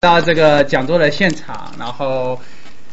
[0.00, 2.38] 到这个讲座的现场，然后，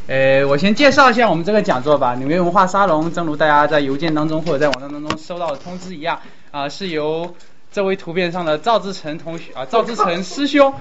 [0.07, 2.15] 呃，我先介绍一下我们这个讲座吧。
[2.15, 7.35] 纽约文化沙龙，正如大家在邮件当中或者在网站当中收到的通知一样，啊，是由
[7.71, 10.73] 这位图片上的赵志成同学啊， 赵志成师兄，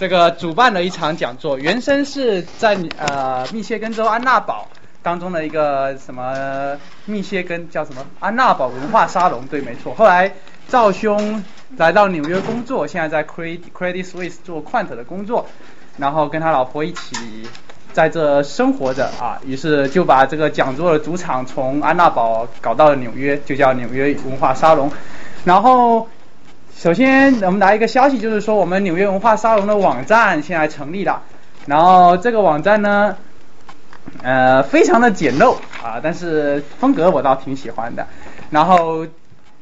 [0.00, 1.56] 这个主办的一场讲座。
[1.56, 4.66] 原生是在呃密歇根州安娜堡
[5.04, 9.94] 当中的一个什么密歇根叫什么安娜堡文化沙龙，对，没错。
[9.94, 10.34] 后来
[10.66, 11.44] 赵兄
[11.76, 15.46] 来到纽约工作，现在在 Credit Credit Suisse 做 Quant 的工作。
[15.98, 17.16] 然后跟他老婆一起
[17.92, 24.88] 在这生活着啊，于是就把这个讲座的主场从安娜堡搞到了纽约，就叫纽约文化沙龙。
[25.44, 26.08] 然后
[26.76, 31.20] 首先我们来一个消息，就是说我们纽约文化沙龙的网站现在成立了。
[31.66, 33.16] 然后这个网站呢，
[34.22, 38.06] 呃，非常的简陋啊，但是风格我倒挺喜欢的。
[38.50, 39.04] 然后。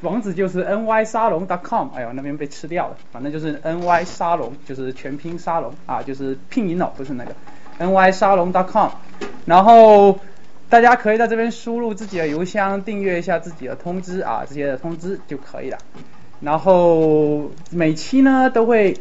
[0.03, 7.35] 网址就是 ny 沙龙 .com，哎呦那边被吃掉了，反正就是 ny 沙龙，就是全拼沙龙啊，就是拼音哦，不是那个
[7.79, 8.91] ny 沙龙 .com，
[9.47, 10.19] 然后
[10.69, 15.79] 大家可以在这边输入自己的邮箱，订阅一下自己的通知啊，这些的通知就可以了。
[16.41, 18.99] 然后每期呢都会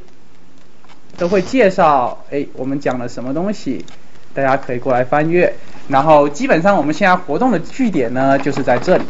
[1.17, 3.85] 都会介绍，哎，我们讲了什么东西，
[4.33, 5.53] 大家可以过来翻阅。
[5.87, 9.03] 然后基本上我们现在活动的据点呢就是在这里。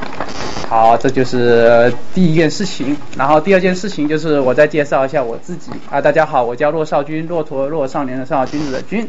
[0.67, 2.97] 好，这就是第一件事情。
[3.15, 9.07] 然后第二件事情就是我再介绍一下我自己啊，大家好，我叫骆少军，骆驼骆少年的少，君子的君。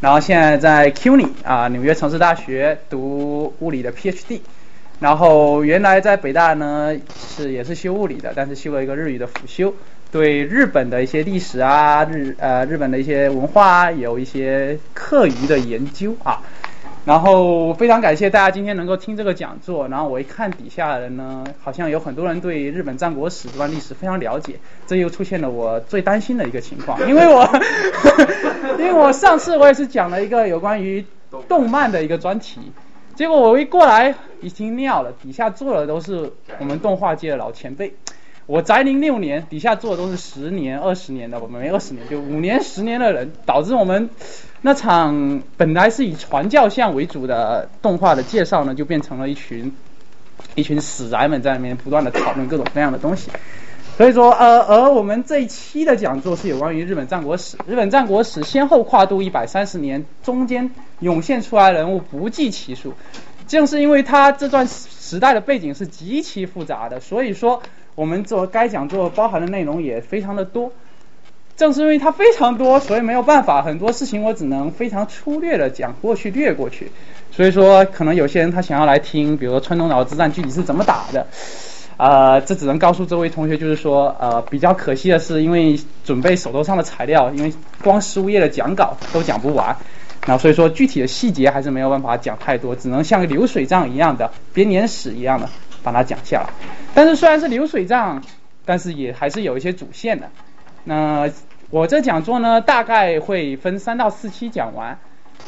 [0.00, 4.40] 然后现在在 CUNY 啊，纽约城市大学读物理的 PhD。
[5.00, 6.94] 然后原来在北大呢
[7.36, 9.72] 是也是修物理的，但是修了一个日语的辅修，
[10.12, 16.42] 对日本的一些历史啊，日呃日本的一些文化啊有一些课余的研究啊。
[17.08, 19.88] 然后非常感谢大家今天能够听这个讲座。
[19.88, 24.56] 然后我一看底下的人呢，好像有很多人对日本战国史这段历史非常了解。
[24.86, 27.48] 这又出现了我最担心的一个情况， 因为我
[28.78, 31.02] 因为我上次我也是讲了一个有关于
[31.48, 32.60] 动漫的一个专题，
[33.14, 37.94] 结果我一过来已经尿了，底下坐的都是我们动画界的老前辈。
[38.48, 44.08] 我宅龄六年，底下坐的都是十年、二十年的，我们没二十年，就五年、十年的人，导致我们。
[44.62, 49.70] 那场本来是以传教像为主的动画的介绍呢，就变成了一群
[50.54, 53.30] 一群死宅们在里面不断的讨论各种各样的东西。
[53.98, 57.58] 所以说，呃，而我们这一期的讲座是有关于日本战国史。
[57.66, 60.70] 日本战国史先后跨度一百三十年，中间
[61.00, 62.94] 涌现出来人物不计其数。
[63.46, 67.62] 正是因为它这段时代的背景是极其复杂的，所以说
[67.98, 70.70] 我们做该讲座包含的内容也非常的多。
[71.56, 76.92] 正是因为它非常多，所以没有办法，很多事情我只能非常粗略的讲过去，略过去。
[77.32, 81.26] 所以说，可能有些人他想要来听，比如说川东岛之战具体是怎么打的，
[81.96, 89.76] 呃，这只能告诉这位同学，就是说，呃，比较可惜的是，因为准备手头上的材料，因为光十五页的讲稿都讲不完，
[90.24, 95.50] 然后所以说具体的细节还是没有办法讲太多，只能像个流水账一样的编年史一样的
[95.82, 96.50] 把它讲下来。
[96.94, 98.22] 但是虽然是流水账，
[98.64, 100.28] 但是也还是有一些主线的。
[100.84, 101.30] 那
[101.70, 104.98] 我这讲座呢，大概会分三到四期讲完。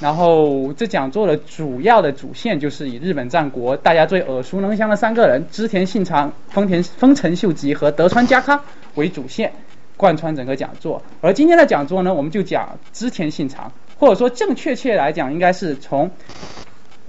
[0.00, 8.62] 然后这讲座的主要的主线就是以日本战国大家最耳熟能详的三个人织田信长、丰田丰臣秀吉和德川家康
[8.94, 9.52] 为主线，
[9.96, 11.02] 贯穿整个讲座。
[11.20, 16.10] 而今天的讲座呢，我们就讲织田信长，或者说正确切来讲，应该是从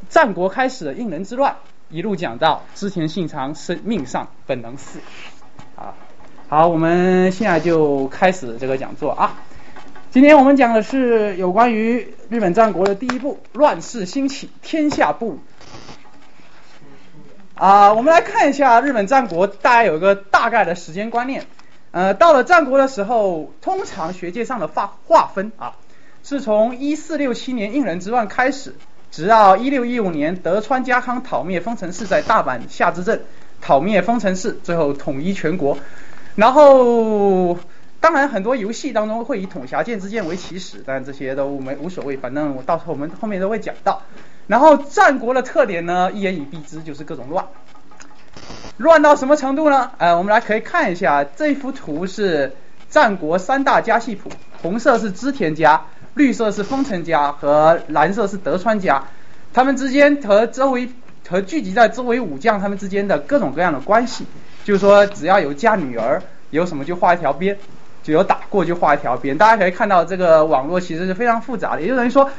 [0.09, 1.55] 战国开始的应仁之乱，
[1.91, 4.99] 一路讲到织田信长生命上本能寺。
[5.75, 5.93] 啊。
[6.47, 9.41] 好，我们现在就开始这个讲座啊。
[10.09, 15.39] 今天我们讲的是有关于日本战国的第一部《乱世兴起，天下不
[17.55, 21.45] 啊，我们来看一下日本战国，大家有一个大概的时间观念。
[21.91, 25.75] 呃，到了战国的时候，通常学界上的划划分啊，
[26.23, 28.75] 是从一四六七年应仁之乱开始，
[29.11, 33.21] 直到一六一五年德川家康讨灭丰臣氏，在大阪下之阵
[33.59, 35.77] 讨灭丰臣氏，最后统一全国。
[36.35, 37.59] 然后，
[37.99, 44.01] 当然很多游戏当中会以统辖剑之剑为起始，但这些都没无所谓，反正我到时候我们后面都会讲到。
[44.47, 47.45] 然后战国的特点呢，一言以蔽之就是各种乱，
[48.77, 49.91] 乱到什么程度呢？
[49.97, 52.55] 呃，我们来可以看一下这幅图是
[52.89, 54.29] 战国三大家系谱，
[54.61, 59.03] 红色是织田家，绿色是丰臣家和蓝色是德川家，
[59.53, 60.89] 他们之间和周围
[61.27, 64.25] 和聚集在周围武将他们之间的各种各样的关系。
[64.65, 67.57] 就是说，只要有嫁女儿，有什么就画一条边，
[68.03, 69.37] 就有打过就画一条边。
[69.37, 71.81] 大家可以看到，这个网络其实是非常复杂的。
[71.81, 72.29] 也就等于说，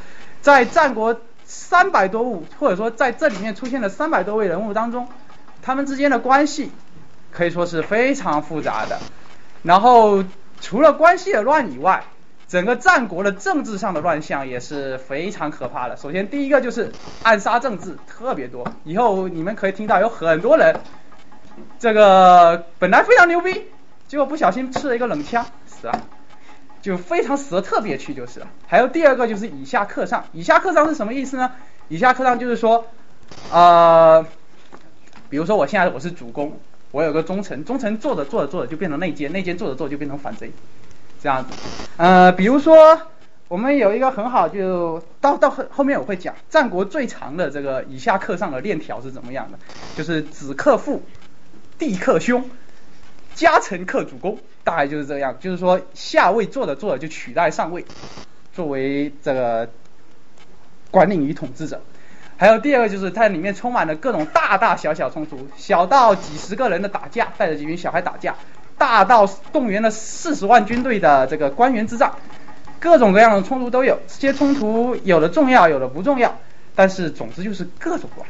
[0.41, 5.09] 在战国三百多物，或者说在这里面出现的三百多位人物当中，
[5.63, 6.71] 他们之间的关系
[7.31, 8.99] 可以说是非常复杂的。
[9.63, 10.23] 然后
[10.61, 12.05] 除了关系的乱以外，
[12.53, 15.97] 整个战国的政治上的乱象也是非常可怕的。
[15.97, 20.79] 首先第一个就是暗杀政治特别多，以后你们可以听到有很多人，
[21.79, 23.69] 这个本来非常牛逼，
[24.07, 25.99] 结果不小心吃了一个冷枪死了，
[26.83, 28.47] 就非常死的特别去就是了。
[28.67, 31.53] 还有第二个就是以下克上，以下克上是什么意思呢？
[31.89, 32.85] 以下克上就是说，
[33.51, 34.27] 呃，
[35.31, 36.61] 比如说我现在我是主公，
[36.91, 40.53] 我有个忠臣，忠臣做着做着做着就变成内奸，内奸做着做着就变成反贼。
[41.23, 41.55] 这样子，
[41.99, 43.01] 呃，比如说
[43.47, 49.59] 我们有一个很好，就到到后后面我会讲战国最长的这个以下克上的链条是怎么样的，
[49.95, 51.03] 就是子克父，
[51.79, 52.51] 弟克兄，
[53.35, 57.85] 家臣克主公，大概就是这样，就是说下位做着做着就取代上位，
[58.53, 59.69] 作为这个
[60.91, 61.81] 管理与统治者。
[62.37, 68.35] 还有第二个就是它里面充满了各种大大小小冲突，小到几十个人的打架，带着几群小孩打架。
[68.79, 72.13] 大到动员了四十万军队的这个官员之战，
[72.81, 73.99] 各种各样的冲突都有。
[74.07, 76.39] 这些冲突有的重要，有的不重要，
[76.75, 78.29] 但是总之就是各种乱。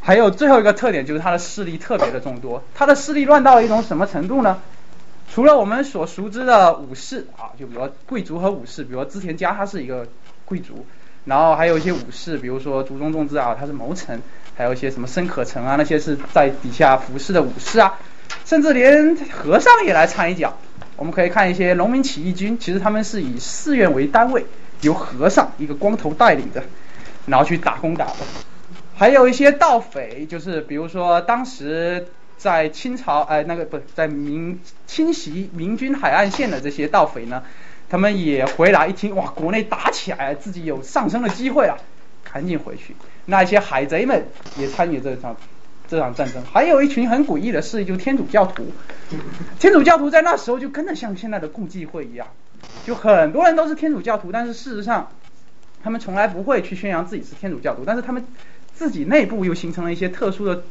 [0.00, 2.62] 还有最后一个特点就是他的势力特别的众多。
[2.74, 4.60] 他的势力乱到了一种什么程度呢？
[5.32, 10.06] 除了我们所熟知的武士啊，就比如贵族和武士，比如织田家他是一个
[10.44, 10.86] 贵族，
[11.24, 14.22] 然后还有一些武士，比如说竹中重治啊，他是谋臣，
[14.54, 17.94] 还有一些什么森可成啊，那些是在底下服侍的武士啊。
[18.44, 20.56] 甚至连和尚也来掺一脚。
[20.96, 24.46] 我们可以看一些农民起义军，其实他们是以寺院为单位，
[24.82, 26.62] 由和尚一个光头带领的，
[27.26, 28.16] 然后去打攻打的。
[28.94, 32.06] 还有一些盗匪，就是比如说当时
[32.36, 37.42] 在清朝，哎，那个不在明侵袭明军海岸线的这些盗匪呢，
[37.90, 41.76] 他们也回来一听，哇，国内打起来，自己有上升的机会了，
[42.32, 42.94] 赶紧回去。
[43.26, 44.26] 那一些海贼们
[44.56, 45.36] 也参与这场。
[45.86, 48.66] 这场战争还有一群很诡异的势力，就是天主教徒。
[49.58, 52.26] 天主教徒在那时候就跟着像现在的共济会一样，
[52.86, 55.08] 就很多人都是天主教徒，但是事实上
[55.82, 58.24] 他们从来不会去宣扬自己是天主教徒，但是他们
[58.74, 60.62] 自己内部又形成了一些特殊的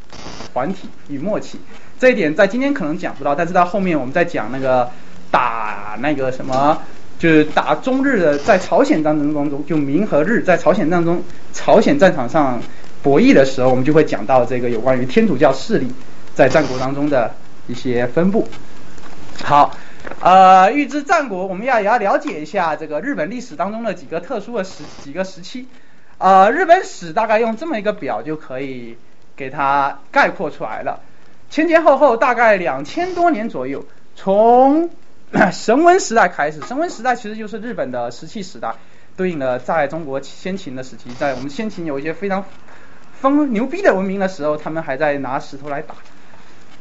[0.52, 1.60] 团体与默契。
[2.00, 4.90] 这一点在今天可能讲不到，但是到后面我们再讲那个
[5.30, 6.82] 打那个什么，
[7.20, 11.24] 就是打中日的在朝鲜战争当中，就明和日在朝鲜战争
[11.54, 12.60] 朝鲜战场上。
[13.04, 15.92] 博弈的时候，我们就会讲到这个有关于天主教势力
[16.34, 17.36] 在战国当中的
[17.68, 18.48] 一些分布。
[19.44, 19.76] 好，
[20.22, 25.68] 呃，预知战国，我们要也要了解一下这个日本历史当中的几个特殊的时几个时期。
[26.18, 28.96] 呃，日本史大概用这么一个表就可以
[29.36, 31.02] 给它概括出来了。
[31.50, 33.86] 前前后后大概两千多年左右，
[34.16, 34.90] 从
[35.52, 38.74] 神文时代开始，神文时代其实就是日本的石器时代，
[39.18, 42.46] 对应的在中国先秦的时期，在我们先秦有一些非常。
[43.24, 45.96] 封牛逼的文明的时候，他们还在拿石头来打。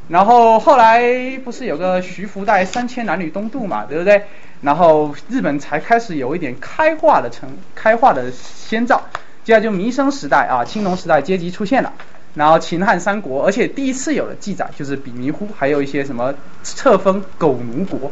[0.08, 4.24] 然后后来不是有个徐福带三千男女东渡嘛，对不对？
[4.60, 9.00] 然后日本才开始有一点开化的成开化的先兆。
[9.44, 11.92] 接下来就弥生时代啊，青铜时代阶级出现了。
[12.34, 16.34] 然后秦汉三国，而且第一次有了记载，就是比弥呼，还有一些什么
[16.64, 18.10] 册封狗奴国。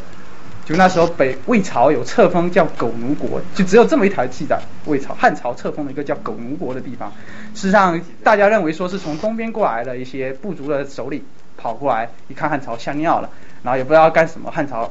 [0.70, 4.60] 就那时候北魏朝有册封叫狗奴国，就只有这么一条记载。
[4.84, 7.12] 魏朝汉朝册封了一个叫狗奴国的地方。
[7.56, 11.24] 事实上，大家认为说是从东边过来的一些部族的首领
[11.56, 13.28] 跑过来，一看汉朝吓尿了，
[13.64, 14.48] 然后也不知道干什么。
[14.48, 14.88] 汉朝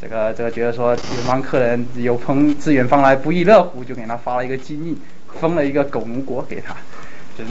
[0.00, 4.98] 这个这个觉得说远方客人有朋自远方来不亦乐乎，就给他发了一个金印，
[5.38, 6.74] 封了一个狗奴国给他。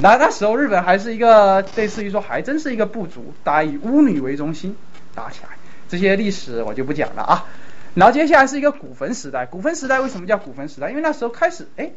[0.02, 4.76] 那那时候日本还是一个类似于说还真是一个部族，大家以巫女为中心
[5.14, 5.55] 打起来。
[5.88, 7.46] 这些历史我就不讲了啊，
[7.94, 9.46] 然后接下来是一个古坟时代。
[9.46, 10.90] 古坟时代为什么叫古坟时代？
[10.90, 11.92] 因为那时候开始，哎，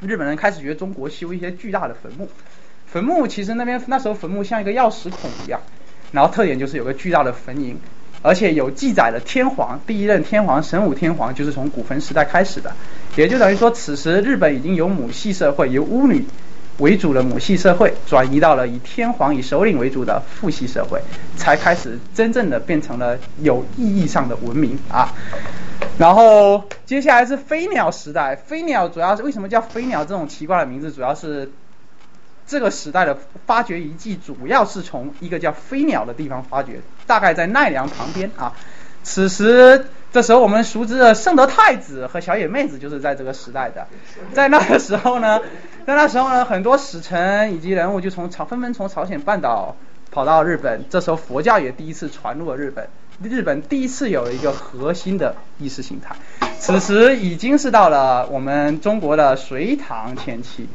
[0.00, 2.28] 日本人开始觉得中国修一些巨大的坟墓，
[2.86, 5.60] 坟墓其实那边那时候坟墓像一个钥匙孔一样，
[6.12, 7.76] 然后特点就是有个巨大的坟茔，
[8.20, 12.74] 而且有记载的天皇第一任天皇神武天皇就是从古坟时代开始的，
[13.16, 16.26] 也就等于说此时日本已经有母系社会，有巫女。
[16.78, 21.00] 为主的母系社会转移到了以天皇以首领为主的父系社会，
[21.36, 25.14] 才开始真正的变成了有意义上的文明啊。
[25.98, 30.90] 然后接下来是飞鸟时代，飞鸟主要是为什么叫飞鸟这种奇怪的名字？
[30.90, 31.52] 主要是
[32.46, 38.52] 这个时代的发掘遗迹主要是从一个叫飞鸟的地方发掘，大概在奈良旁边啊。
[39.02, 39.86] 此时。
[40.12, 43.86] 这时候我们熟知的圣德太子和小野妹子就是在这个时代的，
[44.34, 45.40] 在那个时候呢，
[45.86, 49.74] 在那时候呢，很多使臣以及人物就从朝纷纷从朝鲜半岛
[50.10, 52.86] 跑到日本，这时候佛教也第一次传入了日本，
[53.22, 56.14] 日本第一次有了一个核心的意识形态。
[56.58, 60.68] 此时已经是到了我们中国的隋唐前期，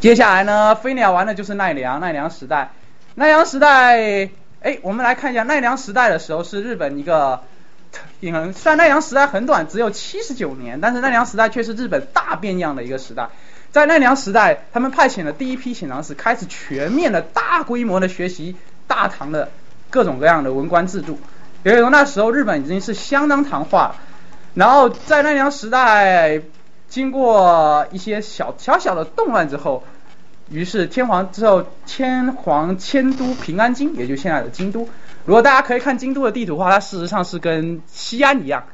[0.00, 2.72] 接下来呢，飞鸟完的就是奈良，奈良时代，
[3.14, 4.28] 奈良时代，
[4.60, 7.40] 哎，我们来看一下奈良时代的时候是日本一个。
[8.20, 13.28] 虽然奈良时代很短，只有七十九年，但是奈良时代却是日本大变样的一个时代。
[13.70, 18.54] 在奈良时代，他们派遣了第一批遣唐使，开始全面的大规模的学习
[18.86, 19.50] 大唐的
[19.90, 21.18] 各种各样的文官制度。
[21.64, 23.96] 因为那时候日本已经是相当唐化了。
[24.54, 26.42] 然后在奈良时代，
[26.88, 29.82] 经过一些小小小的动乱之后，
[30.50, 34.88] 于是天皇之后天皇迁都平安京，也就现在的京都。
[35.24, 38.64] 如果大家可以看京都的地图的话，它事实上是跟西安一样，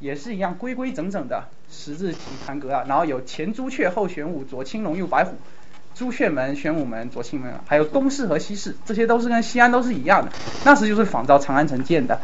[0.00, 1.44] 也是一样规规整整的。
[1.70, 5.34] 十字体盘阁啊，然后有前朱雀后玄武左青龙右白虎，
[5.94, 10.30] 朱雀门玄武门左青门，还有东市和西市，这些都是跟西安都是一样的，
[10.64, 12.20] 那时就是仿照长安城建的。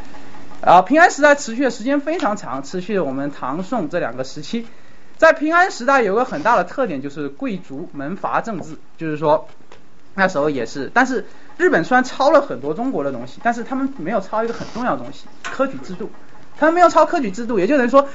[0.60, 4.66] 啊，平安时代持续的时间非常长，持续了我们唐宋这两个时期。
[5.16, 9.49] 在平安时代有个很大的特点就是贵族门阀政治，就是说
[10.14, 11.26] 那时候也是，但是
[11.57, 16.11] 日本虽然抄了很多中国的东西，但是他们没有抄一个很重要的东西科举制度，
[16.59, 18.09] 他们没有抄科举制度，也就等于说。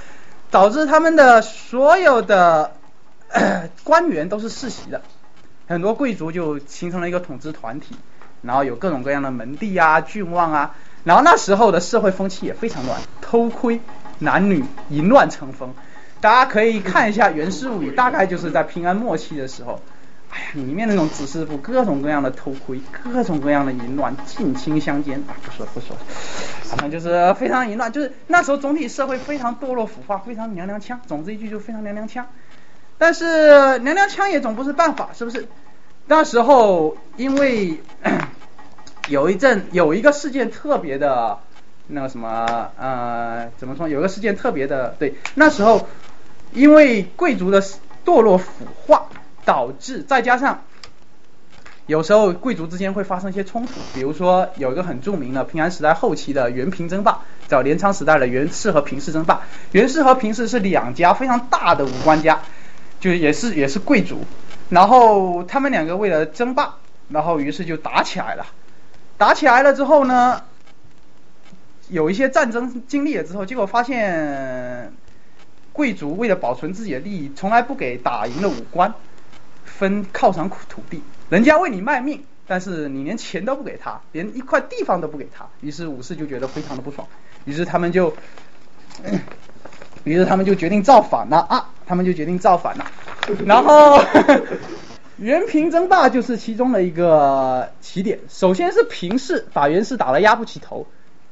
[0.51, 2.71] 导致他们的所有的
[3.83, 5.01] 官员都是世袭的，
[5.67, 7.95] 很多贵族就形成了一个统治团体，
[8.41, 13.81] 然后有各种各样的门第啊、郡望啊，然后那时候的社会风气也非常乱，偷窥、
[14.19, 15.73] 男女淫乱成风，
[16.21, 19.81] 大家可以看一下《源氏物语》，大概就是在平安末期的时候。
[20.35, 25.31] 哎，里面那种子师傅各种各样的偷窥，各种各样的淫乱，近亲相奸啊！
[25.41, 25.95] 不说不说，
[26.63, 30.99] 反正就是非常淫乱，就是那时候总体社会非常堕落腐化，非常娘娘腔。
[31.07, 32.27] 总之一句就非常娘娘腔。
[32.97, 35.47] 但是娘娘腔也总不是办法，是不是？
[36.07, 37.79] 那时候因为
[39.07, 41.39] 有一阵有一个事件特别的
[41.87, 43.87] 那个什么呃怎么说？
[43.87, 45.87] 有个事件特别的对，那时候
[46.51, 47.61] 因为贵族的
[48.03, 49.07] 堕落腐化。
[49.45, 50.63] 导致再加上
[51.87, 59.41] 有时候贵族之间会发生一些冲突，比如说有一个很著名的平安时代后期的元平争霸，叫镰仓时代的元氏和平氏争霸。
[59.71, 62.41] 元氏和平氏是两家非常大的武官家，
[62.99, 64.25] 就也是也是贵族，
[64.69, 68.47] 然后他们两个为了争霸，然后于是就打起来了。
[69.19, 70.41] 打起来了之后呢，
[71.89, 74.91] 有一些战争经历了之后，结果发现
[75.71, 78.91] 贵族为了保存自己的利益，从来不给打赢的武官。
[79.77, 87.05] 分犒赏土地，人家为你卖命，但是你连钱都不给他，连一块地方都不给他，于是武士就觉得非常的不爽，
[87.43, 88.15] 于是他们就，
[90.05, 91.39] 于是他们就决定造反了。
[91.49, 92.85] 啊，他们就决定造反了，
[93.45, 94.01] 然后
[95.17, 100.87] 元平争霸就是其中的一个起点，首先是平氏把元氏打得压不起头，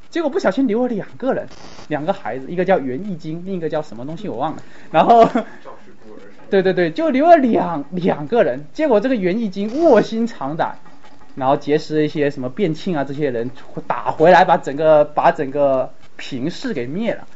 [0.10, 1.48] 结果不小心留了两个人，
[1.88, 5.30] 两个孩子，一个叫元义经，另一个叫什么东西我忘了，然后。
[6.54, 10.76] 对对对，就留了两两个人，结果这个袁义经卧薪尝胆，
[11.34, 13.50] 然后结识一些什么卞庆啊这些人
[13.88, 17.28] 打回来，把整个把整个平氏给灭了。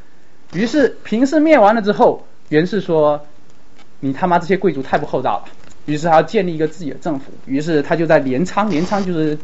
[0.53, 3.25] 于是平氏灭完了之后，袁氏说
[4.01, 5.45] ：“你他妈这些贵族太不厚道了。”
[5.85, 9.35] 于是他要建立一个自己的政府，于是他就在镰仓，镰仓就是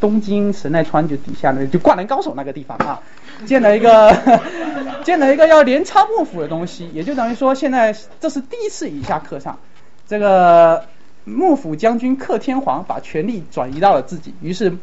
[0.00, 2.98] 东京神奈川就底下那就灌篮高手那个地方啊。
[3.46, 4.40] 建了一个
[5.04, 9.58] 建了一个要镰仓幕府的东西，也就等于说现在这是第一次以下课上，
[10.06, 10.84] 这个
[11.24, 14.76] 幕府将军克天皇把权力转移到了自己，于是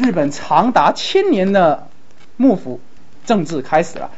[0.00, 1.88] 日本长达千年的
[2.36, 2.80] 幕府
[3.26, 4.10] 政治开始了，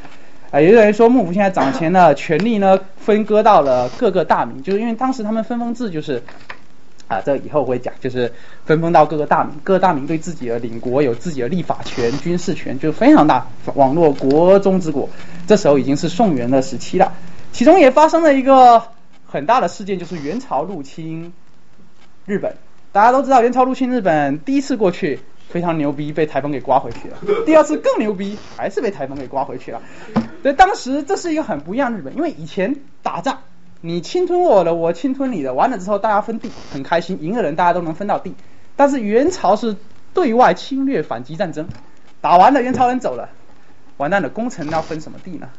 [0.51, 6.23] 啊，也有人说幕府现在掌权的权力呢分割到了各个大名，就是因为当时他们分封制就是。
[7.07, 8.33] 啊，这以后会讲，就是
[8.65, 15.09] 分封到各个大名，各个大名对自己的领国有自己的立法权、军事权，就非常大，网络国中之国。
[15.47, 17.13] 这时候已经是宋元的时期了，
[17.53, 18.83] 其中也发生了一个
[19.27, 21.33] 很大的事件，就是元朝入侵
[22.25, 22.57] 日本。
[22.93, 25.21] 大家都知道，元朝入侵日本第一次过去
[25.51, 29.83] 非常牛逼，被台风给刮回去了；第二次更牛逼，还是被台风给刮回去了。
[30.43, 33.41] 对，当时这是一个很不一样的日本，因为以前打仗。
[33.87, 38.35] 你侵吞我的，我侵吞你的，完了之后大家分地，很开心，赢的人大家都能分到地。
[38.77, 39.77] 但是元朝是
[40.15, 41.69] 对外侵略反击战争，
[42.23, 43.29] 打完了元朝人走了，
[43.99, 45.51] 完蛋了，功臣要分什么地呢？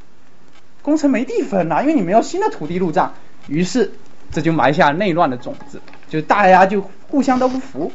[0.82, 3.13] 功臣没地分了，因为你没有新的土地入账，
[3.48, 3.91] 于是
[4.32, 5.79] 这就埋下内乱的种子，
[6.10, 7.91] 就大家就互相都不服，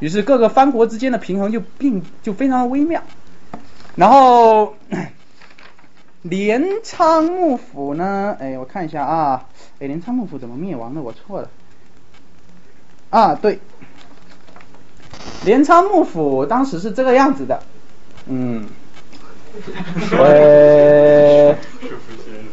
[0.00, 3.00] 于是各个藩国之间的平衡就并就非常的微妙，
[3.94, 4.74] 然后。
[6.28, 8.36] 镰仓幕府呢？
[8.38, 9.46] 哎，我看一下啊，
[9.80, 11.00] 哎，镰仓幕府怎么灭亡的？
[11.00, 11.48] 我错了。
[13.10, 13.58] 啊，对，
[15.44, 17.62] 镰仓幕府当时是这个样子的，
[18.26, 18.68] 嗯，
[20.12, 21.56] 呃，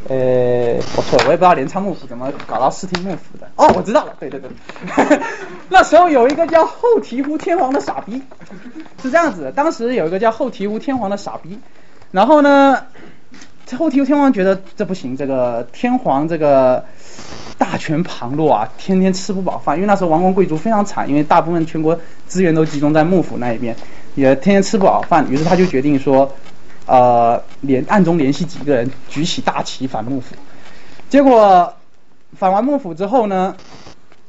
[0.08, 3.50] 呃，我错了，我也不知道镰仓幕府怎么搞到室町幕府的。
[3.58, 4.50] 哦，我知道了，对对对，
[5.68, 8.22] 那时候有一个叫后醍醐天皇的傻逼，
[9.02, 11.60] 是这样子的，当时有一个叫后醍醐天皇的傻逼，
[12.12, 12.86] 然后呢？
[13.76, 16.86] 后提督天皇觉得这不行，这个天皇这个
[17.58, 23.76] 大权旁落啊，天天吃不饱饭，因为那时候王公贵族非常惨，因为大部分全国资源都集中在幕府那一边，
[24.14, 26.32] 也天天吃不饱饭，于是他就决定说，
[26.86, 30.36] 呃，联暗中联系几个人，举起大旗反幕府。
[31.10, 31.74] 结果
[32.38, 33.56] 反完幕府之后呢，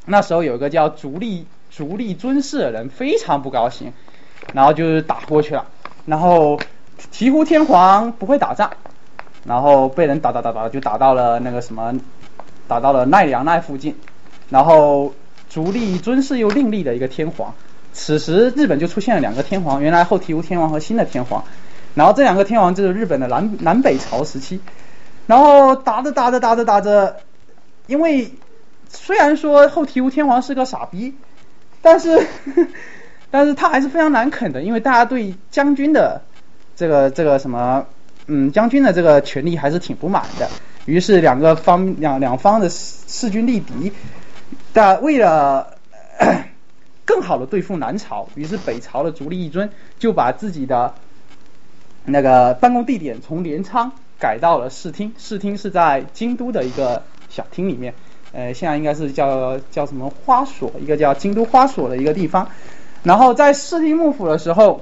[0.07, 3.93] 那时候有一个叫足利足利尊氏的人非常不高兴，
[4.55, 5.67] 然后就是打过去了，
[6.07, 6.59] 然后
[7.13, 8.71] 醍醐天皇不会打仗。
[9.47, 12.01] 然后被人打打打打，就打到了那个什么，
[12.67, 13.95] 打到了奈良奈附近。
[14.49, 15.15] 然后
[15.49, 17.55] 足利尊氏又另立了一个天皇。
[17.93, 21.45] 此时日本就出现了两个天皇，原来后提无天皇和新的天皇。
[21.95, 24.61] 然后这两个天皇就是日本的南南北朝时期。
[25.27, 27.17] 然后打着打着打着打着，
[27.87, 28.33] 因为
[28.89, 31.15] 虽然说后提无天皇是个傻逼，
[31.83, 32.27] 但是
[33.31, 36.21] 但是他还是非常难啃的，因为大家对将军的
[36.75, 37.87] 这个这个什么。
[38.29, 40.49] 嗯，将军的这个权力还是挺不满的，
[40.85, 43.93] 于是两个方两两方的势势均力敌，
[44.73, 45.77] 但为了
[47.07, 50.95] 更好的对付南朝，于是北朝的足利义尊就把自己的
[52.05, 57.95] 那个办公地点从镰仓改到了室町，室町是在京都的一个小厅里面，
[58.33, 62.49] 呃，现在应该是叫叫什么花所，一个叫京都花所的一个地方，
[63.05, 64.81] 然后在室町幕府的时候。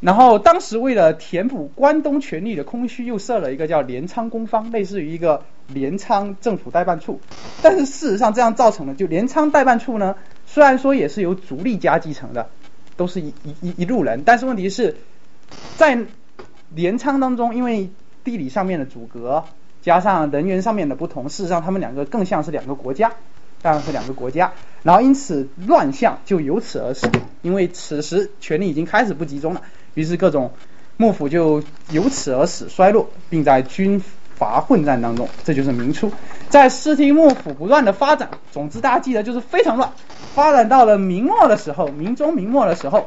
[0.00, 7.20] 然后当时为了填补关东权力的空虚，又设了一个叫镰仓公方，类似于一个镰仓政府代办处。
[7.62, 10.14] 但是事实上这样造成了，就镰仓代办处呢，
[10.46, 12.48] 虽然说也是由足利家继承的，
[12.96, 14.96] 都是一一一一路人，但是问题是，
[15.76, 15.98] 在
[16.74, 17.90] 镰仓当中，因为
[18.22, 19.42] 地理上面的阻隔，
[19.82, 23.12] 加上人员上面的不同，事实上他们两个更像是两个国家。
[23.60, 24.52] 当然是两个国家，
[24.84, 27.10] 然后因此乱象就由此而生，
[27.42, 29.62] 因为此时权力已经开始不集中了，
[29.98, 30.52] 于是各种
[30.96, 34.00] 幕府就由此而始衰落，并在军
[34.36, 36.12] 阀混战当中，这就是明初，
[36.48, 39.90] 在室町幕府不断的发展，总之大家记得就是非常乱，
[40.36, 43.06] 发展到了明末的时候，明中明末的时候，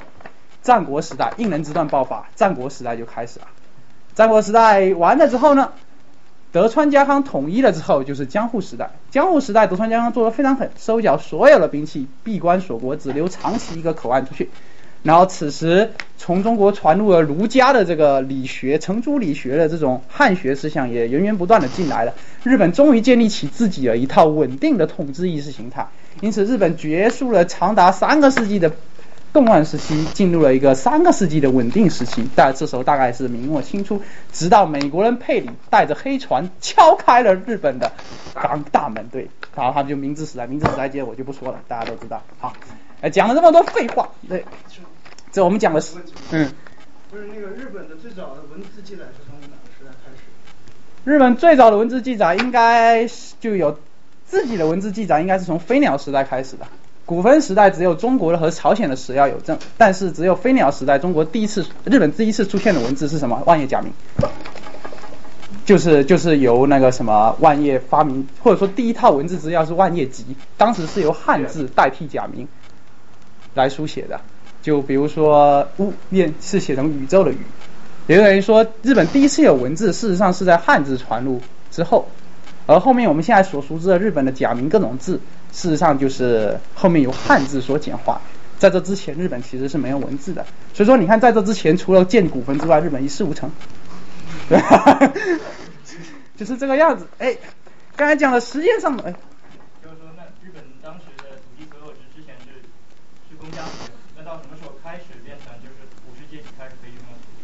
[0.62, 3.46] 战国时代应人之乱爆发，战国时代就开始了，
[4.14, 5.72] 战国时代完了之后呢？
[6.52, 8.92] 德川家康统一了之后，就是江户时代。
[9.10, 14.50] 江户时代，德川家康做的非常狠，收缴所有的兵器，闭关锁国，只留长崎一个口岸出去。
[15.04, 22.14] 然后此时，从中国传入了儒家的这个理学、程朱理学的这种汉学思想，也源源不断的进来了。
[22.44, 25.88] 日本终于建立起自己的一套稳定的统治意识形态。
[26.22, 28.72] 因此，日本结束了长达三个世纪的。
[29.34, 34.02] 动乱时期进入了一个三个世纪的稳定时期，但这时候大概是明末清初，
[34.34, 37.90] 直到美国人佩里带着黑船敲开了日本的
[38.34, 42.22] 港大门，对，然后他们就明治时代，明治时代节我就不说了，大家都知道。
[42.40, 42.52] 好，
[43.00, 44.44] 哎，讲了这么多废话，对，
[45.32, 45.96] 这我们讲的是，
[46.32, 46.52] 嗯，
[47.10, 50.24] 不是那个日本的最早的文字记载是从哪个时代开始？
[51.06, 53.08] 日本最早的文字记载应该
[53.40, 53.80] 就有
[54.28, 56.68] 自己的文字记载，应该是从飞鸟时代开始的。
[57.06, 63.42] 古坟时代只有中国的和朝鲜的史料有证，但是只有飞鸟时代，中国第一次日本第一次出现的文字是什么？
[63.46, 63.92] 万叶假名，
[65.66, 70.26] 就是就是由那个什么万叶发明，或者说第一套文字资料是万叶集，
[70.58, 72.48] 当时是由汉字代替假名
[73.54, 74.20] 来书写的。
[74.62, 77.38] 就比如说物念是写成宇宙的宇，
[78.08, 82.08] 也等于说日本第一次有文字，事实上是在汉字传入之后。
[82.68, 85.20] 而后面我们现在所熟知的日本的假名各种字，
[85.52, 88.22] 事实上就是后面由汉字所简化。
[88.60, 90.46] 在这之前，日本其实是没有文字的。
[90.72, 93.52] 所以说，你看在这之前，除了建古坟之外，日本一事无成。
[94.48, 94.62] 对，
[96.38, 97.08] 就是这个样子。
[97.18, 97.36] 哎，
[97.96, 99.16] 刚才讲的时间上的，哎。
[99.84, 102.62] 就是说，那日本当时的土地所有制之前是
[103.28, 103.64] 是公家，
[104.32, 107.44] 到什么时候开始变成就是武士阶级开始可以拥有土地？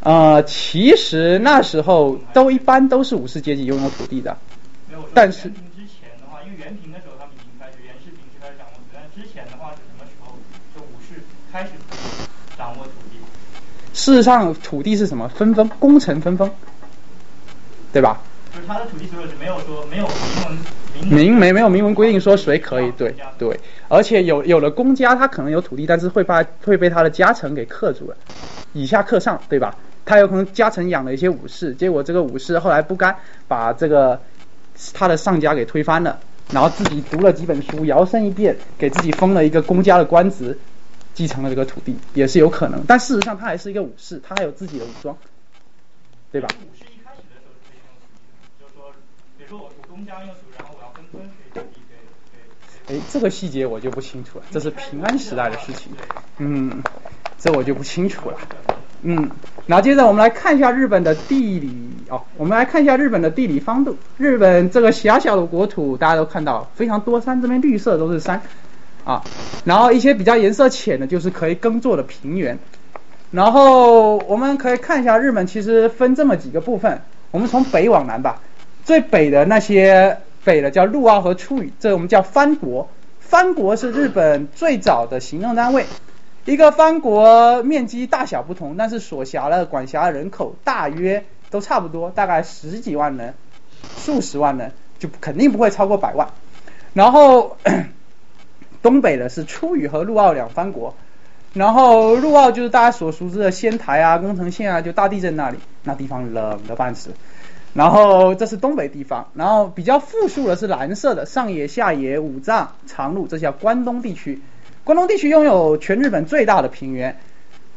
[0.00, 4.34] 呃，其实那时候都一般都是武士阶级拥有土地的。
[5.12, 7.76] 但是之前的话，因为元平的时候他们已经开始，
[8.40, 10.38] 开始掌握土地，但之前的话是什么时候？
[10.74, 11.20] 就武士
[11.52, 11.72] 开始
[12.56, 13.20] 掌握土地。
[13.92, 15.28] 事实上，土地是什么？
[15.28, 16.50] 分封，功臣分封，
[17.92, 18.22] 对吧？
[18.54, 20.58] 就是他的土地所有是没有说没有明文
[21.00, 28.16] 明没没有明文规定说谁可以对对，而且有有了公家他可能有土地，但是会把会被他的家臣给克住了，
[28.72, 29.76] 以下克上，对吧？
[30.04, 33.16] 他有可能家臣养了一些武士，结果这个武士后来不甘，
[33.48, 34.20] 把这个。
[34.94, 36.18] 他的上家给推翻了，
[36.50, 40.58] 然后自己读了几本书，摇身一变，给自己封了一个公家的官职，
[41.12, 42.82] 继承了这个土地，也是有可能。
[42.88, 45.16] 但事实上，他还是一个武士，他还有自己的武装，
[46.32, 46.48] 对吧？
[46.58, 48.90] 武士一开始的时候是可以用土地，就是说，
[49.36, 51.20] 比如说我我公家用土，然后我要分封
[51.54, 51.94] 给土地给
[52.32, 52.71] 给。
[52.88, 55.92] 哎，这个细节我就不清楚了，这是平安时代的事情，
[56.38, 56.82] 嗯，
[57.38, 58.36] 这我就不清楚了。
[59.02, 59.30] 嗯，
[59.66, 63.96] 然后接着我们来看一下日本的地理哦，我们来看一下日本的地理方度。
[64.16, 68.40] 日本这个狭小的国土，大家都看到非常多山，这边绿色都是山
[69.04, 69.24] 啊。
[69.64, 72.58] 然后一些比较颜色浅的，就是可以耕作的平原。
[73.32, 78.40] 然后我们可以看一下日本其实分这么几个部分，我们从北往南吧。
[78.84, 82.88] 最北的那些北的叫陆奥和出羽，这我们叫藩国。
[83.20, 85.86] 藩国是日本最早的行政单位。
[86.44, 93.34] 一个藩国面积大小不同，但是所辖的管辖人口大约都差不多，大概十几万人、
[93.96, 96.28] 数十万人，就肯定不会超过百万。
[96.92, 97.56] 然后
[98.82, 100.94] 东北的是出羽和陆奥两藩国，
[101.54, 107.10] 然后陆奥就是大家所熟知的仙台啊、宫城县啊，就大地震那里，那地方冷的半死。
[107.74, 114.40] 然后这是东北地方，然后比较富庶的是蓝色的上野、下野、五藏、长鹿，这叫关东地区。
[114.84, 117.16] 关东地区拥有全日本最大的平原，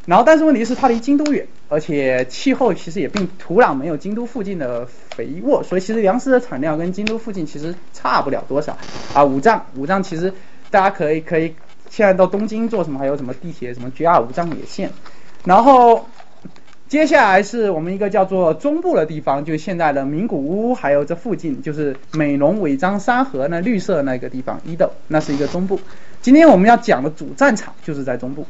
[0.05, 8.77] 然后但是问题是它离京都远，而且气候其实也并土壤没有京都附近的肥沃，所以其实粮食的产量跟京都附近其实差不了多少
[9.13, 9.23] 啊。
[9.23, 10.33] 五藏五藏其实
[10.71, 11.55] 大家可以可以
[11.89, 12.99] 现在到东京做什么？
[12.99, 14.89] 还有什么地铁什么 JR 五藏野线，
[15.43, 16.07] 然后
[16.87, 25.79] 接下来是我们一个叫做中部的地方，就是现在的名古屋，还有这附近就是美浓尾张山河那绿色那个地方伊豆，那是一个中部。
[26.21, 28.45] 今天我们要讲的主战场就是在中部，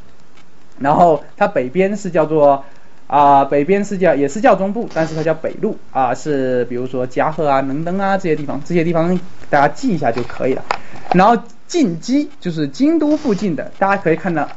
[0.80, 2.66] 然后它北边是叫做
[3.08, 9.18] 啊北边是叫也是叫中部，但是它叫北路啊是比如说加贺啊能登啊这些地方，这些地方
[9.50, 10.64] 大家记一下就可以了。
[11.14, 14.50] 然后近畿就是京都附近的，大家可以看到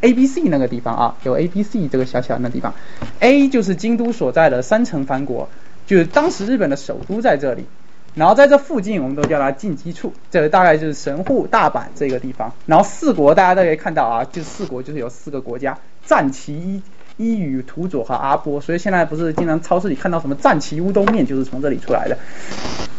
[0.00, 2.74] A B C 那个地方啊，有 A B C 这个小小的地方
[3.20, 5.48] ，A 就是京都所在的三城藩国，
[5.86, 7.66] 就是当时日本的首都在这里。
[8.12, 12.52] 然后在这附近，我们都叫它近畿处，这个大概就是神户、大阪这个地方。
[12.66, 16.82] 然后四国大家都可以看到啊，就四国就是有四个国家：战旗、伊
[17.16, 18.60] 伊予、土佐和阿波。
[18.60, 22.18] 所以现在不是经常超市里看到什么战旗乌冬面，就是从这里出来的。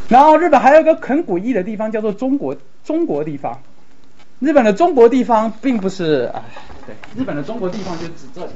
[0.07, 2.55] 然后日本还有一个很诡异的地方，叫做中国
[2.85, 3.59] 中国地方。
[4.41, 6.41] 日本的中国地方并不是，啊，
[6.87, 8.51] 对，日本的中国地方就指这里。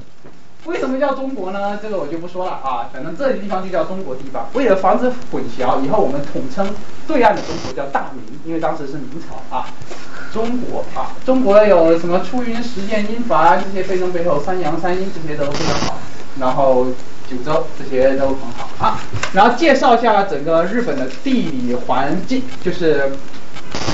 [0.65, 1.77] 为什么叫中国呢？
[1.79, 4.49] 这个我就不说了啊，反正这地方就叫中国地方。
[4.53, 6.67] 为了防止混淆，以后我们统称
[7.07, 9.67] 对岸的中国叫大明，因为当时是明朝啊。
[10.33, 15.99] 中国啊，中国有什么出云、实践、英法这些背中背后，三阳、三阴这些都非常好。
[16.39, 16.87] 然后
[17.29, 18.99] 九州这些都很好啊。
[19.33, 23.11] 然后介绍一下整个日本的地理环境，就是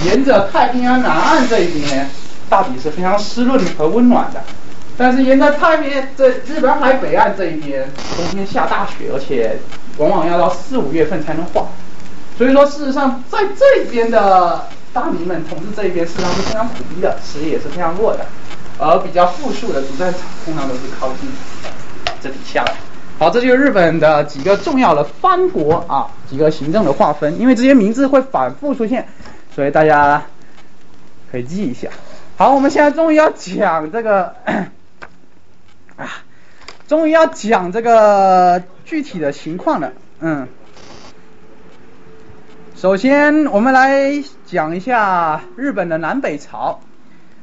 [0.06, 2.10] 沿着太平洋南岸这一边，
[2.50, 4.41] 大抵是非常湿润和温暖的。
[4.98, 9.58] 但是沿着太平这日本海北岸这一边，冬天下大雪，而且
[9.98, 11.67] 往往要到四五月份才能化。
[12.38, 18.26] 所以说，事实上在这边的大名们统治这一边，实上是非常苦逼的，实力也是非常弱的。
[18.78, 21.30] 而比较富庶的主战场，通常都是靠近
[22.22, 22.74] 这底下的。
[23.20, 27.39] 好，这就是日本的几个重要的藩国啊，几个行政的划分。
[27.39, 29.08] 因为这些名字会反复出现，
[29.51, 30.23] 所以大家
[31.31, 31.89] 可以记一下。
[32.37, 34.35] 好，我们现在终于要讲这个。
[35.97, 36.07] 啊，
[36.87, 40.47] 终于要讲这个具体的情况了，嗯，
[42.75, 46.81] 首先我们来讲一下日本的南北朝。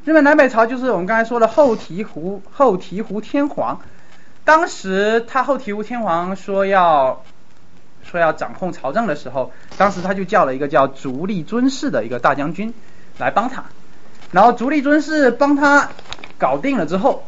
[0.04, 3.80] 日本南北朝就是我们刚才说的后醍醐后醍醐天皇。
[4.44, 7.22] 当时他后醍醐天皇说要
[8.10, 12.72] 说要掌控朝政的时候，当时他就叫了一个叫足利尊氏的一个大将军
[13.18, 13.64] 来帮他，
[14.32, 15.90] 然后足利尊氏帮他
[16.38, 17.24] 搞定了之后。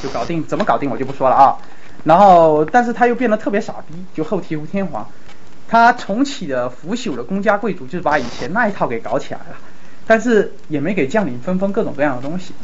[0.00, 1.58] 就搞定，怎么搞定我就不说了啊。
[2.04, 5.06] 然后，但是他又变得特别傻逼，就后醍醐天皇，
[5.68, 9.56] 他重启的腐朽的公家贵族，就是把以前那一套给搞起来了。
[10.06, 12.54] 但是也没给将领分封各种各样的东西，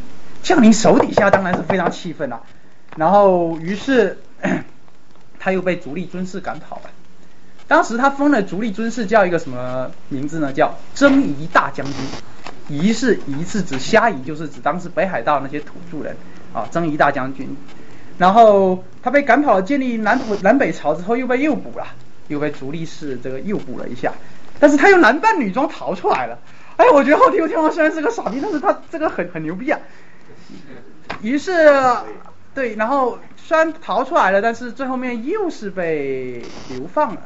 [0.42, 2.40] 将领手底下当然是非常气愤了。
[2.96, 4.18] 然后，于是
[5.38, 6.82] 他又被足利尊氏赶跑了。
[7.68, 10.52] 当时他封了足利尊氏叫一个什么名字呢？
[10.52, 11.94] 叫征夷大将军。
[12.68, 16.16] 夷是夷是指虾夷，就是指当时北海道那些土著人。
[16.52, 17.54] 啊，征夷大将军，
[18.16, 21.86] 然后他被赶跑，建立南北南北朝之后又被诱捕了，
[22.28, 24.10] 又被足利氏这个诱捕了一下，
[24.58, 26.38] 但是他又男扮女装逃出来了。
[26.78, 29.78] 哎，我觉得后醍醐天皇虽然是个傻逼，但是他这个很很牛逼啊。
[31.20, 31.52] 于是，
[32.54, 37.20] 对，然后虽然逃出来了，但是最后面又是被流放了。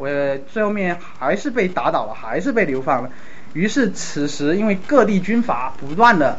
[0.00, 0.08] 我
[0.50, 3.10] 最后面还是被打倒了，还是被流放了。
[3.52, 6.38] 于是此时因为各地军阀不断的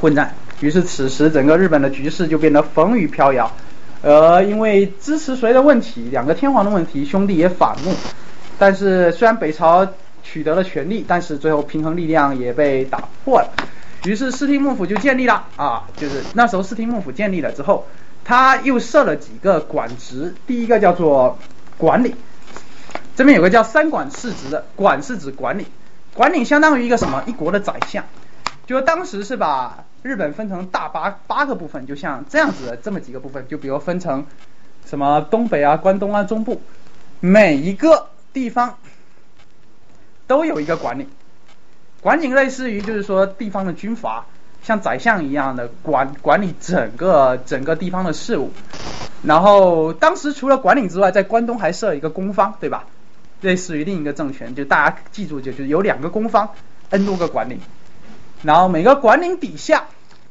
[0.00, 0.34] 混战。
[0.60, 3.50] 于是，此时整个日本的局势就变得风雨飘摇。
[4.00, 7.92] 呃，因为支持谁的问题，两个天皇的问题，兄弟也反目。
[8.58, 9.86] 但是，虽然北朝
[10.22, 13.50] 取得了权力，但是最后平衡力量也被打破了。
[14.04, 17.84] 于是，室町幕府就建立了啊，就是那时候室町幕府建立了之后，
[18.24, 21.36] 他又设了几个管职，第一个叫做
[21.76, 22.14] 管理，
[23.14, 25.66] 这边有个叫三管四职的，管是指管理，
[26.14, 27.22] 管理相当于一个什么？
[27.26, 28.04] 一国的宰相，
[28.66, 34.26] 就当时是把日本分成大八八个部分，就像这样子的这么几个部分，就比如分成
[34.86, 36.62] 什么东北啊、关东啊、中部，
[37.20, 38.78] 每一个地方
[40.26, 41.08] 都有一个管理，
[42.00, 44.26] 管理类似于就是说地方的军阀。
[44.64, 48.52] 像宰相一样的管管理整个整个地方的事务，
[49.24, 52.84] 然后当时除了管理之外，在关东还设一个公方，对吧？
[53.42, 56.48] 类似于另一个政权，就大家记住，就就是有两个公方
[56.90, 57.58] ，n 多个管理，
[58.42, 59.86] 然后每个管理底下，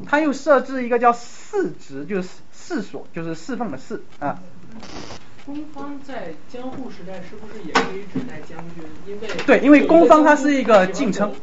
[0.08, 4.40] 他又设置一个叫四职，就是四所，就是侍奉的侍啊。
[5.46, 8.84] 公方在江户时代是不是也可以指代将军？
[9.08, 11.34] 因为对，因为公方它是一个敬称。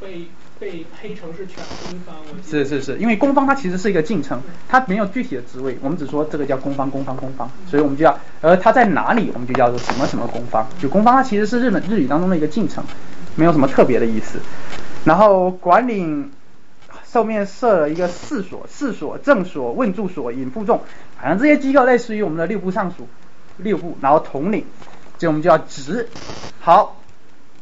[0.60, 12.82] 被黑城是全攻方，是是是，因为攻方它其实是一个进程，它没有具体的职位，我们只说这个叫攻方攻方攻方，所以我们就要，而它在哪里，我们就叫做什么什么攻方，就攻方它其实是日本日语当中的一个进程，
[13.36, 14.40] 没有什么特别的意思。
[15.04, 16.24] 然后管理
[17.04, 20.80] 上面设了一个四所、四所、正所、问住所、引副众，
[21.20, 23.06] 反正这些机构类似于我们的六部尚书，
[23.58, 24.64] 六部，然后统领，
[25.18, 26.08] 这我们就要职。
[26.58, 26.96] 好。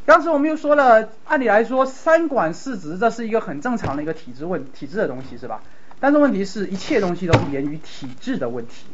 [0.07, 5.59] 当时我们又说了，按理来说三管四职这是一个很正常的一个体制问体制的东西是吧？
[5.99, 8.85] 但是问题是一切东西都是源于体制的问题。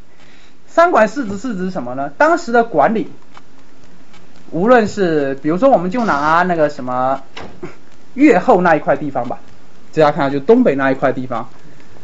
[0.65, 2.09] 三管四职是指什么呢？
[2.17, 3.11] 当时的管理，
[4.49, 7.21] 无论是比如说我们就拿那个什么
[8.15, 9.37] 越后那一块地方吧，
[9.93, 11.47] 大家看就东北那一块地方，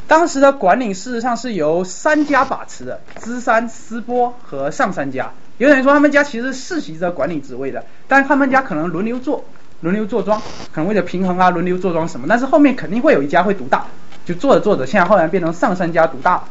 [0.08, 5.32] 当时的管理事实上是由三家把持的，资山、思波和上三家。
[5.60, 9.44] 有人说他们家其实世袭着管理职位的，但是他们家可能轮流做，
[9.82, 10.42] 轮流坐庄，
[10.72, 12.26] 可能为了平衡啊，轮流坐庄什么。
[12.30, 13.86] 但是后面肯定会有一家会独大，
[14.26, 16.50] 就做着做着，现在后来变成上三家独大了。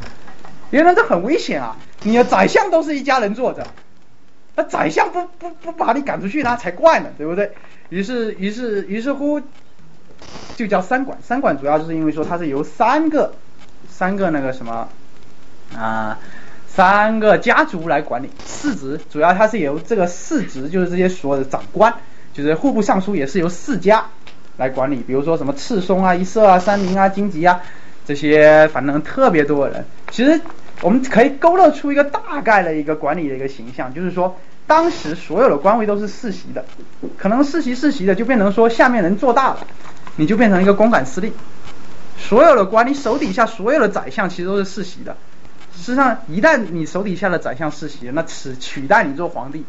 [0.70, 1.74] 原来这很危险啊！
[2.02, 3.66] 你的宰相都是一家人坐着，
[4.54, 7.52] 那宰相不不不把你赶出去，那才怪呢，对不对？
[7.88, 9.40] 于是于是于是乎，
[10.54, 11.18] 就叫三管。
[11.22, 13.32] 三管主要就是因为说它是由三个
[13.88, 14.86] 三个那个什么
[15.74, 16.18] 啊。
[16.74, 21.92] 三个家族来管理，四职主要它是由这个四职，就是这些所有的长官，
[22.33, 24.07] 就是户部尚书也是由四家
[24.57, 27.61] 来管理，比如说什么赤松啊、一色啊、三明啊、荆棘啊
[28.07, 29.85] 这些，反正特别多的人。
[30.11, 30.40] 其实
[30.81, 36.64] 我们可以勾勒出一个大概的一个管理的一个形象，就是说当时所有的官位都是世袭的，
[37.16, 39.66] 可能世袭世袭的就变成说下面人做大了，
[40.16, 41.33] 你就变成一个公馆司令，
[42.16, 45.16] 所有的官你手底下所有的宰相其实都是世袭的。
[45.80, 49.64] 实际上，一旦你手底下的宰相世袭，那取取代你做皇帝，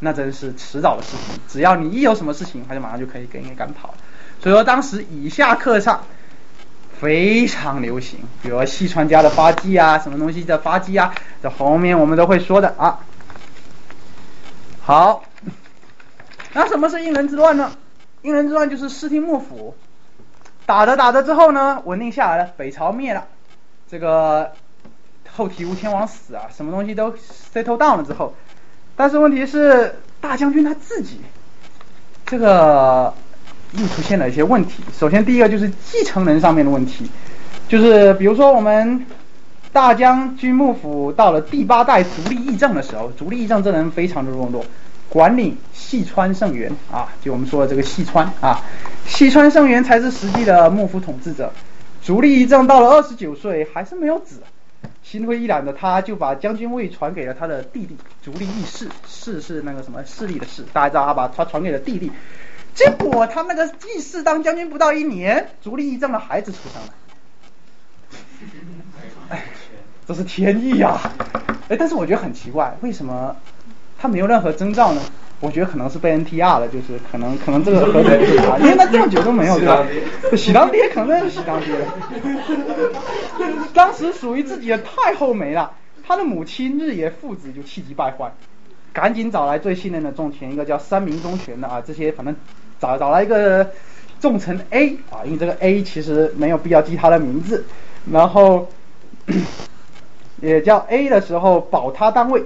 [0.00, 1.40] 那真是迟早的事情。
[1.48, 3.94] 只要你一有什么事情，他就马上就可以给你赶跑。
[4.42, 6.02] 所以说，当时以下课上
[7.00, 12.98] 非常流行，比如细川家的发迹啊，什么东西的发迹啊，这后面我们都会说的啊。
[14.82, 15.24] 好，
[16.52, 17.70] 那什么是应人之乱呢？
[18.22, 19.76] 应人之乱就是室町幕府
[20.66, 23.26] 打着打着之后呢，稳定下来了，北朝灭了，
[23.88, 24.52] 这个。
[25.34, 28.34] 后醍醐天王死啊，什么东西都 settle down 了之后，
[28.94, 31.20] 但是问题是大将军他自己，
[32.26, 33.12] 这个
[33.72, 34.82] 又出现了一些问题。
[34.98, 37.10] 首先第一个就是继承人上面的问题，
[37.68, 39.06] 就是比如说我们
[39.72, 44.64] 大将军幕府到了第八代足利义政的时候，足利义政这人非常的懦弱，
[45.08, 48.60] 管理细川胜元啊，就我们说的这个细川啊，
[49.06, 51.50] 细川胜元才是实际的幕府统治者。
[52.02, 54.42] 足利义政到了二十九岁还是没有子。
[55.12, 62.10] 心灰意懒的他，就把将军位传给了他的弟弟足利义士，士是那个什么势力的势，大家知道他把他传给了弟弟。
[62.74, 66.88] 结果他那个义士当将军不到一年，足利义正的孩子出生了。
[69.28, 69.44] 哎，
[70.08, 70.98] 这是天意呀！
[71.68, 73.36] 哎，但是我觉得很奇怪，为什么
[74.02, 75.00] 他没有任何征兆呢？
[75.38, 79.86] 我觉得可能是被 NTR 了，就是可能可能这个合同是他，因为他这么久都没有对吧？
[80.36, 81.72] 喜当爹肯定是喜当爹。
[83.72, 85.70] 当时属于自己的太后没了，
[86.04, 88.32] 他的母亲日野父子就气急败坏，
[88.92, 92.34] 赶紧找来最信任的重臣，一个叫三明忠权的啊，这些反正
[92.80, 93.70] 找找来一个
[94.20, 97.64] 重臣 A 啊，因为这个 A 其实没有必要记他的名字，
[98.10, 98.68] 然后
[100.42, 102.42] 也叫 A 的时候保他单位。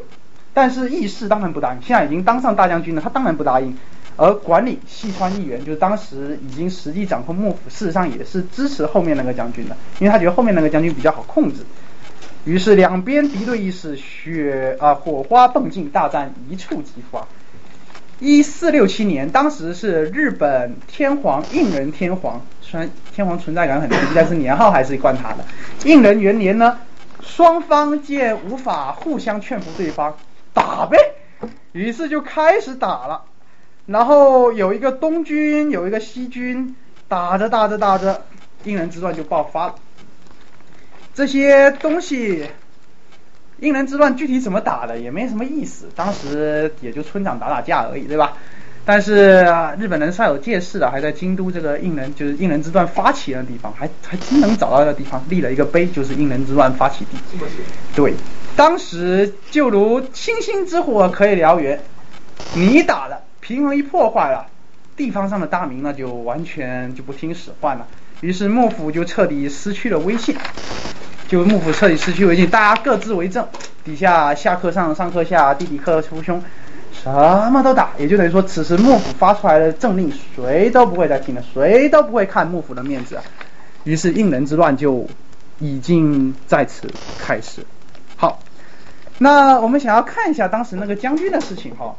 [0.56, 3.76] 但是义士当然不答应，现在已经当上大将军了，他当然不答应。
[4.16, 11.58] 而管理细川议员，就是当时已经实际掌控幕府，事实上也是支持后面那个将军的，因为他觉得后面那个将军比较好控制。
[12.46, 17.28] 于是两边敌对意识，血啊火花迸尽，大战一触即发。
[18.18, 25.44] 一四六七年，当时是日本天皇应仁天皇，虽然天皇存在感很低，但是年号还是冠他的。
[25.84, 26.78] 应仁元年呢？
[27.20, 30.14] 双方见无法互相劝服对方，
[30.56, 30.96] 打呗。
[31.72, 33.22] 于是就开始打了。
[33.84, 36.74] 然后有一个东军，有一个西军，
[37.06, 38.24] 打着打着打着，
[38.64, 39.74] 应人之乱就爆发了。
[41.14, 42.46] 这些东西，
[43.58, 48.32] 应人之乱具体怎么打的也没什么意思，当时也就村长打打架而已，对吧？
[48.84, 49.44] 但是
[49.78, 57.16] 日本人煞有介事的，还在京都这个应人就是应人之乱发起的地方，还还真能找到那个地方立了一个碑，就是应人之乱发起地。
[57.94, 58.14] 对，
[58.56, 61.78] 当时就如星星之火可以燎原，
[62.54, 64.46] 你打了，平衡一破坏了，
[64.96, 67.86] 地方上的大名那就完全就不听使唤了。
[68.22, 70.34] 于是幕府就彻底失去了威信，
[71.28, 73.46] 就幕府彻底失去威信，大家各自为政，
[73.84, 76.42] 底下下课上，上课下，弟弟克父兄。
[76.92, 77.12] 什
[77.52, 83.18] 么都打，也就等于说，此时幕府发出来的政令，谁都不会再听了，谁都不会看幕府的面子。
[83.84, 85.06] 于是应人之乱就
[85.58, 87.66] 已经在此开始。
[89.16, 91.94] 好，那我们想要看一下当时那个将军的事情哈。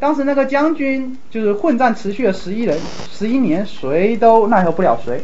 [0.00, 2.78] 当时那个将军就是混战持续了十一人，
[3.12, 5.22] 十一年，谁都奈何不了谁。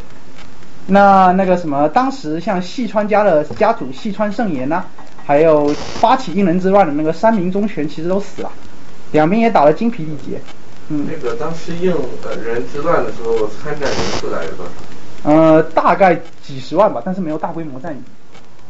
[0.87, 4.84] 那那个什么，当时像细川家的家主细川胜言呐，
[5.26, 5.68] 还有
[6.00, 8.52] 发起应人之乱的那个三名忠权，其实都死了。
[9.12, 10.40] 两边也打得精疲力竭。
[10.88, 14.72] 嗯，那个当时应人之乱的时候，参战人数大概多少？
[15.24, 17.98] 呃，大概几十万吧，但是没有大规模战役，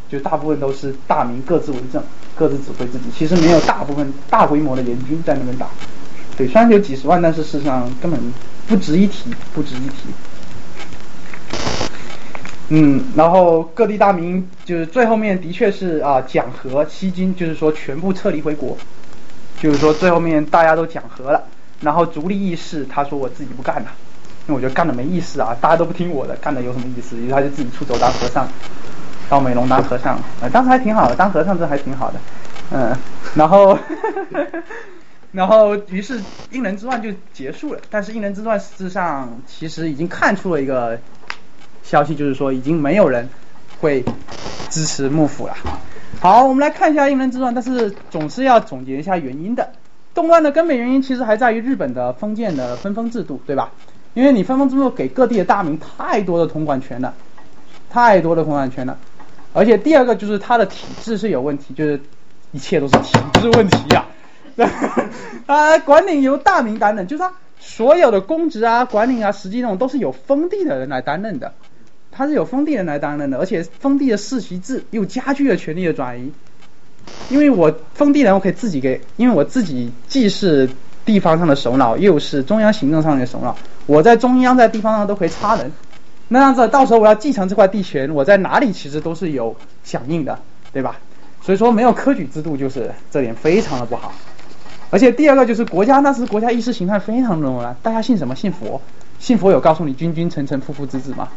[0.09, 2.03] 就大部分都是大明各自为政，
[2.35, 5.67] 各自指挥自己，其实没有大部分大规模的联军在那边打。
[6.37, 8.21] 对，虽然有几十万，但是事实上根本
[8.67, 10.09] 不值一提，不值一提。
[12.69, 18.77] 嗯，然后各地大明就是最后面的确是啊讲和西京，就是说全部撤离回国。
[19.61, 21.43] 就是说，最后面大家都讲和了，
[21.81, 23.91] 然后足利义士他说我自己不干了，
[24.47, 27.17] 因为我觉得干了没意思啊，大家都不听我的，干了有什么意思？
[27.17, 28.47] 于是他就自己出走当和尚，
[29.29, 32.19] 到美龙当和尚，呃，当时还挺好的，当和尚这还挺好的，
[32.71, 32.97] 嗯，
[33.35, 33.79] 然后，
[35.33, 40.99] 然后于是应人之乱就结束了，但是应人之乱事实上其实已经看出了一个
[41.83, 43.29] 消息，就是说已经没有人
[43.81, 44.03] 会
[44.71, 45.55] 支持幕府了。
[46.21, 49.71] 好，我们来看一下应人之乱，但是总是要总结一下原因的。
[50.15, 53.71] 动乱的根本原因其实还在于日本的封建的分封制度，对吧？
[54.15, 57.15] 因为你分封制度给各地的大名太多的统管权了，
[57.89, 58.97] 太多的统管权了。
[59.59, 62.01] 而且第二个就是他的体制是有问题，就是
[62.53, 64.07] 一切都是体制问题呀。
[65.47, 71.55] 啊， 管理由大名担任，就是他所有的公职啊、管理啊，实际上都是有封地的人来担任的。
[72.13, 76.33] 他是有封地人来担任的，而且封地的世袭制又加剧了权力的转移。
[77.29, 80.71] 因为我封地人，我可以自己给，因为我自己既是
[81.05, 85.73] 地方上的首脑，又是中央行政上的首脑，我在中央在地方上都可以插人。
[86.29, 90.39] 那样子，到时候我要继承这块地权，我在哪里其实都是有响应的，
[90.73, 90.97] 对吧？
[91.41, 94.13] 所以说没有科举制度，就是这点非常的不好。
[94.91, 98.35] 而且第二个就是国家那时国家意识形态非常浓了，大家信什么？
[98.35, 98.81] 信佛。
[99.19, 101.29] 信佛有告诉你君君臣臣父父子子吗？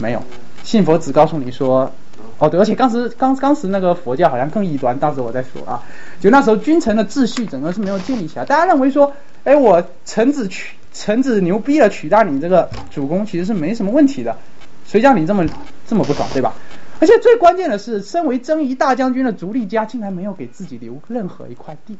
[0.00, 0.22] 没有，
[0.62, 1.90] 信佛只告诉你说，
[2.38, 5.82] 哦对，而且当时刚当时那个佛教好像更异端，当时我在说啊，
[6.20, 9.12] 就那时候君臣的秩序整个是没有建立起来，大家认为说，
[9.44, 14.36] 哎我臣子去臣子牛逼了取代你这个主公其实是没什么问题的，
[14.84, 15.46] 谁叫你这么
[15.86, 16.54] 这么不爽对吧？
[16.98, 21.96] 而且最关键的是，身为征夷大将军的足利家竟然没有给自己留任何一块地。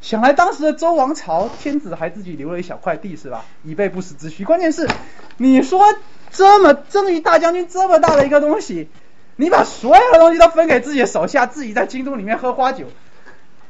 [0.00, 3.44] 想来当时的周王朝，天子还自己留了一小块地是吧？
[3.64, 4.44] 以备不时之需。
[4.44, 4.88] 关键是，
[5.36, 5.82] 你说
[6.30, 8.88] 这么征夷大将军这么大的一个东西，
[9.34, 12.86] 你把所有的东西都分给自己的手下，自己在京都里面喝花酒，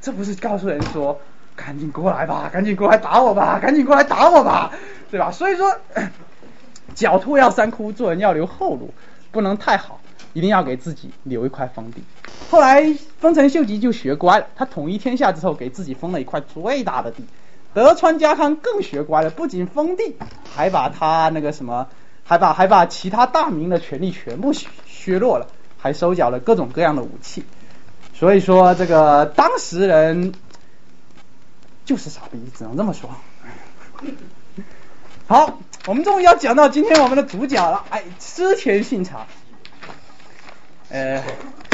[0.03, 1.19] 这不是告诉人说
[1.57, 4.73] 赶紧过来吧，赶紧过来打我吧，赶紧过来打我吧，
[5.11, 5.31] 对吧？
[5.31, 5.77] 所以说，
[6.95, 8.93] 狡兔要三窟，做人要留后路，
[9.31, 10.01] 不能太好。
[10.33, 12.03] 一定要给自己留一块封地。
[12.51, 17.25] 后来丰臣秀吉就学乖了，他统一天下之后，给自己封了一块最大的地。
[17.73, 20.17] 德川家康更学乖了，不仅封地，
[20.53, 21.87] 还把他那个什么，
[22.25, 25.47] 还把还把其他大名的权力全部削弱了，
[25.79, 27.45] 还收缴了各种各样的武器。
[28.13, 30.33] 所以说，这个当时人
[31.85, 33.11] 就是傻逼，只能这么说。
[35.27, 39.27] 好，我们终于要讲到今天我们的主角了，哎，织田信长。
[40.91, 41.23] 呃，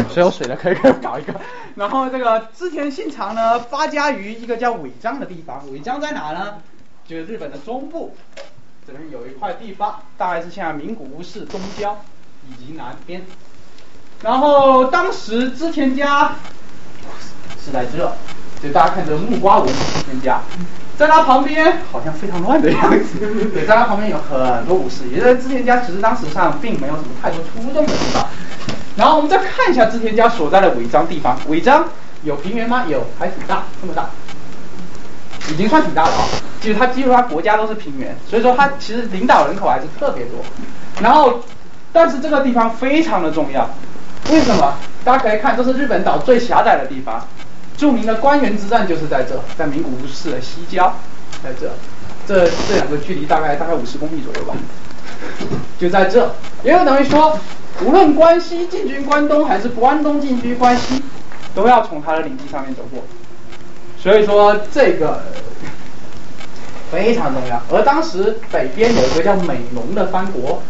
[0.09, 1.35] 谁有水的可以搞一个。
[1.75, 5.71] 然后这个织田信长呢，发家于一个叫尾张的地方。
[5.71, 6.63] 尾张在哪呢？
[7.07, 8.17] 就是日本的中部，
[8.87, 12.03] 这边有一块地方，大概是像名古屋市东郊
[12.49, 13.27] 以及南边。
[14.23, 16.37] 然后当时织田家
[17.61, 18.15] 是在这，
[18.61, 20.41] 所以大家看这个木瓜纹织田家，
[20.99, 23.19] 在他旁边好像非常乱的样子。
[23.55, 28.27] 对，在他旁边有很多武士，也就是织田家其实当时上并没有什么太多出众的地方。
[28.97, 31.87] 然后我们再看一下织田家所在的尾张地方，尾张
[32.23, 32.85] 有平原吗？
[32.87, 34.11] 有，还挺大，这么大，
[35.49, 36.25] 已经算挺大了啊。
[36.61, 40.45] 就是它基本上国家都是平原，所以说它其实领导人口还是特别多。
[41.01, 41.41] 然后，
[41.95, 43.67] 但是这个地方非常的重要，
[44.31, 44.75] 为什么？
[45.03, 47.27] 大家可以看，这是日本岛最狭窄的地方，
[47.81, 50.95] 著名的关原之战就是在这，在名古屋市的西郊，
[51.43, 51.73] 在这，
[52.27, 54.55] 这这两个距离大概大概五十公里左右吧，
[55.79, 56.31] 就在这，
[56.63, 57.39] 也就等于说，
[57.83, 61.03] 无论关西进军关东还是关东进军关西，
[61.55, 63.03] 都要从他的领地上面走过，
[63.99, 65.23] 所以说这个
[66.93, 67.63] 非常重要。
[67.71, 70.63] 而当时北边有一个叫美浓的藩国，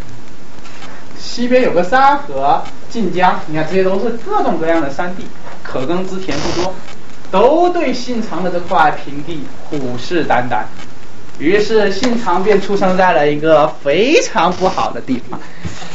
[1.19, 5.27] 西边有个沙河、晋江，你看这些都是各种各样的山地，
[5.65, 6.73] 可耕之田不多，
[7.31, 10.63] 都对信长的这块平地虎视眈眈。
[11.39, 15.41] 于是信长便出生在了一个非常不好的地方。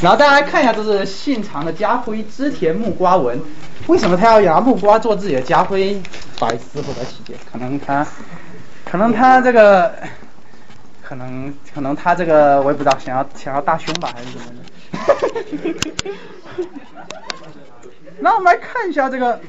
[0.01, 3.39] 然后大家看一下，这是信长的家徽织田木瓜纹。
[3.87, 6.01] 为什么他要拿木瓜做自己的家徽？
[6.39, 7.35] 百思不得其解。
[7.51, 8.05] 可能他，
[8.83, 9.93] 可能他这个，
[11.03, 14.47] 可能可能他这个我也不知道，想要想要大胸吧，还是怎么
[16.03, 16.11] 的？
[18.19, 19.39] 那我们来看一下这个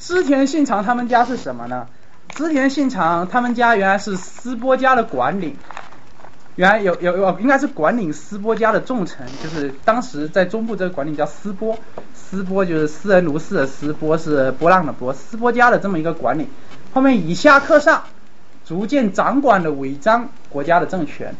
[0.00, 1.86] 织田信长他们家是什么呢？
[2.30, 5.54] 织田信长他们家原来是斯波家的管领，
[6.56, 11.76] 原来有有有应该是管领斯波家的重臣，就是当时在中部这个管领叫斯波，
[12.14, 16.48] 斯波就是斯人如斯的斯，波是波浪的波，斯波家的这么一个管领，
[16.94, 18.04] 后面以下克上，
[18.64, 21.34] 逐渐掌管了尾张国家的政权。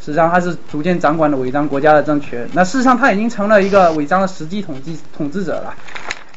[0.00, 5.74] 实际上他是逐渐掌管了尾张国家的政权，那事实上他已经成了一个尾张的实际统治统治者了。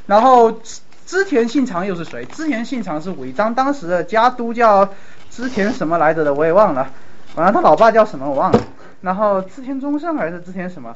[0.06, 0.62] 然后
[1.08, 2.26] 织田信长又是谁？
[2.26, 4.94] 织田信长是尾张当时的家督叫
[5.32, 6.92] 织田什么来着的，我也忘了。
[7.34, 8.62] 反正他老爸叫什么我忘了。
[9.02, 10.96] 然后织田忠胜还是织田什么？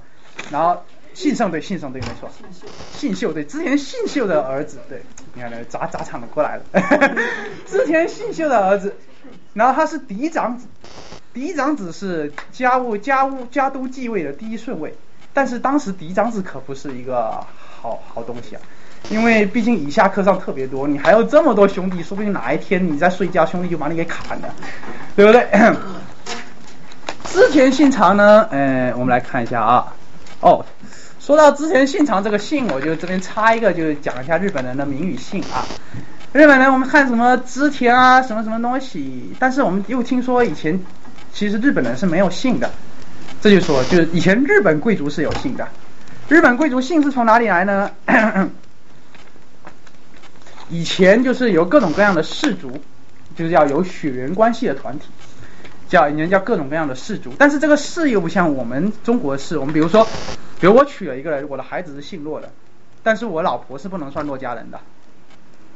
[0.51, 0.83] 然后
[1.13, 2.29] 信胜对信胜对没错，
[2.91, 5.01] 信秀对织田信秀的儿子对，
[5.33, 6.63] 你看那砸砸场的过来了，
[7.65, 8.93] 织田信秀的儿子。
[9.53, 10.65] 然后他是嫡长子，
[11.33, 14.93] 嫡长子是家务家务家督继位的第一顺位，
[15.33, 17.45] 但是当时嫡长子可不是一个
[17.81, 18.61] 好好东西啊，
[19.09, 24.53] 因为毕竟以下课上特别多，你还有这么多兄弟，说不定哪一天你在睡觉，兄弟就把你给砍了，
[25.15, 25.47] 对不对？
[27.25, 29.93] 织田信长呢，呃，我们来看一下啊，
[30.41, 30.65] 哦，
[31.19, 35.65] 说到织田信长这个姓，我就这边插一个，就是讲一下日本人的名与姓啊。
[36.33, 40.79] 日本人我们看什么织田啊，什么什么东西，但是我们又听说以前
[41.33, 42.69] 其实日本人是没有姓的，
[43.41, 45.67] 这就说就是以前日本贵族是有姓的，
[46.27, 47.91] 日本贵族姓是从哪里来呢？
[50.71, 52.71] 以前就是有各种各样的氏族，
[53.35, 55.07] 就是要有血缘关系的团体，
[55.89, 60.07] 叫人家叫各种各样的氏族，但是这个氏又不像我们中国氏，我们比如说，
[60.61, 62.49] 比如我娶了一个人，我的孩子是姓骆的，
[63.03, 64.79] 但是我老婆是不能算骆家人的。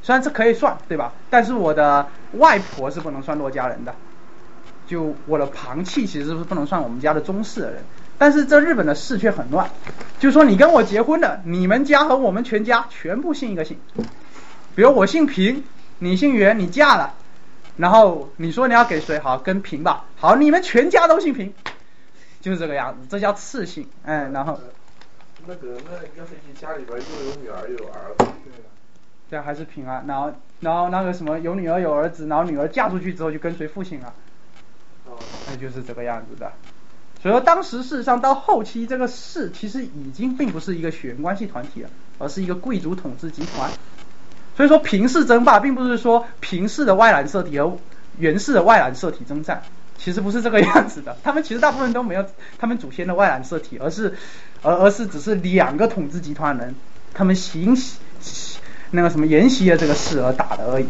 [0.01, 1.11] 虽然这可以算，对吧？
[1.29, 3.93] 但是我的外婆是不能算骆家人的，
[4.87, 7.83] 就我的旁戚其实是不能算我们家的宗室的人。
[8.17, 9.69] 但是这日本的氏却很乱，
[10.19, 13.77] 就说你跟我结婚了，你们家和我们全家全部姓一个姓。
[14.75, 15.63] 比如我姓平，
[15.99, 17.13] 你姓袁，你嫁了，
[17.77, 19.17] 然后你说你要给谁？
[19.19, 20.03] 好，跟平吧。
[20.17, 21.53] 好，你们全家都姓平，
[22.41, 23.87] 就是这个样子，这叫次姓。
[24.03, 24.59] 哎，然后
[25.47, 28.25] 那个那要是你家里边又有女儿又有儿子，
[29.31, 30.03] 这样还是平啊。
[30.05, 34.13] 然后然后那个什么有女儿有儿子，然后女儿嫁出去之后就跟随父亲了，
[35.05, 35.17] 哦，
[35.47, 36.51] 那就是这个样子的。
[37.21, 43.71] 所以说当时事实上到后期这个氏其实已经并不是一个血缘关系团体了，而是一个贵族统治集团。
[44.55, 47.77] 所以说平氏争霸并不是说平氏的外染色体和
[48.17, 49.61] 源氏的外染色体征战，
[49.97, 51.17] 其实不是这个样子的。
[51.23, 52.25] 他们其实大部分都没有
[52.57, 54.15] 他们祖先的外染色体，而是
[54.61, 56.73] 而而是只是两个统治集团人
[57.13, 57.77] 他们行
[58.91, 60.85] 那个什么沿袭了这个事而打的而已。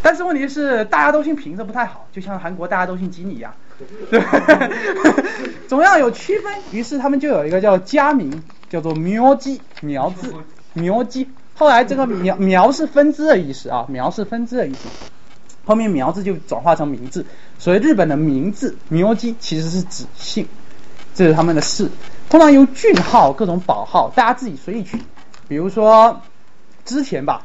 [0.00, 3.54] 但是问题是大家都姓平，这不太好，就像韩国大家都姓金一样，
[4.10, 4.20] 对，
[5.68, 6.52] 总要有区分。
[6.72, 10.34] 于是他们就有一个叫家名，叫做苗基苗字
[10.72, 11.28] 苗基。
[11.54, 14.88] 后来这个苗苗是分支的意思啊，苗是分支的意思。
[15.64, 17.24] 后面苗字就转化成名字，
[17.56, 20.44] 所以日本的名字苗姬其实是指姓，
[21.14, 21.88] 这是他们的氏。
[22.28, 24.98] 通常用俊号、各种宝号，大家自己随意取。
[25.46, 26.20] 比如说
[26.84, 27.42] 织田吧，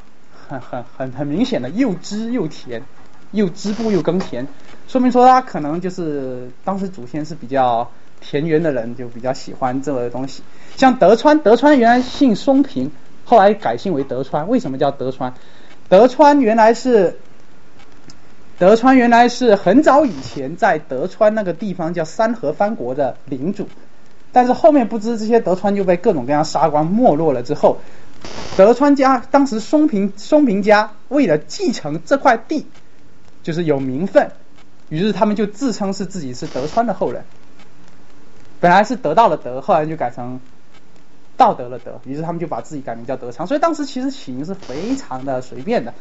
[0.47, 2.81] 很很很很明显的又织又田，
[3.29, 4.47] 又织布又耕田，
[4.87, 10.41] 说明说他可能就是当时祖先是比较田园的人，就比较喜欢这个东西。
[10.75, 12.91] 像德川，德川原来姓松平。
[13.27, 15.33] 后来改姓为德川，为什么叫德川？
[15.89, 17.19] 德川原来是
[18.57, 23.67] 德川原来是很早以前在德川那个地方叫三河藩国的领主，
[24.31, 27.79] 但是后面不知这些德川就被各种各样杀光没落了之后，
[28.55, 32.65] 德川家当时松平松平家为了继承这块地，
[33.43, 34.31] 就是有名分，
[34.87, 37.25] 于是他们就自称是自己是德川的后人。
[38.61, 40.39] 本来是得到了德，后来就改成
[41.37, 43.47] 道德了德，于是他们就把自己改名叫德昌。
[43.47, 45.93] 所以当时其实起名是非常的随便的，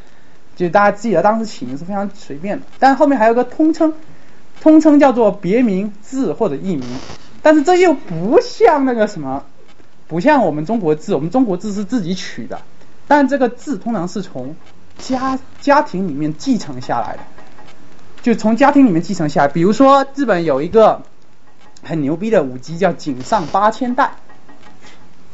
[0.56, 2.66] 就大家记得当时起名是非常随便的。
[2.78, 3.92] 但后面还有个通称，
[4.60, 6.84] 通称叫做别名、字或者艺名。
[7.42, 9.44] 但是这又不像那个什么，
[10.08, 12.60] 不像我们中国字，我们中国字是自己取的，
[13.06, 14.56] 但这个字通常是从
[14.98, 17.22] 家家庭里面继承下来的，
[18.22, 19.48] 就从家庭里面继承下来。
[19.48, 21.02] 比如说日本有一个。
[21.82, 24.10] 很牛逼的舞姬叫井上八千代，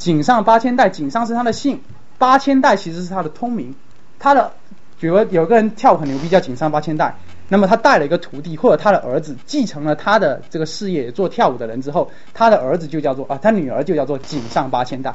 [0.02, 1.80] 井上八千代，井上是他的姓，
[2.18, 3.72] 八千代其实是他的通名。
[4.18, 4.52] 他的，
[4.98, 7.14] 比如有个人跳很牛逼叫井上八千代，
[7.48, 15.14] 那么他带了一个徒弟或者他的儿子继承了他的这个事业，做跳舞的人之后，他的儿子就叫做啊，他女儿就叫做井上八千代，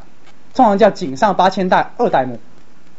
[0.56, 2.40] 通常叫井上八千代二代目、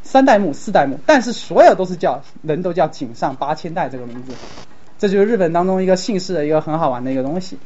[0.02, 4.34] 三代目、四代目，但是所有都是叫人都叫井上八千代这个名字，
[4.98, 7.58] 这就是日本当中一个姓氏的一个很好玩的一个东西。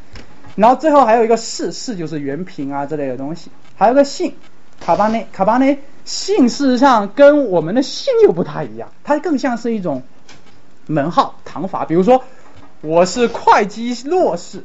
[0.55, 4.35] 然后最后还有一个氏，氏就是原平啊这类的东西，还有个姓
[4.81, 10.03] 卡巴内，卡巴内姓事实上跟我们的姓又不太一样，它更像是一种
[10.87, 12.23] 门号唐法，比如说
[12.83, 14.65] 我是会稽洛氏，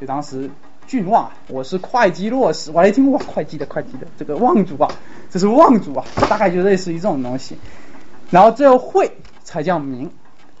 [0.00, 0.48] 就当时
[0.86, 4.90] 郡望，我是会稽洛氏，我一听哇会稽的会稽的这个望族啊，
[5.30, 7.58] 这是望族啊，大概就类似于这种东西，
[8.30, 10.10] 然后最后会才叫名，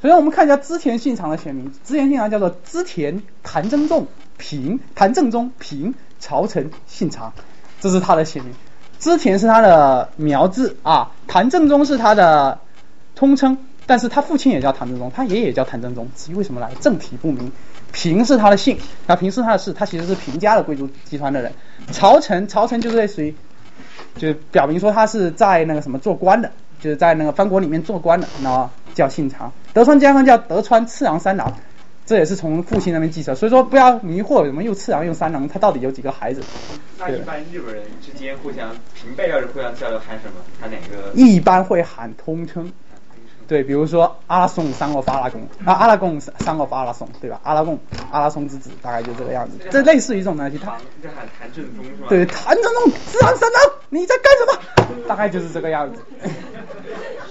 [0.02, 4.06] 首先我们看一下织田信长的全名，织田信长叫做织田谭正仲。
[4.36, 7.32] 平谭正宗平朝臣姓长，
[7.80, 8.52] 这是他的姓名。
[8.98, 12.58] 织田是他的苗字啊，谭正宗是他的
[13.14, 17.52] 通称，但是他父亲也叫谭正宗，他爷爷叫谭正宗，至于为什么来正体不明。
[17.92, 21.52] 平是他的姓，那平是他的氏，他其实是平家的贵族集团的人。
[21.92, 23.34] 朝臣朝臣就是类似于，
[24.16, 29.52] 就表明说他是在那个什么做官的，就是在那个藩国里面做官的，然后叫姓长。
[29.72, 31.52] 德川家康叫德川次郎三郎。
[32.06, 36.40] 这也是从父亲那边继承，所以说不要迷惑，什么又次郎又三郎，他到底有几个孩子？
[36.98, 40.40] 那一般日本人之间互相平辈要是互相交流喊什么？
[40.60, 41.12] 喊哪个？
[41.14, 42.72] 一般会喊通称。
[43.48, 47.40] 对，比如说阿拉松三个阿拉贡啊，阿拉贡三个阿拉松，对吧？
[47.44, 47.78] 阿拉贡
[48.10, 49.56] 阿拉松之子，大概就这个样子。
[49.70, 52.06] 这类似于这种东西，他就喊谭正宗是吧？
[52.08, 54.46] 对，谭正宗次郎三郎，你在干什
[54.96, 55.08] 么？
[55.08, 56.00] 大概就是这个样子。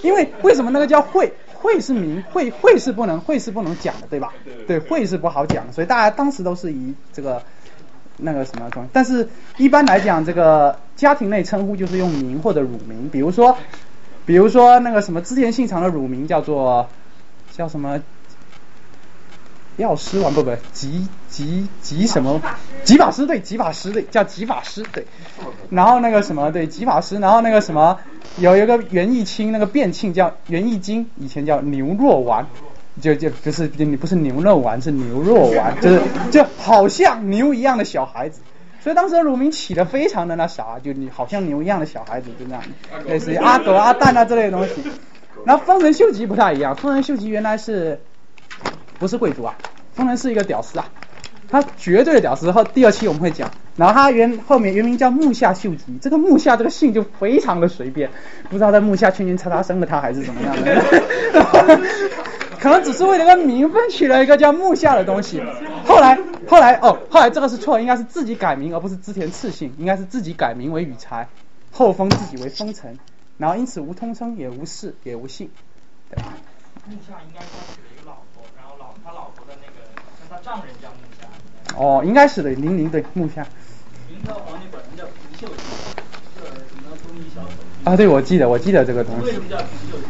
[0.04, 1.34] 因为为什么那个叫会？
[1.66, 4.32] 会是名，会会是不能，会是不能讲的，对吧？
[4.68, 7.42] 对，会是不好讲，所以大家当时都是以这个
[8.18, 8.90] 那个什么东西。
[8.94, 13.58] 但是一般来讲，这个家庭内称呼就是用名或者乳名，比如说，
[14.26, 16.88] 比如说那个什么之前姓常的乳名叫做
[17.52, 18.00] 叫什么？
[19.78, 22.42] 药师丸不不，吉吉吉什么？
[22.86, 25.06] 吉法师对，吉法师对，叫吉法师对。
[25.70, 27.98] 然后那个什么对，吉法师，然后那个什么
[28.38, 32.48] 有一个袁义清那个变庆叫袁义经，以前叫牛若丸，
[33.02, 36.02] 就就不是你不是牛肉丸，是牛若丸， 就是
[36.32, 38.40] 就好像牛一样的小孩子。
[38.82, 42.64] 所以当时的乳名起的非常的那啥，就你好像牛一样的小孩子，就那样，
[43.08, 44.76] 类似于阿狗阿蛋啊这类的东西。
[45.44, 48.00] 然后丰臣秀吉不太一样，丰臣秀吉原来是。
[49.00, 49.56] 不是贵族啊，
[49.94, 50.90] 丰臣是一个屌丝啊，
[51.50, 52.52] 他绝对的屌丝。
[52.52, 58.10] 后第二期我们会讲，然后他原后面原名叫木下秀吉，这个木下这个姓就非常的随便，
[58.50, 60.82] 不知道在木下圈圈叉叉生了他还是怎么样的，
[62.60, 65.42] 可能只是为了个名分取了一个叫木下的东西。
[65.86, 66.18] 后来
[66.48, 71.28] 后来哦，后来这个是错，应该是自己改名而不是织田次姓，应该是自己改名为羽柴，
[71.72, 72.98] 后封自己为丰臣，
[73.38, 75.50] 然后因此无通称也无氏也无姓。
[76.88, 79.88] 木下应该说他娶了一个老婆，然后老他老婆的那个
[80.20, 81.28] 像他丈人叫木下。
[81.78, 83.46] 哦，应该是的，零零的木下。
[84.10, 85.64] 明朝皇帝本人叫平秀吉，
[86.36, 87.92] 是什么东夷小丑？
[87.92, 89.26] 啊，对，我记得，我记得这个东西。
[89.26, 90.06] 为什么叫平秀吉？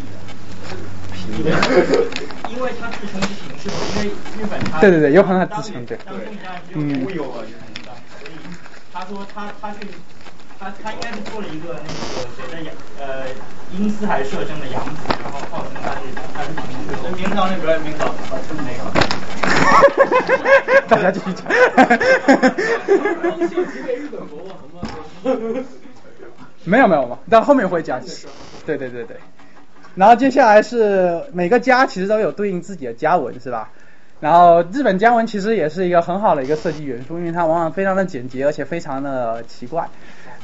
[1.37, 1.51] 因为
[2.51, 4.09] 因为他自称是平氏，因为
[4.39, 5.97] 日本他对对对，有可能他自称对。
[6.73, 7.03] 嗯。
[7.03, 7.53] 忽悠啊，就是
[8.19, 8.31] 所以
[8.93, 9.87] 他说他他去。
[10.57, 11.91] 他他应该是做了一个那个
[12.37, 13.27] 谁的养呃
[13.75, 16.95] 阴司还是摄政的杨子，然后号称他是他是平氏。
[17.21, 18.79] 明朝那边明朝号称哪个？
[19.65, 21.45] 哈哈哈哈大家继续讲。
[26.63, 28.01] 没有没有没有，到后面会讲。
[28.65, 29.17] 对对对对。
[29.95, 33.71] 然后接下来是每个家其实都有对应自己的家文是吧？
[34.19, 39.87] 然后日本家文其实也是一个很好的一个设计元素，因为它往往非常的简洁，而且非常的奇怪。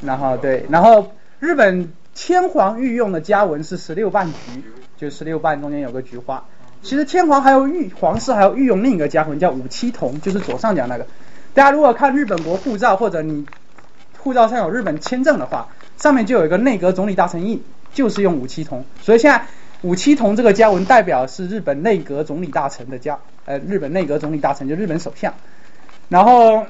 [0.02, 4.64] 然后对，然后日本天皇御用的家纹是十六瓣菊，
[4.98, 6.46] 就十六瓣中间有个菊花。
[6.84, 11.06] 其实天皇还有御皇室还有御用另一个家纹叫五七同，就是左上角那个。
[11.54, 13.46] 大家如果看日本国护照或者你
[14.18, 15.68] 护照上有日本签证的话，
[15.98, 17.62] 上面就有一个内阁总理大臣印，
[17.94, 18.86] 就是用五七铜。
[19.02, 19.46] 所以现在
[19.82, 25.34] 五七铜这个家纹代表是日本内阁总理大臣的家，呃，日本内阁总理大臣就日本首相。
[26.10, 26.66] 然后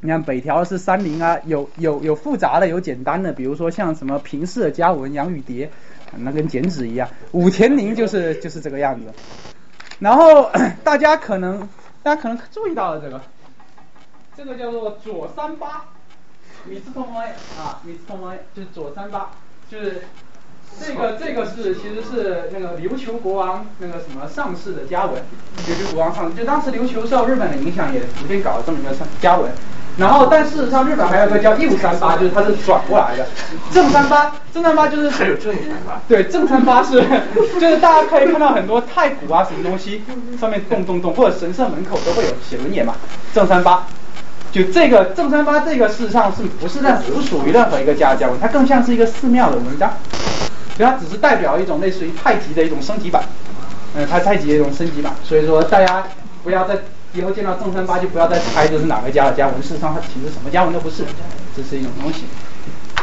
[0.00, 5.70] 你看北条是三菱啊，有有有复杂的，有简单的，比如说像什么平氏的家纹杨羽蝶，
[6.18, 7.08] 那跟剪纸一样。
[7.32, 9.12] 武田宁就是就是这个样子。
[9.98, 10.50] 然后
[10.82, 11.68] 大家可能
[12.02, 13.20] 大家可能注意到了这个，
[14.36, 15.84] 这个叫做左三八，
[16.64, 19.30] 米字通 A 啊，米字通 A 就是左三八，
[19.70, 20.02] 就是
[20.80, 25.22] 这个这个是其实是那个琉球国王那个什么上世的家文，
[25.66, 29.50] 琉球国王上就当时琉球受日本的影响，也逐渐搞了这么一个家文。
[29.98, 33.26] 然后，但事实上，日本还有个叫右三八，就是它是转过来的。
[33.70, 36.00] 正三八，正三八就是还有正三八。
[36.08, 37.04] 对，正三八是，
[37.60, 40.02] 就是大家可以看到很多太古啊什么东西
[40.40, 42.94] 上面动动动，或者神社门口都会有写轮眼嘛。
[43.34, 43.86] 正三八，
[44.50, 49.92] 就这个正三八这个事实上是不是在不属于任何一个家的家文，它更像是一个寺庙的文章，
[50.76, 53.24] 所以它只是代表一种类似于太极的一种升级版，
[53.94, 55.14] 嗯，它太极的一种升级版。
[55.24, 56.04] 所以说大家
[56.42, 56.76] 不要再。
[57.14, 61.04] 以后见到正三八就不要再猜这是哪个家的家纹，事实上它其实什么家纹都不是，
[61.54, 62.20] 这是一种东西。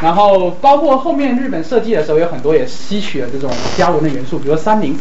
[0.02, 3.48] 然后包括后面日本设计的时候有很多也吸取了这种
[3.78, 4.98] 家纹的元素，比如三菱，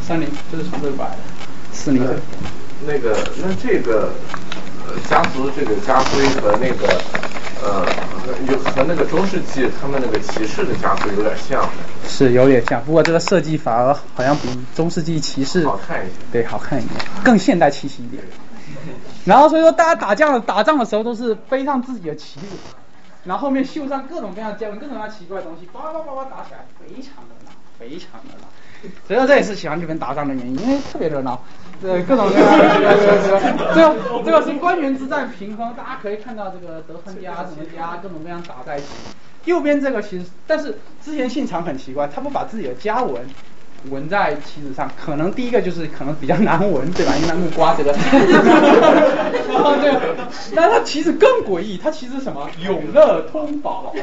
[0.00, 1.18] 三菱就是从这个过来的，
[1.70, 2.02] 四零。
[2.86, 4.14] 那个那这个
[4.88, 6.98] 呃家族这个家徽和那个
[7.62, 7.84] 呃
[8.48, 11.68] 有和那个中世纪他们那个骑士的家徽有点像。
[12.06, 18.22] 是有点像，不过这个设计反而好像比中世纪骑士好看一点，对，好看一点，更现代气息一点。
[19.24, 22.46] 然后所以说大家打仗打仗的时候都是背上自己的旗子，
[23.24, 28.48] 然后后面绣上各种各样的，各种各样奇怪的东西，叭叭叭叭打起来，非常的闹，非常的闹。
[29.06, 31.38] 所以说这也是喜欢这边打仗的原因，因为特别热闹，
[31.82, 32.64] 对各种各样的
[33.74, 38.86] 这个这个是官员之战平衡，大家可以看到这个德川家什么家各种各样打在一起。
[39.44, 43.22] 右边这个其实，但是之前信长很奇怪，他不把自己的家纹
[43.90, 47.14] 纹在旗子上，可能第一个就是可能比较难纹，对吧？
[47.16, 47.92] 因为木瓜这个。
[47.92, 50.16] 然后这个，
[50.54, 52.48] 但是他其实更诡异，他其实什么？
[52.62, 53.94] 永乐通宝。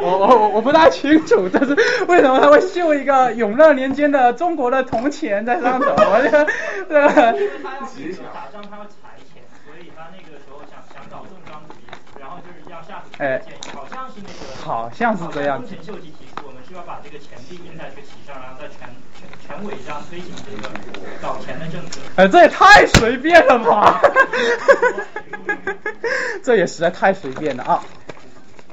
[0.00, 1.74] 我我我我不大清楚，但是
[2.06, 5.88] 为什么他会绣一个永乐年间的中国的铜钱在上头？
[5.88, 6.46] 我这个
[6.88, 7.08] 这个。
[8.32, 11.82] 打仗他要财钱，所以他那个时候想想搞正章主义，
[12.20, 13.40] 然后就是要下属哎，
[13.74, 15.60] 好像是那个，好像是这样。
[15.60, 18.88] 丰臣秀吉提出，我们需要把这个钱币印在这个旗上，然后在全
[19.18, 20.68] 全全委上推行这个
[21.22, 22.00] 搞钱的政策。
[22.16, 24.00] 哎，这也太随便了吧！
[26.42, 27.82] 这也实在太随便了啊！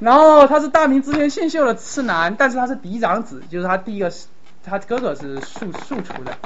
[0.00, 4.26] 然后他是大明之前信秀的次男，但是他是嫡长子，就是他第一个是
[4.64, 6.36] 他哥哥是庶庶出的，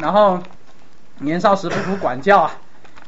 [0.00, 0.40] 然后
[1.18, 2.54] 年少时不服管教啊，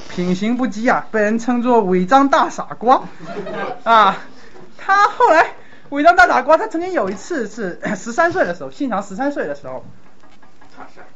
[0.09, 3.03] 品行不羁啊，被人称作伪装大傻瓜
[3.85, 4.17] 啊。
[4.77, 5.55] 他后来
[5.91, 9.85] 伪装大傻瓜，他曾经有一次是 十三岁的时候，信长十三岁的时候，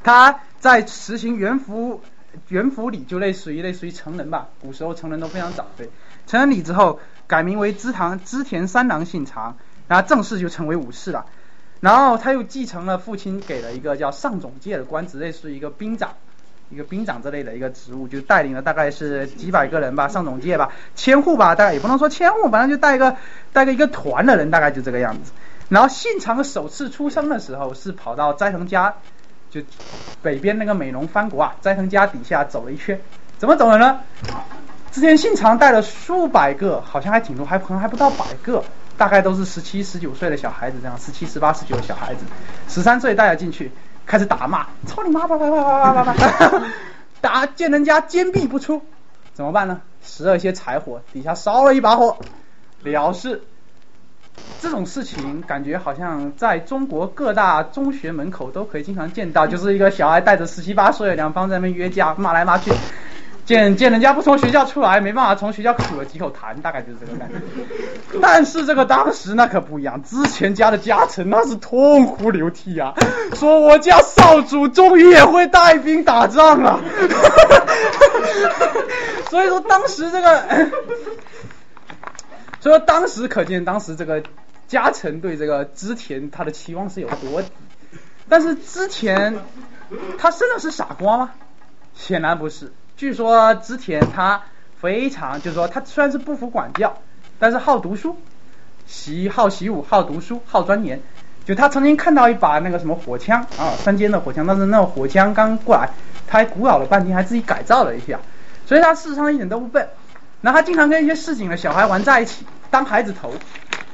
[0.02, 2.00] 他在实行元服
[2.48, 5.90] 元服礼，就类似于类似于成人吧，古时候成人都非常早，对，
[6.26, 7.00] 成人礼之后。
[7.28, 9.56] 改名为织堂织田三郎信长，
[9.88, 11.24] 然后正式就成为武士了。
[11.80, 16.14] 然后他又继承了父亲给了一个叫上总介的官职，类似于一个兵长，
[16.72, 23.16] 一个兵长之类的一个职务，就带领了大概是几百个人吧，上总界吧，千户吧，大概也不能说千户，反正就带一个
[23.52, 25.32] 带个一个团的人，大概就这个样子。
[25.68, 28.94] 然后信长首次出生的时候是跑到斋藤家，
[29.50, 29.60] 就
[30.22, 33.00] 北边那个美浓藩国啊，斋藤家底下走了一圈，
[33.38, 34.00] 怎么走的呢？
[34.90, 38.62] 之前信长带了数百个，好像还挺多，还可能还不到百个，
[38.98, 42.24] 大概都是十七、十九岁的小孩子，这样十七、十八、十九的小孩子，
[42.68, 43.72] 十三岁带了进去，
[44.06, 46.62] 开始打骂，操你妈，吧吧吧吧吧吧吧，
[47.20, 48.82] 打见人家坚壁不出，
[49.32, 49.80] 怎么办呢？
[50.02, 52.18] 拾了一些柴火，底下烧了一把火，
[52.82, 53.42] 了事。
[54.60, 62.72] 这种事情感觉好像在中国各大中学门口都可以经常见到，就是一个小孩带着十七八岁，两方在那边约架，骂来骂去。
[63.44, 67.34] 见见人家不从学校出来，没办法从学校吐了几口痰，大概就是这个感觉。
[68.22, 72.94] 但是这个当时那可不一样，之前家的家臣那是痛哭流涕啊，
[73.34, 76.80] 说我家少主终于也会带兵打仗了。
[79.28, 80.42] 所以说当时这个，
[82.60, 84.22] 所以说当时可见当时这个
[84.68, 87.48] 家臣对这个织田他的期望是有多低。
[88.28, 89.36] 但是织田
[90.16, 91.30] 他真的是傻瓜吗？
[91.94, 92.72] 显然不是。
[93.02, 94.40] 据说织田他
[94.80, 96.96] 非常，就是说他虽然是不服管教，
[97.36, 98.16] 但是好读书，
[98.86, 101.00] 习好习武，好读书，好钻研。
[101.44, 105.90] 就他曾经看到一把那个什么火枪啊，三尖的火枪，但是那个火枪刚过来，
[106.28, 108.20] 他还鼓捣了半天，还自己改造了一下，
[108.66, 109.88] 所以他事实上一点都不笨。
[110.40, 113.34] 然后他经常跟一些市井的小孩玩在一起，当孩子头，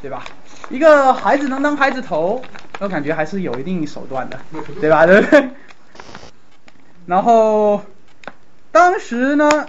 [0.02, 0.22] 对吧？
[0.68, 2.42] 一个孩子能当孩子头，
[2.78, 4.38] 我感觉还是有一定手段的，
[4.82, 5.06] 对吧？
[5.06, 5.48] 对？
[7.06, 7.80] 然后
[8.70, 9.68] 当时呢，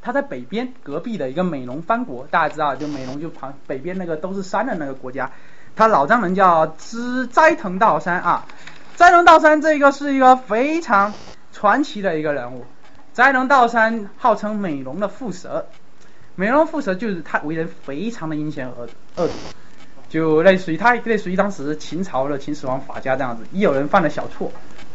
[0.00, 5.30] 他在北边隔壁的一个美浓藩国，大家知道，就美浓就旁北边那个都是山的那个国家，
[5.76, 8.46] 他老丈人叫知斋藤道三啊。
[8.96, 11.14] 斋藤道三这个是一个非常
[11.52, 12.64] 传奇的一个人物。
[13.14, 15.66] 斋藤道三号称美浓的蝮蛇，
[16.34, 19.32] 美浓蝮蛇就是他为人非常的阴险恶恶毒，
[20.08, 24.50] 就类似于他类似于当时秦朝的秦始皇法家这样子，一有人犯了小错，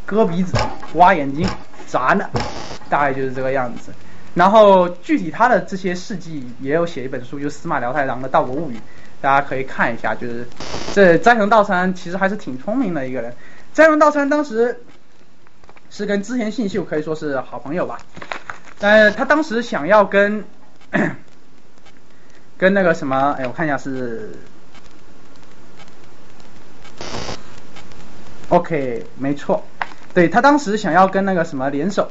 [0.05, 0.57] 割鼻子、
[0.93, 1.47] 挖眼睛、
[1.87, 2.29] 砸呢，
[2.89, 3.91] 大概就是这个样子。
[4.35, 8.75] 然后具体他的这些事迹也有写一本书，就是司马辽太郎的《道国物语》，
[9.21, 10.13] 大家可以看一下。
[10.13, 10.47] 就是
[10.93, 13.33] 这斋藤道三其实还是挺聪明的一个人。
[13.73, 14.83] 斋藤道三当时。
[15.89, 17.97] 是跟织田信秀可以说是好朋友吧，
[18.77, 20.43] 但是他当时想要跟
[22.57, 24.31] 跟那个什么，哎，我看一下是
[28.49, 29.63] ，OK，没错，
[30.17, 32.09] 对他当时想要跟那个什么联手，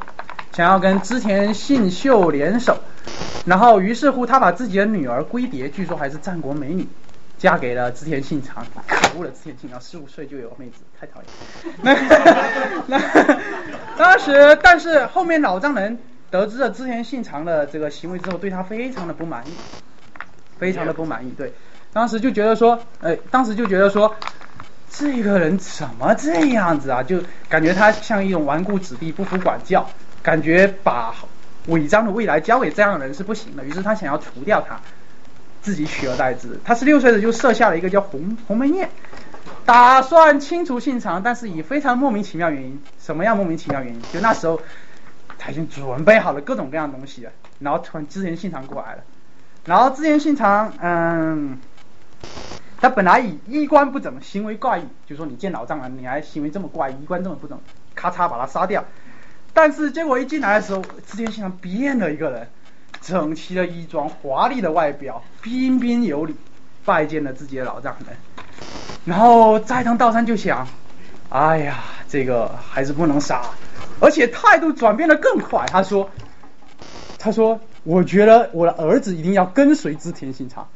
[0.52, 2.78] 想要跟织田信秀联手，
[3.46, 6.86] 然后于是乎他把自己的女儿龟蝶，据说还是战国美女。
[7.36, 11.74] 嫁给了织田信长，可恶的织田信长，十五岁就有妹子，太讨厌。
[11.82, 11.92] 那
[12.86, 13.00] 那
[13.98, 15.98] 当时，但是后面老丈人
[16.30, 19.50] 得知了织田信长的这个行为之后，对他非常的不满意，
[20.60, 21.30] 非常的不满意。
[21.36, 21.52] 对，
[21.92, 24.14] 当时就觉得说，哎，当时就觉得说，
[24.90, 27.02] 这个人怎么这样子啊？
[27.02, 29.88] 就感觉他像一种纨绔子弟，不服管教，
[30.22, 31.14] 感觉把
[31.66, 33.64] 违章的未来交给这样的人是不行的。
[33.64, 34.80] 于是他想要除掉他。
[35.62, 38.88] 自己取而代之，他十六岁的就设下了一个叫鸿鸿门宴，
[39.64, 44.00] 打算清除信长，但是以非常莫名其妙原因，什么样莫名其妙原因？
[44.12, 44.60] 就那时候
[45.38, 49.02] 他已经准备好了各种各样的东西了，然后突然织田信长过来了，
[49.64, 51.58] 然后织田信长，嗯，
[52.80, 57.58] 他本来以衣冠不整，行为怪异，就说你见老丈人，你还行为这么怪，衣冠这么不整，
[57.94, 58.84] 咔嚓把他杀掉，
[59.52, 62.48] 但是结果一进来的时候，织田信长变了一个人。
[63.02, 66.34] 整齐的衣装，华丽的外表，彬彬有礼，
[66.84, 68.16] 拜见了自己的老丈人。
[69.04, 70.66] 然后斋藤道三就想，
[71.28, 73.42] 哎呀，这个还是不能杀，
[74.00, 75.64] 而且态度转变的更快。
[75.66, 76.10] 他说，
[77.16, 80.66] 他说，我觉得我的儿子一定要跟随织田信长，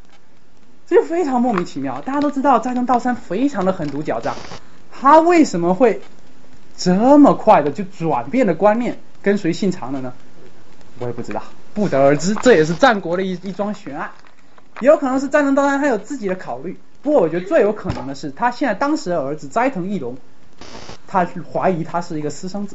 [0.90, 2.00] 这就非常莫名其妙。
[2.00, 4.34] 大家都知道斋藤道三非常的狠毒狡诈，
[4.90, 6.02] 他为什么会
[6.76, 10.12] 这么快的就转变了观念，跟随信长了呢？
[10.98, 11.40] 我也不知道。
[11.74, 14.10] 不得而知，这也是战国的一一桩悬案，
[14.80, 16.76] 也有可能是斋藤道三他有自己的考虑。
[17.02, 20.16] 不过我觉得最有可能的是，他现在当时的儿子斋藤义龙，
[21.06, 22.74] 他怀疑他是一个私生子，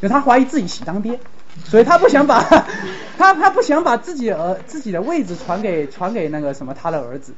[0.00, 1.20] 就他怀疑自己喜当爹，
[1.64, 2.42] 所以他不想把
[3.18, 7.34] 他他不想把自己儿自己的位置传给传给那个什么他的儿子。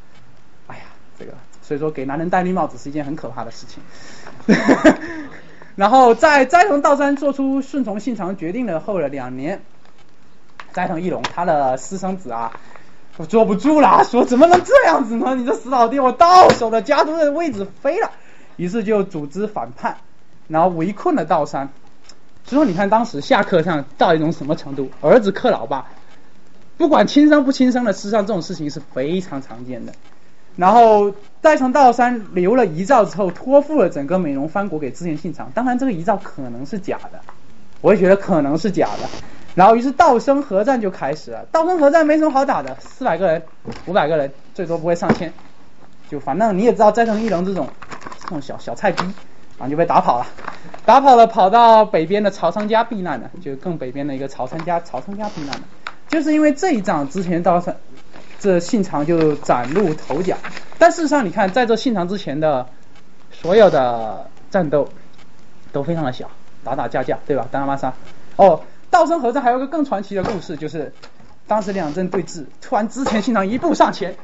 [0.67, 0.83] 哎呀，
[1.19, 3.83] 这个所以说给男人戴绿帽子是一件很可怕的事情。
[5.77, 9.63] 然后在斋藤道三做出顺从信长决定了后的两年。
[10.73, 12.53] 斋藤义龙，他的私生子啊，
[13.17, 15.35] 我坐不住了，说怎么能这样子呢？
[15.35, 18.11] 你这死老弟，我到手的家督的位置飞了，
[18.57, 19.97] 于是就组织反叛，
[20.47, 21.71] 然后围困了道三。
[22.49, 24.91] 所以说，你看当时下课上到一种什么程度？
[25.03, 25.85] 儿子克老爸，
[26.79, 29.93] 不管亲生不亲生的，事实上这种事情是非常常见的。
[30.57, 35.53] 然后斋藤道三留了遗诏之后，托付了整个美浓藩国给织田信长。
[35.55, 37.21] 当然，这个遗诏可能是假的，
[37.83, 39.09] 我也觉得可能是假的。
[39.55, 41.45] 然后，于是道生合战就开始了。
[41.53, 43.43] 道生合战没什么好打的，四百个人、
[43.87, 45.33] 五百个人，最多不会上千。
[46.09, 47.69] 就反正你也知道，斋藤一郎这种
[48.21, 49.05] 这种小小菜逼，
[49.59, 50.27] 然后就被打跑了。
[50.85, 55.63] 打跑了，跑到北边的曹仓家避难了，就更北边的一个曹仓家，曹仓家避难了。
[56.09, 57.75] 就是因为这一仗之前，道生
[58.39, 60.37] 这信长就崭露头角。
[60.79, 62.67] 但事实上，你看在这信长之前的
[63.31, 64.89] 所有的战斗
[65.73, 66.31] 都非常的小，
[66.65, 67.47] 打打架架，对吧？
[67.51, 67.95] 打打杀杀。
[68.37, 68.61] 哦。
[68.91, 70.95] 道生和尚还有个更传奇的故事，就是
[71.47, 74.17] 当时两阵对峙，突然之前信长一步上前，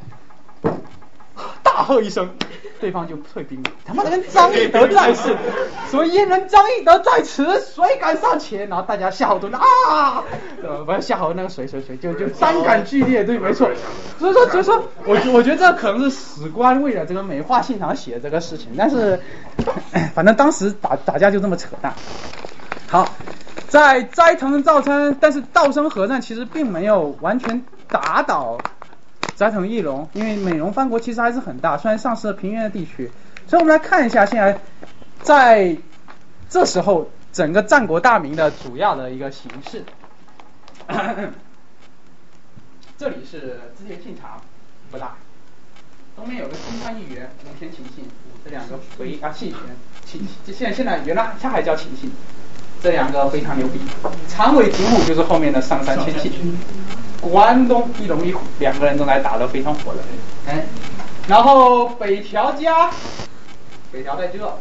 [1.63, 2.31] 大喝一声，
[2.81, 3.71] 对方就退兵了。
[3.85, 5.37] 他妈的跟张翼德在世，
[5.91, 8.69] 所以燕人张翼德在此，谁敢上前？
[8.69, 10.23] 然后大家吓好多啊，
[10.85, 13.71] 不要吓好那个谁谁谁，就就伤感剧烈，对，没错。
[14.19, 19.19] 所以说，所以说，我我觉得这可能是史官为了这个美化现场写的这个事情，但是
[20.15, 21.95] 反正当时打打架就这么扯淡。
[22.89, 23.09] 好。
[23.67, 28.57] 在斋藤造成，但是道生合战其实并没有完全打倒
[29.37, 33.11] 斋藤义龙，因为美容藩国其实还是很大，虽然丧失了平原的地区。
[33.47, 34.59] 所以我们来看一下，现在
[35.23, 35.77] 在
[36.49, 39.85] 这时候整个战国大名的主要的一个形式。
[42.97, 44.41] 这里是织田信长，
[44.91, 45.17] 不大。
[46.17, 48.05] 东边有个金川义元、武田晴信，
[48.45, 49.59] 这两个回啊信玄、
[50.07, 52.09] 晴就现在现在原来他还叫晴信，
[52.85, 53.81] 这两个非常牛逼。
[54.29, 56.31] 长尾景武就是后面的上杉谦信，
[57.19, 60.01] 关东一龙一虎两个人都来打得非常火的，
[60.47, 60.67] 哎，
[61.27, 62.91] 然后北条家，
[63.91, 64.59] 北条在这，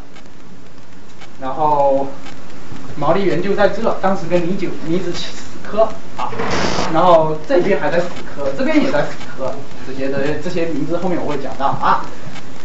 [1.41, 2.07] 然后
[2.95, 5.81] 毛利元就在这，当时跟李九李子死磕。
[6.15, 6.31] 啊，
[6.93, 9.53] 然后这边还在死磕，这边也在死磕，
[9.85, 11.65] 这些的这些名字后面我会讲到。
[11.65, 12.05] 啊。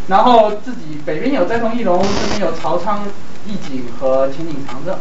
[0.07, 3.03] 然后自己北边有斋藤义龙，这边有朝仓
[3.45, 4.97] 义景和前景长政，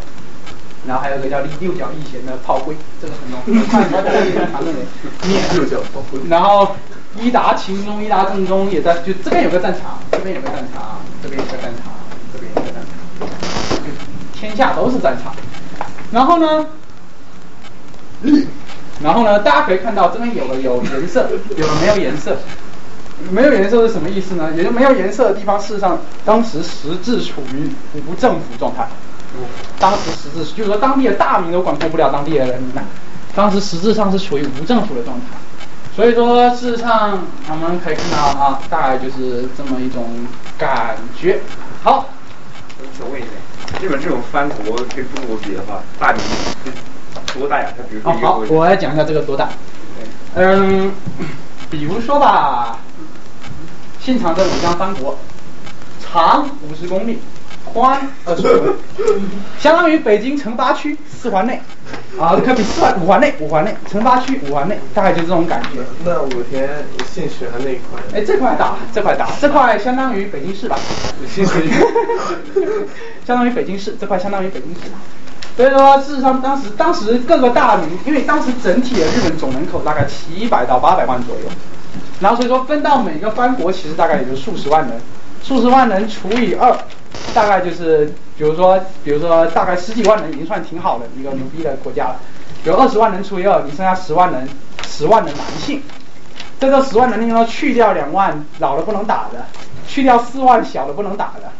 [0.87, 4.85] 然后还有个叫六角义贤的炮灰，这个很浓，看条条义长政人
[5.27, 6.75] 面六角炮灰然后
[7.19, 11.93] 伊达秦中、伊达正中也在，就这边有个战场，这边有个战场，这边有个战场，
[12.31, 12.75] 这边有个战
[13.19, 13.27] 场，
[13.83, 15.35] 就天下都是战场。
[16.11, 16.65] 然后呢，
[19.01, 22.37] 然后呢，大家可以看到这边有了有颜色，有了没有颜色。
[23.31, 24.51] 没有颜色是什么意思呢？
[24.55, 27.67] 也就没有颜色的地方，事实上当时实质处于
[28.07, 28.87] 无政府状态。
[29.79, 32.81] 当时实质就是说，当地的大名都管控不了当地的人民呐。
[33.35, 35.25] 当时实质上是处于无政府的状态。
[35.95, 37.19] 所以说，事实上
[37.49, 40.05] 我们可以看到啊，大概就是这么一种
[40.57, 41.39] 感觉。
[41.83, 42.05] 好，
[42.79, 46.21] 我想问一下，日本这种藩国跟中国比的话，大名
[47.33, 47.69] 多大呀？
[47.75, 49.49] 它比如说好我来讲一下这个多大。
[50.35, 50.91] 嗯，
[51.71, 52.79] 比如说吧，
[53.99, 55.17] 信长的武将藩国，
[55.99, 57.19] 长五十公里，
[57.79, 58.71] 宽二十公里，
[59.59, 61.61] 相当于北京城八区四环内，
[62.19, 65.79] 啊，可比四环五环内五环内城八区五环内，大概就这种感觉。
[66.03, 66.67] 那武田
[67.13, 70.75] 信玄那一块，哎，这块大，这块大，这块相当于北京市吧？
[71.31, 71.61] 信 玄
[73.25, 74.81] 相当于北京市，这块相当于北京市。
[75.55, 81.41] 所以说，事实上当时当时各个大名，因为当时整体的日本总人口大概七百到八百万左右，
[82.19, 84.99] 然后所以说分到每个藩国，其实大概也就数十万人，
[85.43, 86.77] 数十万人除以二，
[87.33, 92.19] 大概就是比如说比如说大概十几万人已经算挺好的一个牛逼的国家了，
[92.63, 94.47] 比如二十万人除以二，你剩下十万人，
[94.87, 95.81] 十万的男性。
[96.59, 99.45] 在这十万人里头去掉两万老的不能打的，
[99.87, 101.51] 去掉四万小的不能打的，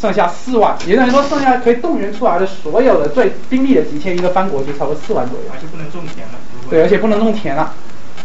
[0.00, 5.44] 剩下四万，也就是说剩下可以动员出来的所有的最兵力的极限，一个藩国就差不多四万左右。
[5.52, 6.34] 而且不能种田了。
[6.70, 7.74] 对，而且不能种田了。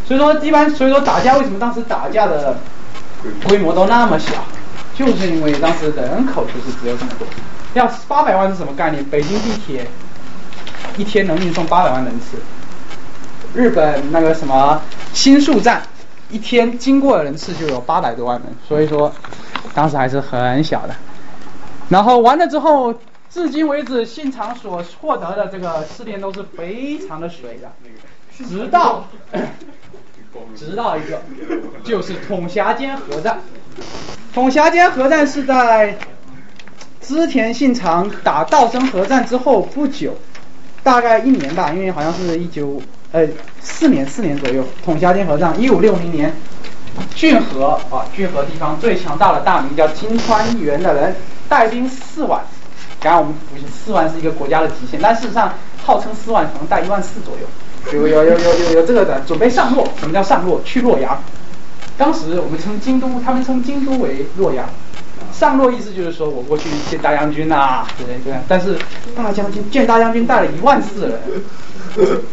[0.06, 2.58] 所以说一般，所以说打架为什么当时打架的
[3.48, 4.46] 规模都那么小，
[5.00, 7.26] 就是因为当时人口就是只有这么多。
[7.74, 9.02] 要八百万是什么概念？
[9.06, 9.88] 北京地铁
[10.98, 12.38] 一天能运送八百万人次，
[13.56, 14.82] 日本那个什么
[15.14, 15.84] 新宿站
[16.30, 19.10] 一天经过的人次就有八百多万人，所以说
[19.74, 20.94] 当时还是很小的。
[21.88, 22.94] 然后完了之后，
[23.30, 27.72] 至今为止信长所获得的这个试炼都是非常的水的，
[28.46, 29.08] 直到
[30.58, 31.22] 直到一个
[31.86, 33.40] 就是统辖间合战。
[34.40, 35.98] 统辖间合战是在
[37.02, 40.16] 织田信长打道生合战之后不久，
[40.82, 42.82] 大概一年吧，因为好像是一九
[43.12, 43.28] 呃
[43.60, 46.34] 四年四年左右，统辖间合战，一五六零年，
[47.14, 51.14] 骏河啊骏河地方最强大的大名叫金川义元的人
[51.50, 52.42] 带兵四万，
[53.02, 60.62] 刚刚我们补习四万是一个国家的极限，但事实上号称四万可能带一万四左右，有有有有有有这个的，准备上洛，什么叫上洛？
[60.64, 61.22] 去洛阳。
[62.00, 64.66] 当时我们称京都，他们称京都为洛阳。
[65.34, 68.34] 上洛意思就是说我过去见大将军呐、对对对。
[68.48, 68.78] 但是
[69.16, 71.22] 大将军见大将军带了一万四人，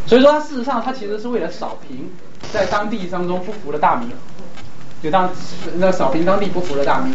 [0.07, 2.09] 所以说他事实上他其实是为了扫平
[2.53, 4.11] 在当地当中不服的大名，
[5.03, 5.29] 就当
[5.79, 7.12] 那扫平当地不服的大名。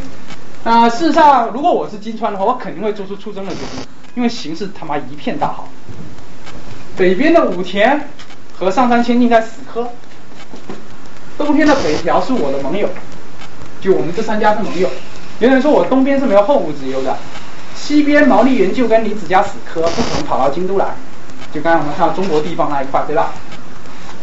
[0.64, 3.86] 那、事实上，如果我是金川的话，我肯定会做出出征的决定，
[4.16, 5.68] 因为形势他妈一片大好。
[6.98, 8.10] 北边的武田
[8.60, 9.90] 和上杉谦信在死磕，
[11.44, 12.90] 东边的北条是我的盟友，
[13.82, 14.90] 就我们这三家是盟友。
[15.40, 17.18] 有人说我东边是没有后顾之忧的，
[17.76, 20.88] 西边毛利元就跟李子家死磕，不可能跑到京都来。
[21.54, 23.32] 就刚才我们看到中国地方那一块，对吧？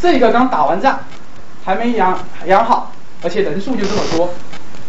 [0.00, 1.00] 这个刚打完仗，
[1.64, 2.92] 还没养养好，
[3.22, 4.30] 而且人数就这么多，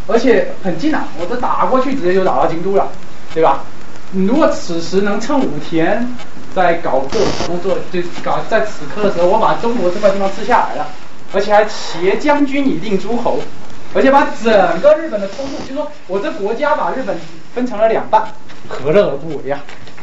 [0.07, 2.87] 而且很近啊，我这打过去直接就打到京都了，
[3.33, 3.63] 对吧？
[4.11, 6.15] 你如果此时能趁武田
[6.55, 10.87] 在搞各种工作，就搞在此刻的时候，我把中国这块地方吃下来了，
[11.33, 13.39] 而且还挟将军以令诸侯，
[13.93, 17.17] 而且把整个日本的冲突，就说我这国家把日本
[17.53, 18.27] 分成了两半，
[18.67, 19.59] 何乐而不为呀？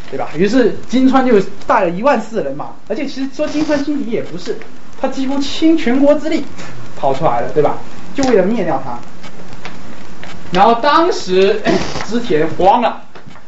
[0.09, 0.29] 对吧？
[0.37, 4.57] 于是金川就带了一万四人马，而且其实说金川心里也不是，
[5.01, 6.45] 他几乎倾全国之力
[6.97, 7.79] 跑出来了，对吧？
[8.15, 8.99] 就为了灭掉他。
[10.53, 11.61] 然后当时
[12.07, 13.03] 织田慌了，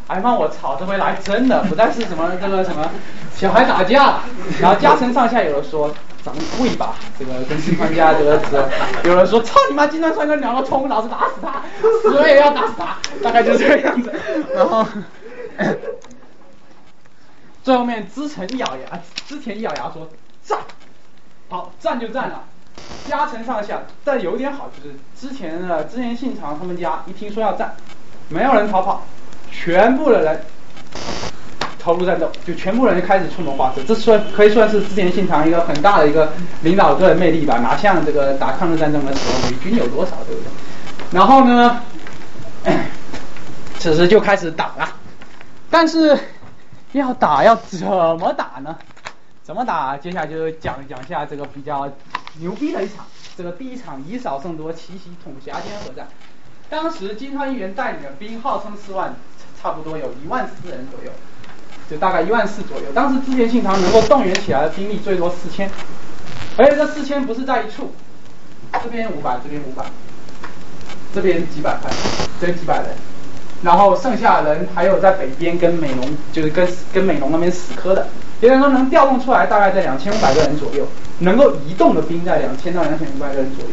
[0.08, 2.90] 哎妈，我操，这回来真的不再是什么这个什么
[3.36, 4.20] 小孩打架，
[4.60, 5.94] 然后家臣上下有的说
[6.24, 8.64] 咱们跪吧，这个跟新川家这个子，
[9.04, 11.62] 有人说操你妈，金川川跟两个冲，老子打死他，
[12.02, 14.12] 死了也要打死他，大概就是这个样子，
[14.54, 14.84] 然后。
[17.62, 20.08] 最后面织田一咬牙，织田一咬牙说
[20.42, 20.58] 战，
[21.50, 22.44] 好战就战了，
[23.06, 27.76] 家臣上下，但有一点好就是之前的织田信长他们家一听说要战，
[28.30, 29.04] 没有人逃跑，
[29.50, 30.40] 全部的人
[31.78, 36.32] 投入战斗，就全部人就开始出谋划策，这算可以算是织田信长一个很大的一个
[36.62, 40.50] 领导个人魅力吧，哪像这个打抗日战争的时候，美军有多少，对不对？
[41.10, 41.80] 然后呢，
[43.78, 44.88] 此时就开始打了。
[45.70, 46.18] 但是
[46.92, 48.76] 要打要怎么打呢？
[49.42, 49.96] 怎么打？
[49.96, 51.90] 接下来就讲讲下这个比较
[52.40, 56.06] 牛逼的一场，这个第一场以少胜多奇袭统辖间合战。
[56.68, 59.14] 当时金川议员带领的兵号称四万，
[59.60, 61.10] 差不多有一万四人左右，
[61.90, 62.84] 就大概一万四左右。
[62.94, 65.70] 当时织田信长能够动员起来的兵力最多四千，
[66.56, 67.92] 而且这四千不是在一处，
[68.82, 69.84] 这边五百，这边五百，
[71.14, 71.90] 这边几百块，
[72.40, 72.86] 这边几百人。
[73.60, 78.06] 然后剩下的人还有在北边跟美浓，就是跟跟美浓那边死磕的，
[78.40, 80.86] 也就是说能调动出来大概在两千五百个人左右，
[81.18, 83.70] 能够移动的兵在两千到两千五百个人左右。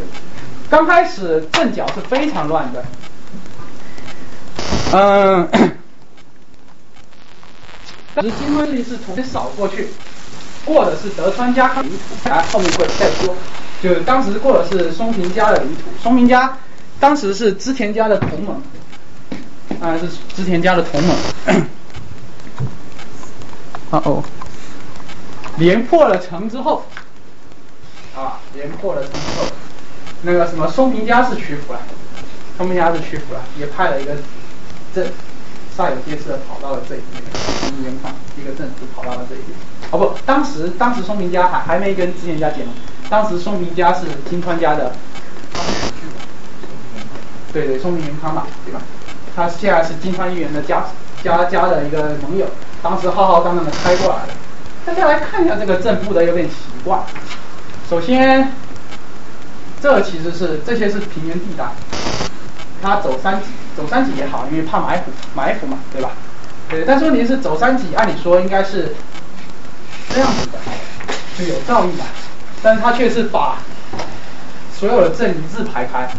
[0.72, 2.84] 刚开始阵脚是非常乱的，
[4.94, 5.50] 嗯，
[8.14, 9.88] 但是金川力是从扫过去，
[10.64, 13.36] 过的是德川家康领土，啊后面会再说，
[13.82, 16.58] 就当时过的是松平家的领土，松平家
[17.00, 18.62] 当时是织田家的同盟。
[19.82, 21.16] 啊，是织田家的同盟。
[23.92, 24.24] 啊哦，
[25.58, 26.86] 连破了城之后，
[28.16, 29.48] 啊，连破了城之后，
[30.22, 31.80] 那个什么松平家是屈服了，
[32.58, 34.16] 松平家是屈服了，也派了一个
[34.96, 35.06] 镇，
[35.78, 37.22] 煞有介事的跑到了这一边，
[37.60, 39.58] 从远方一个镇就跑到了这一边。
[39.92, 42.74] 哦不，当时当时松平家还还没跟织田家结盟，
[43.10, 44.94] 当时松平家是金川家的，
[47.52, 48.82] 对对，松平元康嘛，对吧？
[49.36, 50.86] 他现在是金川议员的家
[51.22, 52.48] 家家的一个盟友，
[52.82, 54.30] 当时浩浩荡荡的开过来了。
[54.86, 56.98] 大家来看一下这个阵布的有点奇怪。
[57.90, 58.50] 首先，
[59.82, 61.66] 这其实是这些是平原地带，
[62.82, 66.12] 他走三级，走三级也好，因为怕埋伏埋伏嘛，对吧？
[66.70, 68.96] 对，但是问题是走三级，按理说应该是
[70.14, 70.60] 这样子的，
[71.38, 72.04] 就有照应的，
[72.62, 73.58] 但是他却是把
[74.74, 76.10] 所有的阵一字排开，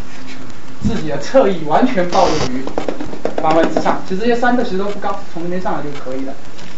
[0.81, 2.63] 自己的侧翼完全暴露于。
[3.39, 6.33] 八分之上，其实这些山的其实都不高，从那边上来就可以了。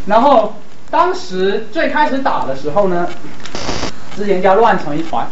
[0.06, 0.56] 然后
[0.92, 3.08] 当时最开始打的时候呢，
[4.14, 5.26] 之前家乱成一团，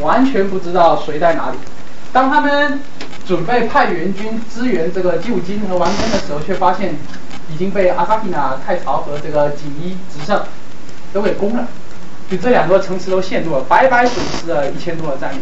[0.00, 1.58] 完全不知道谁在哪里。
[2.10, 2.80] 当他们
[3.26, 6.94] 准备派援军支援这个旧金和王根的时候，却发现
[7.52, 10.42] 已经被阿萨皮纳太朝和这个锦衣直胜
[11.12, 11.66] 都给攻了，
[12.30, 15.38] 就这两座城池都陷入了，白白损失了一千多的战力。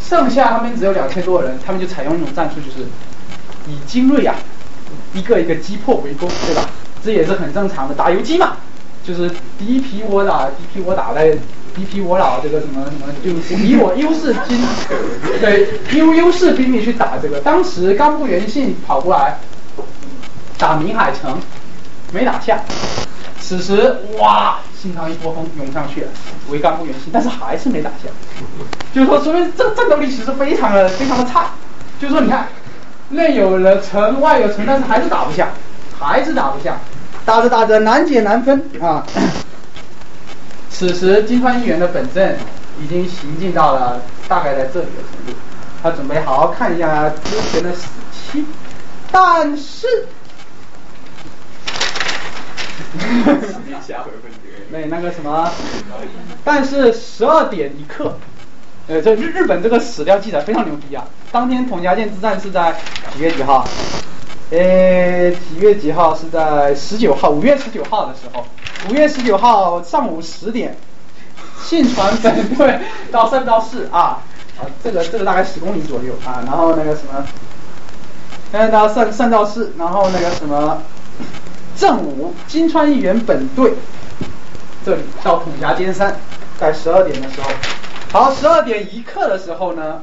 [0.00, 2.86] 剩下他们只有两千多人，他们就采用一种战术，就是
[3.66, 4.34] 以精锐啊。
[5.12, 6.62] 一个一个击破围攻，对吧？
[7.04, 8.56] 这也是很正常的，打游击嘛，
[9.04, 11.36] 就是第一批我打，第一批我打的，
[11.78, 14.58] 一批我老这个什么什么，就以我优势兵，
[15.40, 17.38] 对，优优势兵力去打这个。
[17.40, 19.38] 当时冈部元信跑过来
[20.58, 21.38] 打明海城，
[22.12, 22.60] 没打下。
[23.40, 26.08] 此时哇，信长一波风涌上去了，
[26.50, 28.10] 围冈部元信，但是还是没打下。
[28.92, 31.52] 就是说，说明这个战斗力其实非常的非常的差。
[32.00, 32.48] 就是说，你看。
[33.10, 35.48] 内有了城，外有城，但是还是打不下，
[35.98, 36.78] 还是打不下，
[37.24, 39.02] 打着打着难解难分啊！
[40.78, 42.38] 此时金川议员的本阵
[42.80, 45.32] 已经行进到了大概在这里的程度，
[45.82, 48.44] 他准备好好看一下之前的死期，
[49.10, 50.06] 但是，
[54.70, 55.50] 没那个什么，
[56.44, 58.16] 但是十二点一刻。
[58.86, 61.04] 呃，这日日本这个史料记载非常牛逼啊！
[61.32, 62.72] 当天统辖舰之战是在
[63.12, 63.66] 几月几号？
[64.50, 66.14] 呃，几月几号？
[66.16, 68.46] 是在十九号，五月十九号的时候。
[68.88, 70.74] 五月十九号上午十点，
[71.60, 72.80] 信传本队
[73.10, 74.22] 到三道市啊，
[74.58, 76.42] 啊，这个这个大概十公里左右啊。
[76.46, 77.26] 然后那个什么，
[78.52, 80.80] 嗯，到三三道市，然后那个什么，
[81.76, 83.74] 正午金川议员本队
[84.82, 86.16] 这里到统辖间山，
[86.58, 87.50] 在十二点的时候。
[88.10, 90.00] 好，十二点一刻的时候呢，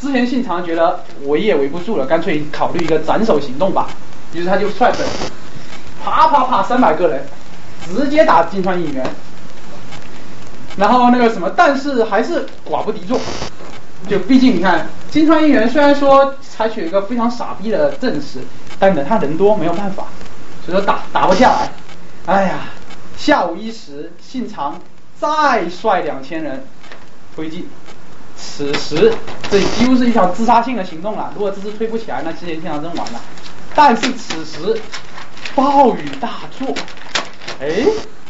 [0.00, 3.88] 之前信长觉得围也围不住了，干脆考虑一个斩首行动吧。
[4.32, 5.06] 于是他就率本，
[6.02, 7.22] 啪啪啪三百个人，
[7.84, 9.04] 直接打金川议员。
[10.76, 13.20] 然后那个什么，但是还是寡不敌众。
[14.08, 18.38] 就毕竟你看，金川议员虽然说采取一个非常傻逼的阵势，
[18.78, 20.06] 但等他人多没有办法，
[20.64, 21.70] 所以说打打不下来。
[22.24, 22.60] 哎呀，
[23.18, 24.80] 下午一时，信长
[25.20, 26.64] 再率两千人
[27.36, 27.68] 推进。
[28.40, 29.12] 此时
[29.50, 31.32] 这几乎是一场自杀性的行动了。
[31.34, 33.20] 如果这次推不起来，那织田信长真完了。
[33.74, 34.80] 但是此时
[35.54, 36.74] 暴雨大作，
[37.60, 37.86] 哎，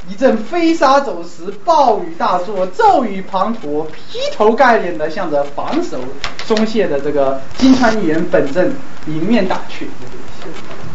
[0.09, 5.99] 一阵飞沙走石，暴雨大作，骤雨滂沱，劈头盖脸的向着防守
[6.47, 8.75] 松懈的这个金川议员本阵
[9.07, 9.89] 迎面打去，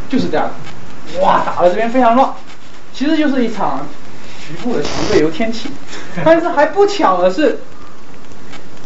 [0.10, 0.50] 就是这样。
[1.22, 2.34] 哇，打的这边非常乱，
[2.94, 3.86] 其实就是一场
[4.48, 5.70] 局部的强对流天气。
[6.24, 7.60] 但是还不巧的是，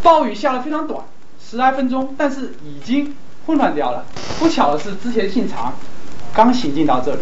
[0.01, 1.03] 暴雨下的非常短，
[1.43, 4.05] 十来分钟，但是已经混乱掉了。
[4.39, 5.73] 不巧的是，之前姓常
[6.33, 7.19] 刚行进到这里，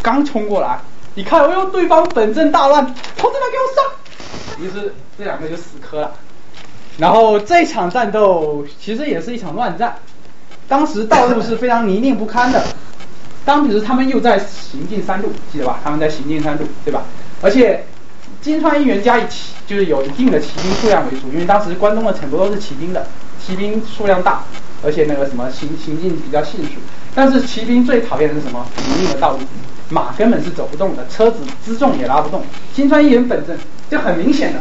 [0.00, 0.78] 刚冲过来，
[1.14, 2.84] 一看，哎呦，对方本阵大乱，
[3.16, 4.64] 同志们给我上！
[4.64, 6.12] 于是这两个就死磕了。
[6.98, 9.96] 然后这场战斗其实也是一场乱战，
[10.68, 12.62] 当时道路是非常泥泞不堪的。
[13.44, 15.80] 当时他们又在行进山路，记得吧？
[15.82, 17.02] 他们在行进山路，对吧？
[17.40, 17.84] 而且
[18.42, 23.06] 金川一员加以骑，就是有一定的骑兵数量为主，因为当时关东的很多都是骑兵的，
[23.40, 24.42] 骑兵数量大，
[24.84, 26.72] 而且那个什么行行进比较迅速。
[27.14, 28.66] 但是骑兵最讨厌的是什么？
[28.88, 29.38] 泥泞的道路，
[29.90, 32.42] 马根本是走不动的，车子辎重也拉不动。
[32.74, 33.56] 金川一员本阵
[33.88, 34.60] 就很明显的，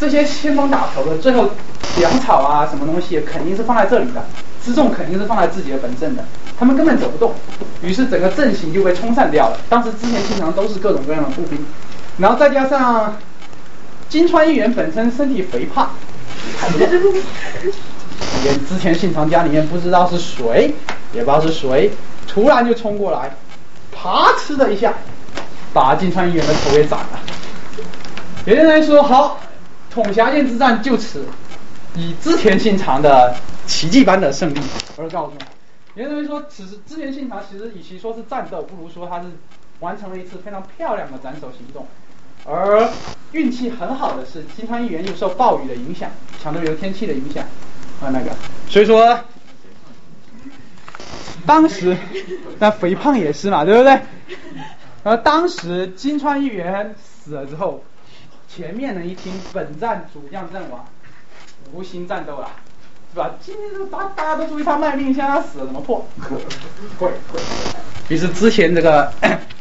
[0.00, 1.50] 这些先锋打头的，最后
[1.98, 4.24] 粮草啊什么东西肯定是放在这里的，
[4.66, 6.24] 辎重肯定是放在自己的本阵的。
[6.58, 7.32] 他们根本走不动，
[7.80, 9.56] 于是整个阵型就被冲散掉了。
[9.68, 11.64] 当时之前经常都是各种各样的步兵，
[12.20, 13.16] 然后再加上
[14.10, 15.90] 金川议员本身身体肥胖，
[16.78, 20.74] 也之前信长家里面不知道是谁，
[21.14, 21.90] 也不知道是谁，
[22.28, 23.34] 突然就冲过来，
[23.90, 24.92] 啪哧的一下，
[25.72, 27.20] 把金川议员的头给斩了。
[28.44, 29.40] 有人说，好，
[29.90, 31.24] 统辖线之战就此
[31.94, 33.34] 以织田信长的
[33.66, 34.60] 奇迹般的胜利
[34.98, 35.34] 而告终。
[35.94, 39.26] 有人认为说，此时织田信长其实与其说是战斗，不如说他是
[39.80, 41.86] 完成了一次非常漂亮的斩首行动。
[42.44, 42.88] 而
[43.32, 46.10] 运气很好的是，金川议员又受暴雨的影响，
[46.42, 47.44] 强对流天气的影响
[48.02, 48.30] 啊那个，
[48.68, 49.20] 所以说
[51.46, 51.96] 当时
[52.58, 54.00] 那肥胖也是嘛，对不对？
[55.02, 57.82] 而当时金川议员死了之后，
[58.48, 60.86] 前面人一听本站主将阵亡，
[61.72, 62.50] 无心战斗了。
[63.12, 63.34] 是吧？
[63.40, 66.06] 今天都大大家都注意他卖命，现在他死了怎么破？
[66.96, 67.40] 会会。
[68.08, 69.12] 于是之前这个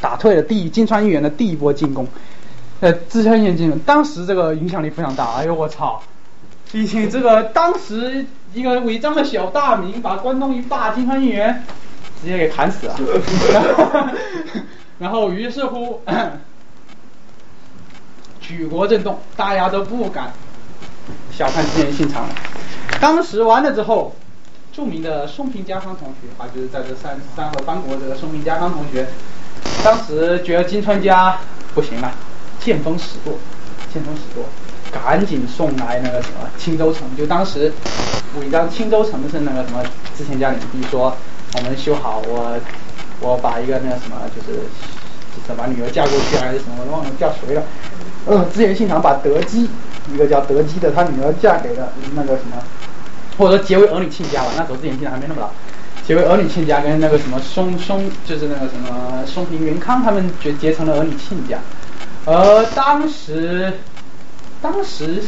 [0.00, 2.06] 打退了第一金川议员的第一波进攻，
[2.80, 5.34] 呃，之前演进攻，当时这个影响力非常大。
[5.34, 6.02] 哎呦我操！
[6.70, 8.24] 毕竟这个当时
[8.54, 11.64] 一个违章的小大名，把关东一霸金川议员
[12.20, 12.96] 直接给砍死了。
[14.98, 16.00] 然后 于是乎，
[18.40, 20.32] 举国震动，大家都不敢。
[21.30, 22.34] 小看织田信长了。
[23.00, 24.14] 当时完了之后，
[24.72, 29.06] 著名的松平家康同学啊，就是在这三三河藩国这个松平家康同学，
[29.82, 31.38] 当时觉得金川家
[31.74, 32.12] 不行了，
[32.60, 33.38] 见风使舵，
[33.92, 34.44] 见风使舵，
[34.92, 37.02] 赶紧送来那个什么青州城。
[37.16, 37.72] 就当时
[38.38, 39.82] 伪装青州城是那个什么
[40.16, 41.16] 之前家领地，说
[41.54, 42.58] 我们修好，我
[43.20, 47.62] 我把一个那个什么就是就是把女儿嫁过去还是什么，我忘了叫谁了。
[48.26, 49.68] 呃，织田信长把德基。
[50.12, 52.56] 一个叫德基的，他女儿嫁给了那个什么，
[53.38, 54.48] 或者说结为儿女亲家吧。
[54.56, 55.48] 那时候之前现在还没那么老，
[56.06, 61.58] 结为儿女亲家，跟那个什么松松，就是那个什么松平元康他们结结成了儿女亲家。
[62.24, 63.72] 而当时，
[64.60, 65.22] 当时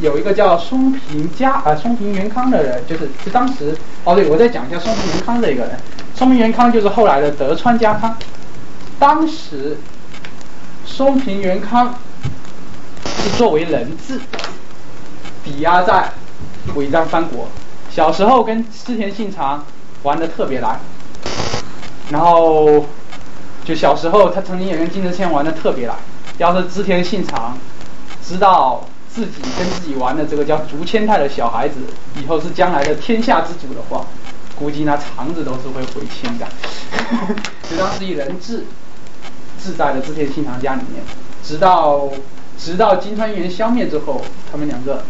[0.00, 5.78] 有一个叫松平家啊松平元康的人，就是就当时哦对，我再讲一下松平元康这一个人。
[6.14, 8.16] 松平元康就是后来的德川家康。
[8.98, 9.76] 当时
[10.84, 11.94] 松平元康。
[13.22, 14.20] 是作为人质，
[15.42, 16.12] 抵押在
[16.76, 17.48] 尾张藩国。
[17.90, 19.64] 小时候跟织田信长
[20.06, 20.78] 玩的特别来，
[22.10, 22.86] 然后
[23.64, 25.94] 就小时候他曾经也跟金泽谦玩的特别来。
[26.38, 27.58] 要是织田信长
[28.22, 31.76] 知道自己跟自己玩的这个叫竹千代的小孩子
[32.22, 34.06] 以后是将来的天下之主的话，
[34.56, 36.46] 估计那肠子都是会回青的。
[37.68, 38.64] 就当时以人质
[39.60, 41.02] 置在了织田信长家里面，
[41.42, 42.08] 直到。
[42.58, 45.04] 直到金川议员消灭之后，他们两个，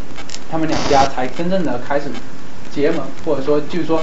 [0.51, 2.07] 他们两家才真正的开始
[2.75, 4.03] 结盟，或者说就是说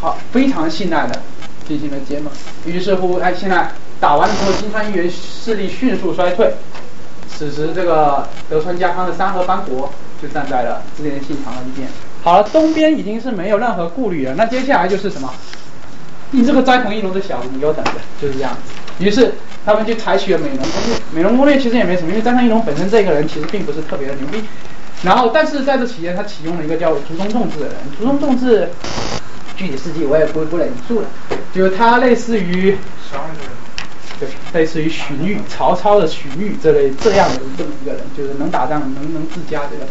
[0.00, 1.20] 好非常信赖的
[1.66, 2.32] 进行了结盟。
[2.64, 3.70] 于是乎，哎，现在
[4.00, 6.52] 打完了之后，金川议员势力迅速衰退。
[7.28, 11.88] 此时，这个德川家康的三河藩国就站在了织田信长的一边。
[12.22, 14.34] 好了，东边已经是没有任何顾虑了。
[14.34, 15.32] 那接下来就是什么？
[16.32, 19.04] 你这个斋藤义龙的小子，你给我等着，就是这样子。
[19.04, 19.34] 于是。
[19.62, 24.42] 他们就采取了美浓攻略，美浓攻略其实也没什么，因为斋藤义龙本身这个人其实并不是特别的牛逼。
[25.02, 27.74] 然后，但是在这期间，他启用了一个叫竹中重治的人。
[27.98, 28.70] 竹中重治
[29.60, 31.06] 具体事迹我也不不忍述了。
[31.52, 32.78] 就是他类似于，
[34.18, 39.84] 对，类似于荀彧，曹操的荀彧这类这样的这么一个人，就是能打仗能能治家这个，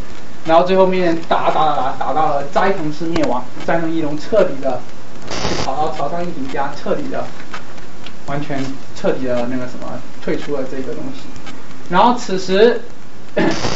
[0.45, 4.81] 然后最后面打打打打打到了斋藤氏灭亡，斋藤义龙彻底的
[5.63, 7.27] 跑到曹操义景家，彻底的
[8.25, 8.59] 完全
[8.99, 11.21] 彻底的那个什么退出了这个东西，
[11.89, 12.81] 然后此时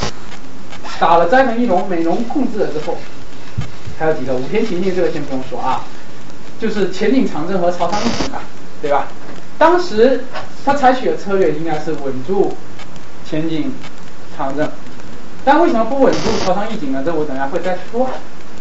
[0.99, 2.97] 打了斋藤义龙，美浓控制了之后，
[4.03, 5.81] 还有几个武田信信这个先不用说啊。
[6.59, 8.41] 就是前景长征和朝仓义景啊，
[8.81, 9.07] 对吧？
[9.57, 10.25] 当时
[10.65, 12.55] 他采取的策略应该是稳住
[13.29, 13.73] 前景
[14.37, 14.69] 长征，
[15.45, 17.01] 但为什么不稳住朝仓义景呢？
[17.05, 18.09] 这我等下会再说。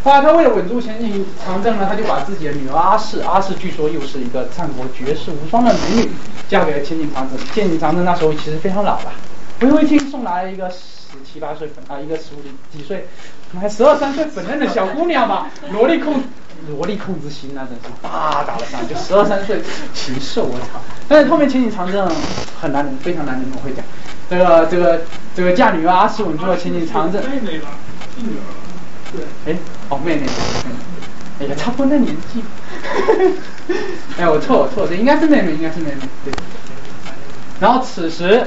[0.05, 6.11] 后来他为了稳住前景长征呢，他就把自己的女儿阿氏，阿氏据说又是一个战国绝世无双的美女，
[6.49, 7.39] 嫁给了前景长征。
[7.55, 9.13] 前景长征那时候其实非常老了，
[9.59, 10.69] 不用一听送来了一个
[11.13, 12.43] 十七八岁粉啊，一个十五
[12.77, 13.07] 几岁，
[13.61, 16.23] 还十二三岁粉嫩的小姑娘吧， 萝莉控。
[16.69, 19.61] 萝莉控制心那真是大打了上，就十二三岁
[19.93, 20.81] 禽兽我操！
[21.09, 22.09] 但是后面前景长征
[22.61, 23.85] 很难人，非常难人，我会讲。
[24.31, 25.01] 这个这个
[25.35, 27.21] 这个嫁女儿阿史稳住了前景长征。
[27.29, 27.71] 妹妹吧，
[28.17, 29.25] 女儿。
[29.45, 29.53] 对。
[29.53, 29.59] 哎，
[29.89, 30.27] 哦妹妹，
[31.41, 32.45] 哎呀，差不多那年纪。
[34.17, 36.09] 哎，我错我错，这应该是妹妹，应该是妹妹。
[36.25, 36.33] 对。
[37.59, 38.47] 然后此时，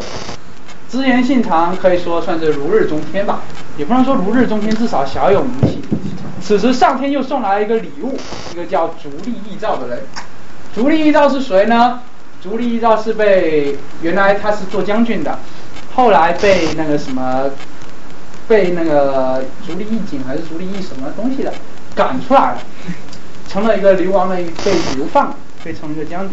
[0.90, 3.42] 织田信长可以说算是如日中天吧，
[3.78, 5.82] 也不能说如日中天，至少小有名气。
[6.42, 8.16] 此时上天又送来了一个礼物，
[8.54, 10.00] 一个叫足利义照的人。
[10.74, 12.02] 足利义照是谁呢？
[12.42, 15.40] 足利义照是被原来他是做将军的，
[15.96, 17.50] 后来被那个什么，
[18.48, 21.52] 被那个足利义景还是足利义什么东西的
[21.96, 22.58] 赶出来了，
[23.50, 25.34] 成了一个流亡的被流放，
[25.64, 26.30] 被成一个将军。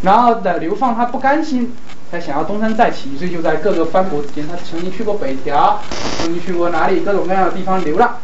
[0.00, 1.74] 然后的流放他不甘心，
[2.10, 5.80] 他想要东山再起，所以就在各个藩国之间，他曾经去过北条，
[6.18, 8.18] 曾经去过哪里各种各样的地方流浪。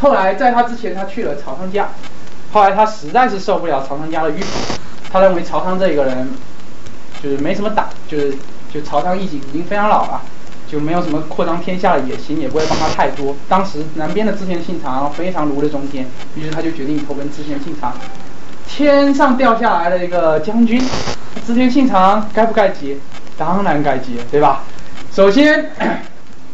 [0.00, 1.88] 后来在他之前，他去了曹仓家。
[2.52, 4.74] 后来他实在是受不了曹仓家的迂腐，
[5.12, 6.28] 他认为曹仓这个人
[7.22, 8.34] 就是没什么胆，就是
[8.72, 10.22] 就曹操义景已经非常老了，
[10.66, 13.36] 就没有什么扩张天下的野心，也不会帮他太多。
[13.48, 17.92] 当时南边的织田信长非常如日中天，于是他就决定投奔织田信长。
[18.70, 20.82] 天上掉下来了一个将军，
[21.46, 22.96] 织田信长该不该接？
[23.36, 24.62] 当然该接，对吧？
[25.12, 25.70] 首先。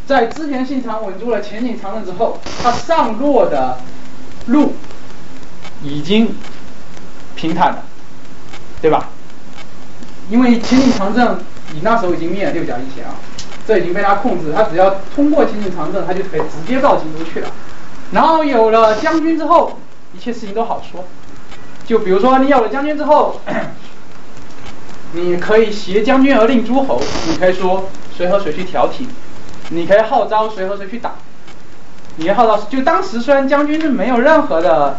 [0.06, 3.76] 在织田信长稳住了前景长政之后，他上洛的
[4.46, 4.72] 路
[5.82, 6.32] 已经
[7.34, 7.82] 平坦了，
[8.80, 9.08] 对吧？
[10.30, 11.36] 因为前景长政
[11.74, 13.14] 你那时候已经灭了六角义贤啊，
[13.66, 17.50] 这已经被他控制，他只要通过前景长政，他就可以直接到京都去了。
[18.12, 19.76] 然后有了将军之后，
[20.14, 21.04] 一切事情都好说。
[21.86, 23.40] 就比如说你有了将军之后，
[25.12, 29.06] 你可以挟将军而令诸侯，你可以说谁和谁去调停。
[29.70, 31.14] 你可以号召谁和谁去打，
[32.16, 34.96] 你可以号召，就当时虽然将军是没有任何的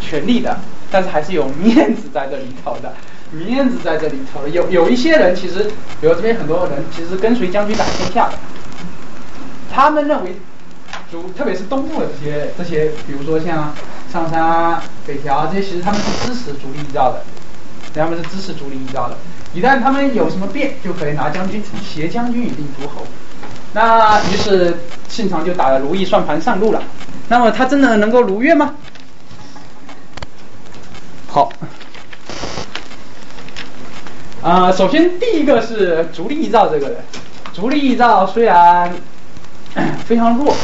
[0.00, 0.56] 权利的，
[0.88, 2.94] 但是还是有面子在这里头的，
[3.32, 4.46] 面子在这里头。
[4.46, 5.64] 有有一些人其实，
[6.00, 8.34] 比如这边很多人其实跟随将军打天下的，
[9.72, 10.36] 他们认为，
[11.10, 13.74] 主特别是东部的这些这些，比如说像
[14.12, 17.22] 上杉、北条这些，其实他们是支持足利义照的，
[17.94, 19.16] 他们是支持足利义照的。
[19.54, 23.06] 一旦他们有什么变，就可以拿将军挟将军以令诸侯。
[23.72, 24.78] 那于是
[25.08, 26.82] 信长就打了如意算盘上路了。
[27.28, 28.74] 那么他真的能够如愿吗？
[31.26, 31.52] 好，
[34.42, 36.96] 啊，首先第一个是足利义照这个人。
[37.52, 38.90] 足利义照虽然
[40.06, 40.54] 非常弱，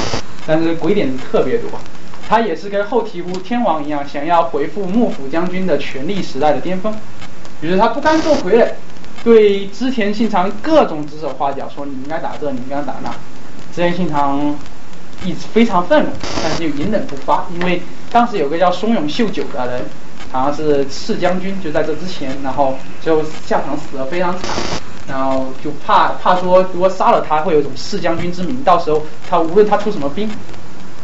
[0.46, 1.68] 但是鬼点子特别多。
[2.28, 6.94] 他也是跟后醍醐天王一样，想要回复幕府将军的权力时代的巅峰。
[7.60, 8.68] 于是他不甘做傀儡。
[9.22, 13.10] 对织田信长各种指手画脚，说你应该打这，你应该打那。
[13.74, 14.54] 织田信长
[15.24, 16.10] 一直非常愤怒，
[16.42, 17.80] 但是又隐忍不发，因为
[18.12, 19.80] 当时有个叫松永秀久的人，
[20.30, 24.50] 好像是次将军，就在这之前，然后就下场死得非常惨，
[25.08, 30.30] 然后就怕怕说如果杀了他，会有一种次将军之名，到时候他无论他出什么兵，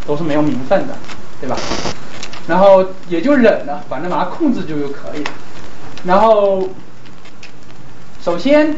[0.06, 0.96] 都是没有名分的，
[1.40, 1.56] 对吧？
[2.46, 5.30] 然后也就忍了，反正把他控制住就可以了。
[6.04, 6.68] 然后。
[8.22, 8.76] 首先，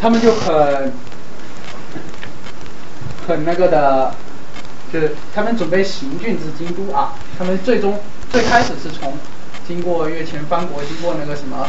[0.00, 0.90] 他们就很
[3.28, 4.14] 很那个的，
[4.90, 7.12] 就是他们准备行军至京都啊。
[7.36, 8.00] 他们最终
[8.32, 9.12] 最开始是从
[9.68, 11.68] 经过越前藩国，经过那个什么，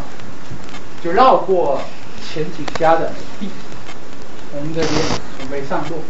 [1.03, 1.81] 就绕过
[2.25, 3.49] 前几家的地，
[4.49, 4.91] 从这边
[5.37, 6.05] 准备上路。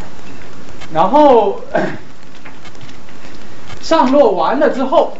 [0.92, 1.60] 然后
[3.82, 5.16] 上落完了之后，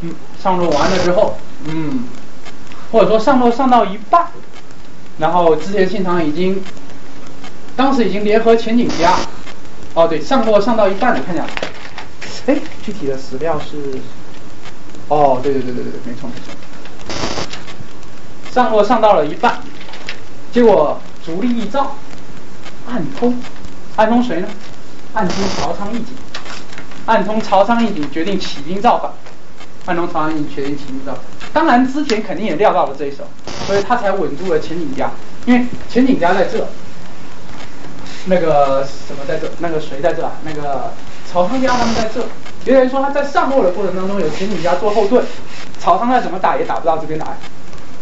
[0.00, 2.04] 嗯，上落完了之后，嗯。
[2.92, 4.28] 或者说上落上到一半，
[5.18, 6.62] 然后织田信长已经，
[7.74, 9.16] 当时已经联合前景家，
[9.92, 11.44] 哦对，上落上到一半了，看见，
[12.46, 13.98] 哎，具体的史料是，
[15.08, 16.54] 哦对对对对对，没错没错，
[18.54, 19.58] 上落上到了一半，
[20.52, 21.96] 结果足利义昭
[22.88, 23.36] 暗通，
[23.96, 24.48] 暗通谁呢？
[25.12, 26.14] 暗通曹仓义景，
[27.06, 29.10] 暗通曹仓义景决定起兵造反，
[29.86, 31.22] 暗通曹仓义景决定起兵造反。
[31.52, 33.18] 当然之前肯定也料到了这一手，
[33.66, 35.10] 所以他才稳住了前景家，
[35.46, 36.66] 因为前景家在这，
[38.26, 40.32] 那个什么在这，那个谁在这啊？
[40.44, 40.92] 那个
[41.32, 42.20] 曹仓家他们在这，
[42.70, 45.24] 有人说他在上洛的过程当中有前景家做后盾，
[45.78, 47.26] 曹仓再怎么打也打不到这边来，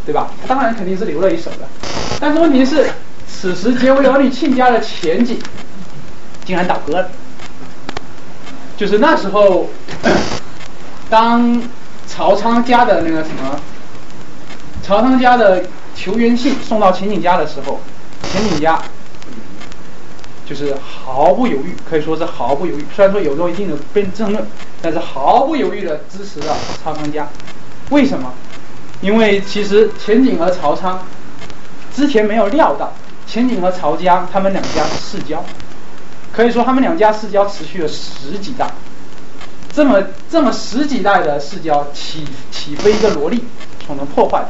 [0.07, 0.31] 对吧？
[0.43, 1.69] 他当然肯定是留了一手的，
[2.19, 2.91] 但是问题是，
[3.29, 5.39] 此时结为儿女亲家的前景
[6.45, 7.11] 竟然倒戈了，
[8.77, 9.69] 就是那时候，
[11.11, 11.63] 当
[12.07, 13.61] 曹仓家的那个什么，
[14.83, 15.65] 曹仓家的
[15.95, 17.81] 求援信送到前景家的时候，
[18.33, 18.81] 前景家。
[20.47, 22.85] 就是毫不犹豫，可以说是毫不犹豫。
[22.95, 24.47] 虽然说有过一定的辩争论，
[24.83, 27.27] 但是毫不犹豫的支持了曹仓家。
[27.89, 28.31] 为什么？
[29.01, 31.03] 因为其实前景和曹仓
[31.95, 32.93] 之前没有料到，
[33.27, 35.43] 前景和曹家他们两家世交，
[36.35, 38.67] 可以说他们两家世交持续了十几代。
[39.73, 43.43] 这么这么十几代的世交，起起飞一个萝莉
[43.87, 44.49] 所能破坏的，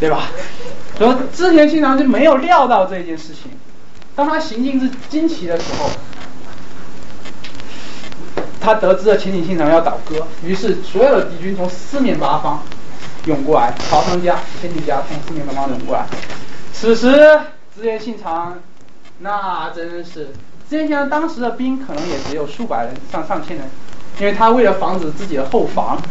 [0.00, 0.28] 对吧？
[0.98, 3.50] 所以织田信长就没有料到这件事情。
[4.16, 5.90] 当他行进至金崎的时候，
[8.60, 12.62] 他得知了前景信长要倒戈，于是所有的敌军从四面八方
[13.26, 16.06] 涌过来，曹仓家、前景家从四面八方涌过来。
[16.72, 17.10] 此时
[17.76, 18.58] 织田信长
[19.18, 20.30] 那真是，
[20.74, 23.64] 织田信长当时的兵可能也只有数百人上上千人，
[24.18, 26.02] 因为他为了防止自己的后防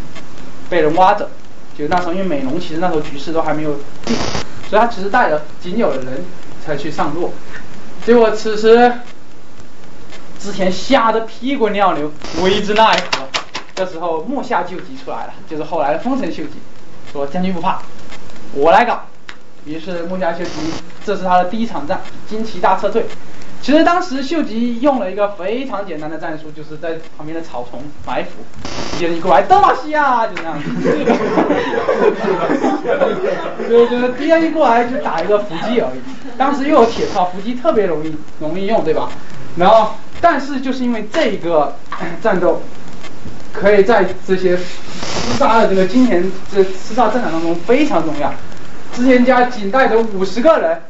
[0.70, 1.30] 被人挖走，
[1.78, 3.74] 就那时候因为美浓其实那时候局势都还没有
[4.06, 4.16] 定，
[4.70, 6.24] 所以他只是带了仅有的人
[6.66, 7.34] 才去上洛。
[8.06, 8.94] 结果此时，
[10.40, 12.10] 之前吓得屁滚尿流，
[12.42, 13.28] 为之奈何。
[13.76, 16.54] 这时候木下救急出来了，就是后来的丰臣秀吉，
[17.12, 17.82] 说将军不怕，
[18.54, 19.02] 我来搞。
[19.66, 20.52] 于是木下秀吉，
[21.04, 22.00] 这是他的第一场战，
[22.30, 23.06] 金崎大撤退。
[23.64, 28.32] 其实当时秀吉用了一个非常简单的战术，就是在旁边的草丛埋伏，
[29.00, 30.70] 敌人一过来，德玛西亚就这样子。
[33.70, 36.02] 就就是敌人一过来就打一个伏击而已。
[36.38, 39.10] 当时又有铁炮，伏击特别容易容易用，对吧？
[39.56, 41.74] 然后，但是就是因为这个
[42.22, 42.62] 战斗，
[43.54, 48.34] 可以在这些厮杀的这个今年这厮杀战场当中非常重要。
[48.94, 50.82] 织田家仅带着五十个人。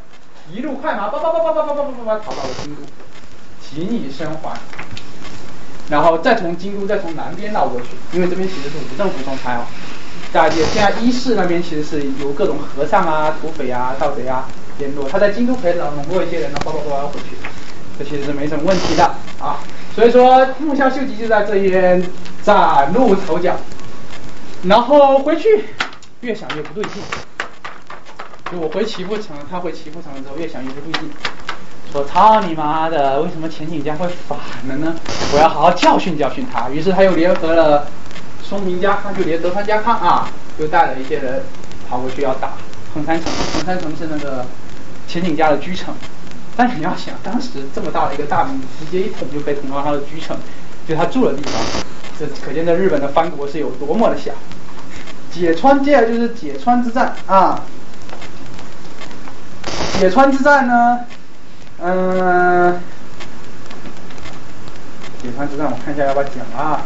[0.54, 2.82] 一路快马，叭叭叭叭叭叭叭叭叭跑到了京都，
[3.60, 4.56] 紧以生还，
[5.90, 9.66] 然后再从京都再从南边绕过去，因为这边其实是无政府状态哦。
[10.32, 14.48] 大家现在伊势那边其实是有各种和尚啊、土匪啊、盗贼啊
[14.78, 17.36] 联络，他在京都可以笼络一些人，然后叭叭叭回去，
[17.98, 19.04] 这其实是没什么问题的
[19.40, 19.58] 啊。
[19.96, 22.04] 所以说木下秀吉就在这边
[22.44, 23.56] 崭露头角，
[24.66, 25.66] 然后回去
[26.22, 27.02] 越想越不对劲。
[28.56, 31.10] 我回岐阜城，他回岐阜城的时候越想越不对劲，
[31.92, 34.96] 说操你妈的，为什么前景家会反了呢？
[35.34, 36.70] 我要好好教训教训他。
[36.70, 37.88] 于是他又联合了
[38.44, 41.44] 松平家康，就连德川家康啊，又带了一些人
[41.90, 42.54] 跑过去要打
[42.94, 43.32] 横山城。
[43.54, 44.46] 横山城是那个
[45.08, 45.94] 前景家的居城，
[46.56, 50.38] 但你要想，当时这么大的一个大名，直接一捅就被捅到他的居城，
[50.88, 51.54] 就他住的地方，
[52.20, 54.32] 这可见在日本的藩国是有多么的小。
[55.32, 57.64] 解川，接下来就是解川之战啊。
[60.00, 61.00] 解川之战呢，
[61.82, 62.78] 嗯，
[65.22, 66.82] 解川之战我看一下要不要讲啊。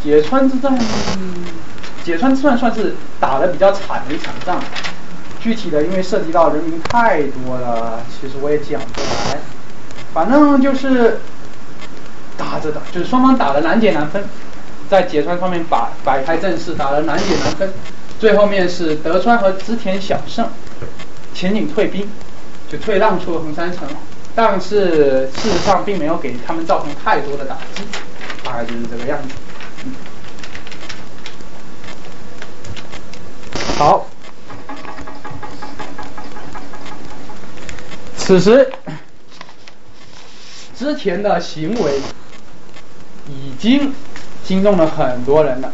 [0.00, 0.78] 解川之战，
[2.04, 4.60] 解川之战算是打的比较惨的一场仗，
[5.40, 9.38] 具体的因为涉及到人民太多了，其实我也讲不来，
[10.14, 11.18] 反正就是
[12.38, 14.22] 打着打，就是双方打的难解难分。
[14.88, 17.70] 在解川方面摆摆开阵势，打得难解难分，
[18.18, 20.48] 最后面是德川和织田小胜，
[21.34, 22.08] 前景退兵，
[22.70, 23.86] 就退让出了横山城，
[24.34, 27.82] 但是事实上并没有给他们造成太多的打击，
[28.42, 29.34] 大概就是这个样子。
[33.76, 34.06] 好，
[38.16, 38.72] 此时
[40.76, 42.00] 织田的行为
[43.28, 43.92] 已经。
[44.48, 45.70] 惊动了很多人的。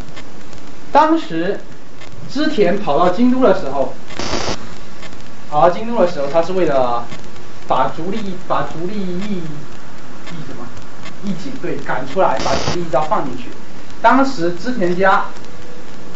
[0.91, 1.61] 当时
[2.29, 3.95] 织田跑到京都的时候，
[5.49, 7.05] 跑到京都的时候，他是为了
[7.69, 9.43] 把足利把足利义义
[10.49, 10.67] 什么
[11.23, 13.45] 义景对赶出来，把足利义昭放进去。
[14.03, 15.27] 当时织田家，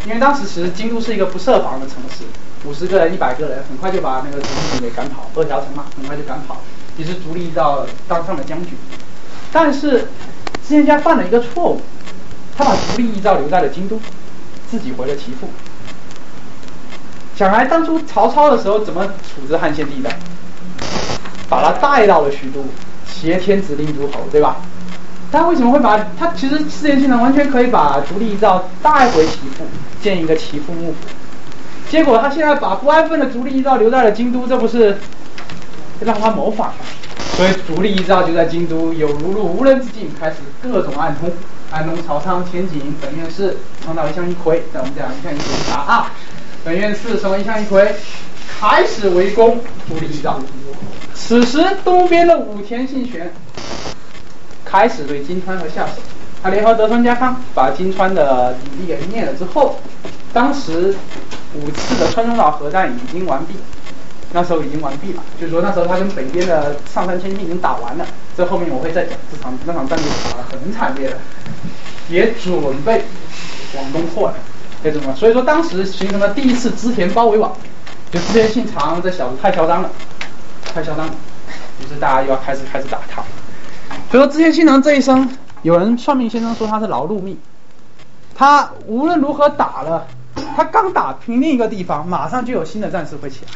[0.04, 2.24] 因为当时其实京都是一个不设防的城市，
[2.64, 6.56] 五十个人、一百个人，很快就把那个足利给赶跑，二条城嘛，很快就赶跑。
[6.96, 8.74] 于是足利义昭当上了将军，
[9.52, 10.08] 但是。
[10.66, 11.80] 织田家犯了一个错误，
[12.58, 14.00] 他把足利义昭留在了京都，
[14.68, 15.48] 自己回了岐阜。
[17.36, 20.10] 想来当初曹操的时候怎么处置汉献帝的？
[21.48, 22.64] 把他带到了许都，
[23.06, 24.56] 挟天子令诸侯，对吧？
[25.30, 29.64] 他为什么会把他其实织田信长完全可以把足利义昭带回岐阜，
[30.02, 30.96] 建一个岐阜幕府。
[31.88, 34.98] 结果他现在把不安分的足利义昭留在了京都，这不是
[36.00, 36.74] 让他谋反吗？
[37.36, 41.30] 所以足利义昭就在京都有如入无人之境，开始各种暗通，
[41.70, 44.58] 安东朝仓、前景、本院士，创造一向一揆。
[44.72, 46.12] 在我们讲一向一葵啥啊？
[46.64, 47.86] 本院士什么一向一揆，
[48.58, 50.40] 开始围攻足利义昭。
[51.14, 53.30] 此时东边的武田信玄
[54.64, 56.00] 开始对金川和下手，
[56.42, 59.76] 他联合德川家康把金川的鼎立给灭了之后，
[60.32, 60.94] 当时
[61.54, 63.54] 五次的川中岛核战已经完毕，
[64.32, 71.16] 那时候已经完毕了，就是说那时候他跟北边的上杉谦信已经打完了，这后面我会再讲，这场那场战斗打得很惨烈的，
[72.08, 73.04] 也准备
[73.76, 74.34] 往东扩了，
[74.82, 75.14] 这怎么？
[75.14, 77.52] 所以说当时形成了第一次织田包围网，
[78.10, 79.90] 就织田信长这小子太嚣张了，
[80.74, 81.12] 太嚣张了，
[81.80, 83.22] 于是大家又要开始开始打他。
[84.10, 85.28] 所以说织田信长这一生，
[85.62, 87.38] 有人算命先生说他是劳碌命，
[88.34, 90.06] 他无论如何打了，
[90.56, 93.52] 他刚打平另一个地方，马上就有新的战士会起来。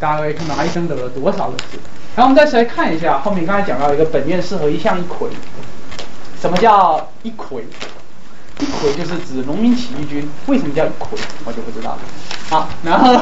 [0.00, 1.78] 大家可以看到他一生得了多少个字。
[2.16, 5.28] 然后我们再来看一下后面刚才讲到一个本院士和一向一揆，
[6.44, 7.62] 什么叫一揆？
[8.60, 11.16] 一揆就是指农民起义军，为什么叫一揆？
[11.46, 11.98] 我就不知道了。
[12.50, 13.18] 好，然后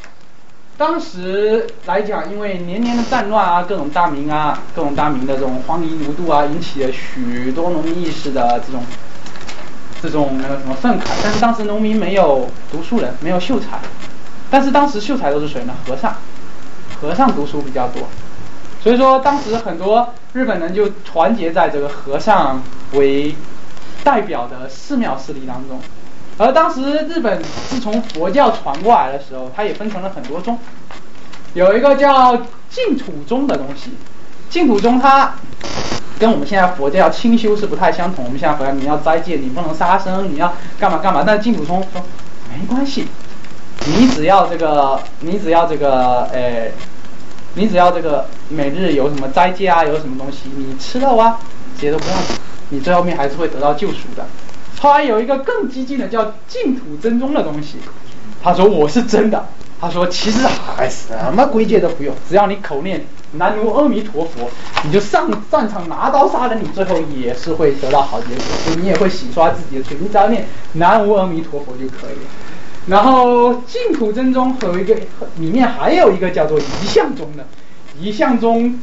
[0.76, 8.84] 当时来讲，因为年年的战乱啊，各种大名啊，各种大名的这种荒淫无度啊，引起了许多农民意识的这种
[10.02, 11.04] 这种那个什么愤慨。
[11.22, 13.80] 但是当时农民没有读书人，没有秀才，
[14.50, 15.72] 但是当时秀才都是谁呢？
[15.86, 16.14] 和尚，
[17.00, 18.02] 和尚读书比较多，
[18.82, 22.60] 所以说当时很多日本人就团结在这个和尚
[22.94, 23.34] 为
[24.02, 25.78] 代表的寺庙势力当中。
[26.38, 30.58] 而当时日本自从佛教传过来的时候，它也分成了很多宗，
[31.54, 32.36] 有一个叫
[32.70, 33.92] 净土宗的东西。
[34.48, 35.34] 净土宗它
[36.18, 38.24] 跟我们现在佛教清修是不太相同。
[38.24, 41.22] 我们现在佛教你要斋戒，你不能杀生，你要干嘛干嘛。
[41.24, 42.02] 但是净土宗说
[42.50, 43.06] 没关系，
[43.86, 46.70] 你只要这个，你只要这个，呃，
[47.54, 51.38] 你只要这个每日有什么斋戒啊，有什么东西，你吃肉啊，
[51.76, 52.36] 这些都不要紧，
[52.68, 54.24] 你最后面还是会得到救赎的。
[54.80, 57.78] 后来有一个更激进的叫净土真宗的东西，
[58.42, 59.46] 他说我是真的，
[59.80, 64.50] 他说其实还什么规戒都不用，只要你口念南无阿弥陀佛，
[64.84, 72.30] 你就上战场拿刀杀人，你最后也是会得到好结果，你也会洗刷自己的罪，你只要念南无阿弥陀佛就可以了。
[72.86, 74.94] 然后净土真宗有一个
[75.36, 77.46] 里面还有一个叫做一向宗的，
[77.98, 78.78] 一向中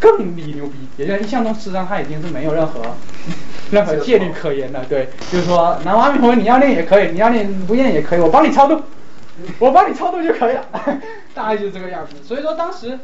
[0.00, 2.82] 更比牛逼，也就是一向宗实际上他已经是没有任何
[3.72, 8.82] 任何戒律可言的，对，就是说南无阿弥陀佛你要念也可以，你要念不念也可以，我帮你超度，
[9.58, 10.64] 我帮你超度就可以了，
[11.34, 12.14] 大概就是这个样子。
[12.26, 12.98] 所以说当时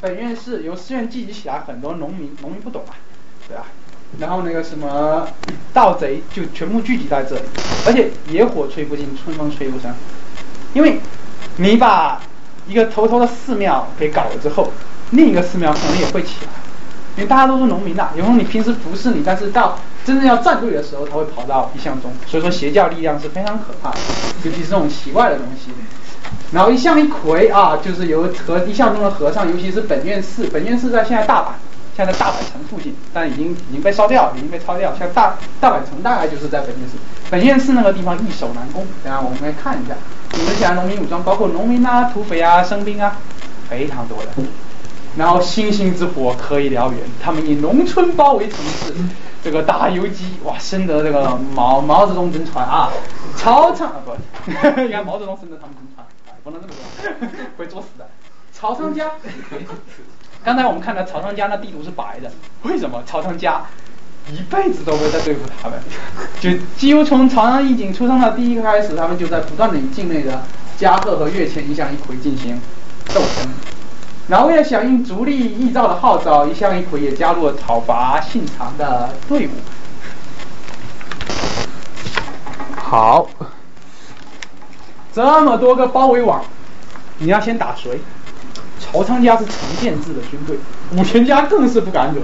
[0.00, 2.96] 本院是由寺院聚集起来很多农民，农民不懂啊，
[3.48, 3.66] 对吧？
[4.18, 5.26] 然后那个什么
[5.72, 7.42] 盗贼就全部聚集在这里，
[7.86, 9.94] 而且野火吹不尽，春风吹不散，
[10.74, 10.98] 因为
[11.56, 12.20] 你把
[12.66, 14.72] 一个头头的寺庙给搞了之后，
[15.10, 16.50] 另一个寺庙可能也会起来，
[17.16, 18.10] 因为大家都是农民呐。
[18.14, 23.98] 有时候你平时服侍你，但是到真正要站队的时候，他会跑到一向宗，所以说邪教力量是非常可怕的，
[24.44, 25.70] 尤其是这种奇怪的东西。
[26.52, 31.46] 然后一向一魁啊，就是由和一向宗的和尚，尤其是本院寺，本院寺在现在大阪。
[31.94, 34.94] 现在大阪城附近，但已经已经被烧掉，已经被抄掉。
[34.98, 36.96] 像大大阪城大概就是在本院寺，
[37.30, 38.86] 本院寺那个地方易守难攻。
[39.04, 39.94] 等下我们来看一下，
[40.32, 43.16] 你们讲农民武装，包括农民啊、土匪啊、生兵啊，
[43.68, 44.30] 非常多的。
[45.16, 48.94] 然后星星之火可以燎原，他们以农村包围城市，
[49.44, 52.90] 这个打游击，哇，深得这个毛毛泽东真传啊，
[53.36, 54.16] 曹操啊不，
[54.80, 56.06] 你看毛泽东深得他们真传，
[56.42, 57.28] 不能这么说，
[57.58, 58.08] 会作死的。
[58.50, 59.10] 曹仓家。
[60.44, 62.30] 刚才我们看到曹仓家那地图是白的，
[62.62, 63.02] 为什么？
[63.06, 63.62] 曹仓家
[64.30, 65.78] 一辈子都会在对付他们，
[66.40, 70.42] 就几乎从曹仓义景出生的第一个开始，他们就在不断的与境内的
[70.76, 72.60] 加贺和越前一向一揆进行
[73.14, 73.52] 斗争。
[74.28, 79.50] 然后为了响应足利义昭的号召，一向一揆也加入了讨伐信长的队伍。
[82.76, 83.28] 好，
[85.12, 86.44] 这么多个包围网，
[87.18, 88.00] 你要先打谁？
[88.82, 90.56] 曹仓家是成建制的军队，
[90.96, 92.20] 武田家更是不敢惹，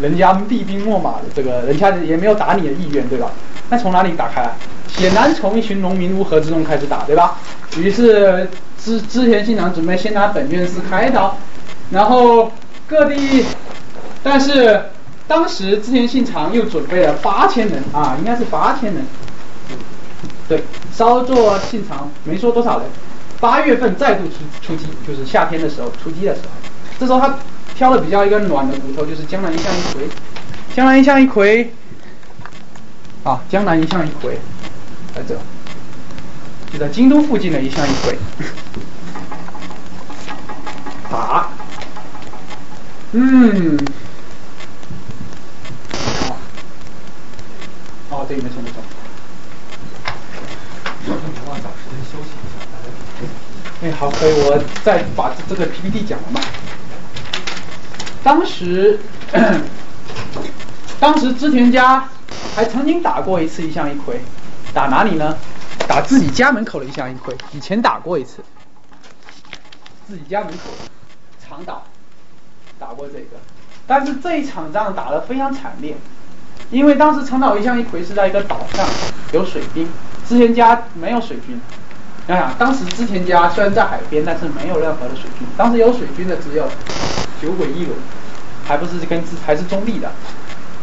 [0.00, 3.30] 人家厉兵秣马的，这个人家也没有打你的意愿，对吧？
[3.70, 4.48] 那从哪里打开？
[4.88, 7.38] 显然从一群农民乌合之众开始打，对吧？
[7.78, 8.48] 于是
[8.78, 11.36] 织织田信长准备先拿本院寺开刀，
[11.90, 12.52] 然后
[12.86, 13.46] 各地，
[14.22, 14.84] 但是
[15.26, 19.04] 当时织田信长又准备了八千人啊，应该是八千人。
[20.48, 20.62] 对，
[20.92, 22.86] 稍作信长没说多少人。
[23.42, 26.48] 八月份再度出出击，就是夏天的时候出击的时候。
[27.00, 27.36] 这时候他
[27.74, 30.08] 挑的比较一个暖的骨头，就是江南一向一回。
[30.76, 31.74] 江南一向一回，
[33.24, 34.38] 啊，江南一向一回，
[35.12, 35.36] 在这，
[36.72, 38.16] 就在京都附近的一向一回。
[41.10, 41.48] 打，
[43.10, 43.76] 嗯，
[46.28, 46.36] 好，
[48.10, 48.76] 哦，对，没错没错。
[53.84, 56.40] 哎，好，可以，我再把这个 PPT 讲了吧。
[58.22, 59.00] 当时，
[61.00, 62.08] 当时织田家
[62.54, 64.20] 还曾经打过一次一向一揆，
[64.72, 65.36] 打哪里呢？
[65.88, 68.44] 打自己家门口的一向一揆，以前打过一次，
[70.06, 70.70] 自己家门口
[71.44, 71.82] 长岛
[72.78, 73.36] 打过这个，
[73.84, 75.96] 但是这一场仗打得非常惨烈，
[76.70, 78.86] 因为当时长岛一向一揆是在一个岛上，
[79.32, 79.88] 有水兵，
[80.28, 81.60] 织田家没有水军。
[82.28, 85.46] 想想，当时织田家虽然在海边，但是没有任何的水军。
[85.56, 86.64] 当时有水军的只有
[87.40, 87.96] 酒鬼一轮，
[88.64, 90.10] 还不是跟还是中立的。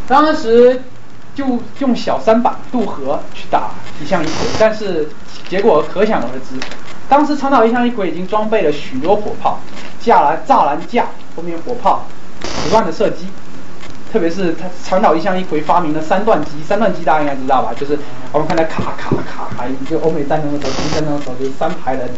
[0.07, 0.83] 当时
[1.33, 1.45] 就
[1.79, 3.71] 用小三板渡河去打
[4.01, 5.07] 一向一鬼，但是
[5.47, 6.59] 结果可想而知。
[7.07, 9.59] 当时长岛一向一鬼已经装备了许多火炮，
[10.01, 11.05] 架栏栅栏架
[11.35, 12.05] 后面火炮
[12.63, 13.27] 不断的射击。
[14.11, 17.71] 特别是他长岛一向一葵发明了三段机，三段机大家应该知道吧？
[17.79, 17.97] 就是
[18.31, 22.09] 我们看到卡卡卡卡，就欧美战争的时候，敌战争的时候就是三排人，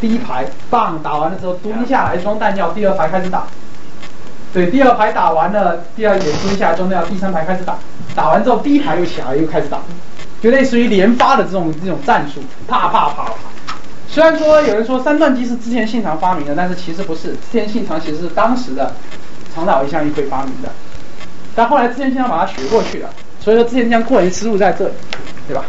[0.00, 3.46] 第一排棒打完了之后蹲下来装弹药，第二排开始打。
[4.52, 7.76] 对，第二排打完了，第二也蹲下来装弹药，第三排开始打。
[8.14, 9.80] 打完之后第一排又起来又开始打，
[10.40, 13.32] 就类似于连发的这种这种战术，啪啪啪啪。
[14.08, 18.94] 虽然说有人说三段机是织田信长发明的，但是其实不是，织田信长其实是当时的
[19.52, 20.70] 长岛一向一葵发明的。
[21.54, 23.10] 但后来织田信长把它学过去了，
[23.40, 24.94] 所以说织田信长过人之路在这里，
[25.46, 25.64] 对吧？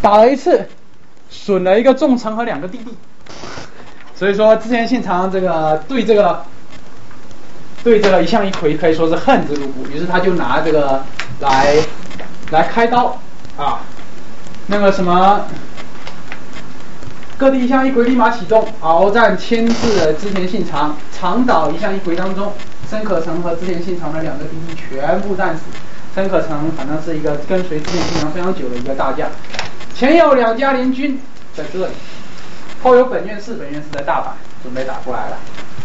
[0.00, 0.66] 打了一次，
[1.28, 2.96] 损了一个重臣和两个弟弟，
[4.14, 6.42] 所以说织田信长这个对这个
[7.84, 11.02] 对这个一向一揆可以说是恨之入骨，于是他就拿这个
[11.40, 11.76] 来
[12.50, 13.20] 来开刀
[13.56, 13.80] 啊，
[14.66, 15.44] 那个什么。
[17.36, 20.96] 各地一向一揆立马启动，鏖战牵制了织田信长。
[21.16, 22.52] 长岛一向一揆当中，
[22.90, 25.62] 森可成和织田信长的两个弟弟全部战死。
[26.14, 29.28] 森可成反正是一个跟随织田信长非常久的一个大将。
[29.94, 31.20] 前有两家联军
[31.54, 31.92] 在这里，
[32.82, 34.24] 后有本院士，本院士在大阪
[34.62, 35.36] 准备打过来了。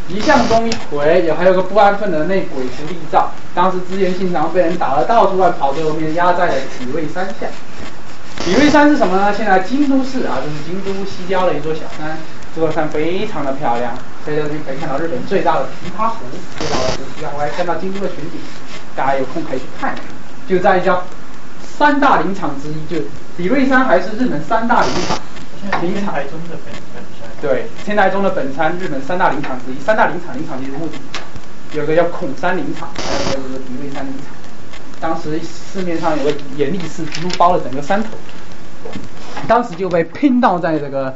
[0.08, 3.32] 一向东一回，也还有个不安分的内鬼子立照。
[3.56, 7.48] 当时织田信长被人打得到处乱跑，最后面压在了体位山下。
[8.44, 9.34] 比瑞山是什么呢？
[9.34, 12.18] 现在京都市啊，这是京都西郊的一座小山，
[12.54, 13.94] 这座山非常的漂亮，
[14.26, 16.20] 在这里可以看到日本最大的琵琶湖，
[16.58, 18.40] 最大的湖西我还看到京都的全景，
[18.96, 20.06] 大家有空可以去看一看。
[20.48, 21.02] 就在一家
[21.62, 23.06] 三大林场之一，就
[23.36, 25.20] 比瑞山还是日本三大林场。
[25.82, 27.30] 林场中的本本山。
[27.42, 29.80] 对，天台中的本山，日本三大林场之一。
[29.80, 30.98] 三大林场，林场就是目的。
[31.74, 34.28] 有个叫孔山林场，还有个就是比瑞山林场。
[35.00, 38.10] 当时市面上有个严立寺，几乎包了整个山头，
[39.48, 41.14] 当时就被拼到在这个，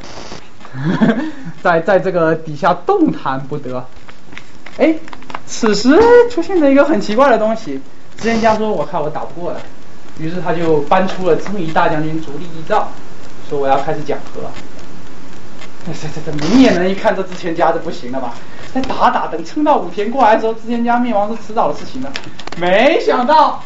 [1.62, 3.86] 在在这个底下动弹不得。
[4.78, 4.94] 哎，
[5.46, 5.98] 此时
[6.30, 7.80] 出现了一个很奇怪的东西，
[8.16, 9.60] 织田家说：“我看我打不过了。”
[10.18, 12.88] 于是他就搬出了知名大将军足利义昭，
[13.48, 14.42] 说：“我要开始讲和。”
[15.86, 18.34] 这这这明眼人一看，这织田家就不行了吧？
[18.74, 22.12] 再打打，等撑到武田过来的时候，织田家灭亡是迟早的事情了。
[22.56, 23.62] 没想到。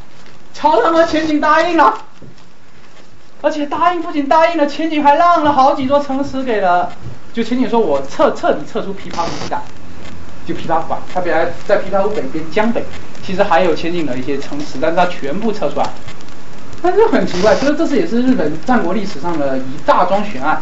[0.54, 1.94] 朝仓和前景答应了，
[3.40, 6.92] 而且答应不仅答应了，前景还让了好几座城池给了。
[7.32, 9.62] 就前景说，我彻彻底撤出琵琶湖一带，
[10.46, 12.84] 就琵琶湖，他本来在琵琶湖北边江北，
[13.24, 15.88] 其实还有前景的一些城池，但是他全部撤出来。
[16.82, 20.60] 但是很奇怪，其实这次也是日本战国历史上的一大桩悬案，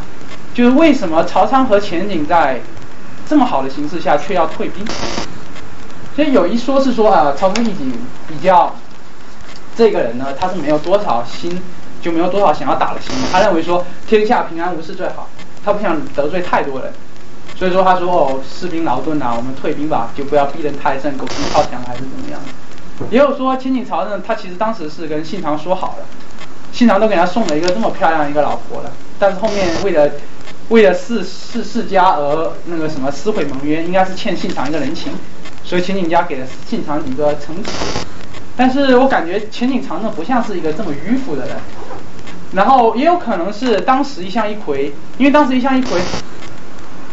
[0.54, 2.60] 就是为什么朝仓和前景在
[3.28, 4.84] 这么好的形势下却要退兵？
[6.14, 7.92] 所以有一说是说啊，朝仓义景
[8.28, 8.74] 比较。
[9.76, 11.58] 这个人呢，他是没有多少心，
[12.02, 13.14] 就没有多少想要打的心。
[13.32, 15.26] 他认为说天下平安无事最好，
[15.64, 16.92] 他不想得罪太多人，
[17.56, 22.40] 所以说他说哦，士兵劳顿啊，我们退兵吧，就不要逼人太甚，狗急跳墙还是怎么样。
[23.10, 26.04] 也有说秦景朝呢，他其实当时是跟信长说好了，
[26.72, 30.10] 信长都给他送了一个这么漂亮一个老婆了，但是后面为了
[30.68, 35.12] 为了世世世家而那个什么撕毁盟约，应该是欠信长一个人情，
[35.64, 37.70] 所以秦景家给了信长一个城池。
[38.56, 41.56] 但是我感觉秦景长呢不像是一个这么迂腐的人，
[42.52, 46.00] 然后也有可能是当时一向一揆，因为当时一向一揆，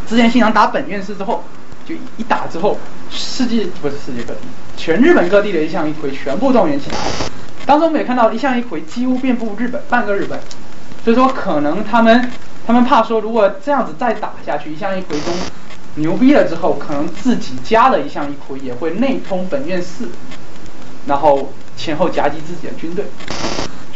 [0.08, 1.44] 之前信长打本院士之后，
[1.86, 2.78] 就一打之后，
[3.12, 4.40] 世界不是世界各地，
[4.76, 6.98] 全日本各地的一向一揆全部动员起来。
[7.66, 10.40] 当时我们也看到一向一揆几乎遍布日本，半个日本。
[11.04, 12.32] 所以说可能他们
[12.66, 15.34] 他们怕说，如果这样子再打下去，一向一揆中
[15.96, 20.10] 牛逼了之后，可能自己家的一向一揆也会内通本院寺，
[21.06, 23.06] 然后前后夹击自己的军队。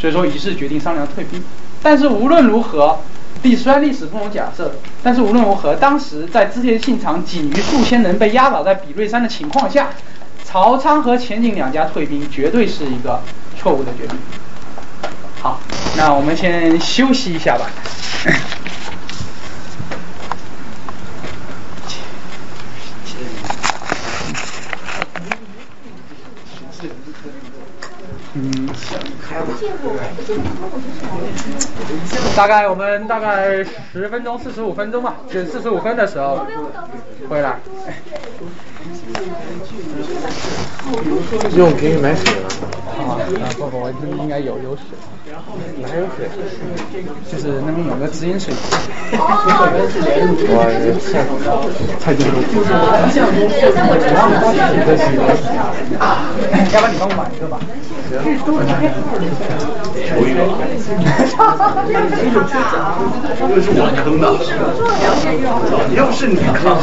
[0.02, 1.44] 所以说于是决定商量退兵。
[1.84, 2.98] 但是无论如何，
[3.44, 4.74] 历虽然历史不容假设，
[5.04, 9.90] 但是无论如何，当时在织田信长仅余数千人被压倒在比瑞山的情况下，
[10.44, 13.22] 曹昌和前景两家退兵绝对是一个
[13.60, 14.18] 错误的决定。
[15.40, 15.60] 好，
[15.96, 17.70] 那我们先休息一下吧。
[32.36, 33.64] 大概我们大概
[33.94, 36.46] 十分钟、四十五分钟吧，就四十五分的时候
[37.30, 37.60] 回来。
[41.56, 42.50] 用给你买水了。
[42.98, 43.18] 啊，
[43.58, 43.92] 不不，我
[44.22, 44.84] 应该有有水。
[45.82, 46.28] 哪有水？
[47.32, 48.60] 就是那边有个直饮水机。
[49.18, 49.22] 哇，
[52.00, 52.40] 太太激动了。
[56.74, 57.60] 要不然你帮我买一个吧。
[60.10, 60.40] 头一个。
[63.48, 64.24] 又是我坑的，
[65.96, 66.76] 又是你坑的，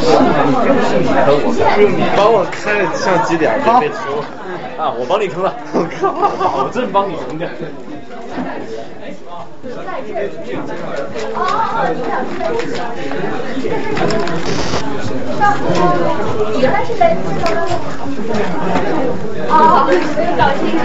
[0.73, 1.45] 又是你坑我，
[1.79, 4.23] 用你帮我开了像几点就别说。
[4.77, 7.47] 啊，我帮你坑了，我靠，保证帮你坑的。
[16.59, 17.17] 原来是在
[19.49, 20.79] 哦，没有搞清楚。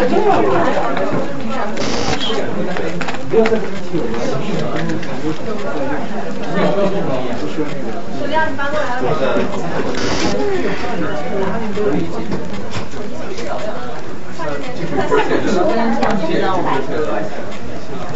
[8.28, 9.02] 亮，你搬过来了。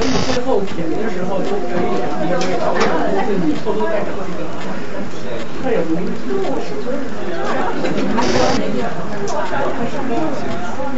[0.09, 2.49] 以最后点名的时候都可以一个位置，
[3.65, 4.41] 偷偷带着这个，
[5.63, 6.01] 他也不用。
[6.05, 6.09] 人。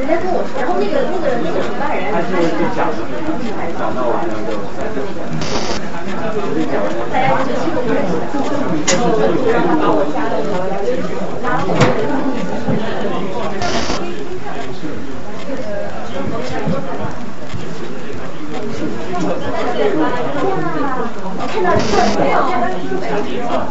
[0.07, 2.31] 家跟我说，然后那个那个那个主办人，他是
[2.75, 2.89] 讲
[3.79, 4.49] 讲到晚上就，
[7.13, 8.09] 大家就气氛不是很
[8.97, 9.03] 好，
[9.53, 10.35] 让他把我加了，
[11.43, 11.69] 拉我。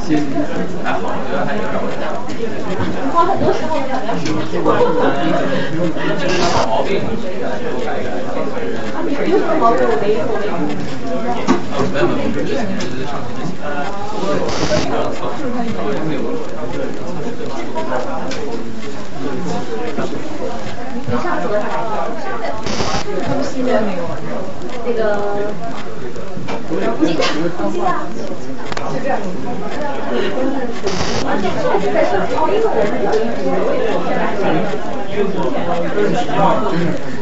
[0.05, 0.21] 谢谢。
[0.83, 1.73] 还好，我觉得还有点
[3.11, 3.91] 花很多时间的。
[6.19, 7.01] 这是小毛病。
[9.25, 9.81] 有什么毛病？
[9.89, 10.53] 我没有，我没有。
[11.89, 13.51] 没有没有，之前是上学之前。
[14.77, 15.33] 经常错，
[15.73, 16.21] 然后也没有。
[21.01, 21.63] 你上次多少
[23.15, 23.29] 来着？
[23.29, 24.01] 呼吸的那个。
[24.85, 25.17] 那个，
[26.69, 26.75] 呼
[27.05, 27.21] 吸大，
[27.57, 28.05] 呼吸大，
[28.91, 29.17] 是这样。
[31.25, 31.43] 而且
[31.93, 32.11] 还是，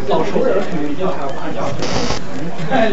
[0.10, 1.58] 老熟人肯定一定还要夸奖。
[2.72, 2.92] 哎，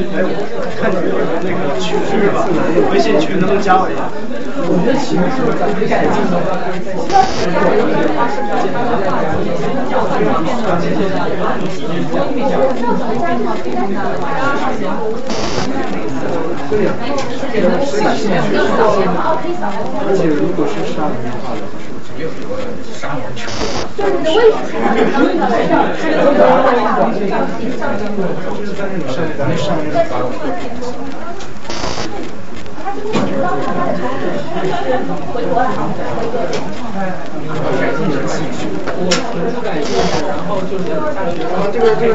[0.80, 0.96] 看你
[1.42, 2.46] 那个群是吧？
[2.90, 4.02] 微信群能不能加我一下？
[4.66, 6.34] 我们的群是咱们改进的。
[16.70, 16.92] 对呀，
[20.06, 21.93] 而且如果是杀人的话，是
[22.24, 22.56] 有一个
[22.98, 23.46] 杀人权。
[23.96, 24.32] 对对
[41.94, 42.14] 对，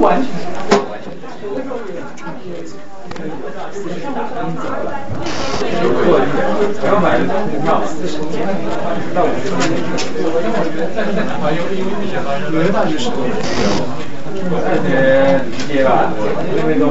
[0.00, 0.24] 我也是。
[0.26, 0.83] 就是在
[1.44, 3.84] 如果动画，一二七还行，
[5.92, 6.34] 不完全。
[6.80, 7.24] 不要买股
[7.60, 7.66] 票，
[9.12, 9.28] 那我
[11.54, 11.60] 就
[12.50, 13.04] 纽约大学是
[14.42, 14.66] 多少？
[14.66, 16.10] 而且理解吧，
[16.56, 16.84] 因为都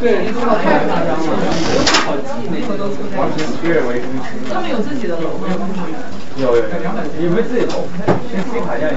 [0.00, 1.30] 对，太夸张了，
[2.04, 3.12] 好记，每次都出现。
[4.52, 5.46] 他们有自己的楼吗？
[6.36, 6.64] 有有有，
[7.24, 7.84] 有没有自己楼？
[8.32, 8.90] 跟新海一样，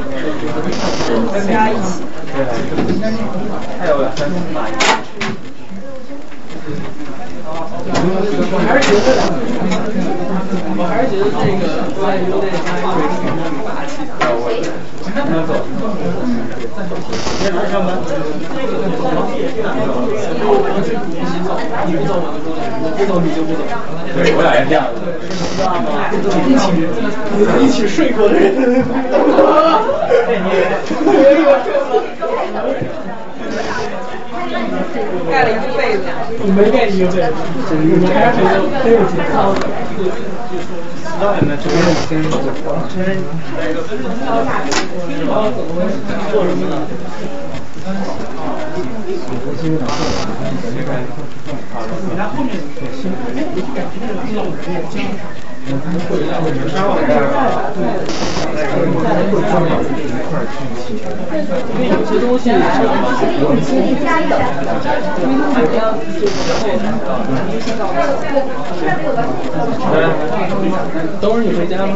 [1.48, 2.02] 加一起。
[2.32, 2.36] 对，
[3.80, 4.56] 还有三重马。
[7.48, 9.08] 我还是觉得，
[10.78, 11.64] 我还是觉得这个
[12.00, 13.35] 关于那个。
[14.38, 14.58] 我就
[21.98, 22.12] 不走，
[22.82, 23.60] 我不走你就不走。
[24.16, 24.84] 对，我俩也这样。
[27.62, 28.84] 一起睡过的人。
[35.32, 36.04] 盖了一辈子。
[36.56, 37.16] 没盖一个被子，
[41.26, 41.42] 背
[55.66, 55.80] 不起
[61.90, 62.52] 有些东西
[71.20, 71.94] 都是你回家吗？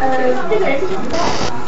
[0.00, 0.04] 呃，
[0.50, 1.63] 这个人是谁？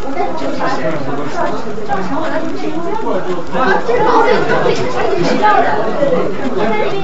[3.56, 5.66] 啊，这个哦对，他会，他是学校的，
[5.96, 6.14] 对对，
[6.54, 6.94] 我在那边。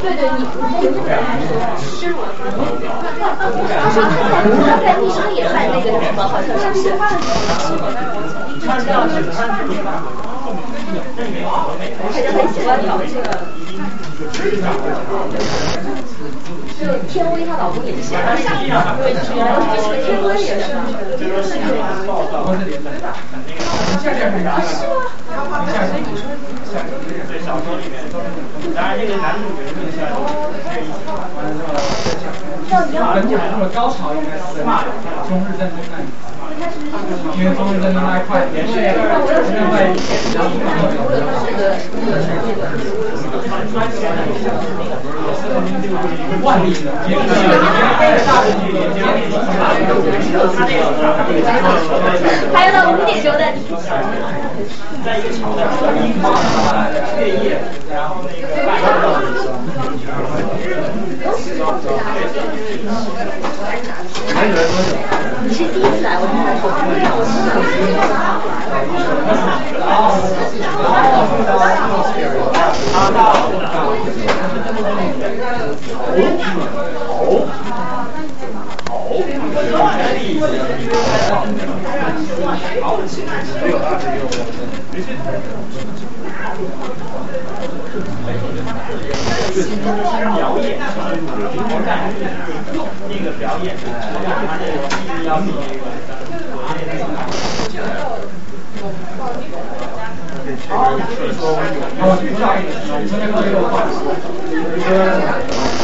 [0.00, 1.18] 对对，你你有点
[1.78, 2.16] 失落。
[2.38, 6.80] 他说他在他在密生也办那个什么，好像是。
[8.64, 9.38] 他知道是他
[12.20, 13.26] 就很喜欢搞这个。
[16.82, 18.36] 就天威她老公也是喜欢，
[18.98, 20.66] 对，就是原来就是天威也是，
[21.16, 21.94] 天威是有啊。
[22.02, 22.10] 是吗？
[27.28, 28.00] 对小说里面，
[28.74, 30.96] 当然这个男主角更像是一起。
[32.72, 32.80] 本
[33.28, 34.64] 讲那么高潮应该是在
[35.28, 36.08] 中日战争那里，
[37.38, 38.72] 因为中日战争那一块也是
[39.54, 39.96] 另外一
[46.42, 46.90] 万历的，
[52.52, 53.38] 还有到五点钟的。
[55.04, 55.58] 在一个桥的
[56.06, 56.24] 樱花
[57.18, 57.58] 月夜，
[57.92, 58.86] 然后那个晚上。
[65.18, 65.21] 你
[65.62, 66.34] 是第一次来，我听
[89.52, 90.80] 表演，
[91.68, 92.24] 我感觉
[93.08, 95.76] 那个表演，我感觉他那个一定要比那个
[96.52, 97.02] 国内那个。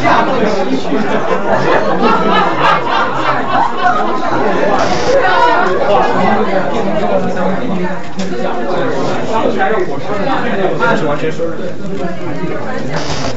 [0.01, 0.87] 下课休息。
[11.07, 13.36] 完全说的对。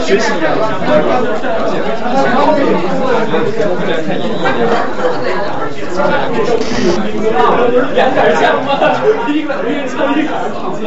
[0.01, 0.65] 学习一样的
[7.93, 8.69] 两杆枪吗？
[9.27, 10.83] 一杆运车，一杆跑枪。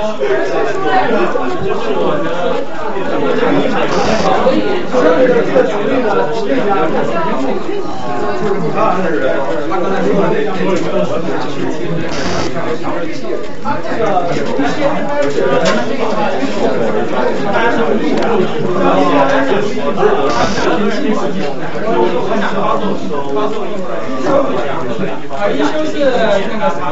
[24.69, 26.83] 啊，一休是那个啥，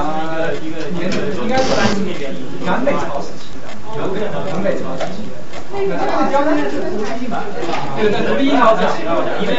[0.62, 1.64] 应该是
[2.64, 3.64] 南北朝时期的，
[4.50, 5.25] 南北朝时期。
[5.76, 5.92] 这个
[6.32, 6.88] 胶带是独
[7.20, 7.36] 立嘛？
[7.96, 8.80] 对对，独立一条纸，
[9.40, 9.52] 因为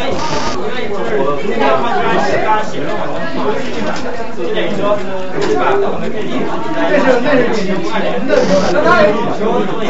[0.57, 1.09] 因为就是
[1.47, 3.89] 那个他刚写刚写了很多独立嘛，
[4.33, 4.97] 就等于说
[5.41, 6.41] 是把我们可以
[6.73, 7.77] 那是那是几年
[8.25, 9.85] 的时候，那他有有独立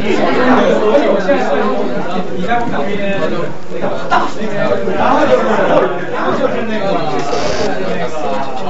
[4.99, 5.43] 然后就是
[6.13, 6.85] 然后就是那个
[7.81, 8.03] 那个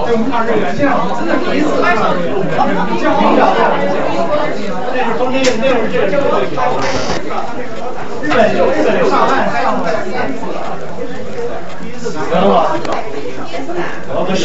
[0.07, 0.87] 中抗日援建，
[1.19, 2.39] 真的第一次拍上日本，
[3.01, 3.41] 像红角
[5.33, 6.07] 那是那个日本
[9.11, 9.89] 上岸上来
[11.81, 12.51] 第一次看我，
[14.15, 14.43] 我不是，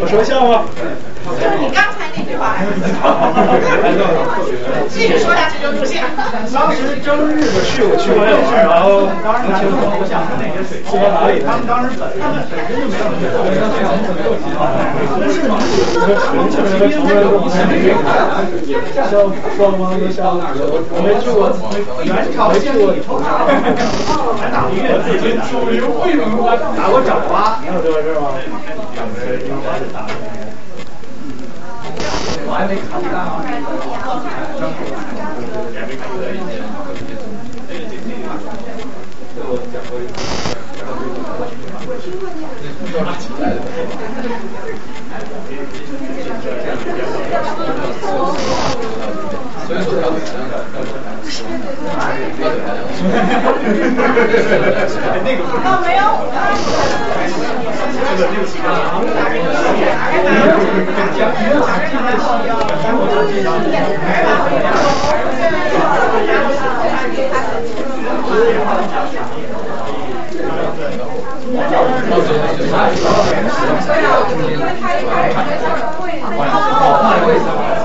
[0.00, 0.64] 我说笑话。
[1.58, 1.82] 你刚
[4.88, 6.04] 继续说下去就出现。
[6.52, 14.68] 当时争日的是有去过，然后当时南京我想哪个水说哪里，他们当时本他们本身就没有那个非常非常没有情况，
[15.20, 15.52] 但是呢，
[16.48, 17.90] 就是因为有一些那个
[19.10, 20.08] 消双方都没
[21.20, 21.50] 去过，
[22.04, 23.20] 元朝建立以后，
[24.40, 28.30] 还打过越自军，属于会文化，打过爪哇，你有这个事吗？
[32.56, 32.80] 应该是
[33.10, 33.42] 打过。
[49.98, 50.45] 我
[51.26, 52.18] 还
[55.22, 55.76] 没看到。
[77.18, 77.75] 啊，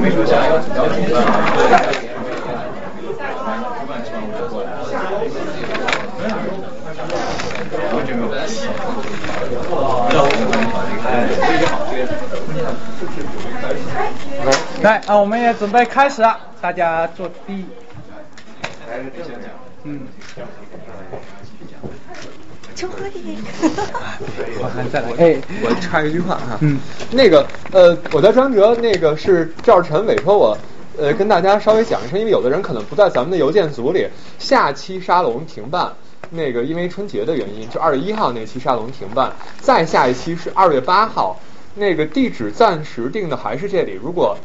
[0.00, 0.10] 没
[8.10, 8.30] 有。
[14.82, 17.64] 来啊，我们也准备开始了，大家坐地。
[19.84, 20.00] 嗯。
[22.74, 23.38] 求和你。
[24.58, 25.10] 我还再来。
[25.18, 26.58] 哎，我插一句话哈。
[26.60, 26.78] 嗯。
[27.10, 30.56] 那个呃，我的张哲那个是赵晨委托我
[30.98, 34.08] 呃跟大家稍微讲一声，因为有的人可能不在咱们的邮件组里。
[34.38, 35.92] 下期沙龙停办，
[36.28, 39.32] 那个因为春节的原因，就二月一号那期沙龙停办。
[39.60, 41.40] 再下一期是二月八号，
[41.74, 43.98] 那个地址暂时定的还是这里。
[44.02, 44.36] 如果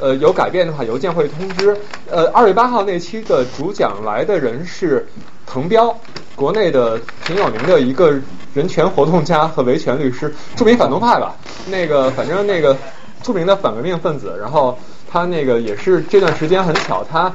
[0.00, 1.76] 呃有改变的话，邮件会通知。
[2.10, 5.06] 呃，二月八号那期的主讲来的人是
[5.46, 5.94] 滕彪，
[6.34, 8.18] 国内的挺有名的一个
[8.54, 11.36] 人权活动家和维权律师，著名反动派吧。
[11.66, 12.76] 那个反正那个
[13.22, 14.78] 著名的反革命分子，然后
[15.10, 17.34] 他那个也是这段时间很巧，他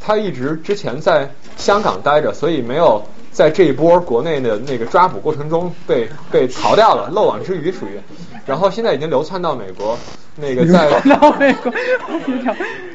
[0.00, 3.02] 他一直之前在香港待着，所以没有
[3.40, 7.98] 在这一波国内的那个抓捕过程中被被逃掉了，漏网之鱼属于。
[8.44, 9.96] 然后现在已经流窜到美国，
[10.36, 11.72] 那个在到美国，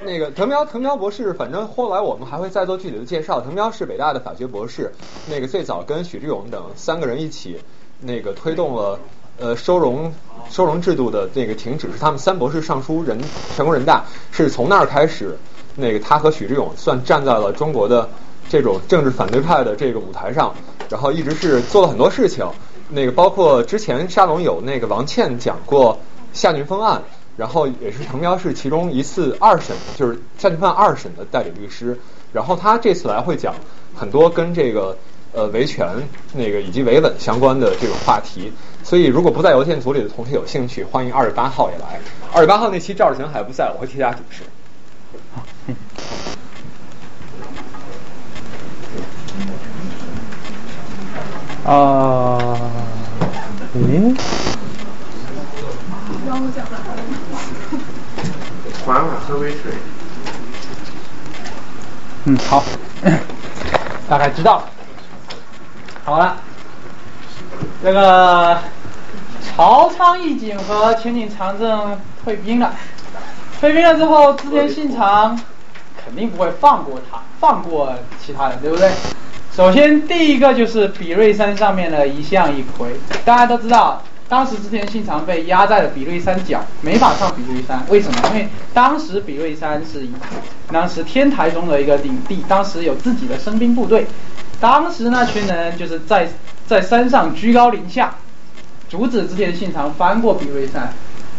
[0.03, 3.41] 那个藤彪藤彪博士，反正后来我们还会再做具体的介绍。
[3.41, 4.93] 藤彪是北大的法学博士，
[5.27, 7.57] 那个最早跟许志勇等三个人一起，
[7.99, 8.99] 那个推动了
[9.39, 10.13] 呃收容
[10.47, 13.19] 收容制度的那个停止，是他们三博士上书人
[13.55, 15.35] 全国人大，是从那儿开始，
[15.75, 18.07] 那个他和许志勇算站在了中国的
[18.49, 20.53] 这种政治反对派的这个舞台上，
[20.89, 22.45] 然后一直是做了很多事情，
[22.89, 25.99] 那个包括之前沙龙有那个王倩讲过
[26.33, 27.01] 夏俊峰案。
[27.37, 31.99] 然后也是滕彪是其中一次二审，就是夏俊峰二审的代理律师。
[32.31, 33.53] 然后他这次来会讲
[33.93, 34.97] 很多跟这个
[35.33, 35.85] 呃维权
[36.31, 38.53] 那个以及维稳相关的这种话题。
[38.85, 41.99] 所以如果不在邮件组里的同学有兴趣，欢迎二月八号也来。
[42.31, 44.43] 二月八号那期赵志强还不在，我会替他主持。
[51.65, 52.37] 啊，
[53.73, 54.15] 嗯。
[58.85, 59.71] 缓缓喝杯水。
[62.25, 62.63] 嗯，好，
[64.07, 64.65] 大概知道了。
[66.03, 66.37] 好了，
[67.83, 68.59] 这个
[69.43, 72.73] 朝仓义景和前井长政退兵了，
[73.59, 75.35] 退兵了之后，织田信长
[76.03, 77.91] 肯定不会放过他，放过
[78.23, 78.91] 其他人，对不对？
[79.55, 82.87] 首先第一个就是比瑞山上面的一向一揆，
[83.23, 84.03] 大家都知道。
[84.27, 87.81] 当时织田信长被压在了比瑞山脚，没法上比瑞山。
[87.89, 88.17] 为什么？
[88.29, 90.05] 因为当时比瑞山是
[90.69, 94.05] 当时天台中的一个领地，当时有自己的生兵部队。
[94.59, 96.27] 当时那群人就是在
[96.67, 98.13] 在山上居高临下，
[98.89, 100.91] 阻止织田信长翻过比瑞山。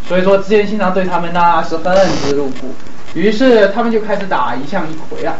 [0.09, 1.95] 所以说织田信长对他们那是恨
[2.25, 2.73] 之入骨。
[3.13, 5.37] 于是他们就开始打一向一揆了。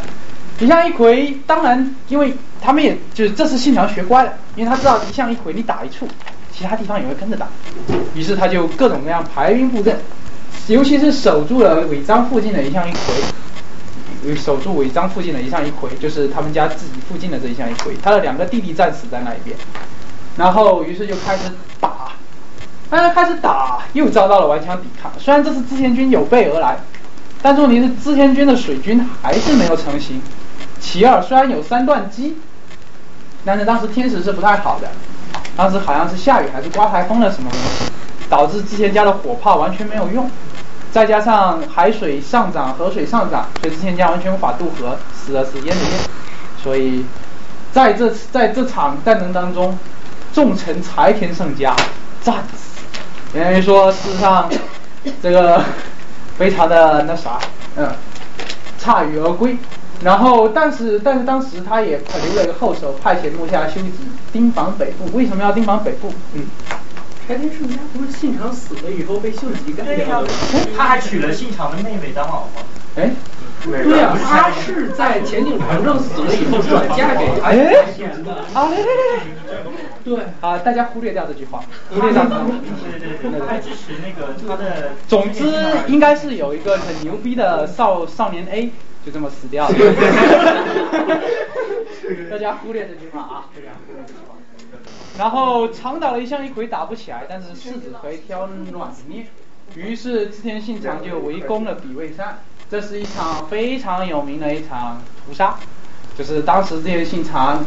[0.59, 6.07] 一向一揆，当然因为他们也就是这次信长学乖了，因为他知道一向一揆你打一处。
[6.51, 7.47] 其他地方也会跟着打，
[8.15, 9.95] 于是他就各种各样排兵布阵，
[10.65, 12.91] 尤其是守住了尾张附近的一向一
[14.23, 19.55] 揆，守住尾张附近的一向一揆，就是他们家自己附近的这一向一揆，他的两个弟弟战死在那一边，
[20.35, 21.43] 然后于是就开始
[21.79, 22.13] 打，
[22.89, 26.79] 但是开始打又遭到了顽强抵抗，虽然这次织田军有备而来，
[27.43, 30.19] 但问题是织田军的水军还是没有成型，
[30.79, 32.37] 其二虽然有三段机，
[33.45, 34.87] 但是当时天时是不太好的。
[35.55, 37.91] 当时好像是下雨还是刮台风了什么东西，
[38.29, 40.29] 导致之前家的火炮完全没有用，
[40.91, 45.91] 再加上海水上涨、河水上涨，所以之前家完全无法渡河，死的死，淹的淹，
[46.61, 47.03] 所以
[47.71, 49.75] 在这在这场战争当中，
[50.31, 51.75] 重臣柴田胜家
[52.21, 52.81] 战死，
[53.33, 54.47] 等于说事实上
[55.23, 55.59] 这个
[56.37, 57.39] 非常的那啥，
[57.75, 57.89] 嗯，
[58.79, 59.57] 铩羽而归。
[60.03, 63.91] 然后，但是，但是当时他也留了一个后手，派遣木下修己
[64.31, 65.17] 盯防北部。
[65.17, 66.13] 为什么要盯防北部？
[66.33, 66.45] 嗯，
[67.27, 70.29] 柴田胜家不是信长死了以后被秀吉干掉的？
[70.77, 72.63] 他还娶了信长的妹妹当老婆。
[72.95, 73.11] 哎，
[73.63, 78.33] 对啊，他是在前井长政死了以后转嫁给柴田的。
[78.53, 79.63] 啊，来来来来，
[80.03, 82.23] 对，啊，大家忽略掉这句话，忽略掉。
[82.23, 83.31] 对对。
[83.31, 84.91] 对，他还支持那个他的。
[85.07, 85.43] 总之，
[85.87, 88.71] 应该是有一个很牛逼的少少年 A。
[89.07, 89.75] 就这么死掉了，
[92.29, 93.45] 大家忽略这句话啊！
[95.17, 99.25] 然后长岛的一向一葵打不起来，但是柿子可以挑软的捏，
[99.75, 102.39] 于是织田信长就围攻了比卫山。
[102.69, 105.55] 这是一场非常有名的一场屠杀，
[106.17, 107.63] 就是当时织田信长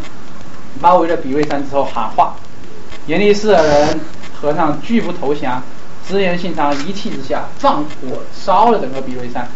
[0.78, 2.36] 包围了比卫山之后喊话，
[3.06, 4.00] 严立寺的人
[4.38, 5.62] 和尚拒不投降，
[6.06, 9.48] 织田信长一气之下放火烧了整个比卫山。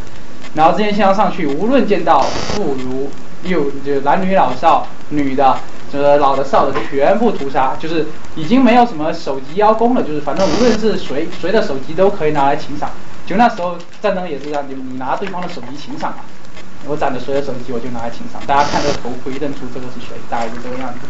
[0.55, 3.09] 然后这些信长上去，无论见到妇孺、
[3.43, 5.59] 幼就男女老少、女的，
[5.93, 8.07] 就是老的少的，全部屠杀，就是
[8.37, 12.89] 已经没有什么首级邀功了，就是反正无论是谁 谁的首级都可以拿来请赏。
[13.27, 16.19] 就那时候战争也是这样，你你拿对方的首级请赏嘛，
[16.87, 21.01] 我攒着谁的首级我就拿来请赏，大家看这个头盔认出这个是谁，大概就这个样子。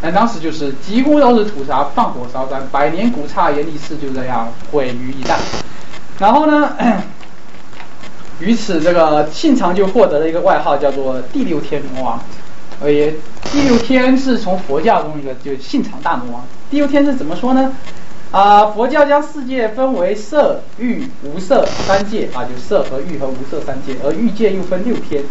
[0.00, 5.36] 但当时就是几乎都是屠杀，放火烧山，百年古刹严立寺就这样毁于一旦。
[6.20, 6.72] 然后呢？
[8.42, 12.20] 于此，这个信长就获得了一个外号，叫做第六天魔王。
[12.82, 13.14] 而也，
[13.52, 16.44] 第六天是从佛教中一个，就是信长大魔王。
[16.68, 17.72] 第六天是怎么说呢？
[18.32, 25.22] 啊，佛教将世界分为色、欲、无色三界啊，就色和欲和无色三界，而欲界又分六天。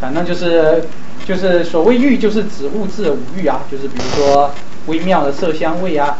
[0.00, 0.82] 反正就是，
[1.24, 4.50] 就是所谓欲，就是指物质的五欲啊，就是比如说
[4.86, 6.18] 微妙的色香味啊，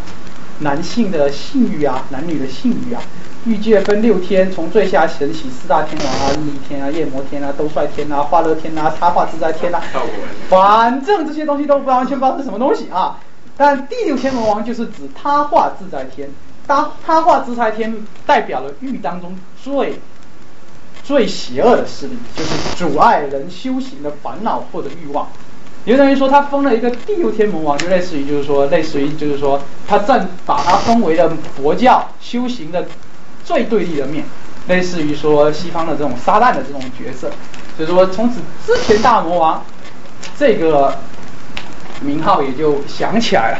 [0.61, 3.03] 男性的性欲啊，男女的性欲啊。
[3.45, 9.81] 欲界分六天，从最下神起四大天王啊，日夷天啊，夜摩天啊，兜率天啊，化乐天啊，他化自在天啊，
[10.49, 13.21] 反正这些东西都不完全不知道是什么东西啊。
[13.57, 16.29] 但第六天魔王就是指他化自在天，
[16.67, 17.95] 他他化自在天
[18.27, 20.01] 代表了欲当中最
[21.03, 25.29] 最邪恶的势力，就是阻碍人修行的烦恼或者欲望。
[25.85, 32.85] 也等于说他封了一个第六天魔王，就类似于就是说类似于就是说他正把他封为了佛教修行的
[33.49, 34.23] 最对立的面，
[34.69, 37.31] 类似于说西方的这种撒旦的这种角色，
[37.79, 39.65] 所以说从此之前大魔王
[40.39, 40.99] 这个
[42.03, 43.59] 名号也就响起来了。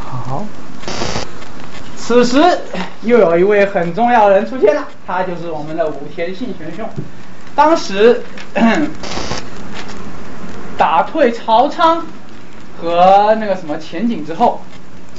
[0.00, 0.44] 好，
[1.96, 2.42] 此时
[3.02, 6.90] 又有一位很重要的人出现了，他就是我们的武田信玄兄。
[7.54, 8.24] 当时
[10.76, 12.04] 打退曹昌
[12.82, 14.60] 和那个什么前景之后，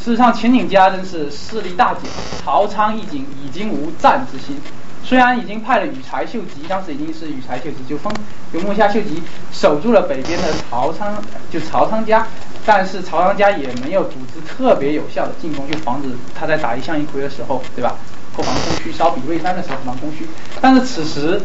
[0.04, 2.04] 事实上前景家真是势力大减，
[2.44, 4.56] 曹昌一景已经无战之心。
[5.04, 8.14] 虽然已经派了羽柴秀吉，当时已经是羽柴秀吉就封
[8.54, 9.22] 由木下秀吉
[9.52, 11.22] 守住了北边的曹昌，
[11.52, 12.28] 就曹昌家，
[12.66, 17.96] 但是曹昌家也没有组织特别有效的进攻，就防止他在打一向一揆的时候，对吧？
[18.36, 20.28] 后防空虚，烧比魏山的时候防空虚。
[20.62, 21.42] 但是此时，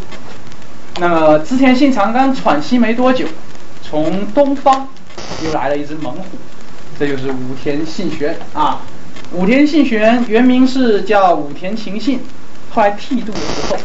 [0.99, 3.27] 那么织田信长刚喘息没多久，
[3.83, 4.89] 从东方
[5.45, 6.23] 又来了一只猛虎，
[6.99, 8.83] 这就是武田信玄啊。
[9.33, 12.21] 武田信玄原名是叫武田晴信。
[12.71, 13.77] 后来剃度的时候，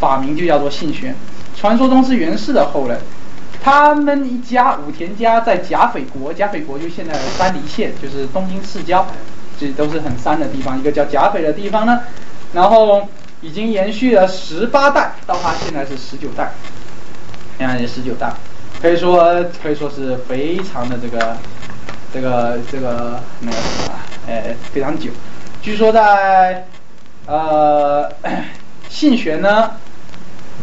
[0.00, 1.14] 法名就叫做信玄，
[1.54, 2.98] 传说中是源氏的后人。
[3.62, 9.06] 他们一家武田家在甲斐国，甲斐国就现在的山梨县，就是东京市郊，
[9.60, 10.78] 这都是很山的地方。
[10.78, 12.00] 一个叫甲斐的地方呢，
[12.54, 13.06] 然后
[13.40, 16.52] 已经延续了十八代，到他现在是十九代，
[17.58, 18.32] 现在是十九代，
[18.80, 21.36] 可以说可以说是非常的这个
[22.12, 23.94] 这个这个那个什么，
[24.28, 25.10] 哎，非常久。
[25.62, 26.66] 据说在。
[27.24, 28.10] 呃，
[28.88, 29.70] 信玄呢，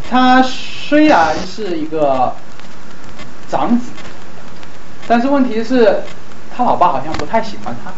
[0.09, 2.35] 他虽然是一个
[3.47, 3.91] 长子，
[5.07, 6.01] 但是问题是，
[6.53, 7.93] 他老爸好像不太喜欢他，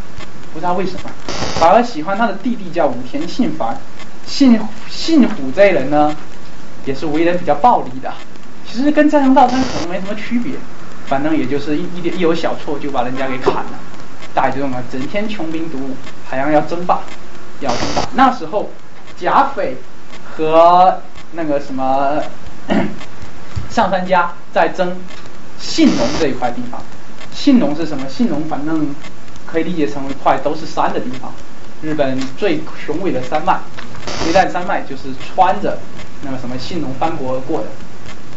[0.53, 1.09] 不知道为什么，
[1.55, 3.75] 反而喜欢他的弟弟叫武田信繁。
[4.27, 6.15] 信信虎这人呢，
[6.85, 8.13] 也是为人比较暴力的，
[8.71, 10.53] 其实跟斋藤道三可能没什么区别，
[11.11, 13.79] 反正也就是一一点一有小错就把人家给砍了，
[14.33, 15.89] 大家就这么，整天穷兵黩武，
[16.29, 17.01] 好像要争霸。
[17.59, 18.07] 要争霸。
[18.13, 18.69] 那时候，
[19.17, 19.75] 甲斐
[20.23, 21.01] 和
[21.33, 22.23] 那个什么
[23.69, 24.95] 上三家在争
[25.59, 26.81] 信浓这一块地方。
[27.33, 28.07] 信浓是什么？
[28.07, 28.95] 信浓反正
[29.45, 31.33] 可以理解成一块都是山的地方，
[31.81, 33.59] 日本最雄伟的山脉，
[34.29, 35.77] 一旦山脉就是穿着
[36.21, 37.67] 那个什么信浓翻国而过的，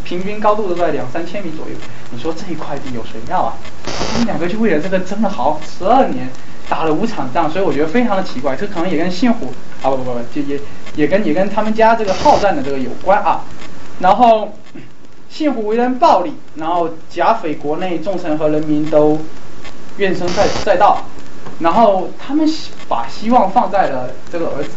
[0.04, 1.74] 平均高度都在两三千米左右。
[2.10, 3.54] 你说这一块地有谁要啊？
[4.12, 6.28] 他们两个就为了这个争了好十二年。
[6.66, 9.52] 打了五场仗，所以我觉得非常的奇怪，这可能也跟信虎
[9.82, 10.58] 啊不不不，就也
[10.96, 13.44] 也跟也跟他们家这个好战的这个有关啊。
[13.98, 14.50] 然后
[15.28, 19.20] 信虎为人暴力，然后甲斐国内众臣和人民都
[19.98, 21.02] 怨声载载道，
[21.58, 22.48] 然后他们
[22.88, 24.70] 把希望放在了这个儿子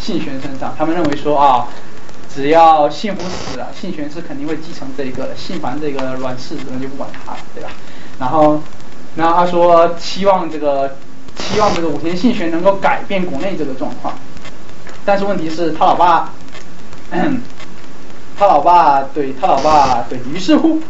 [0.00, 1.68] 信玄身上，他们认为说啊，
[2.38, 7.70] 只要信福死了，信玄是肯定会继承这一个，信繁这个软柿子那就不管他了，对吧？
[8.20, 8.62] 然后
[9.16, 10.96] 然后他说期望这个。
[11.40, 14.12] 希望这个武田信玄能够改变国内这个状况，
[15.04, 16.32] 但是问题是他老爸，
[18.36, 20.82] 他老爸对他老爸对于是乎，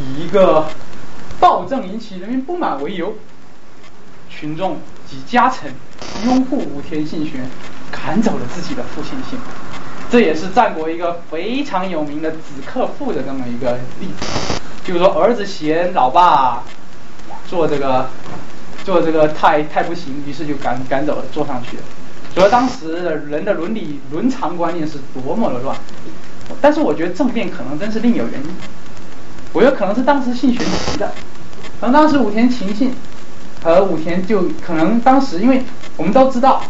[0.00, 0.66] 以一个
[1.38, 3.14] 暴政引起人民不满为由，
[4.28, 4.78] 群众
[5.08, 5.72] 及家臣
[6.26, 7.48] 拥护武田信玄，
[7.92, 9.38] 赶走了自己的父亲信，
[10.12, 16.62] 这也是战国一个非常有名的子克父的这么一个例子，就是说儿子嫌老爸
[17.48, 18.08] 做这个。
[18.84, 21.82] 做这个太太不行，于是就赶赶走了，坐上去了。
[22.34, 25.76] 所以当时人的伦理伦常观念是多么的乱。
[26.60, 28.50] 但是我觉得政变可能真是另有原因。
[29.52, 31.12] 我觉得可能是当时姓玄急的，
[31.80, 32.92] 可能当时武田晴信
[33.62, 35.62] 和武田就可能当时，因为
[35.96, 36.60] 我们都知道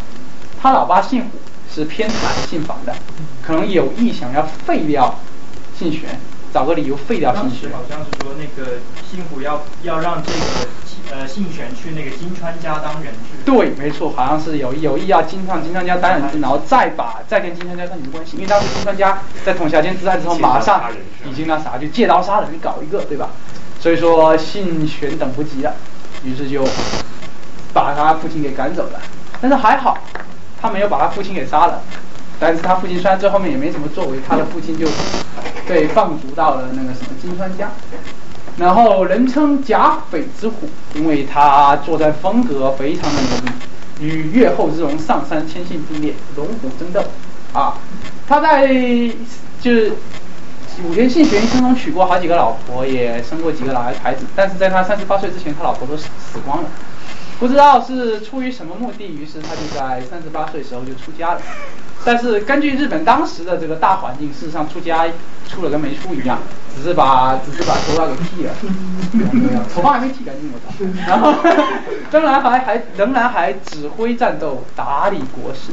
[0.61, 1.31] 他老爸姓虎
[1.75, 2.95] 是偏袒姓房的，
[3.43, 5.19] 可能有意想要废掉
[5.77, 6.19] 信玄，
[6.55, 7.71] 找个理由废掉信玄。
[7.73, 8.79] 好像是说那个
[9.11, 10.39] 信虎要要让这个。
[11.11, 13.45] 呃，信玄去那个金川家当人质。
[13.45, 18.37] 对，没错，好像是有有意要金上金川家当人质，然后再把再跟金川家断绝关系。
[18.37, 20.91] 因为当时金川家在统辖间之战之后，马上
[21.29, 23.31] 已经那啥，就借刀杀人搞一个，对吧？
[23.79, 25.75] 所以说信玄等不及了，
[26.25, 26.65] 于是就
[27.75, 29.01] 把他父亲给赶走了。
[29.41, 29.99] 但是还好，
[30.63, 31.83] 他没有把他父亲给杀了。
[32.43, 34.89] 但是他父亲虽然最后面也没什么作为，他的父亲就
[35.69, 37.71] 被放逐到了那个什么金川家。
[38.57, 47.01] 然后人称甲斐之虎，因为他作战风格非常的牛逼，与越后之龙上杉谦信并列，龙虎争斗。
[47.53, 47.79] 啊，
[48.27, 48.67] 他在
[49.61, 49.93] 就是
[50.85, 56.69] 武田信玄一生中娶过好几个老婆，也生过几个老孩子，但是在他三十八岁之前，他老婆都死光了。
[57.43, 61.43] 不知道是出于什么目的，于是他就在三十八岁时候就出家了。
[62.05, 65.09] 但是根据日本当时的这个大环境，事实上出家
[65.49, 66.39] 出了跟没出一样。
[66.73, 68.55] 只是把只是把头发给剃了，
[69.75, 70.73] 头发还没剃干净我操。
[71.05, 71.35] 然后
[72.13, 75.73] 仍然还还仍然还指挥战斗，打理国事。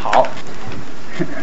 [0.00, 0.26] 好，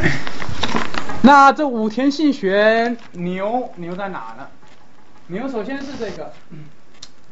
[1.21, 4.47] 那这武田信玄牛牛在哪呢？
[5.27, 6.33] 牛首先是这个，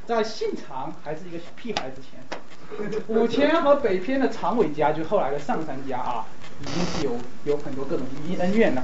[0.09, 2.19] 在信长还是一个屁孩之前，
[3.05, 6.25] 武田和北偏的长尾家，就后来的上杉家啊，
[6.61, 8.03] 已经是有有很多各种
[8.39, 8.83] 恩怨了。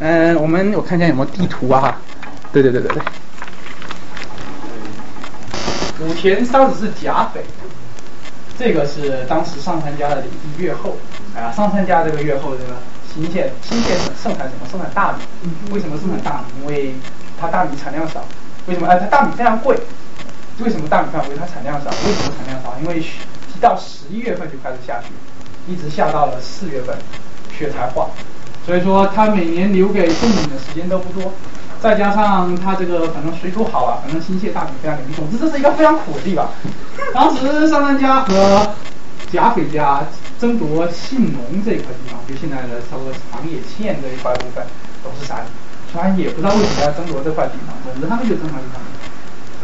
[0.00, 1.98] 嗯，我们我看一下有没有地图啊？
[2.52, 3.02] 对对对对对。
[6.06, 7.40] 武田当时是甲斐，
[8.58, 10.98] 这个是当时上杉家的领地越后，
[11.34, 12.76] 啊，上杉家这个越后这个
[13.14, 14.68] 新县新县盛产什么？
[14.70, 15.20] 盛产大米。
[15.72, 16.60] 为什么盛产大米？
[16.60, 16.94] 因为
[17.40, 18.22] 它大米产量少。
[18.66, 18.86] 为什么？
[18.88, 19.74] 哎，它大米非常贵。
[20.58, 21.36] 为什么大米范围？
[21.38, 21.90] 它产量少。
[21.90, 22.74] 为什么产量少？
[22.80, 25.08] 因为一到十一月份就开始下雪，
[25.68, 26.96] 一直下到了四月份，
[27.56, 28.08] 雪才化。
[28.64, 31.32] 所以说，它每年留给种米的时间都不多，
[31.80, 35.14] 再加上它这个反正水土好啊，反正新泻大米非常牛逼。
[35.14, 36.48] 总之，这是一个非常苦的地方。
[37.12, 38.74] 当时上杉家和
[39.30, 40.04] 甲斐家
[40.40, 44.64] 争夺信浓这一块地方，就现在的差不多长野县这一块部分
[45.04, 45.44] 都是山，
[45.92, 49.05] 虽然也不知道为什么要争夺这块地方，总之他们就争夺这块地方。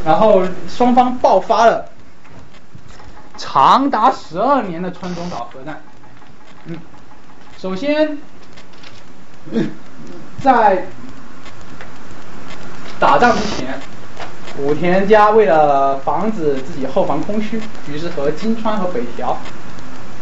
[0.04, 1.86] 然后双方爆发了
[3.36, 5.80] 长达十二年的川中岛核战。
[6.66, 6.78] 嗯，
[7.58, 8.18] 首先。
[10.40, 10.86] 在
[13.00, 13.74] 打仗之前，
[14.58, 19.36] 武田家为了防止自己后方空虚，于是和金川和北条，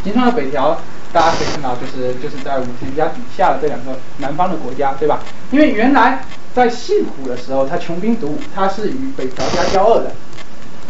[0.02, 0.78] 金川和北条，
[1.12, 5.20] 大家可以看到，就是就是在武田家底下的这两个南方的国家，对吧？
[5.50, 6.24] 因为原来
[6.54, 10.12] 在信虎的时候，他穷兵黩武，他是与北条家交恶的，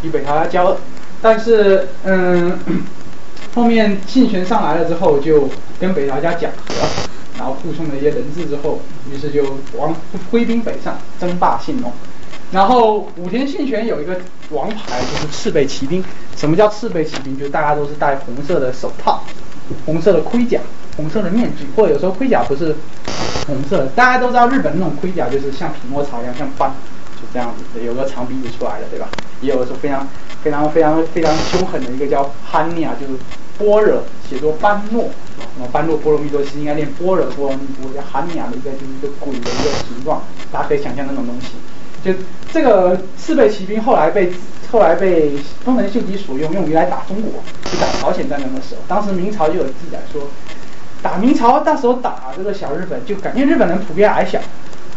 [0.02, 0.76] 与北条家交恶，
[1.20, 2.58] 但是嗯，
[3.54, 6.74] 后面信玄上来了之后，就跟北条家讲和。
[7.38, 8.80] 然后护送了一些人质之后，
[9.10, 9.96] 于是就王
[10.30, 11.90] 挥兵北上，争霸信浓。
[12.52, 14.14] 然后武田信玄有一个
[14.50, 16.04] 王牌，就是赤背骑兵。
[16.36, 17.38] 什么叫赤背骑兵？
[17.38, 19.24] 就是大家都是戴红色的手套、
[19.86, 20.60] 红色的盔甲、
[20.98, 22.76] 红色的面具，或者有时候盔甲不是
[23.46, 23.86] 红色。
[23.94, 26.70] 大家都知道日本那种盔甲就是像匹诺曹一样，像斑，
[27.16, 29.08] 就这样子，有个长鼻子出来的，对吧？
[29.40, 30.06] 也有的时候非常
[30.42, 33.18] 非常非常非常凶狠的一个叫汉尼啊，就是
[33.58, 35.10] 般若写作班诺。
[35.54, 40.22] 什么般若波罗蜜多，是应该念般若波罗蜜多，叫汉尼亚的一个就是一个鬼的一个形状，
[40.52, 41.48] 大家可以想象那种东西。
[42.02, 42.12] 就
[42.52, 44.32] 这个赤背骑兵后来被
[44.70, 45.32] 后来被
[45.64, 50.22] 丰臣秀吉所用，用于来打中国，去打朝鲜战争的时候，当时明朝就有记载说，
[51.02, 54.38] 打明朝那时候打这个小日本，就感觉日本人普遍矮小，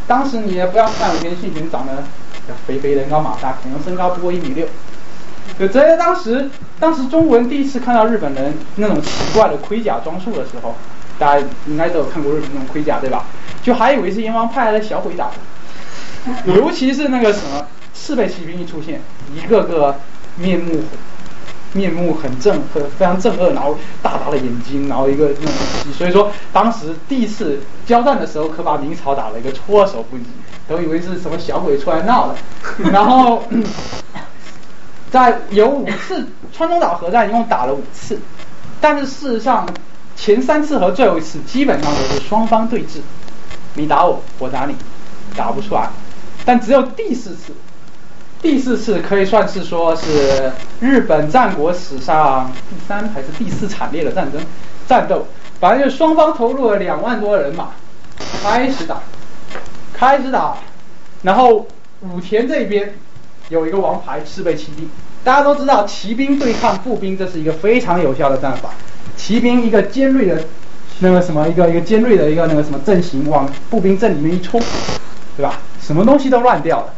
[0.06, 2.04] 当时你也不要看武田信玄长得
[2.68, 4.68] 肥肥人高马大，可能身高不过一米六。
[5.60, 6.50] 就在当时，
[6.80, 10.76] 当时中国人第一次看到日本人那种奇怪的盔甲装束的时候，
[11.20, 13.26] 大家应该都有看过日本那种盔甲，对吧？
[13.62, 15.34] 就还以为是阎王派来的小鬼打的。
[16.54, 19.02] 尤其是那个什么赤背骑兵一出现，
[19.34, 19.96] 一个个
[20.38, 20.84] 面目
[21.74, 30.26] 面目很正，很非常正恶，然后大大的眼睛，然后一个那种，所以说当时第一次交战的时候，可把明朝打了一个措手不及，
[30.68, 32.36] 都以为是什么小鬼出来闹了，
[32.91, 33.44] 然后。
[35.12, 38.18] 在有五次川中岛核战，一共打了五次，
[38.82, 39.70] 但是事实上
[40.16, 42.98] 前三次和最后一次基本上都是双方对峙，
[43.76, 44.76] 你打我，我打你，
[45.36, 45.88] 打不出来。
[46.44, 47.54] 但只有第四次，
[48.44, 54.40] 第四次可以算是说是日本战国史上第三还是第四惨烈的战争
[54.86, 55.26] 战斗，
[55.60, 57.70] 反正就双方投入了两万多人马，
[58.44, 59.02] 开始打，
[59.94, 60.57] 开始打，
[61.24, 61.65] 然后
[62.02, 62.94] 武田这边。
[63.49, 64.90] 有一个王牌赤背骑兵，
[65.22, 68.70] 大家都知道骑兵对抗步兵，这是一个非常有效的战法。
[69.18, 70.41] 骑兵一个尖锐的，
[70.99, 74.61] 那个什么一个一个尖锐的一个那个什么阵型往步兵阵里面一冲，
[75.36, 75.60] 对吧？
[75.82, 76.94] 什么东西都乱掉了，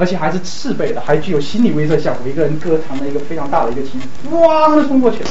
[0.00, 2.22] 而且还是赤背的，还具有心理威慑效果。
[2.26, 5.28] 一个人割膛的一个非常大的一个骑兵，哇就冲过去了。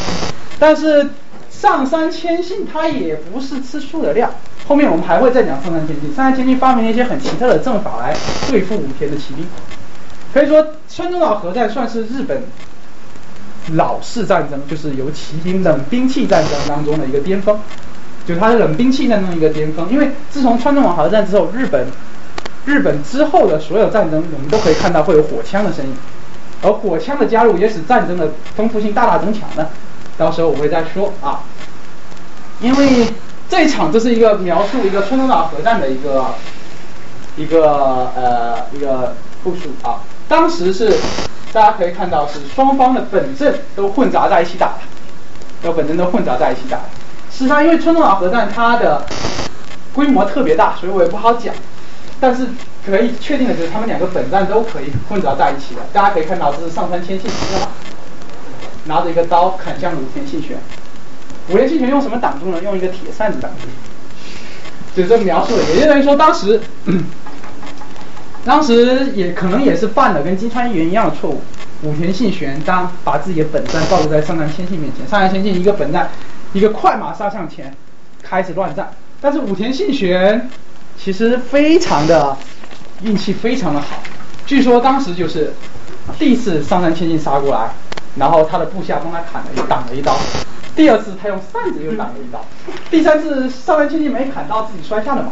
[0.59, 1.09] 但是
[1.49, 4.29] 上山谦信他也不是吃素的料，
[4.67, 6.13] 后面我们还会再讲上山谦信。
[6.13, 8.15] 上山谦信发明了一些很奇特的阵法来
[8.47, 9.45] 对付武田的骑兵。
[10.31, 12.43] 可以说，川中岛核战算是日本
[13.73, 17.57] 老式战争，就是由骑兵冷兵器战争当中的一个巅峰，
[18.27, 19.89] 就是它是冷兵器战争一个巅峰。
[19.91, 21.87] 因为自从川中岛核战之后，日本
[22.65, 25.93] 日本之后的所有战争，我们都可以看到会有火枪的身影，
[26.61, 29.67] 而火枪的加入也使战争的丰富性大大增强呢。
[30.17, 31.41] 到时候我会再说啊，
[32.59, 33.07] 因为
[33.49, 36.25] 这一场这是一个描述一个川中岛核战的一个
[37.37, 40.01] 一个呃一个部署啊。
[40.27, 40.95] 当时是
[41.51, 44.79] 大家可以看到是双方的本阵都混杂在一起打的，
[45.63, 46.83] 都本阵都混杂在一起打的。
[47.31, 49.05] 实际上，因为川中岛核战它的
[49.93, 51.55] 规模特别大，所以我也不好讲。
[52.19, 52.45] 但是
[52.85, 55.81] 可以确定的就是他们两个本站都可以混杂在一起的。
[55.93, 57.67] 大家可以看到，这是上杉谦信骑马，
[58.85, 60.57] 拿着一个刀砍向武田信玄。
[61.49, 62.61] 武田信玄用什么挡住呢？
[62.61, 63.67] 用一个铁扇子挡住。
[64.95, 66.59] 就是这么描述的，也就等于说当时，
[68.43, 71.41] 当时也可能也是犯了跟金川议员一样的错误。
[71.83, 76.09] 武田信玄当把自己的本站暴露在上杉谦信面前，上杉谦信一个本站，
[76.51, 77.73] 一个快马杀向前，
[78.21, 78.91] 开始乱战。
[79.21, 80.49] 但是武田信玄
[81.01, 82.37] 其实非常的
[83.01, 84.03] 运气非常的好，
[84.45, 85.53] 据说当时就是
[86.19, 87.71] 第一次上山千金杀过来，
[88.17, 90.17] 然后他的部下帮他砍了一挡了一刀，
[90.75, 92.45] 第二次他用扇子又挡了一刀，
[92.91, 95.31] 第三次上山千金没砍到自己摔下了马。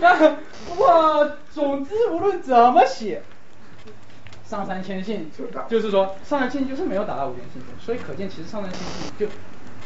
[0.78, 3.22] 哇，总之无论怎么写。
[4.48, 5.30] 上山千信
[5.68, 9.26] 就是说，上山千信就是没有打到武田信玄，所以可见其实上山千信就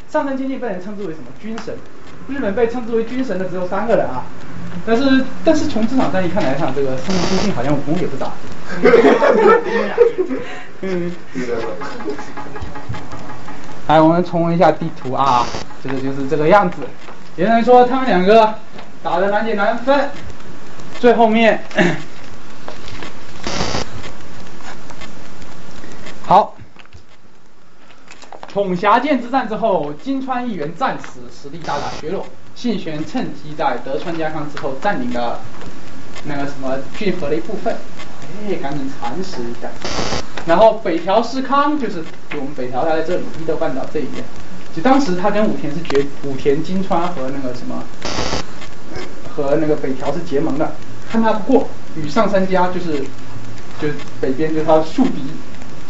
[0.07, 1.75] 上山千信被人称之为什么军神？
[2.27, 4.23] 日本被称之为军神的只有三个人啊，
[4.85, 8.31] 但是但是从这场战役看来看，这个上杉谦信好像武功也不咋地。
[10.81, 11.11] 嗯，
[13.87, 15.45] 来，我们重温一下地图啊，
[15.83, 16.77] 这个就是这个样子。
[17.35, 18.53] 有人说他们两个
[19.01, 20.09] 打的难解难分，
[20.99, 21.63] 最后面。
[26.25, 26.55] 好，
[28.53, 32.23] 统辖舰之战之后，金川议员战死，实力大大削弱。
[32.53, 35.39] 信玄趁机在德川家康之后占领了
[36.25, 37.75] 那个什么骏河的一部分，
[38.47, 39.67] 哎，赶紧蚕食一下。
[40.45, 44.23] 然后北条氏康就是就我们北条他在这里伊豆半岛这一边，
[44.75, 47.83] 就当时他跟武田是结武田金川和那个什么
[49.35, 50.75] 和那个北条是结盟的，
[51.09, 53.03] 看他不过，与上杉家就是
[53.81, 53.87] 就
[54.21, 55.23] 北边就是他的宿敌。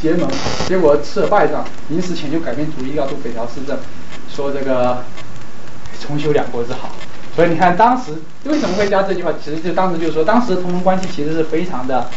[0.03, 0.29] 结盟，
[0.67, 3.77] 结果吃了败仗，临死前就改变主意要渡北条氏政，
[4.29, 5.01] 说这个
[6.01, 6.89] 重修两国之好。
[7.33, 8.11] 所以你看当时
[8.43, 12.09] 为什么会加这句话，其实就当时就是说，当时同盟关系其实是非常的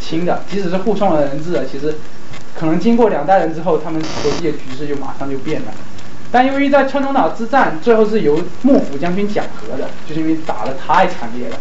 [0.00, 1.94] 亲的，即使是互送了人质，其实
[2.58, 5.68] 可能经过两代人之后，他们国际的局势就马上就变了。
[6.32, 11.56] 但由于在川中岛之战最后是由幕府将军讲和的，就是因为打得太惨烈了。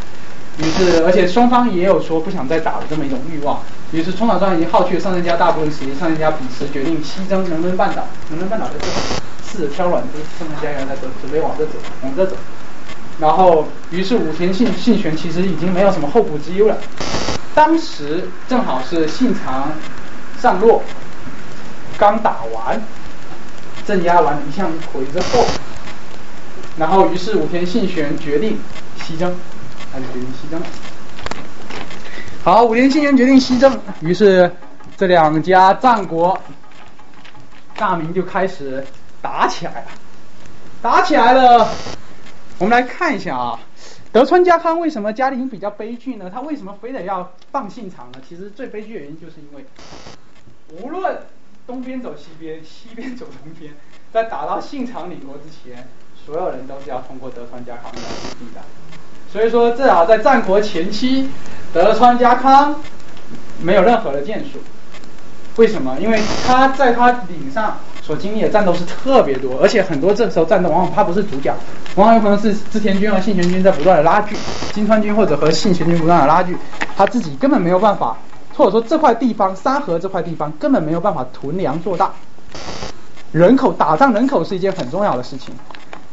[0.58, 3.62] 于是，而且双方也有说不想再打的这么一种欲望。
[3.92, 8.08] 于是，冲岛庄已经耗去了上杉家大部分实力，上杉家彼时决定西征能登半岛。
[8.30, 11.74] 能登半岛在这，是挑软枝，上杉家原来走，准备往这走，
[12.04, 12.38] 往这走。
[13.20, 16.78] 然后，于是武田信信玄其实已经没有什么后顾之忧了。
[17.54, 19.72] 当时正好是信长
[20.42, 20.82] 上洛
[21.98, 22.82] 刚打完，
[23.86, 25.46] 镇压完一向回之后，
[26.78, 28.58] 然后于是武田信玄决定
[29.04, 29.36] 西征。
[29.96, 30.62] 他就决定西征。
[32.44, 34.52] 好，武田信玄决定西征，于是
[34.98, 36.38] 这两家战国
[37.78, 38.86] 大名就开始
[39.22, 39.88] 打起来了。
[40.82, 41.70] 打起来了，
[42.58, 43.60] 我们来看一下啊，
[44.12, 46.30] 德川家康为什么家庭比较悲剧呢？
[46.30, 48.20] 他为什么非得要放信长呢？
[48.28, 49.66] 其实最悲剧的原因就是因为，
[50.82, 51.18] 无论
[51.66, 53.74] 东边走西边，西边走东边，
[54.12, 55.88] 在打到信长领国之前，
[56.26, 58.62] 所有人都是要通过德川家康的土地的。
[59.36, 61.30] 所以说，至少在战国前期，
[61.74, 62.74] 德川家康
[63.60, 64.60] 没有任何的建树。
[65.58, 65.94] 为什么？
[66.00, 66.18] 因为
[66.48, 71.54] 他在他领上所经历的战斗是特别多，而且很多这时候战斗往往他不是主角，
[71.96, 74.38] 往往有可能是织田军和信玄军在不断的拉锯，
[74.72, 76.56] 金川军或者和信玄军不断的拉锯，
[76.96, 78.16] 他自己根本没有办法，
[78.56, 82.10] 或者说这块地方山河这块地方根本没有办法屯粮做大，
[83.34, 85.54] 人口打仗人口是一件很重要的事情。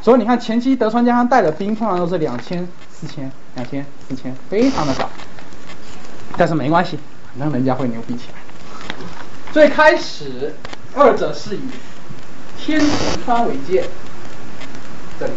[0.03, 2.67] 所以你看，前期德川家康带的兵通常都是两千、
[3.03, 5.11] 四千、两千、四千，非常的少。
[6.37, 6.97] 但是没关系，
[7.37, 8.39] 反正人家会牛逼起来。
[9.53, 10.55] 最开始，
[10.95, 11.63] 二者是以
[12.57, 12.89] 天童
[13.25, 13.85] 川为界，
[15.19, 15.33] 这里，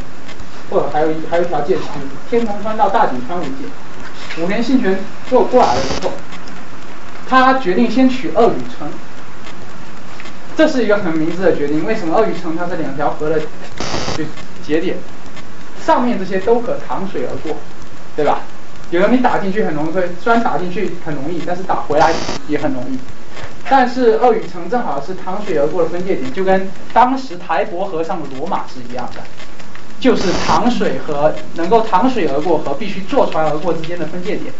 [0.69, 1.81] 或者还有一还有一条界是
[2.29, 4.43] 天童川到大井川为界。
[4.43, 6.13] 五年信玄做过来了之后，
[7.27, 8.87] 他决定先取二羽城。
[10.55, 11.83] 这是一个很明智的决定。
[11.83, 13.39] 为什么二羽城它是两条河的？
[14.15, 14.23] 就
[14.63, 14.95] 节点，
[15.85, 17.55] 上面这些都可淌水而过，
[18.15, 18.39] 对吧？
[18.91, 22.11] 有的你打进去很容易，虽然打进去很容易，但是打回来
[22.47, 22.97] 也很容易。
[23.67, 29.21] 但是鄂羽城正好是淌水而过的分界点，就跟当时台伯河上的罗马是一样的，
[29.99, 34.53] 就是淌水和能够淌水而过和必须坐船而过之间的分界点。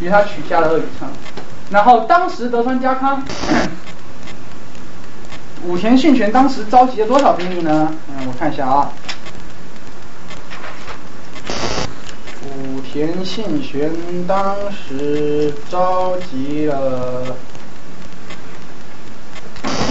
[0.00, 1.08] 于是他取下了鄂羽城，
[1.70, 3.22] 然后当时德川家康。
[5.64, 7.92] 武田信玄当时召集了多少兵力呢？
[8.08, 8.92] 嗯，我看一下啊。
[12.44, 13.92] 武田信玄
[14.26, 17.36] 当时召集了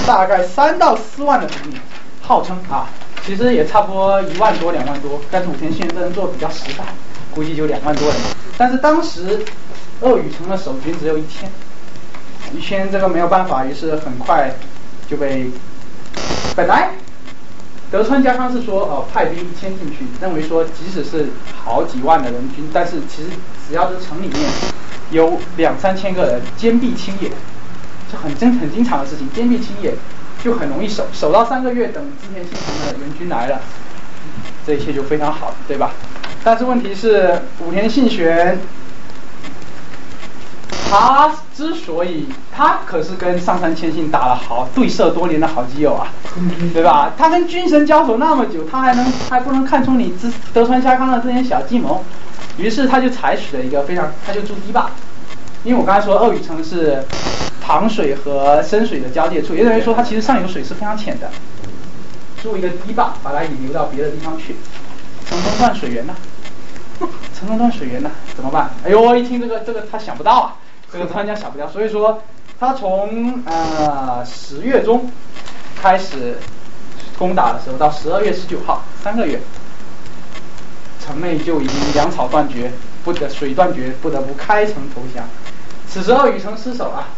[0.07, 1.77] 大概三到四万的兵力，
[2.19, 2.90] 号称啊，
[3.23, 6.84] 其实也差不多一万多两万多，但是武田信玄这人做的比较实在，
[7.30, 8.18] 估计就两万多人。
[8.57, 9.45] 但是当时
[10.02, 11.48] 鄂宇城的守军只有一千，
[12.56, 14.52] 一千这个没有办法，于是很快
[15.07, 15.52] 就被
[16.56, 16.90] 本来
[17.96, 21.28] 德川家康是说哦派兵一千进去，认为说即使是
[21.64, 23.30] 好几万的人军，但是其实
[23.66, 24.38] 只要是城里面
[25.12, 27.30] 有两三千个人坚壁清野，
[28.12, 29.94] 是很很经常的事情，坚壁清野
[30.44, 33.62] 就很容易守，守到三个月，等织田信长的援军来了，
[34.68, 35.94] 这一切就非常好，对吧？
[36.44, 38.60] 但是问题是武田信玄。
[40.90, 46.07] 他之所以他可是跟上杉谦信打了好对射多年的好基友啊，
[46.74, 47.12] 对吧？
[47.18, 52.03] 他跟军神交手那么久，他还能还不能看出你德德川家康的这点小计谋？
[52.57, 54.90] 于是他就采取了一个非常，他就筑堤坝。
[55.64, 57.03] 因为我刚才说鄂宇城是
[57.60, 61.30] 旁水和深水的交界处，也等于说它其实上游水是非常浅的，
[62.41, 64.56] 筑一个堤坝，把它引流到别的地方去，
[65.28, 66.14] 城中断水源呢？
[67.38, 68.12] 城中断水源呢？
[68.36, 68.70] 怎么办？
[68.86, 70.56] 哎呦，一听这个这个他想不到啊。
[70.98, 72.24] 这个专家小不掉，所以说
[72.58, 75.12] 他从呃十月中
[75.76, 76.38] 开始
[77.18, 79.42] 攻打的时候，到十二月十九号三个月，
[81.06, 82.72] 城内就已经粮草断绝，
[83.04, 85.26] 不得水断绝，不得不开城投降。
[85.86, 87.10] 此时鄂宇城失守啊，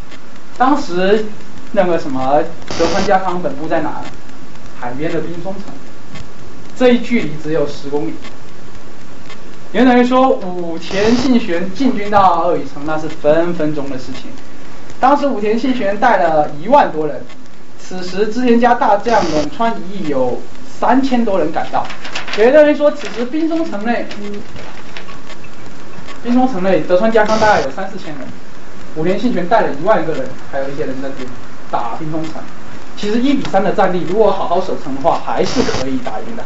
[0.58, 1.26] 当时
[1.74, 2.42] 那个什么
[2.80, 4.02] 德川家康本部在哪？
[4.80, 5.66] 海边的滨松城，
[6.76, 8.16] 这一距离只有十公里。
[9.74, 14.32] 也等于说，武田信玄进军到鄂宇城，那是分分钟的事情。
[15.00, 17.22] 当时武田信玄带了一万多人，
[17.78, 20.42] 此时织田家大将冷川一义有
[20.80, 21.86] 三千多人赶到。
[22.38, 24.06] 也等于说，此时兵松城内，
[26.24, 28.28] 兵松城内德川家康大概有三四千人，
[28.96, 31.10] 武田信玄带了一万个人，还有一些人在
[31.70, 32.34] 打兵松城。
[32.96, 36.44] 其实一比三的战力，如果好好守城的话，还是可以打赢的。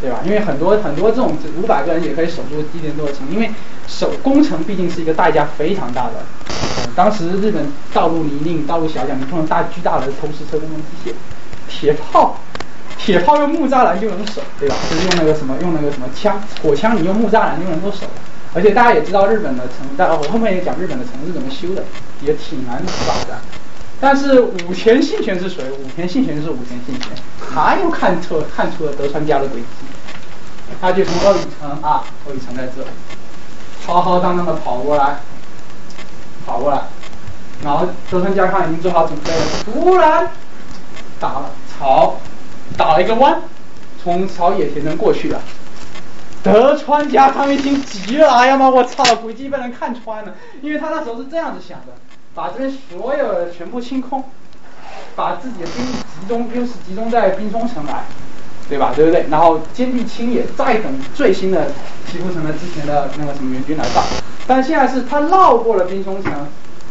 [0.00, 0.20] 对吧？
[0.24, 3.50] 因为很多很多这种五百个人也可以守住一点多的城，因为
[3.86, 6.14] 守攻城毕竟是一个代价非常大的。
[6.96, 11.14] 当时日本道路泥泞，道路狭窄，你不能大巨大的投石车工程机械，
[11.68, 12.38] 铁炮，
[12.98, 14.74] 铁炮用木栅栏就能守，对吧？
[14.90, 18.06] 就是用那个什么用那个什么枪，火枪你用木栅栏就能够守。
[18.52, 21.84] 而且大家也知道日本的城，但我后面也讲日本的城是怎么修的，
[22.20, 23.38] 也挺难搞的。
[24.00, 25.62] 但是武田信玄是谁？
[25.70, 27.12] 武田信玄是武田信玄，
[27.54, 29.86] 他又看出看出了德川家的诡计，
[30.80, 32.84] 他就从鄂宇城啊，鄂宇城在这，
[33.86, 35.20] 浩浩荡荡的跑过来，
[36.44, 36.82] 跑过来，
[37.64, 40.28] 然后德川家康已经做好准备了，突然
[41.18, 42.16] 打了朝，
[42.76, 43.40] 打了一个弯，
[44.02, 45.40] 从朝野田城过去了。
[46.42, 51.92] 德川家康一听急了，哎呀妈，我操，诡计被人看穿了，因为他那时候是这样子想的。
[52.32, 54.24] 把这边所有的全部清空，
[55.16, 58.04] 把自己的兵力集中，优势集中在兵松城来，
[58.70, 58.92] 对吧？
[58.96, 59.26] 对不对？
[59.28, 61.66] 然后坚壁清野，再等最新的
[62.10, 64.02] 岐阜城的之前的那个什么援军来到。
[64.46, 66.32] 但现在是他绕过了冰松城，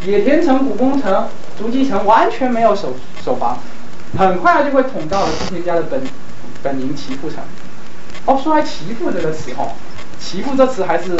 [0.06, 1.28] 野田城、古宫城、
[1.58, 2.94] 足吉城完全没有守
[3.24, 3.58] 守防，
[4.18, 6.02] 很快就会捅到了织田家的本
[6.62, 7.40] 本营岐阜城。
[8.26, 9.72] 哦，说来岐阜这个词哦，
[10.20, 11.18] 岐阜这词还是。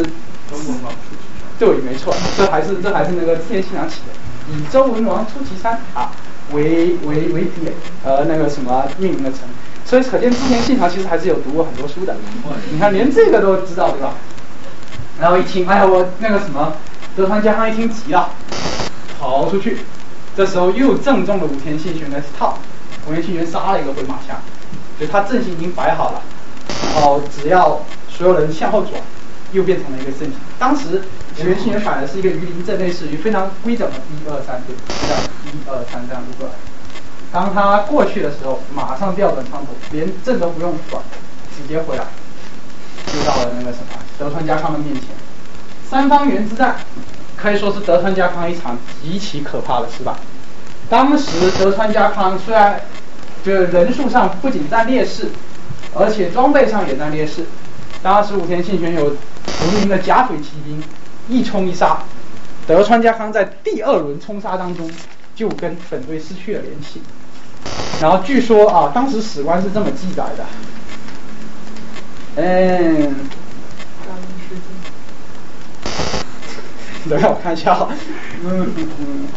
[1.60, 6.10] 对，没错，这还是这还是那个织田信长起的，以周文王出祁山啊
[6.52, 7.72] 为为为点，
[8.02, 9.40] 呃那个什么命名的城，
[9.90, 12.14] 所以可见之前信长其实还是有读过很多书的，
[12.70, 14.12] 你看连这个都知道对吧？
[15.20, 16.74] 然后一听，哎呀我那个什么
[17.16, 18.30] 德川家康一听急了，
[19.18, 19.78] 跑出去，
[20.36, 22.56] 这时候又正中了武田信玄的套，
[23.08, 24.36] 武田信玄杀了一个回马枪，
[24.96, 26.22] 所以他阵型已经摆好了，
[26.94, 28.92] 然后只要所有人向后转。
[29.52, 30.34] 又变成了一个阵型。
[30.60, 31.02] 当时
[31.40, 36.54] 武田信玄摆的是一个鱼鳞阵，类似于非常规整的一二三对，这样一二三这样路过来。
[37.32, 41.00] 当他过去的时候，马上调转枪头，连阵都不用转，
[41.56, 42.04] 直接回来，
[43.06, 43.86] 就到了那个什么
[44.18, 45.04] 德川家康的面前。
[45.88, 46.76] 三方原之战
[47.36, 50.12] 可以说是德川家康一场极其可怕的失败。
[50.88, 52.80] 当时德川家康虽然
[53.44, 55.28] 就人数上不仅占劣势，
[55.94, 57.46] 而且装备上也占劣势。
[58.02, 60.82] 当时武田信玄有无名的甲斐骑兵
[61.28, 62.02] 一冲一杀，
[62.66, 64.90] 德川家康在第二轮冲杀当中
[65.36, 67.00] 就跟本队失去了联系。
[68.00, 70.46] 然后据说啊，当时史官是这么记载的，
[72.36, 73.14] 嗯，
[77.10, 77.86] 等下我看一下，
[78.42, 79.28] 嗯嗯，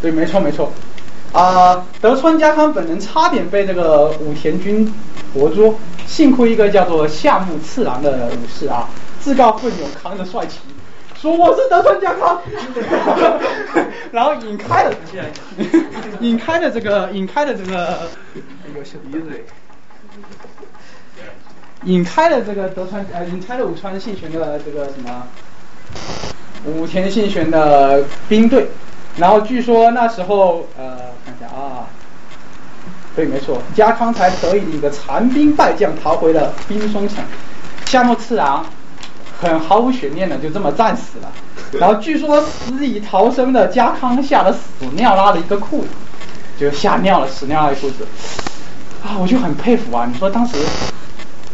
[0.00, 0.72] 对，没错没错。
[1.32, 4.94] 啊，德川家康本人差点被这个武田军
[5.34, 5.74] 活捉，
[6.06, 8.88] 幸亏一个叫做夏目次郎的武士啊，
[9.20, 10.60] 自告奋勇扛着帅旗，
[11.24, 12.38] 说我是德川家康，
[14.12, 14.94] 然后引开了，
[16.20, 17.98] 引开了这个，引开了这个，
[21.84, 25.26] 引开了这个德川呃引开了武川信玄的这个什么
[26.66, 28.68] 武田信玄的兵队，
[29.16, 30.94] 然后据说那时候呃
[31.24, 31.88] 看一下啊，
[33.16, 37.24] 对，没错，家康才得以一个残兵败将逃回了滨松城，
[37.86, 38.66] 夏目次郎
[39.50, 41.32] 很毫无悬念的就这么战死了，
[41.72, 44.58] 然后据说死里逃生的家康吓得屎
[44.94, 45.88] 尿拉了一个裤子，
[46.58, 48.06] 就吓尿了屎尿了一裤子，
[49.04, 50.56] 啊，我就很佩服啊，你说当时。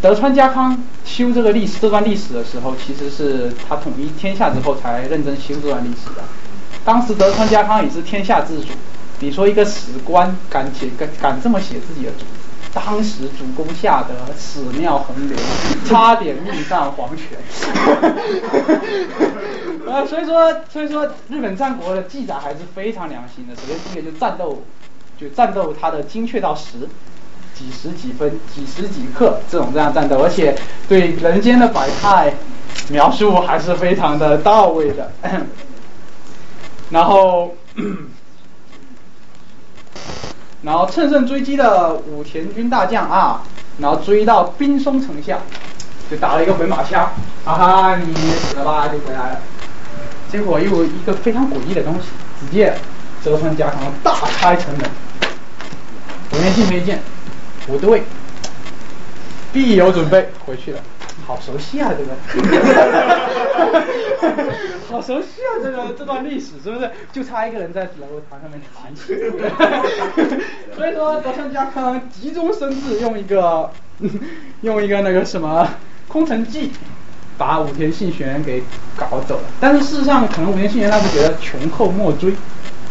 [0.02, 6.22] 德川家康修这个历史这段历史的时候，其实是他统一天下之后才认真修这段历史的。
[6.86, 8.68] 当时德川家康也是天下之主，
[9.18, 12.24] 你说一个史官敢写敢敢这么写自己的主，
[12.72, 15.36] 当时主公吓得屎尿横流，
[15.86, 17.38] 差点命丧黄泉。
[19.88, 23.56] 啊， 所以说所以说日本战国的记载还是非常良心的。
[23.56, 24.62] 首先第一个就战斗，
[25.18, 26.88] 就战斗它的精确到十。
[27.52, 30.56] 几十几分几十几刻这种这样战斗，而且
[30.88, 32.32] 对人间的百态
[32.88, 35.12] 描述还是非常的到位的。
[36.88, 37.54] 然后，
[40.62, 43.42] 然后乘胜追击的武田军大将啊，
[43.78, 45.38] 然后追到滨松城下，
[46.10, 47.10] 就打了一个回马枪，
[47.44, 49.38] 哈哈，你死了吧，就回来了。
[50.30, 52.08] 结果又一个非常诡异的东西，
[52.40, 52.76] 只见
[53.24, 54.88] 德川家康大开城门，
[56.32, 57.00] 武田信没见。
[57.66, 58.02] 不对，
[59.52, 60.80] 必有准备，回去了。
[61.30, 62.10] 好熟悉啊，这个，
[64.90, 66.90] 好熟悉啊，这个这段历史是不是？
[67.12, 69.16] 就差一个人在楼台上面弹琴。
[70.74, 73.70] 所以说，德川家康急中生智，用一个
[74.62, 75.68] 用一个那个什么
[76.08, 76.72] 空城计，
[77.38, 78.64] 把武田信玄给
[78.96, 79.42] 搞走了。
[79.60, 82.34] 但是事实上，可能武田信玄那时觉得穷寇莫追。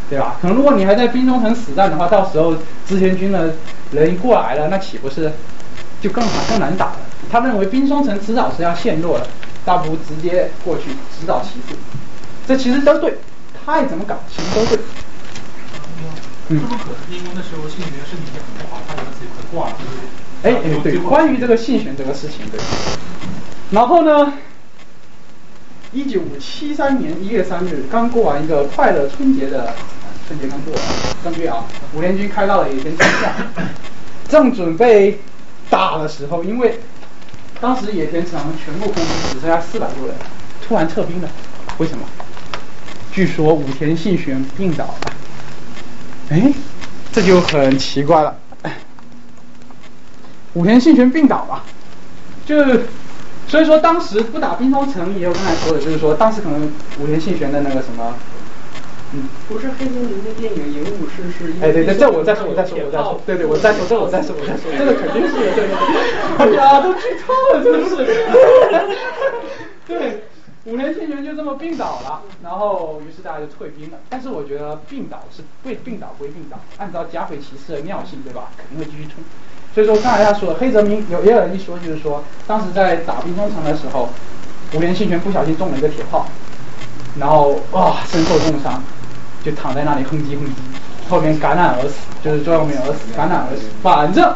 [0.10, 0.38] 对吧？
[0.42, 2.56] 可能如果你还在兵中城死战的话，到时候
[2.88, 3.54] 织田军的
[3.92, 5.30] 人过来了，那岂不是
[6.00, 7.00] 就更好更难打了？
[7.32, 9.28] 他认为冰霜城迟早是要陷落的，
[9.66, 10.90] 倒不如直接过去
[11.20, 11.76] 直捣其腹。
[12.48, 13.14] 这其实都对，
[13.66, 14.80] 他爱怎么搞，其实都对。
[16.50, 16.62] 嗯。
[16.62, 19.76] 可能因为那时候信玄身体也很不好，他觉得自己快挂了。
[20.44, 22.60] 哎哎，对，关于这个信玄这个事情，对。
[23.72, 24.34] 然后呢？
[25.92, 29.74] 一九七三年一月三日，刚过完一个快乐春节的
[30.28, 30.72] 春节刚过，
[31.24, 31.66] 正月啊，
[31.96, 33.34] 五联军开到了野田城下，
[34.30, 35.20] 正准备
[35.68, 36.80] 打的时候，因为
[37.62, 40.16] 当时野田城全部空军只剩下四百多人，
[40.66, 41.30] 突然撤兵了。
[41.78, 42.06] 为什么？
[43.12, 45.14] 据说武田信玄病倒了。
[46.30, 46.54] 哎，
[47.12, 48.36] 这就很奇怪了。
[50.54, 51.64] 武田信玄病倒了，
[52.46, 52.56] 就。
[53.48, 58.14] 所以说当时不打滨松城，也有刚才说的，就是说当时可能武田信玄的那个什么，
[59.12, 61.52] 嗯，不是黑泽明的电影《影武士》是？
[61.64, 65.76] 哎对对，这我再说我再说我再说，对对我再说这我再说我再说，这个肯定是 对对对，
[66.38, 68.06] 哎呀都剧透了真是，
[69.88, 70.24] 对，
[70.66, 79.24] 武田信玄就这么病倒了，然后于是大家就退兵了，但是我觉得病倒是被病倒归病倒，按照加菲骑士的尿性对吧，肯定会继续冲。
[79.74, 84.10] 所以说刚才他说黑泽明有也有人一说就是说，当时在打兵工城的时候，
[84.76, 86.28] 五连信玄不小心中了一个铁炮，
[87.20, 88.84] 然后哇身受重伤，
[89.44, 93.64] 就躺在那里哼唧哼唧，后面感染而死，就是最后面而死，感染而死。
[93.82, 94.36] 反正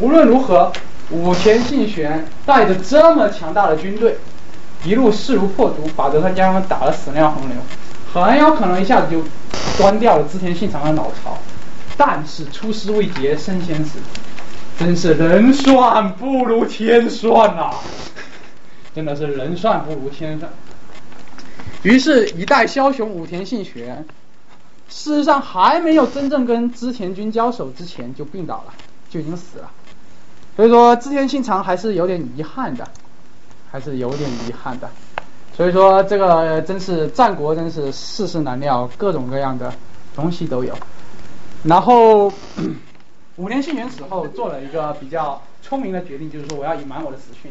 [0.00, 0.72] 无论如何，
[1.10, 4.16] 武田信玄带着这么强大的军队，
[4.84, 7.56] 一路势如破竹，把德川家康打得死尿横流，
[8.12, 9.22] 很有可能一下子就
[9.78, 11.38] 端掉了织田信长的老巢。
[11.96, 13.98] 但是出师未捷身先死。
[14.78, 17.70] 真是人算不如天算呐！
[18.94, 20.50] 真的是人算不如天算。
[21.82, 24.04] 于是，一代枭雄武田信玄，
[24.92, 28.74] 事实上还没有真正跟织田军交手之前就病倒了，
[29.08, 29.70] 就已经死了。
[30.54, 32.86] 所以说，织田信长还是有点遗憾的，
[33.70, 34.90] 还是有点遗憾的。
[35.56, 39.72] 所以说，这个真是战国，真是世事难料，各种各样的
[40.14, 40.76] 东西都有。
[41.64, 42.30] 然后。
[43.36, 47.50] 五年信玄死后，做了一个比较聪明的决定，就是说我要隐瞒我的死讯，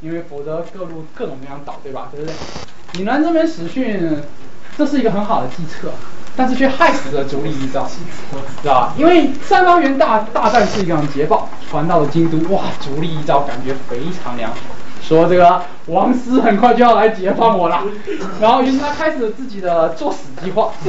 [0.00, 2.08] 因为否则各路各种各样倒，对吧？
[2.12, 2.34] 对不对？
[3.00, 4.22] 隐瞒这边死讯，
[4.80, 5.92] 这是一个很好的计策，
[6.34, 7.86] 但是却害死了足利义昭，
[8.62, 8.94] 知道吧？
[8.96, 14.56] 因为三方原大大战是一场捷报，传到了京都，哇，足利义昭感觉非常良好，
[15.02, 17.82] 说这个王师很快就要来解放我了，
[18.40, 20.72] 然后于是他开始自己的作死计划，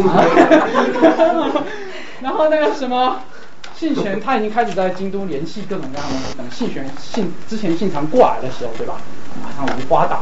[2.21, 3.17] 然后那个什么。
[3.75, 8.97] 信玄他已经开始在京都联系各种各样的人，等信玄信之前信长过来的时候，对吧？
[9.43, 10.19] 马上无花打，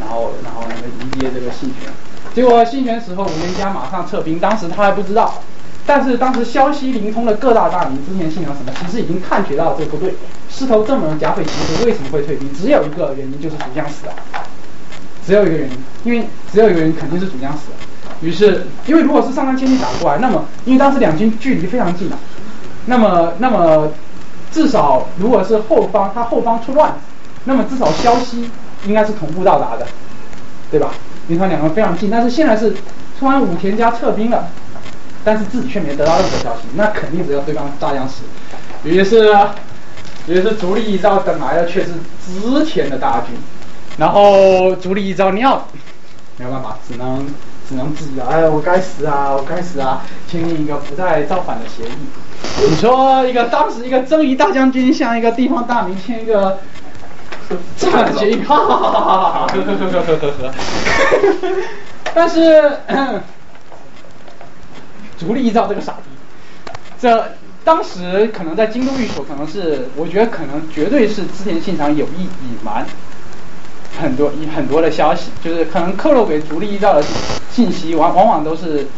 [0.00, 1.92] 然后然后那个迎接这个信玄。
[2.34, 5.40] 结果新玄死后，武田家马上撤兵，当时他还不知道，
[5.86, 10.14] 但是当时消息灵通的各大大名，之前信仰什么，其实已经探觉到这不对。
[10.50, 12.52] 势头这么的甲斐其实为什么会退兵？
[12.52, 14.12] 只有一个原因，就是主将死了。
[15.26, 17.76] 只有一个原因，因为只有一个原因，肯定是主将死了。
[18.20, 22.18] 于是，因为如果是上官千里打过来，那么因为当时两军距离非常近啊，
[22.86, 23.88] 那么那么
[24.52, 26.94] 至少如果是后方他后方出乱，
[27.44, 28.50] 那么至少消息
[28.86, 29.86] 应该是同步到达的，
[30.70, 30.90] 对吧？
[31.28, 32.74] 因为他两个非常近，但是现在是
[33.18, 34.48] 突然武田家撤兵了。
[35.26, 38.24] 但是自己却没得到任何消息，那肯定只有对方大将死。
[38.82, 39.34] 于是，
[40.26, 41.92] 于是足利义昭等来的却是
[42.22, 43.34] 织田的大军，
[43.96, 45.66] 然后足利义昭尿，
[46.36, 47.26] 没有办法，只能
[47.66, 52.68] 只能自己哎，我该死啊，我该死啊，签订一个不再造反的协议。
[52.68, 56.58] 你说一个当时一个征夷大将军向一个地方大名签一个
[57.76, 60.52] 造反协议，哈哈哈哈哈哈，呵呵呵呵呵呵呵，
[62.14, 62.78] 但是。
[65.16, 72.84] 足利义昭这个傻逼，这当时可能在京都御所，可能是我觉得可能绝对是织田信长有意隐瞒
[73.98, 77.02] 很多很多的消息，就是可能透露给足利义昭的
[77.52, 78.88] 信息往往往都是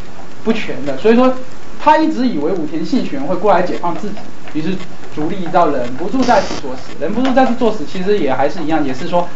[0.43, 1.31] 不全的，所以说
[1.79, 4.15] 他一直以为武田信玄会过来解放自己，
[4.53, 4.75] 于是
[5.17, 9.27] 足利到忍不住再次作死，忍不住再次作死，其实也还是一样，也是说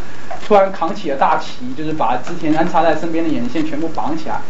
[0.46, 4.40] 突然扛起了大旗，就是把之前安插在身边的眼线全部绑起来。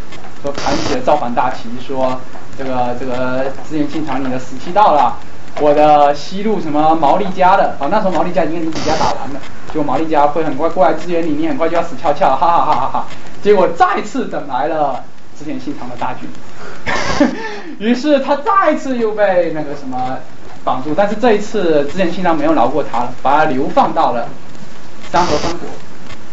[0.43, 2.21] 说扛起了造反大旗，说
[2.59, 5.17] 这个这个织田信长你的死期到了，
[5.59, 13.07] 我的西路什么毛利家的啊，那时候毛利家已经跟你几家打完了，结果毛利家会很快过来支援你，你很快就要死翘翘，哈哈哈哈哈。
[13.43, 15.03] 结果再次等来了
[15.39, 16.29] 之前信长的大军，
[17.79, 20.19] 于是他再次又被那个什么
[20.65, 24.29] 绑住，但是这一次之前信长没有饶过他了，把他流放到了
[25.11, 25.69] 山河三国。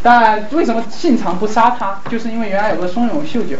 [0.01, 1.99] 但为什么信长不杀他？
[2.09, 3.57] 就是因为原来有个松永秀久。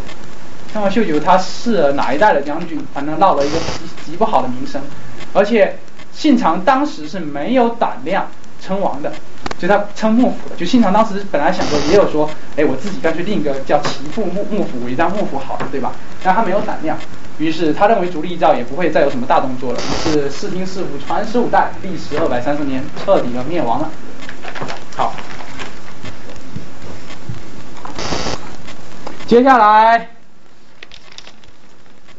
[0.74, 2.80] 那么秀九他是哪一代的将军？
[2.94, 4.80] 反正闹了一个极极不好的名声，
[5.34, 5.80] 而且
[6.14, 8.28] 信长当时是没有胆量
[8.62, 9.12] 称王的，
[9.58, 10.56] 就他称幕府的。
[10.56, 15.92] 就信长当时本来想说，也有说，哎，我自己干脆另一个叫齐父幕幕府，为当幕府好了，对吧？
[16.24, 16.96] 但他没有胆量，
[17.40, 23.90] 于是他认为足利义昭也不会再有什么大动作了，于是室町氏府传十五代，历时二百三十年，彻底的灭亡了。
[24.96, 25.14] 好，
[29.26, 30.10] 接下来。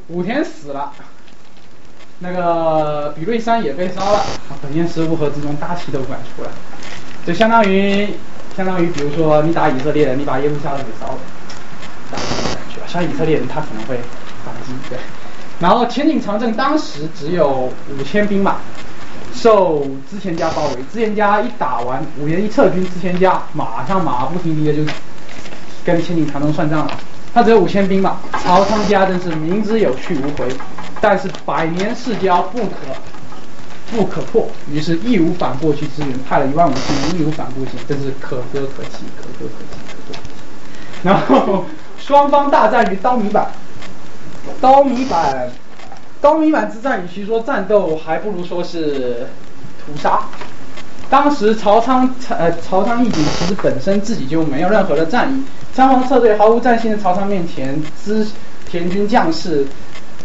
[0.09, 0.93] 武田死了，
[2.19, 4.25] 那个比瑞山也被烧了，
[4.61, 6.51] 本愿寺乌合之众，大气都不敢出来，
[7.25, 8.09] 就相当于
[8.57, 11.19] 相当于，比如说你打以色列人，你把耶路撒冷给烧了，
[12.89, 14.01] 像以色列人，他可能会
[14.89, 14.99] 对。
[15.59, 18.57] 然后前井长政当时只有五千兵马，
[19.35, 24.83] 受织田家包围，织田家一打完，五田一撤军，织田家马上马不停蹄的就
[25.85, 26.93] 跟前井长政算账了。
[27.33, 30.49] 他只有五千兵马，曹仓家真是明知有去无回，
[31.01, 32.75] 但是百年世交不可
[33.93, 40.21] 不可破，于是义无反顾去支援，派了一万五千人义无反顾行，真是可歌可泣，可歌可泣，可歌可泣。
[41.03, 41.65] 然后
[41.99, 43.49] 双方大战于刀米坂，
[44.61, 45.49] 刀米坂，
[46.21, 49.27] 刀米坂之战，与其说战斗，还不如说是
[49.85, 50.21] 屠杀。
[51.09, 55.43] 当时曹仓呃曹仓义景其实本身自己就没有任何的战役，
[55.75, 58.27] 仓皇撤退，毫无战心的曹操面前，织
[58.71, 59.67] 田军将士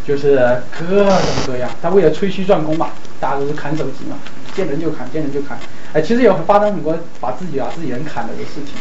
[0.06, 1.68] 就是各种各样。
[1.82, 4.16] 他为了吹嘘壮功嘛，大家都是砍手级嘛，
[4.54, 5.58] 见人就砍，见人就砍。
[5.92, 8.74] 哎，其实有发生很多把自己把自己人砍了的事情。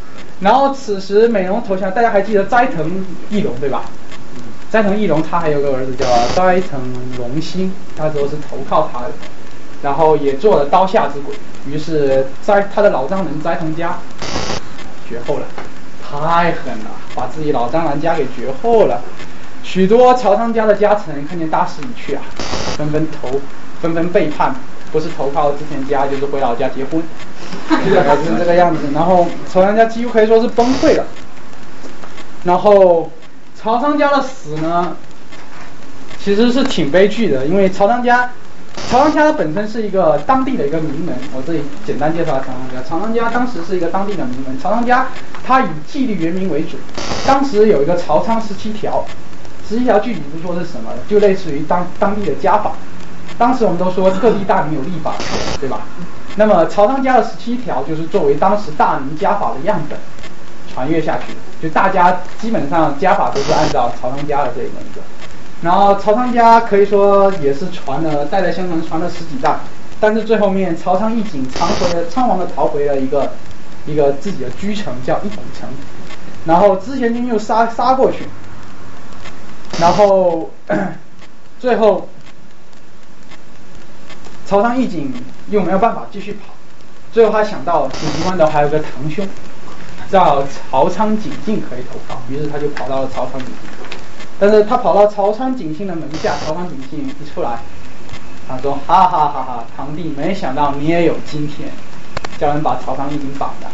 [0.40, 3.84] 然后此时美浓投降，大家还记得斋藤义龙对吧？
[4.70, 6.80] 斋藤义龙他还有个儿子叫斋藤
[7.18, 9.10] 龙兴，那时候是投靠他的，
[9.82, 11.34] 然后也做了刀下之鬼，
[11.66, 13.98] 于是斋他的老丈人斋藤家
[15.08, 15.46] 绝后了，
[16.00, 19.02] 太狠了，把自己老丈人家给绝后了，
[19.62, 22.22] 许多朝仓家的家臣看见大势已去啊，
[22.76, 23.40] 纷纷投，
[23.82, 24.54] 纷纷背叛，
[24.92, 27.02] 不是投靠之前家，就是回老家结婚，
[27.84, 31.04] 就是这个样子，然后曹商家几乎可以说是崩溃了，
[32.44, 33.10] 然后。
[33.62, 34.96] 曹商家的死呢，
[36.18, 38.30] 其实是挺悲剧的，因为曹商家，
[38.88, 42.82] 曹商家本身是一个当地的一个名门，我这里简单介绍下曹商家。
[42.88, 45.08] 曹商家当时是一个当地的名门，曹商家
[45.46, 46.78] 他以纪律严明为主，
[47.26, 49.04] 当时有一个曹仓十七条，
[49.68, 52.72] 十七条具体不说是什么，就类似于当当地的家法。
[53.36, 55.12] 当时我们都说各地大名有立法，
[55.60, 55.80] 对吧？
[56.36, 59.98] 那么曹仓家的十七条就是作为当时大明家法的样本。
[60.72, 65.02] 传阅下去，就大家基本上家法都是按照曹仓家的这一个，
[65.62, 69.58] 然后曹仓家可以说也是传了代代相传，传了十几代，
[69.98, 73.32] 但是最后面曹仓义景仓回了仓皇的逃回了一个
[73.84, 75.68] 一个自己的居城叫一古城，
[76.44, 78.28] 然后织田军又杀杀过去，
[79.80, 80.50] 然后
[81.58, 82.08] 最后
[84.46, 85.12] 曹操义景
[85.50, 86.54] 又没有办法继续跑，
[87.12, 89.28] 最后他想到紧急关头还有个堂兄
[90.10, 93.54] 叫曹昌景进可以投靠，于是他就跑到了曹昌景进。
[94.38, 97.58] 但是他跑到曹昌景进的门下，曹昌景进一出来，
[98.48, 101.68] 他说：“哈哈哈哈，堂弟，没想到你也有今天。”
[102.38, 103.70] 叫人把曹仓义景绑了，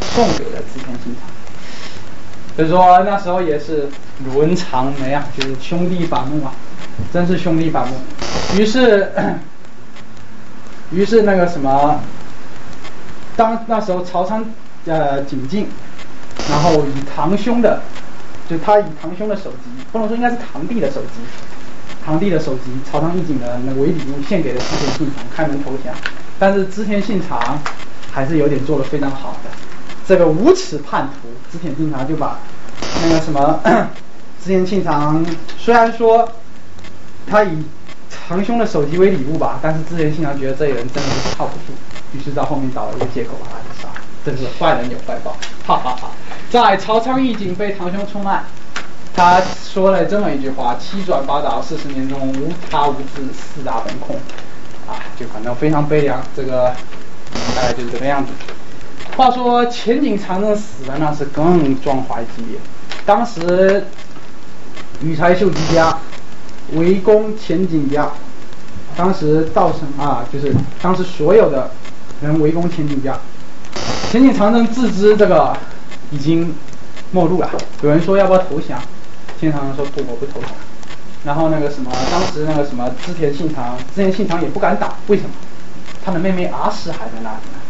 [0.00, 1.28] 送给了织田信长。
[2.56, 3.88] 所以说那时候也是
[4.34, 6.50] 伦常没啊，就是兄弟反目啊，
[7.12, 7.94] 真是兄弟反目。
[8.58, 9.12] 于是，
[10.90, 12.00] 于是那个什么，
[13.36, 14.44] 当那时候曹参
[14.86, 15.68] 呃景进，
[16.48, 17.80] 然后以堂兄的，
[18.48, 21.20] 就他以堂兄的首级，不能说应该是堂弟的首级，
[22.04, 25.94] 堂弟的首级，曹仓义景的那为礼物献给了织田信长，开门投降。
[26.38, 27.60] 但是织田信长
[28.10, 29.50] 还是有点做的非常好的。
[30.08, 32.38] 这个无耻叛徒织田信长就把
[33.02, 33.60] 那个什么
[34.42, 35.24] 织田信长
[35.56, 36.28] 虽然说
[37.28, 37.62] 他以
[38.30, 41.72] 堂兄的手机为礼物吧，但是之前信长觉得这人真的是靠不住，
[42.12, 43.94] 于是到后面找了一个借口把他给杀了。
[44.24, 45.36] 真是坏人有坏报，
[45.66, 46.12] 哈哈哈！
[46.48, 48.44] 在曹仓义景被堂兄出卖，
[49.16, 54.14] 他说了这么一句话：七转八倒，四十年中无他无志，四大本空。
[54.86, 56.72] 啊，就反正非常悲凉，这个
[57.56, 58.30] 大概就是这个样子。
[59.16, 62.60] 话说前景长政死了，那是更壮怀激烈。
[63.04, 63.84] 当时
[65.02, 65.98] 羽柴秀吉家
[66.74, 68.10] 围攻前景家，
[68.96, 71.70] 当时造成啊，就是当时所有的
[72.20, 73.18] 人围攻前景家。
[74.10, 75.56] 前景长政自知这个
[76.10, 76.54] 已经
[77.12, 77.50] 末路了，
[77.82, 78.78] 有人说要不要投降？
[79.40, 80.50] 前景长说不，我不投降。
[81.24, 85.30] 然后那个什么，当时那个什么织田信长，织田信长也不敢打，为什么？
[86.04, 87.60] 他的妹妹阿史还在那里呢，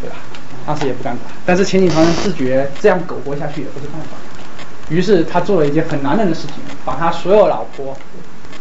[0.00, 0.16] 对吧？
[0.64, 4.16] 阿史也不敢打，但是前景长政自觉这样苟活下去也不是办法，
[4.88, 7.96] 于是他做了一件很男人的事情，把他所有老婆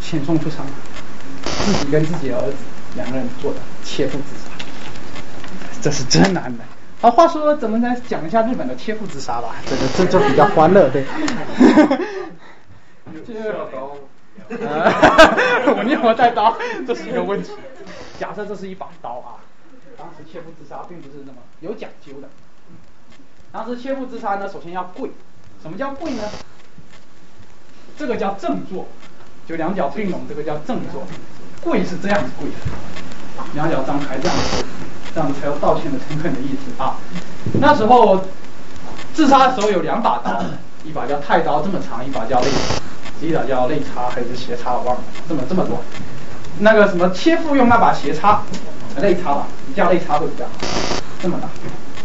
[0.06, 0.64] 遣送出城，
[1.43, 2.53] 自己跟自己的儿子
[2.95, 4.51] 两个人做的切腹自杀，
[5.82, 6.64] 这是真难的。
[7.01, 11.03] 啊，话说咱们再讲一下日本的切腹自杀吧，这个这就比较欢乐，对。
[13.25, 13.67] 这 个
[15.75, 16.56] 我你怎么带刀？
[16.85, 17.51] 这是一个问题。
[18.19, 19.42] 假设这是一把刀啊，
[19.98, 22.30] 当时切腹自杀并不是那么有讲究的。
[23.51, 25.09] 当时切腹自杀呢，首先要跪。
[25.64, 26.24] 什么叫跪呢？
[27.98, 28.88] 这个叫正坐，
[29.48, 31.03] 就两脚并拢，这个叫正坐。
[31.61, 32.56] 跪是这样子跪的，
[33.53, 34.64] 两脚张开这样子，
[35.14, 36.98] 这样才有道歉的诚恳的意思啊。
[37.59, 38.24] 那时候
[39.14, 40.43] 自杀的时候有两把刀，
[40.83, 42.48] 一把叫太刀，这么长；一把叫肋，
[43.22, 45.82] 一把叫肋叉还是斜叉，我忘了，这么这么多。
[46.59, 48.43] 那个什么切腹用那把斜叉，
[48.98, 50.51] 肋叉吧，叫肋叉会比较好，
[51.22, 51.49] 这么大，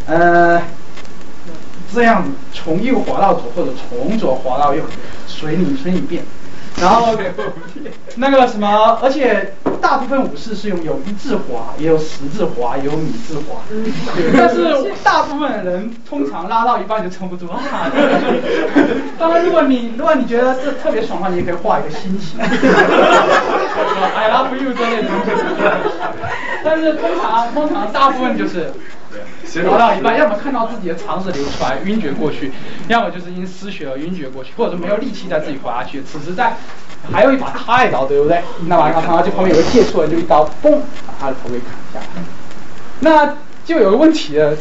[0.06, 0.62] 呃，
[1.92, 4.82] 这样从右滑到左或者从左滑到右，
[5.26, 6.24] 随你随你便。
[6.78, 7.16] 然后
[8.16, 13.60] 那个什么，而且大部分武士是用有一字滑，也有十字滑，也有米字滑。
[14.36, 17.60] 但是大部分人通常拉到一半就撑不住了。
[19.18, 22.38] 当然，如果你如果你觉得这特别爽的话，你也可以画一个心形。
[24.16, 24.80] I love you 的。
[26.64, 28.72] 但是通常通常大部分就是。
[29.68, 32.52] 滑到一半，要么看到自己的肠子流出来晕厥过去，
[32.88, 36.02] 要么就是因失血而晕厥过去，或者说没有力气再自己滑下去。
[36.02, 36.56] 此时在
[37.10, 38.42] 还有一把太刀，对不对？
[38.66, 42.22] 那把他他就旁边有个借错人，就一刀嘣把他的头给砍下来。
[43.00, 44.54] 那就有个问题了，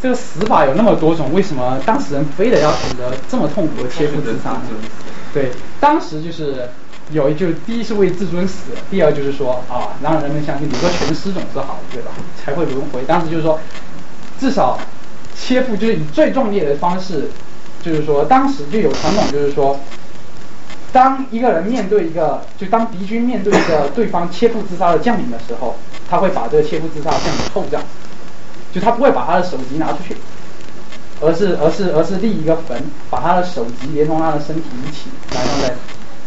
[0.00, 4.56] 这个死法有那么多种，为什么当事人非得要选择这么痛苦的切腹自杀？
[5.34, 6.68] 对，当时就是
[7.10, 12.10] 有一就第一是为自尊死，第二就是说啊让人们相信你说全尸总是好的，对吧？
[12.42, 13.02] 才会轮回。
[13.06, 13.58] 当时就是说。
[14.42, 14.76] 至少
[15.38, 17.30] 切腹就是以最壮烈的方式，
[17.80, 19.78] 就是说当时就有传统，就是说，
[20.92, 25.76] 当一个人面对一个，就当敌军面对一个对方切腹自杀的将领的时候，
[26.10, 27.80] 他会把这个切腹自杀将领厚葬，
[28.72, 30.16] 就他不会把他的首级拿出去，
[31.20, 35.72] 而是而是而是立一个坟，把他的首级连同他的身体一起埋葬在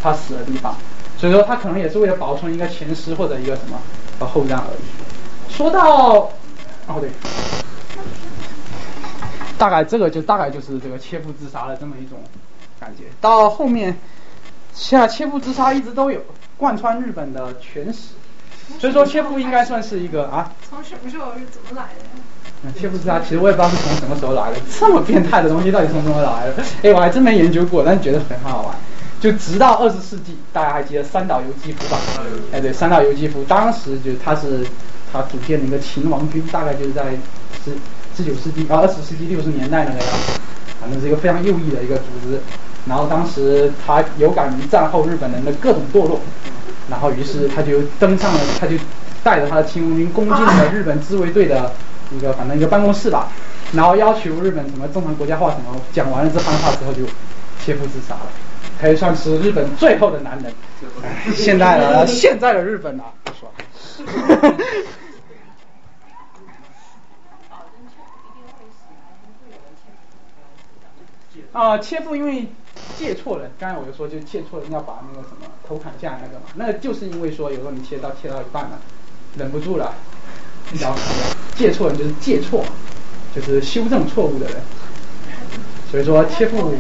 [0.02, 0.74] 他死的地方。
[1.18, 3.78] 所以说他可能也是为了保存一个前尸或者一个什么
[4.20, 5.54] 而厚葬而已。
[5.54, 6.30] 说到，
[6.88, 7.10] 哦对。
[9.58, 12.20] 大概这个就大概就是这个切腹自杀的这么一种
[12.80, 13.06] 感觉。
[13.22, 13.98] 到后面，
[14.74, 16.22] 现在切腹自杀一直都有
[16.58, 18.10] 贯穿日本的全史，
[18.80, 20.52] 所以说切腹应该算是一个啊。
[20.70, 21.90] 从什么时候是怎么来
[22.64, 22.72] 的？
[22.80, 26.64] 切腹自杀其实我也不知道是从什么时候来的， 这么变态的东西到底从什么来的？
[26.82, 28.76] 哎，我还真没研究过，但觉得很好玩。
[29.22, 31.98] 就直到二十世纪，大家还记得三岛由纪夫吧？
[32.52, 34.66] 哎，对，三岛由纪夫当时就他是
[35.12, 37.12] 他组建了一个秦王军，大概就是在
[37.64, 37.72] 是。
[38.16, 40.40] 十九世纪啊，二十世纪六十年代那个样子，
[40.80, 42.40] 反正是一个非常右翼的一个组织。
[42.88, 46.22] 然后当时他有感于战后日本人的各种堕落，
[46.88, 48.76] 然后于是他就登上了，他就
[49.24, 51.74] 带着他的亲卫军攻进了日本自卫队的
[52.12, 53.32] 一个反正一个办公室吧，
[53.74, 57.02] 然后要求日本什么正常国家化什么，讲完了这番话之后就
[57.66, 58.28] 切腹自杀了，
[58.80, 60.54] 可以算是日本最后的男人。
[61.34, 63.52] 现在的现在的日本啊，不说。
[71.56, 72.46] 啊，切腹因为
[73.00, 78.78] 借错了，刚才我就说就切错人要把那个什么头砍下那个嘛，那就是因为说有时候你切刀切到一半了，
[79.38, 79.94] 忍不住了，
[80.82, 80.98] 然后
[81.56, 82.66] 借错人就是借错，
[83.34, 84.58] 就是修正错误的人，
[85.90, 86.74] 所以说切腹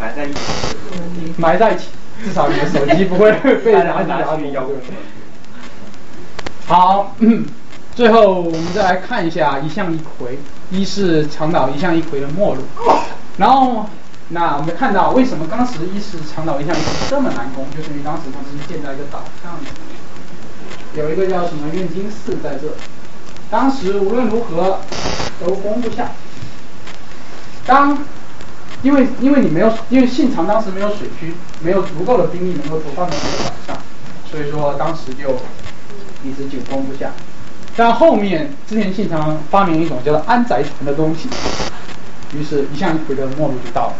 [0.00, 0.40] 埋在一起。
[1.36, 1.86] 埋在一起，
[2.24, 3.32] 至少你的手机不会
[3.64, 4.36] 被拿去拿走。
[6.66, 7.46] 好，嗯
[7.94, 10.36] 最后我们再来看一下一向一揆，
[10.70, 12.64] 一是长岛一向一揆的没落，
[13.36, 13.86] 然后
[14.28, 22.74] 那我们看到为什么当时一是长岛一向一揆这么难攻，就是因为当时他们是建在一个岛上的，有一个叫什么愿金寺在这，
[23.50, 24.80] 当时无论如何
[25.44, 26.10] 都攻不下，
[27.66, 27.98] 当
[28.82, 33.76] 因为因为你没有，因为信长当时没有水军，没有足够的兵力能够投放到这个岛上，
[34.30, 35.36] 所以说当时就
[36.24, 37.10] 一直就攻不下。
[37.76, 41.28] 但后面织田信长发明一种叫做安宅船的东西，
[42.32, 43.94] 于是一向一揆的末路就到了。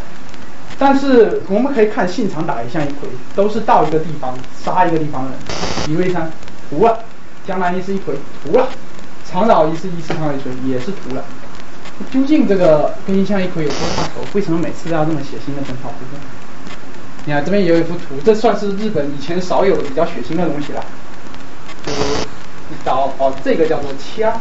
[0.79, 5.33] 但是我们可以看信长打一向一揆，都是到一个地方杀一个地方人，
[5.87, 6.31] 比魏山
[6.71, 6.99] 屠了，
[7.47, 8.69] 江南一是一揆屠了，
[9.25, 11.25] 长岛一是一四长一揆也是屠了。
[12.13, 14.25] 究竟这个跟一向一揆有多大仇？
[14.35, 16.21] 为什么每次都要这么血腥的征讨部分？
[17.25, 20.85] 你看这边也有一幅图，这算是日本以前少有比较血腥的东西了。
[22.69, 24.33] 就一刀哦，这个叫做枪，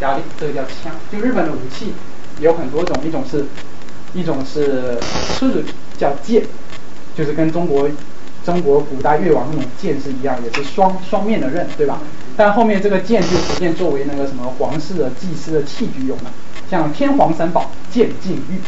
[0.00, 0.92] 压力，这个叫枪。
[1.10, 1.92] 就日本的武器
[2.40, 3.44] 有很多种，一种是，
[4.14, 5.64] 一种是刺
[5.98, 6.44] 叫剑，
[7.14, 7.88] 就是跟中国
[8.44, 12.00] 中国古代越王那种剑是一样，也是双双面的刃，对吧？
[12.36, 16.32] 但后面这个剑就逐渐作为那个什么皇室的祭司的器具用了，
[16.70, 18.60] 像天皇三宝剑禁玉，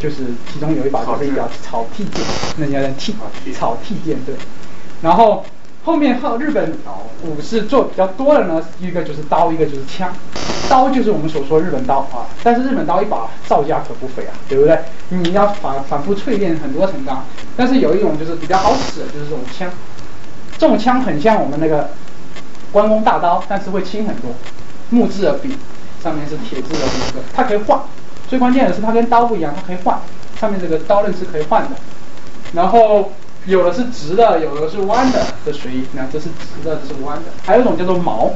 [0.00, 0.16] 就是
[0.52, 2.24] 其中有一把就是一把草剃剑，
[2.56, 3.14] 那叫剃
[3.52, 4.34] 草剃剑，对。
[5.00, 5.44] 然后
[5.84, 6.72] 后面后日本
[7.22, 10.12] 武士做比较多的呢，一个就是刀，一个就是枪。
[10.66, 14.78] 刀就是我们所说日本刀啊，但是日本刀一把造价可不菲啊，对不对？
[15.10, 17.22] 你要反反复淬炼很多层钢。
[17.54, 19.70] 但是有一种就是比较好使的，就是这种枪。
[20.56, 21.90] 这种枪很像我们那个
[22.72, 24.30] 关公大刀，但是会轻很多，
[24.88, 25.54] 木质的柄，
[26.02, 27.78] 上面是铁质的那个，它可以换。
[28.26, 30.00] 最关键的是它跟刀不一样，它可以换，
[30.40, 31.70] 上面这个刀刃是可以换的。
[32.54, 33.12] 然后
[33.46, 35.84] 有的是直的，有的是弯的，这随意。
[35.92, 37.24] 你看这是直的，这是弯的。
[37.44, 38.32] 还有一种叫做矛，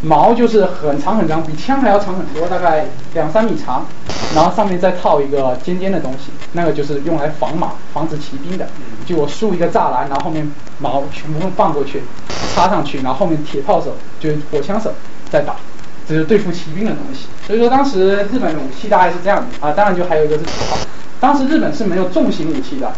[0.00, 3.86] 矛就是很长很长，比枪还要长很多，大概两三米长，
[4.34, 8.66] 然后上面再套一个尖尖的东西，那个就是用来防马、防止骑兵的。
[9.06, 12.02] 就我竖一个栅栏，然后后面矛全部放过去，
[12.54, 14.92] 插上去，然后后面铁炮手就是火枪手
[15.30, 15.54] 再打，
[16.08, 17.26] 这是对付骑兵的东西。
[17.46, 20.76] 所以说当时日本武器大概是这样的啊，当然就还有一个是铁炮。
[21.20, 22.92] 当时日本是没有重型武器的，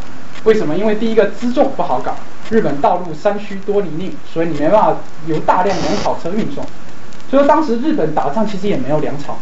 [0.45, 0.77] 为什么？
[0.77, 2.15] 因为第一个辎重不好搞，
[2.51, 6.65] 日本道路山区多泥泞，所以你没办法有大量粮草车运送。
[7.31, 9.39] 所以说当时日本打仗其实也没有粮草。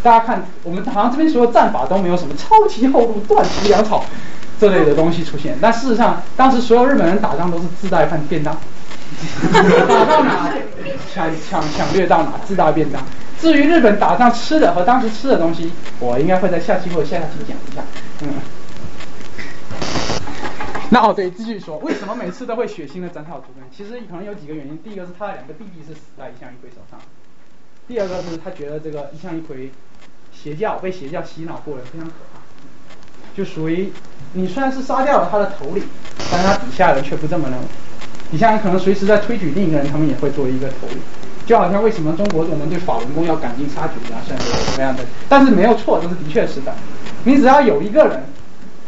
[0.00, 4.04] 大家看，我们好像这边所有战法都没有什么超级厚路、断其粮草
[4.60, 5.58] 这类的东西出现。
[5.60, 8.56] 但事实上，当时所有日本人打仗都是自带饭便当，
[9.88, 10.50] 打到哪
[11.12, 13.02] 抢抢抢掠到哪，自带便当。
[13.40, 17.82] 至于日本打仗吃的和当时吃的东西，我应该会在下期或者下下期讲一下。
[18.22, 18.28] 嗯。
[20.90, 23.62] 那哦对，继续说，为什么每次都会血腥的斩草除根？
[23.70, 24.78] 其实可能有几个原因。
[24.78, 26.98] 第一个是他的两个弟弟是死在一向一揆手上，
[27.86, 29.70] 第二个是他觉得这个一向一揆
[30.32, 32.40] 邪教被邪教洗脑过了，非常可怕。
[33.36, 33.92] 就属于
[34.32, 35.84] 你虽然是杀掉了他的头领，
[36.32, 37.64] 但是他底下人却不这么认为。
[38.30, 40.98] 底下人可能随时在推举另一个人，他们也会作为一个头领。
[41.44, 46.74] 就好像为什么中国我们对法轮功要赶尽杀绝啊，甚至怎么样的，但是没有错，这是的确是的。
[47.24, 48.22] 你只要有一个人。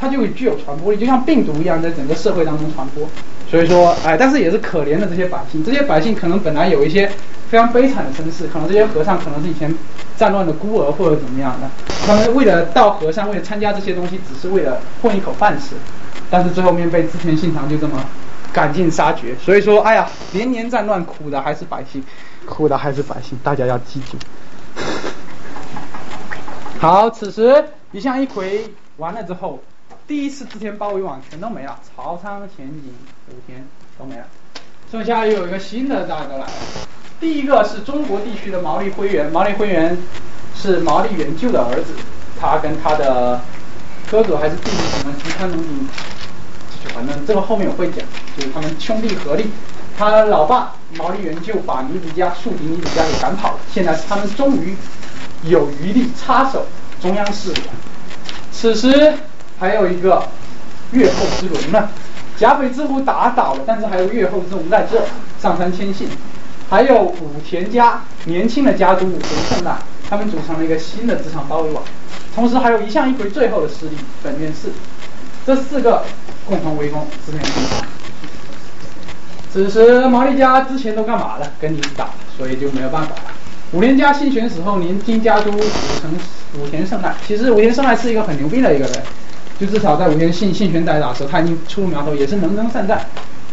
[0.01, 3.07] 它就具有传播力，就像病毒一样，在整个社会当中传播。
[3.51, 7.11] 所以说，哎，但是也是可怜的这些百姓，这些百姓可能本来有一些
[7.51, 9.75] 非常悲惨的身世，可能这些和尚可能是以前
[10.17, 11.69] 战乱的孤儿或者怎么样的，
[12.07, 15.75] 他们为了当和尚，为了参加这些东西，只是为了混一口饭吃，
[16.31, 18.03] 但是最后面被织田信长就这么
[18.53, 19.35] 赶尽杀绝。
[19.45, 22.03] 所以说，哎呀，连年战乱，苦的还是百姓，
[22.47, 24.17] 苦的还是百姓，大家要记住。
[26.79, 29.61] 好，此时一向一葵完了之后。
[30.11, 32.93] 第一次之前包围网全都没了，朝仓、前景、
[33.29, 33.65] 五天
[33.97, 34.25] 都没了，
[34.91, 36.53] 剩下又有一个新的大哥来了。
[37.21, 39.97] 第一个是中国地区的毛利辉元，毛利辉元
[40.53, 41.93] 是毛利元就的儿子，
[42.41, 43.41] 他跟他的
[44.11, 45.89] 哥哥还是弟弟什么吉川龙井，
[46.93, 48.05] 反正这个后面我会讲，
[48.37, 49.49] 就是他们兄弟合力，
[49.97, 54.75] 他老爸毛利元就把尼子家树敌尼子家给赶跑了，现在他们终于
[55.45, 56.67] 有余力插手
[57.01, 57.55] 中央事务。
[58.51, 59.15] 此时
[59.61, 60.25] 还有一个
[60.93, 61.91] 越后之龙呢，
[62.37, 65.05] 甲斐之虎打倒了，但是还有越后之龙在这，
[65.41, 66.09] 上杉谦信，
[66.71, 69.77] 还有武田家年轻的家族武田胜赖，
[70.09, 71.85] 他们组成了一个新的职场包围网，
[72.35, 74.73] 同时还有一向一揆最后的势力本愿寺，
[75.47, 76.05] 这四个
[76.47, 77.87] 共同围攻织田信长。
[79.53, 81.53] 此时毛利家之前都干嘛了？
[81.61, 83.23] 跟你打，所以就没有办法了。
[83.73, 85.61] 武田家新选死后，年轻家族组
[86.01, 86.11] 成
[86.59, 87.15] 武田胜赖。
[87.27, 89.03] 其实武田胜赖是一个很牛逼的一个人，
[89.61, 93.05] 就至少在武田信信玄代打的时候，他已经初露苗头，也是能征善战，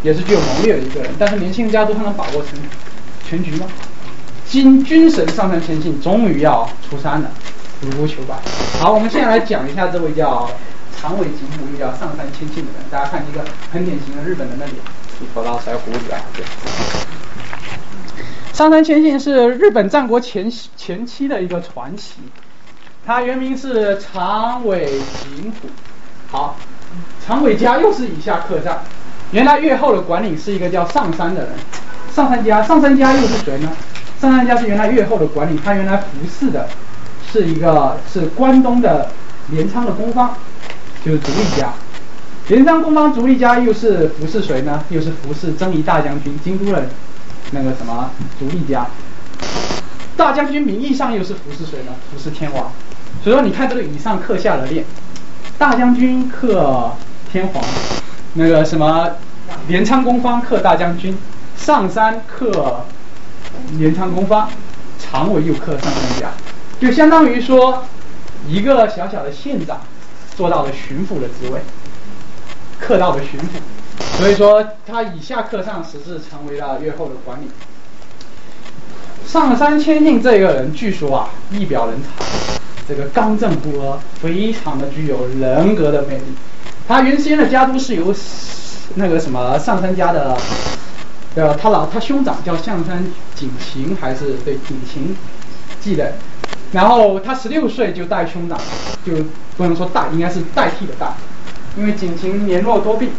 [0.04, 1.12] 也是具有谋略的一个人。
[1.20, 2.54] 但是年轻的家族他能把握全
[3.28, 3.68] 全局吗？
[4.46, 7.30] 今军神上杉谦信终于要出山了，
[7.82, 8.36] 独孤求败。
[8.80, 10.50] 好，我们现在来讲一下这位叫
[10.98, 12.82] 长尾景虎，又叫上山千信的人。
[12.90, 14.78] 大家看一个很典型的日本人的脸，
[15.20, 16.46] 一头拉腮胡子啊，对。
[18.54, 22.22] 上杉谦信是日本战国前前期的一个传奇，
[23.06, 25.68] 他原名是长尾景虎。
[26.30, 26.58] 好，
[27.26, 28.80] 长尾家又是以下客栈。
[29.32, 31.52] 原来越后的管理是一个叫上杉的人，
[32.14, 33.72] 上杉家，上杉家又是谁呢？
[34.20, 36.68] 上杉家是原来越后的管理，他原来服侍的
[37.32, 39.10] 是一个是关东的
[39.50, 40.34] 镰仓的公方，
[41.06, 41.74] 就是足利家。
[42.48, 44.84] 镰仓公方足利家又是服侍谁呢？
[44.90, 46.90] 又是服侍征夷大将军京都人。
[47.52, 48.86] 那个什么足利家，
[50.18, 51.94] 大将军名义上又是服侍谁呢？
[52.12, 52.70] 服侍天王。
[53.24, 54.84] 所以说你看这个以上克下的链，
[55.58, 56.92] 大将军克
[57.32, 57.64] 天皇，
[58.34, 59.10] 那个什么
[59.68, 61.18] 镰仓公方克大将军，
[61.58, 62.86] 上山克
[63.78, 64.48] 镰仓公方，
[65.00, 66.30] 长尾又克上杉家，
[66.80, 67.84] 就相当于说
[68.48, 69.82] 一个小小的县长
[70.36, 71.60] 做到了巡抚的职位，
[72.80, 73.60] 克到了巡抚。
[74.18, 77.50] 所以说，他以下克上，实质成为了越后的管理。
[79.26, 82.57] 上杉谦信这个人，据说啊，一表人才，
[82.88, 86.24] 这个刚正不阿，非常的具有人格的魅力。
[86.88, 88.16] 他原先的家督是由
[88.96, 90.38] 那个什么上杉家的，
[91.36, 93.04] 呃，他老他兄长叫上杉
[93.36, 95.16] 景晴，还是对景晴
[95.82, 96.14] 记得。
[96.72, 98.58] 然后他十六岁就代兄长，
[99.06, 99.14] 就
[99.58, 101.14] 不能说代，应该是代替的代，
[101.78, 103.10] 因为景晴年弱多病。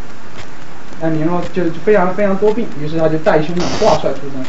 [1.00, 4.44] 那年弱就非常非常多病，于是他就代兄长挂帅出征，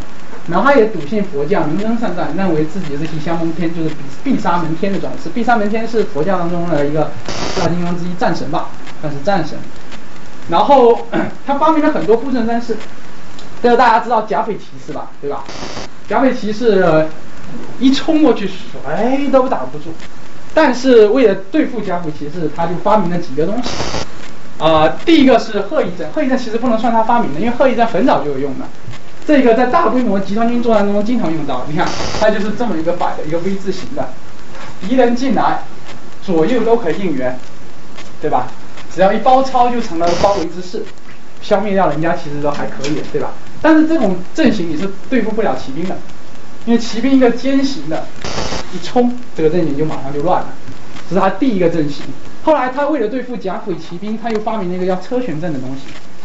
[0.50, 3.92] 然后他也笃信佛教，能征善战，认为自己是西香门天，就是
[4.24, 5.30] 必杀门天的转世。
[5.30, 8.70] 必杀门天是佛教当中的一个四大金刚之一，战神吧，
[9.02, 9.58] 算是战神。
[10.50, 11.08] 然后
[11.46, 12.76] 他发明了很多护身战士，
[13.62, 15.44] 这个大家知道甲斐骑士吧，对吧？
[16.08, 17.06] 甲斐骑士
[17.80, 19.94] 一冲过去谁都挡不住，
[20.54, 23.70] 但是为了对付甲斐骑士，他就发明了几个东西。
[24.58, 28.68] 啊，第一个是鹤翼阵，鹤翼阵其实不能算他发明的，因为鹤翼阵很早就有用了。
[29.30, 31.64] 这个在大规模集团军作战中经常用到。
[31.70, 31.88] 你看，
[32.20, 34.10] 它就是这么一个摆的一个 V 字形的，
[34.82, 35.60] 敌人进来，
[36.24, 37.38] 左右都可以应援，
[38.20, 38.48] 对吧？
[38.92, 40.84] 只要一包抄就成了包围之势，
[41.44, 43.30] 消灭掉人家其实都还可以，对吧？
[43.62, 45.96] 但是这种阵型你是对付不了骑兵的，
[46.66, 48.08] 因为骑兵一个尖形的，
[48.74, 50.48] 一冲，这个阵型就马上就乱了。
[51.08, 52.04] 这是他第一个阵型。
[52.44, 55.82] 后来他为了对付甲斐骑兵，他又发明了一个叫车旋阵的东西。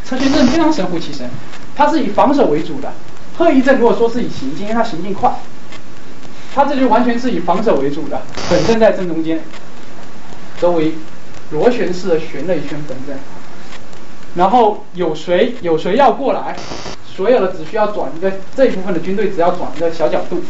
[0.08, 1.28] 车旋阵非常神乎其神，
[1.76, 2.92] 它是以防守为主的。
[3.36, 5.34] 鹤翼阵如果说是以行进，因为它行进快，
[6.54, 8.22] 它这就完全是以防守为主的。
[8.48, 9.40] 本阵在正中间，
[10.60, 10.94] 周围
[11.50, 13.18] 螺旋式的旋了一圈本阵，
[14.36, 16.56] 然后有谁有谁要过来，
[17.04, 20.42] 所有的只需要转一个这一部分的军队只要转一个小角度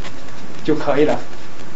[0.63, 1.19] 就可以了，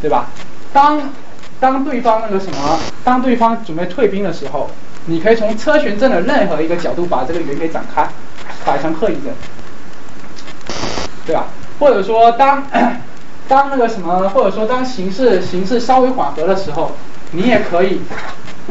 [0.02, 0.30] 对吧？
[0.72, 1.10] 当
[1.58, 4.70] 当对方那个什么，当对方准备退兵的时候，
[5.06, 8.06] 你可以从车旋阵的任何一个角度把这个圆给展开，
[8.68, 9.32] 摆成鹤翼阵，
[11.24, 11.46] 对吧？
[11.78, 12.62] 或者说当
[13.48, 16.92] 当那个什么，或者说当形势形势稍微缓和的时候，
[17.32, 18.02] 你也可以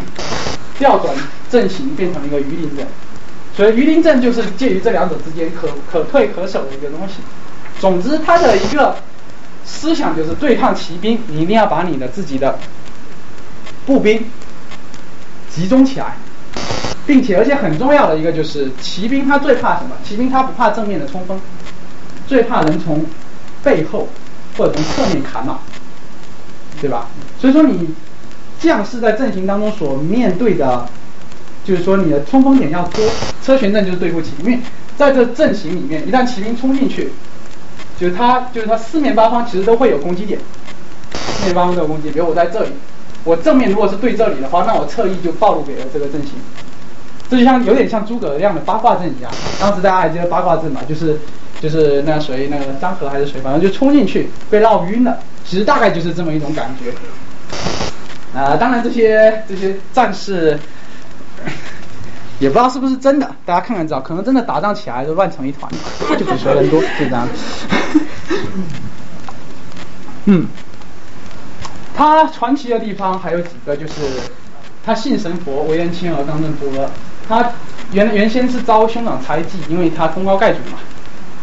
[0.77, 1.15] 调转
[1.49, 2.85] 阵型变成一个鱼鳞阵。
[3.55, 7.15] 所以鱼鳞阵就是介于这两者之间，可可退可守的一个东西。
[7.79, 8.95] 总之，它的一个。
[9.69, 12.57] 思想就是对抗骑兵，你一定要把你的自己的
[13.85, 14.23] 步兵
[15.53, 16.15] 集中起来，
[17.07, 19.95] 并且而且很重要的一个就是骑兵他最怕什么？
[20.03, 21.39] 骑兵他不怕正面的冲锋，
[22.27, 23.03] 最怕人从
[23.63, 24.07] 背后
[24.57, 25.57] 或者从侧面砍马，
[26.81, 27.07] 对吧？
[27.39, 27.95] 所以说你
[28.59, 30.85] 将士在阵型当中所面对的，
[31.63, 33.03] 就是说你的冲锋点要多。
[33.43, 34.61] 车旋阵就是对付骑兵，
[34.97, 37.11] 在这阵型里面，一旦骑兵冲进去。
[37.97, 40.39] 就是它，就是它四面八方其实都会有攻击点，
[41.13, 42.11] 四面八方都有攻击。
[42.11, 42.69] 比如我在这里，
[43.23, 46.33] 我正面如果是对这里的话，那我侧翼就暴露给了这个阵型。
[47.29, 49.29] 这就像有点像诸葛亮的八卦阵一样。
[49.59, 50.81] 当时大家还记得八卦阵嘛？
[50.87, 51.19] 就是
[51.59, 55.17] 就是那谁那个张合还是谁，反正就冲进去被绕晕了。
[55.43, 56.93] 其实大概就是这么一种感觉。
[58.37, 60.59] 啊，当然这些这些战士
[62.39, 65.71] 也不知道是不是真的，大家看看知道，可能真的打仗起来就乱成一团，
[66.17, 67.27] 就比谁人多，就这样。
[70.25, 70.47] 嗯，
[71.95, 73.93] 他传奇的地方还有几个，就是
[74.85, 76.87] 他信神佛，为人亲而刚正不阿。
[77.27, 77.51] 他
[77.91, 80.79] 原原先是遭兄长猜忌，因为他功高盖主嘛，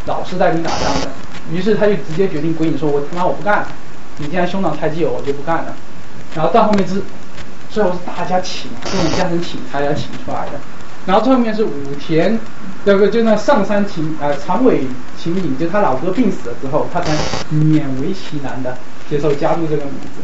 [0.06, 1.08] 老是带兵打仗的，
[1.52, 3.68] 于是他就直接决定归隐，说我他妈我不干了，
[4.18, 5.74] 你既然兄长猜忌我，我就不干了。
[6.34, 7.02] 然后到后面是
[7.70, 10.52] 最后是大家请，这种家人请才要请出来的。
[11.06, 12.38] 然后最后面是武田，
[12.84, 14.86] 那个就那上山秦呃长尾
[15.18, 17.12] 秦隐，就他老哥病死了之后，他才
[17.52, 18.76] 勉为其难的
[19.08, 20.22] 接受加入这个名字。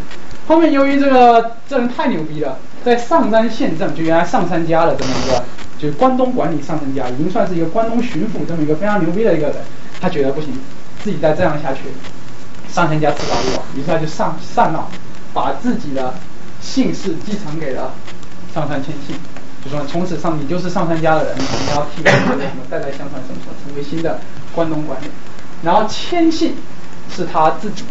[0.49, 5.45] 后面由于这个这人太牛逼了，在上山县政就原来上山家的这么一个，
[5.79, 9.57] 就是关东管理上山家，已经算是一个关东巡抚这么一个非常牛逼的一个人，
[10.01, 10.53] 他觉得不行，
[11.05, 11.81] 自己再这样下去，
[12.69, 14.89] 上山家迟早落，于是他就上上闹，
[15.35, 16.15] 把自己的
[16.61, 17.93] 姓氏继承给了
[18.55, 19.17] 上杉谦信。
[19.63, 22.35] 就说从此上你就是上杉家的人，你要替代什么
[22.71, 24.19] 代代相传什么什么，成为新的
[24.55, 25.07] 关东管理。
[25.63, 26.55] 然后千信
[27.15, 27.85] 是他自己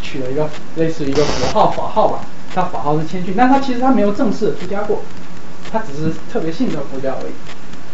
[0.00, 2.20] 取了一个类似于一个符号法号吧，
[2.54, 5.02] 他法号是谦逊，但他其实他没有正式出家过，
[5.70, 7.32] 他只是特别信这个佛教而已。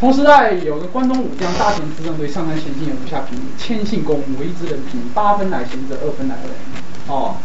[0.01, 6.55] 同时代有个关东武将大田之政对上杉谦信有如下评语：谦信公为之人品，八分乃贤者，二分乃恶人。
[7.09, 7.37] 哦。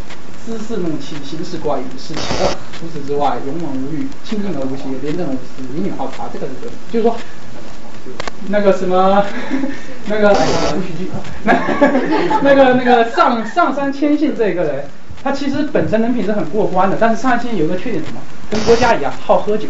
[0.45, 2.47] 姿势怒气，行事怪异，是其二。
[2.79, 6.23] 除此之外，勇猛无欲，清静而无邪，廉政无私，隐隐好茶。
[6.33, 7.15] 这个是对，就是说，
[8.47, 9.23] 那个什么，
[10.07, 10.35] 那个
[11.43, 11.53] 那
[12.41, 14.85] 那个那个上上山谦信这个人，
[15.23, 18.19] 他其实本身人品是很过关的，但是上山谦信有个缺点什么？
[18.49, 19.67] 跟郭嘉一样，好喝酒，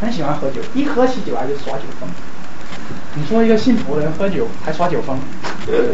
[0.00, 2.08] 很喜欢喝酒，一喝起酒来就耍酒疯。
[3.14, 5.18] 你说一个姓蒲的人喝酒还耍酒疯，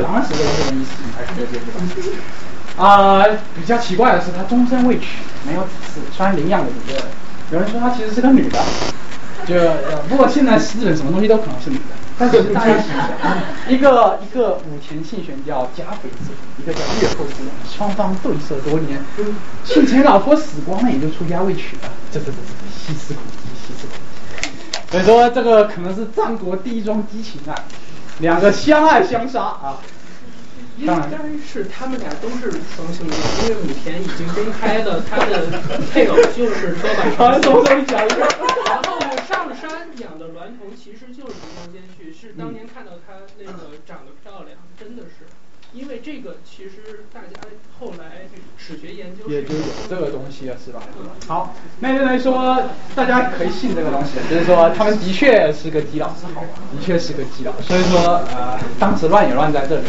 [0.03, 2.13] 当然是这个这个意思，还是这个意思。
[2.77, 3.23] 啊，
[3.55, 6.99] 比较奇怪的是，他终身未娶，没有子嗣，虽然领养了一个，
[7.53, 8.59] 有人说他其实是个女的，
[9.47, 9.55] 就
[10.09, 16.31] 不过现在日本什么东西都可能是女的，但是大家想想，一个一个武田信玄叫甲斐之，
[16.63, 17.37] 一个叫越后之，
[17.75, 19.03] 双方对射多年，
[19.65, 23.97] 信前老婆死光了，也就出家未娶了，这这这这细思恐极，细思恐
[24.43, 24.91] 极。
[24.91, 27.65] 所以说这个可能是战国第一桩激情案，
[28.19, 29.79] 两个相爱相杀啊。
[30.77, 35.45] 应该是他们俩都是双性恋，因为武田已经公开了他的
[35.93, 37.63] 配偶就是说板传说中
[42.41, 43.53] 当年看到他那个
[43.87, 45.27] 长得漂亮，真的是。
[45.73, 47.41] 因为这个其实大家
[47.79, 48.23] 后来
[48.59, 50.83] 史学研究也就有这个东西了，是吧？
[51.29, 52.61] 好，那就来说，
[52.97, 57.53] 大家可以信这个东西，就是说他们的确是个基佬，的确是个基佬。
[57.61, 58.01] 所以说，
[58.35, 59.87] 呃，当时乱也乱在这里。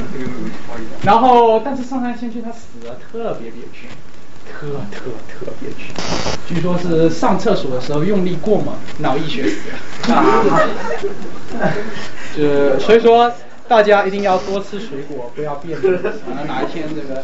[1.01, 3.87] 然后，但是上山谦虚他死的特别憋屈，
[4.51, 5.93] 特特特别屈。
[6.47, 10.23] 据说是上厕所的时候用力过猛，脑溢血死了。
[12.37, 13.31] 就所以说。
[13.67, 15.95] 大家一定要多吃水果，不要变质。
[15.95, 17.23] 啊，哪一天这个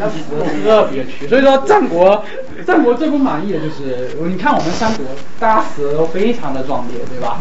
[0.00, 0.18] 他死
[0.64, 2.24] 特别屈，所以说战国
[2.66, 5.06] 战国最不满意的就是，你看我们三国，
[5.38, 7.38] 大家死的都非常的壮烈，对吧？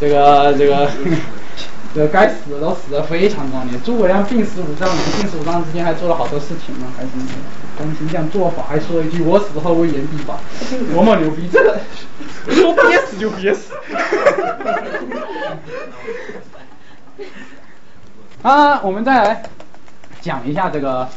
[0.00, 0.88] 这个这个
[1.94, 3.78] 这该死的都死的非常壮烈。
[3.84, 7.08] 诸葛亮病死五丈原，病死五丈之间还做了好多事情呢，还是
[7.76, 10.38] 东行这样做法，还说一句我死后为炎帝法，
[10.94, 11.48] 多么牛逼！
[11.52, 11.80] 这个
[12.54, 13.72] 说憋死就憋死。
[18.42, 19.42] 啊，我们再来
[20.20, 21.08] 讲一下这个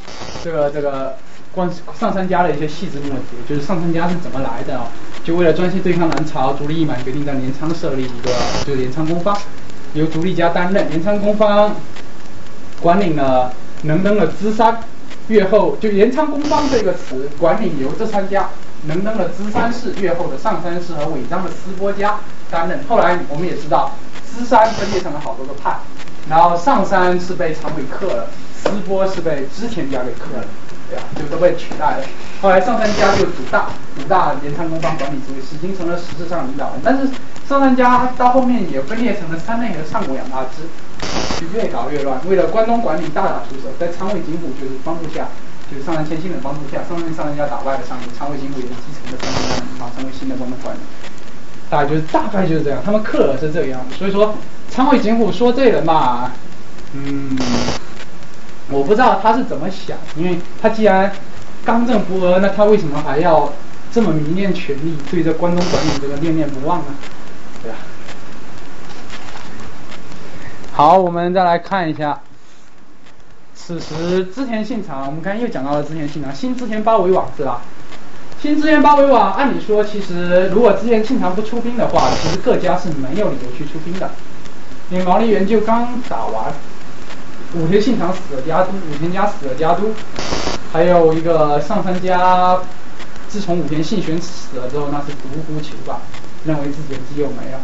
[0.43, 1.15] 这个这个
[1.53, 4.87] 关上杉家的一些细致问题，就是上杉家是怎么来的啊？
[5.23, 8.31] 就为了专心对抗南朝，足利义满决定在镰仓设立一个
[8.65, 9.37] 就是镰仓公方，
[9.93, 11.75] 由足利家担任镰仓公方，
[12.81, 14.79] 管理了能登的资山，
[15.27, 18.49] 越后就镰仓公方这个词管理由这三家，
[18.87, 22.15] 能登的资山氏、越后的上山氏和尾张的斯波家
[22.49, 22.79] 担任。
[22.89, 25.77] 后来我们也知道，资山分裂成了好多个派。
[26.29, 30.45] 然后上山是被长尾克了，斯波是被织田家给克了，
[30.89, 31.03] 对吧？
[31.15, 32.03] 就都被取代了。
[32.41, 36.81] 后来上三家就主大，主大镰仓公方管理职位，已经成了实质上领导人。
[36.81, 37.07] 但是
[37.47, 40.63] 上杉家到后面也分裂成了三内和上国两大支，
[41.53, 42.19] 越搞越乱。
[42.27, 45.27] 为了关东管理大打出手，在长尾景虎就是帮助下，
[45.69, 50.79] 就是上杉谦信的帮助下，上杉上杉家打败了上野，长尾景虎也是继承了上杉家的名号，成为新的关东管理。
[51.69, 54.35] 大概就是大概就是这样，他们克尔是这个样子，所以说
[54.69, 56.31] 长尾景虎说这人吧，
[56.93, 57.37] 嗯，
[58.69, 61.11] 我不知道他是怎么想，因为他既然
[61.65, 63.51] 刚正不阿，那他为什么还要
[63.91, 66.85] 这么迷恋权力，对这关东管理这个念念不忘呢？
[70.75, 72.19] 好，我们再来看一下，
[73.53, 77.61] 此时织田信长，我们刚才又讲到了织田信长，新织田包围网是吧？
[78.41, 84.09] 新织田包围网，按理说，其实如果织田信长不出兵的话，其实各家是没有理由去出兵的。
[84.89, 86.51] 因为毛利元就刚打完，
[87.53, 89.93] 武田信长死了家督，武田家死了家督，
[90.71, 92.57] 还有一个上杉家，
[93.27, 95.93] 自从武田信玄死了之后，那是独孤求败，
[96.45, 97.59] 认为自己的基友没了。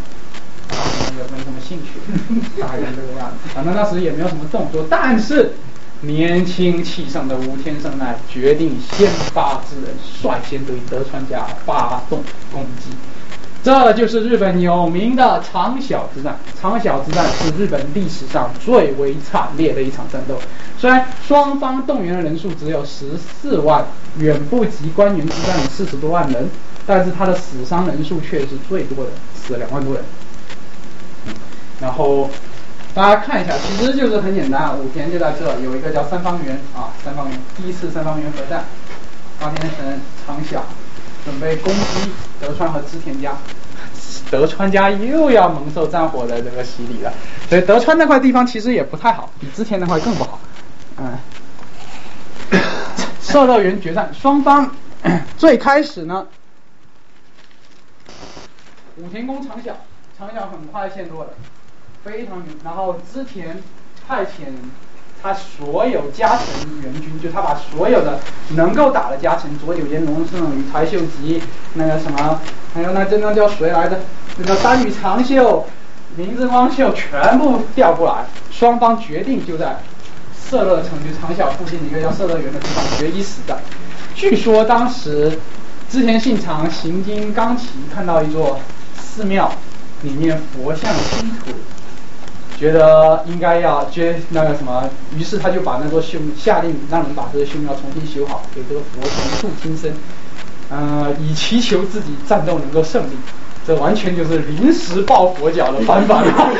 [1.19, 1.99] 也没什么兴趣，
[2.59, 3.49] 大概这个样子。
[3.53, 5.51] 反正那时也没有什么动作，但是
[6.01, 12.91] 年轻气盛的吴天胜呢决定先发制人，率先对德川家发动攻击。
[13.61, 16.39] 这就是日本有名的长筱之战。
[16.59, 20.39] 长筱之战是日本历史上最为惨烈的一场战斗。
[20.77, 23.85] 虽然双方动员的人数只有十四万，
[24.17, 26.49] 远不及关原之战的四十多万人，
[26.87, 30.01] 但是他的死伤人数却是最多的，死了两万多人。
[31.81, 32.29] 然后
[32.93, 38.65] 大家看一下，其实就是很简单，武田就在这有一个叫三方原啊，三方原第一次三方原合战，
[39.39, 40.59] 高田城长筱
[41.23, 43.33] 准备攻击德川和织田家，
[44.31, 47.13] 德川家又要蒙受战火的这个洗礼了，
[47.47, 50.39] 所以德川那块地方其实也不太好，比织田那块更不好，
[50.97, 51.17] 嗯，
[53.21, 54.69] 射乐园决战，双方
[55.37, 56.25] 最开始呢，
[58.97, 59.71] 武田攻长筱，
[60.17, 61.29] 长筱很快陷落了。
[62.09, 63.61] 非常牛，然后织田
[64.07, 64.49] 派遣
[65.21, 68.19] 他所有家臣援军，就他把所有的
[68.55, 71.39] 能够打的家臣，佐久间龙胜、柴秀吉，
[71.75, 72.41] 那个什么，
[72.73, 73.99] 还有那真的叫谁来着？
[74.37, 75.67] 那个三羽长秀、
[76.15, 79.77] 明智光秀全部调过来，双方决定就在
[80.35, 83.59] 色乐城，就长筱附近的一个叫色乐园的地方决一死战。
[84.15, 85.37] 据说当时
[85.91, 88.59] 织田信长行经冈崎，看到一座
[88.99, 89.51] 寺庙，
[90.01, 91.51] 里面佛像倾土。
[92.59, 99.93] 觉得应该要捐那个什么，于是他就把那座修下令让人把这个修庙重新修好，给这个佛重塑金身，
[100.69, 103.15] 呃，以祈求自己战斗能够胜利。
[103.65, 106.51] 这完全就是临时抱佛脚的方法了，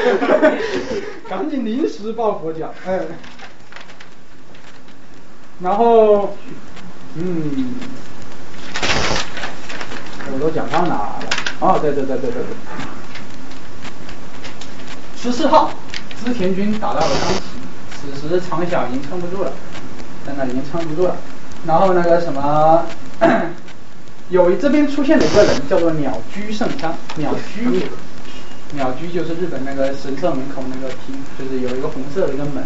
[1.27, 2.99] 赶紧临时抱佛脚，哎。
[5.61, 6.35] 然后，
[7.15, 7.73] 嗯，
[10.31, 11.19] 我都讲到哪了？
[11.59, 12.55] 哦，对对对对对对，
[15.21, 15.71] 十四号。
[16.25, 19.51] 织田军打到了冈崎，此时长筱已经撑不住了，
[20.25, 21.15] 在那已经撑不住了。
[21.65, 22.85] 然后那个什么，
[24.29, 27.83] 有一这边出现了一个人叫做鸟居圣山，鸟居，
[28.73, 32.63] 鸟居就是日本那个神社门口那个厅，就是有一个红色的一个门，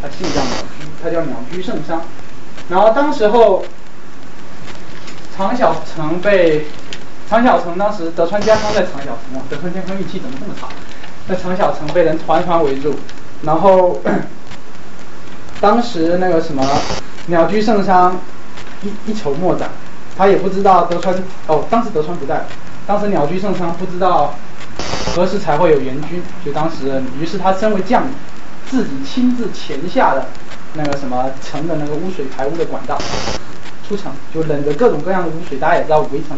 [0.00, 2.00] 他姓叫鸟居，他叫鸟居圣山。
[2.68, 3.64] 然后当时候
[5.36, 6.66] 长筱城被
[7.28, 10.68] 长筱城当时德川家康在长筱城啊，德川家康运气怎么这么差？
[11.28, 12.94] 那长小城被人团团围住，
[13.42, 14.00] 然后
[15.60, 16.66] 当时那个什么
[17.26, 18.18] 鸟居胜伤
[18.82, 19.70] 一一筹莫展，
[20.16, 21.14] 他也不知道德川
[21.46, 22.44] 哦，当时德川不在，
[22.86, 24.34] 当时鸟居胜伤不知道
[25.14, 28.10] 何时才会有援军，就当时，于是他身为将领，
[28.68, 30.26] 自己亲自前下的
[30.74, 32.98] 那个什么城的那个污水排污的管道
[33.88, 36.36] 出城，就忍着各种各样的污水，大家也知道围城。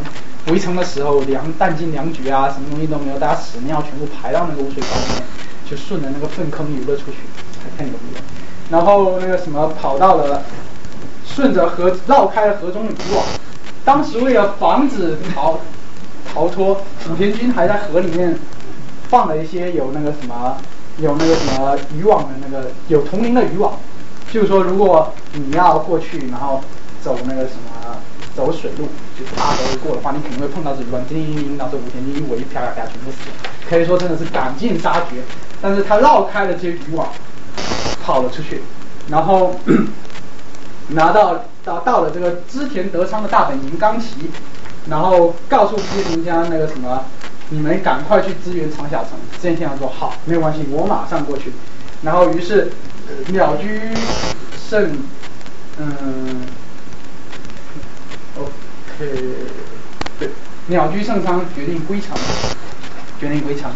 [0.49, 5.23] 围城的时候，粮弹尽粮绝啊，什么东西都没有，大家屎尿全部排到那个污水槽里面，
[5.71, 7.17] 就顺着那个粪坑游了出去，
[7.79, 8.23] 太牛逼了。
[8.71, 10.43] 然后那个什么跑到了，
[11.27, 13.25] 顺着河绕开了河中渔网。
[13.87, 15.59] 当时为了防止逃
[16.33, 18.39] 逃脱，武田军还在河里面
[19.09, 20.59] 放了一些有那个什么
[20.99, 23.79] 有那个什么渔网的那个有铜铃的渔网，
[24.31, 26.63] 就是说如果你要过去，然后
[27.01, 27.97] 走那个什么。
[28.35, 28.89] 走水路，
[29.19, 33.51] 就是大河过的话，你肯定会碰到这鱼网，叮叮叮，到时候武田军一围，啪啪啪，全部死了。
[33.69, 35.23] 可以说真的是赶尽杀绝。
[35.63, 37.09] 但是他绕开了这些渔网，
[38.03, 38.61] 跑了出去，
[39.09, 39.55] 然后
[40.89, 44.31] 拿到到到了这个织田德昌的大本营冈崎，
[44.91, 47.05] 然后告诉织田家那个什么，
[47.51, 49.11] 你们赶快去支援长筱城。
[49.33, 51.53] 织田信长说好，没有关系，我马上过去。
[52.03, 52.73] 然后于是
[53.29, 53.81] 鸟居
[54.69, 54.99] 胜，
[55.79, 56.43] 嗯。
[58.97, 59.11] OK，
[60.21, 60.31] 对，
[60.69, 62.17] 鸟居圣昌决定归城，
[63.19, 63.71] 决定归城，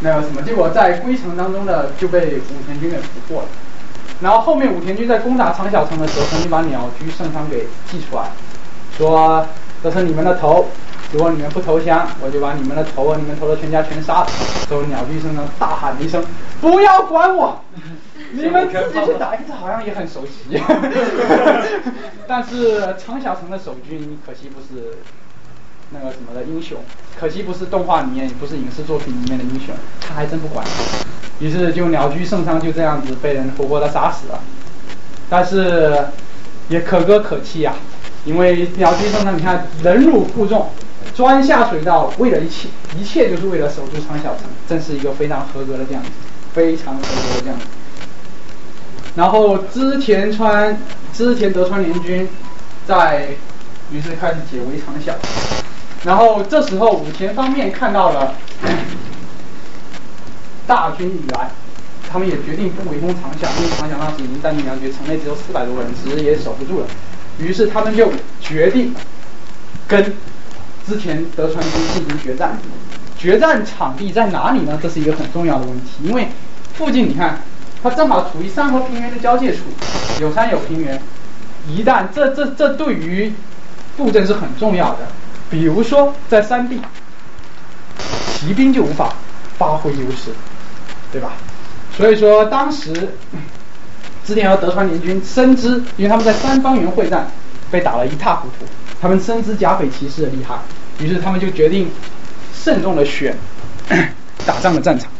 [0.00, 3.48] 那个什么，结果在归城当中呢，就被武田军给俘获了。
[4.20, 8.30] 然后后面武田军在攻打长小城的时候，曾经把鸟居圣昌给寄出来，
[8.96, 9.46] 说
[9.82, 10.66] 这是你们的头，
[11.12, 14.26] 如果你们不投降，我就把你们的头和你们头的全家全杀了。
[14.68, 16.22] 之后鸟居圣昌大喊一声
[16.60, 17.58] ：“不要管我！”
[18.32, 20.60] 你们自己去打，这好像也很熟悉。
[22.26, 24.98] 但是长小城的守军可惜不是
[25.90, 26.78] 那个什么的英雄，
[27.18, 30.66] 可惜不是动画里面，不是影视作品里面的英雄，他还真不管。
[31.40, 34.40] 于是就鸟居圣昌就这样子被人活活的杀死了。
[35.30, 36.06] 但是
[36.68, 37.74] 也可歌可泣呀，
[38.24, 40.68] 因为鸟居圣昌，你看忍辱负重，
[41.14, 46.10] 钻下水道，为了一切，一切就是为了守住长小城，真是一个非常合格的将领，
[46.52, 47.64] 非常合格的将领。
[49.18, 50.78] 然后织田川
[51.12, 52.28] 织田德川联军
[52.86, 53.26] 在
[53.90, 55.12] 于是开始解围长筱，
[56.04, 58.32] 然后这时候武田方面看到了
[60.68, 61.50] 大军已来，
[62.08, 66.86] 他们也决定不围攻长筱，因为长筱当时已经占领两局，城内只有四百多个人，其实也守不住了。
[67.40, 68.94] 于是他们就决定
[69.88, 70.14] 跟
[70.86, 72.56] 织田德川军进行决战。
[73.18, 74.78] 决战场地在哪里呢？
[74.80, 76.28] 这是一个很重要的问题，因为
[76.74, 77.42] 附近你看。
[77.82, 79.60] 它正好处于山和平原的交界处，
[80.20, 81.00] 有山有平原。
[81.68, 83.32] 一旦这这这对于
[83.96, 85.00] 布阵是很重要的。
[85.50, 86.80] 比如说在山地，
[88.32, 89.14] 骑兵就无法
[89.56, 90.30] 发挥优势，
[91.12, 91.32] 对吧？
[91.96, 93.14] 所以说当时
[94.24, 97.30] 织田和德川联军深知，因为他们在三方原会战
[97.70, 98.66] 被打了一塌糊涂，
[99.00, 100.56] 他们深知甲斐骑士的厉害，
[100.98, 101.90] 于是他们就决定
[102.54, 103.36] 慎重的选
[104.44, 105.10] 打仗的战场。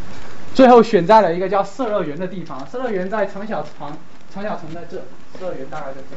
[0.55, 3.97] 最后选在了一个叫色乐园的地方，色乐园在长小城，
[4.35, 4.97] 长小城在这，
[5.39, 6.17] 色乐园大概在这。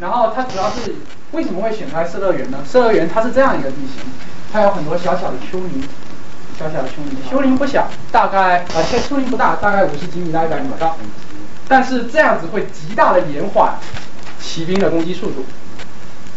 [0.00, 0.94] 然后它主要是
[1.32, 2.58] 为什么会选在色乐园呢？
[2.66, 4.02] 色乐园它是这样一个地形，
[4.52, 5.82] 它有很多小小的丘陵，
[6.58, 10.96] 小小的丘陵，丘陵不小，大概啊，丘丘陵不大，大概五十几米到一百米高。
[11.68, 13.74] 但是这样子会极大的延缓
[14.40, 15.44] 骑兵的攻击速度。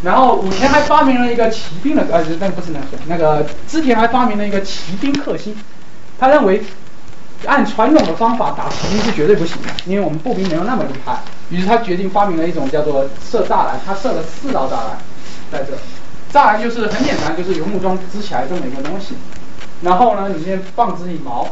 [0.04, 5.56] 然后武田还发明了一个骑兵的，呃，那不是那个，那个织田还发明了一个骑兵克星，
[6.20, 6.62] 他认为。
[7.46, 11.20] 按传统的方法打骑兵是绝对不行的，因为我们步兵没有那么厉害。
[11.50, 14.98] 于是他决定发明了一种叫做设栅栏，他设了四道栅栏
[15.52, 15.74] 在这。
[16.32, 19.16] 栅栏就是很简单，就是由木桩支起来这么一个东西，
[19.82, 21.48] 然后呢里面放置羽毛，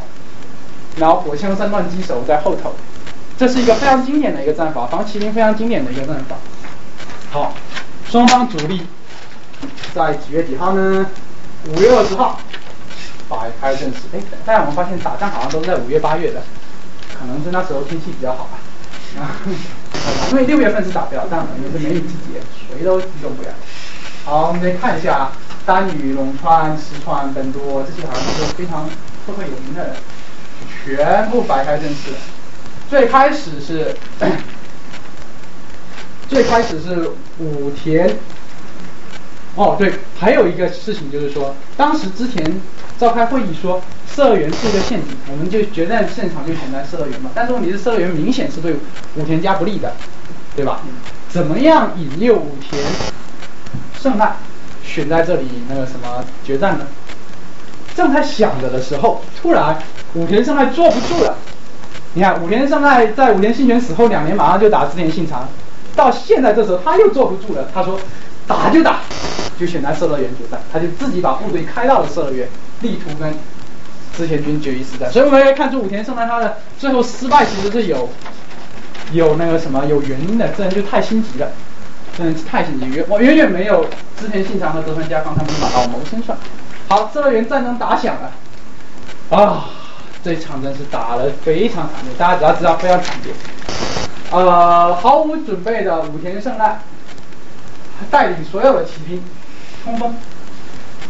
[0.96, 2.74] 然后火枪三段机手在后头。
[3.38, 6.36] 这是一个非常经典的一个战法，防骑兵非常经典的一个战法。
[7.32, 7.54] 好，
[8.10, 8.82] 双方主力
[9.94, 11.06] 在几月几号呢？
[11.68, 12.40] 五月二十号。
[13.32, 16.44] 摆开阵势，哎，大家我们发现打仗好像都是在五月八月的，
[17.18, 18.60] 可能是那时候天气比较好吧。
[19.18, 19.40] 啊，
[20.32, 23.50] 因为六月份是打不了仗的，因为是梅雨季节，谁都激动不了。
[24.26, 25.32] 好，我们再看一下啊
[25.66, 28.86] 丹羽、龙川、石川、本多这些好像都是非常
[29.26, 29.96] 赫赫有名的人，
[30.86, 32.12] 全部摆开阵势。
[32.90, 33.96] 最开始是，
[36.28, 38.18] 最开始是武田。
[39.56, 42.42] 哦，对，还有一个事情就是说，当时之前
[42.98, 47.30] 召开会议说，色乐园是一个陷阱，我们就决战现场就选在色乐园嘛。
[47.36, 48.74] 但是问题是，色乐园明显是对
[49.18, 49.92] 武田家不利的，
[50.56, 50.80] 对吧？
[51.28, 52.82] 怎么样引诱武田
[54.02, 54.38] 胜赖
[54.86, 56.88] 选在这里那个什么决战呢？
[57.94, 59.78] 正在想着的时候，突然
[60.14, 61.36] 武田胜赖坐不住了。
[62.14, 65.50] 你看，武田胜赖在武田信玄死后两年，马上就打织田信长，
[65.94, 68.00] 到现在这时候他又坐不住了，他说。
[68.48, 69.00] 打就打，
[69.62, 72.48] 就选在色乐园决战，他就自己把部队开到了色乐园，
[72.82, 73.32] 力图跟
[74.18, 75.12] 织田军决一死战。
[75.12, 78.10] 所以我们可以看出武田胜赖他的最后失败其实是有
[79.12, 81.52] 有那个什么有原因的，这人就太心急了，
[82.18, 83.86] 真的是太心急，远我远远没有
[84.20, 86.36] 织田信长和德川家康他们马到谋生算。
[86.88, 88.32] 好，射乐园战争打响了，
[89.30, 89.70] 啊，
[90.24, 93.32] 这场真是打了非常惨烈，大家只要知道非常惨烈，
[94.32, 96.80] 呃，毫无准备的武田胜赖。
[98.10, 99.24] 带领所有的骑兵
[99.84, 100.14] 冲锋，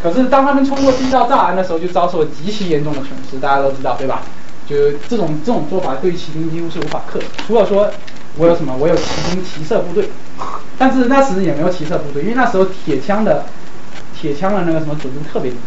[0.01, 3.37] 可是当他们冲过第一道栅栏的时候，就遭受了极其严重的损失。
[3.39, 4.21] 大家都知道，对吧？
[4.67, 7.25] 就这种这种做法，对骑兵几乎是无法克服。
[7.45, 7.89] 除了说
[8.37, 10.09] 我有什么，我有骑兵骑射部队，
[10.77, 13.43] 但是那时也没有骑射部队，因为那时候铁枪的
[14.19, 15.57] 铁枪的那个什么准度特别低。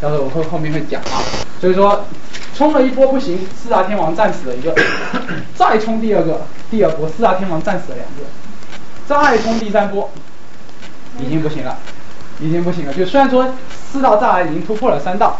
[0.00, 1.22] 到时候我会后面会讲啊。
[1.60, 2.04] 所以说，
[2.56, 4.74] 冲了一波不行，四大天王战死了一个，
[5.54, 8.24] 再冲第二个，第二波四大天王战死了两个，
[9.06, 10.10] 再冲第三波。
[11.18, 11.76] 已经不行了，
[12.40, 12.94] 已经不行了。
[12.94, 13.52] 就虽然说
[13.92, 15.38] 四道障碍已经突破了三道，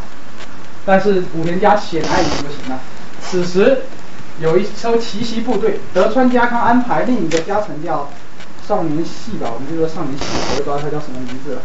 [0.84, 2.78] 但是武田家显然已经不行了。
[3.22, 3.82] 此时
[4.40, 8.08] 有一艘奇袭部队，德川家康安排另一个家臣叫
[8.66, 11.62] 少年系吧，我们就说少年系，我也不知道他叫什么名字了。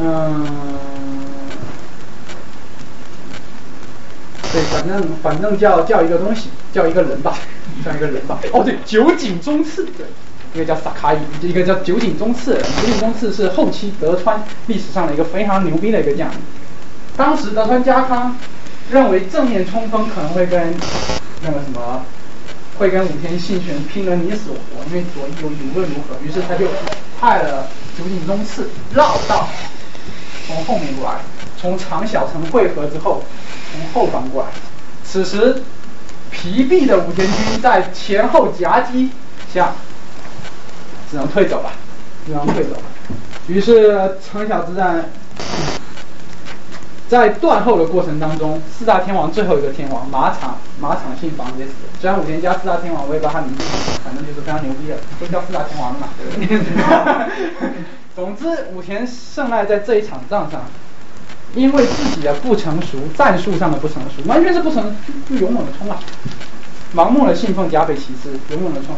[0.00, 0.46] 嗯，
[4.52, 7.34] 对，反正反正叫叫一个东西，叫一个人吧，
[7.84, 8.38] 叫一个人吧。
[8.52, 10.06] 哦，对，酒井忠次，对。
[10.54, 12.54] 一个叫萨卡伊，一个叫酒井忠次。
[12.54, 16.36] 酒井忠次是后期德川历史上的一个非常牛逼的一个将领。
[17.16, 18.36] 当时德川家康
[18.90, 20.74] 认为正面冲锋可能会跟
[21.42, 22.04] 那个什么，
[22.78, 26.66] 会跟武田信玄拼得你死我活，因为左翼有无论如何，于是他就
[27.18, 29.48] 派了酒井宗次绕道
[30.46, 31.20] 从后面过来，
[31.60, 33.22] 从长小城汇合之后，
[33.72, 34.48] 从后方过来。
[35.04, 35.62] 此时
[36.30, 39.10] 疲弊的武田军在前后夹击
[39.52, 39.74] 下，
[41.12, 41.70] 只能退走了，
[42.26, 42.82] 只能退走了。
[43.46, 45.04] 于是长小之战。
[47.08, 51.92] 在断后的过程当中，四大天王最后一个天王马场马场信房也死了。
[52.00, 53.62] 虽然武田家四大天王我也不知道他名字，
[54.02, 56.08] 反正就是非常牛逼的，都叫四大天王了嘛。
[58.16, 60.62] 总之，武田胜赖在这一场仗上，
[61.54, 64.96] 因为自己的不成熟，战术上的不成熟，完全是不成，
[65.28, 65.98] 就勇猛的冲啊，
[66.96, 68.96] 盲目的信奉甲斐骑士，勇猛的冲，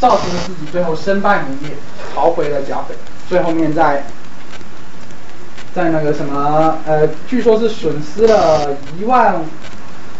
[0.00, 1.70] 造成了自己最后身败名裂，
[2.14, 2.94] 逃回了甲斐，
[3.28, 4.04] 最后面在。
[5.74, 9.44] 在那个什么呃，据说是损失了一万，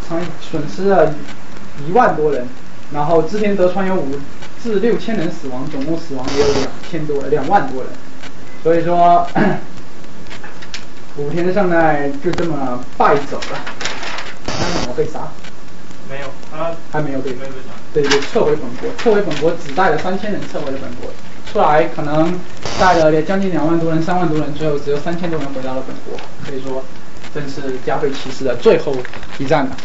[0.09, 1.15] 乘损失了
[1.87, 2.49] 一万多人，
[2.93, 4.19] 然后织田德川有五
[4.61, 7.93] 至六千人死亡，总共死亡也有两千多两万多人，
[8.65, 9.25] 所以说
[11.19, 13.59] 武田胜赖就这么败走了，
[14.45, 15.21] 他怎么被杀？
[16.93, 21.11] 还没有被没有被杀，对对，撤回本国，撤回本国只带了三千人撤回了本国。
[21.51, 22.39] 出来可能
[22.81, 26.83] 带了将近两万多人、三万多人，最后只有三千多人回到了本国，可以说
[27.33, 28.93] 真是加菲骑士的最后
[29.39, 29.77] 一战了。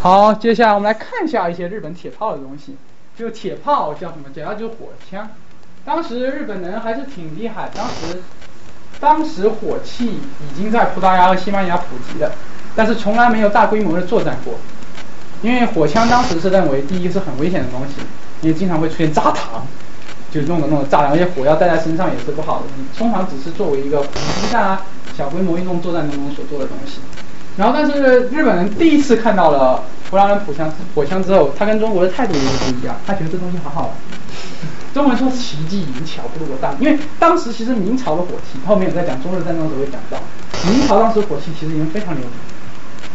[0.00, 2.76] 好，接下来我们来看一下一些日本铁炮的东西。
[3.16, 4.24] 就铁炮叫什么？
[4.34, 5.28] 主要就是火枪。
[5.84, 8.20] 当时日本人还是挺厉害，当时
[8.98, 12.32] 当时火器已经在葡萄牙和西班牙普及了，
[12.74, 14.58] 但是从来没有大规模的作战过。
[15.42, 18.02] 因为火枪当时是认为第一是很危险的东西，
[18.40, 19.60] 因为经常会出现炸膛。
[20.28, 22.64] 就弄的那种炸弹，而且火药带在身上也是不好的。
[22.76, 24.82] 你通常只是作为一个伏击战啊、
[25.16, 26.98] 小规模运动作战当中所做的东西。
[27.56, 32.94] 然后，但是日本人第一次看到了弗拉伦普枪火枪之后，他跟中国的态度也不一样。
[33.06, 33.90] 他觉得这东西好好玩。
[34.92, 40.18] 中文说奇技淫巧不如我大，因为当时其实明朝的火器，后面有在讲中日战争的时候会讲到，
[40.68, 42.55] 明朝当时火器其实已经非常牛逼。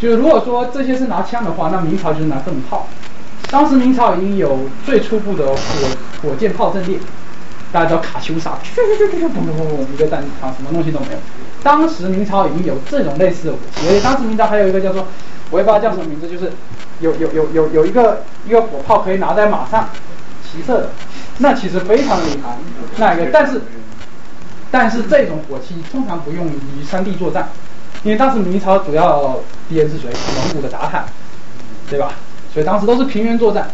[0.01, 2.87] 就是如果说这些是拿枪的话，那明朝就是拿盾炮。
[3.51, 5.55] 当时明朝已经有最初步的火
[6.23, 6.97] 火箭炮阵列，
[7.71, 11.19] 大家知道卡秋莎，咻咻咻咻咻，嘣嘣嘣嘣，一个弹膛，什么东西都没有。
[11.61, 15.05] 当时明朝已经有这种类似的武器，而且当时明朝还有一个叫做，
[15.51, 16.51] 我也不知道叫什么名字，就是
[17.01, 19.87] 有有有有有一个一个火炮可以拿在马上
[20.49, 20.89] 骑射的，
[21.37, 22.57] 那其实非常的厉害。
[22.97, 23.61] 那一个，但是
[24.71, 27.49] 但是这种火器通常不用于山地作战，
[28.03, 29.39] 因为当时明朝主要
[29.69, 30.09] 敌人是谁？
[30.35, 31.01] 蒙古的鞑靼，
[31.89, 32.13] 对吧？
[32.53, 33.69] 所以当时都是平原作战，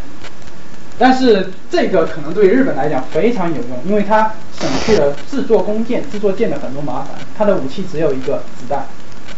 [0.99, 7.07] 但是这个可能对日本来讲非常有用，因为它省去了制作弓箭、制作箭的很多麻烦。
[7.37, 8.85] 它的武器只有一个子弹，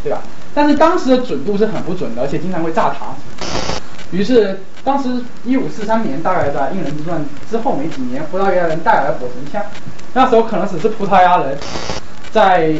[0.02, 0.20] 对吧？
[0.52, 3.14] 但是当时的准度是很不准的，而且经常会炸膛。
[4.10, 5.08] 于是当时
[5.44, 9.62] 一五四三年，大概在应人之乱之后没几年，葡萄牙人带来了火绳枪。
[10.12, 11.56] 那时候可能只是葡萄牙人
[12.32, 12.74] 在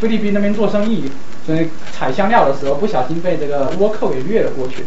[0.00, 1.10] 菲律宾那边做生意，
[1.44, 4.84] 所以采香料的时候不小心被这个倭寇给掠了过去。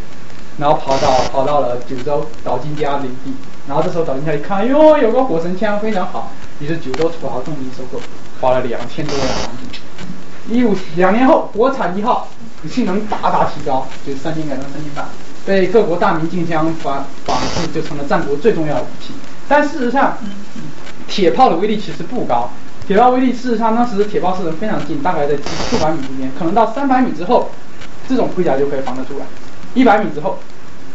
[0.57, 3.33] 然后跑到跑到了九州岛津家领地，
[3.65, 7.97] 然后这时候岛津家一看，哟，有个火绳枪非常好，于是九州土豪重金收购，
[8.41, 9.79] 花了两千多万港币。
[10.53, 12.27] 一五两年后，国产一号
[12.69, 15.05] 性能大大提高，就三斤改成三斤半，
[15.45, 19.13] 被各国大名竞相仿仿制，就成了战国最重要的武器。
[19.47, 20.17] 但事实上，
[21.07, 22.49] 铁炮的威力其实不高，
[22.89, 25.35] 铁炮威力事实上当时铁炮射程非常近，大概在
[25.69, 27.51] 数百米之间，可能到三百米之后，
[28.07, 29.25] 这种盔甲就可以防得住了。
[29.75, 30.39] 一百米之后，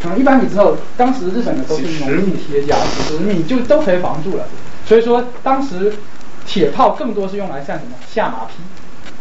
[0.02, 4.44] 可能一百米之后，当时日本的都是农民铁甲，几十米就都可以防住了。
[4.84, 5.94] 所以说，当时
[6.44, 8.54] 铁炮更多是用来像什么下马匹、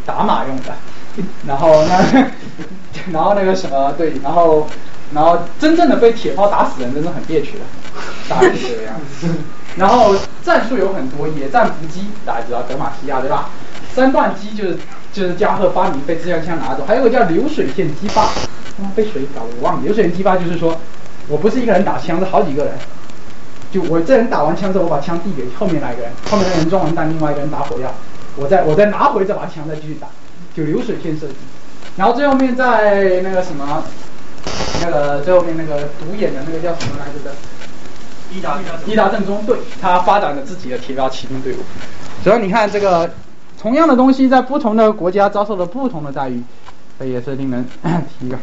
[0.04, 0.74] 打马用的。
[1.46, 2.32] 然后那，
[3.14, 4.68] 然后那个什么对，然后
[5.14, 7.66] 然后真正的被铁炮打死人，真的很憋屈的，
[8.28, 9.28] 大概是这个样子。
[9.78, 13.50] 然后战术有很多，野战伏击，大家知道德玛西亚对吧？
[13.94, 14.78] 三段击就是
[15.12, 18.30] 就是加贺发明被自枪枪拿走，还有个叫流水线击发。
[18.96, 19.82] 被水搞，我忘了。
[19.84, 20.76] 流水线击发就是说，
[21.28, 22.74] 我不是一个人打枪，是好几个人。
[23.72, 27.94] 就我这人打完枪之后，我把枪递给后面那个人，后面那个人装完弹，另外一个人打火药，
[28.36, 30.08] 我再我再拿回这把枪，再继续打，
[30.56, 31.36] 就流水线射击。
[31.96, 33.84] 然后最后面在那个什么，
[34.82, 37.36] 那个最后面那个独眼的那个叫什么来着的？
[38.36, 41.58] 伊达伊达正宗，对他发展了自己的铁道骑兵队伍。
[42.24, 43.10] 主要你看这个
[43.62, 46.44] 同样的东西，在不同的国家遭受了不同的待遇。
[47.00, 47.66] 这也是令人
[48.20, 48.38] 提个，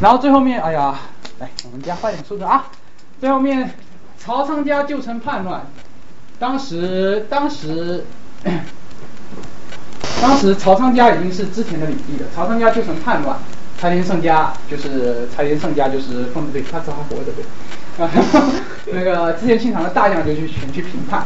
[0.00, 0.98] 然后最后面，哎呀，
[1.38, 2.64] 来，我们加快点速度啊！
[3.20, 3.74] 最后面，
[4.18, 5.60] 曹仓家就城叛乱，
[6.38, 8.04] 当时，当时，
[10.20, 12.28] 当时曹仓家已经是之前的领地了。
[12.34, 13.36] 曹仓家就城叛乱，
[13.78, 17.44] 柴田胜家就是柴田胜家就是奉对，他还活着对，
[18.92, 21.24] 那个织田信长的大将就去前去评判，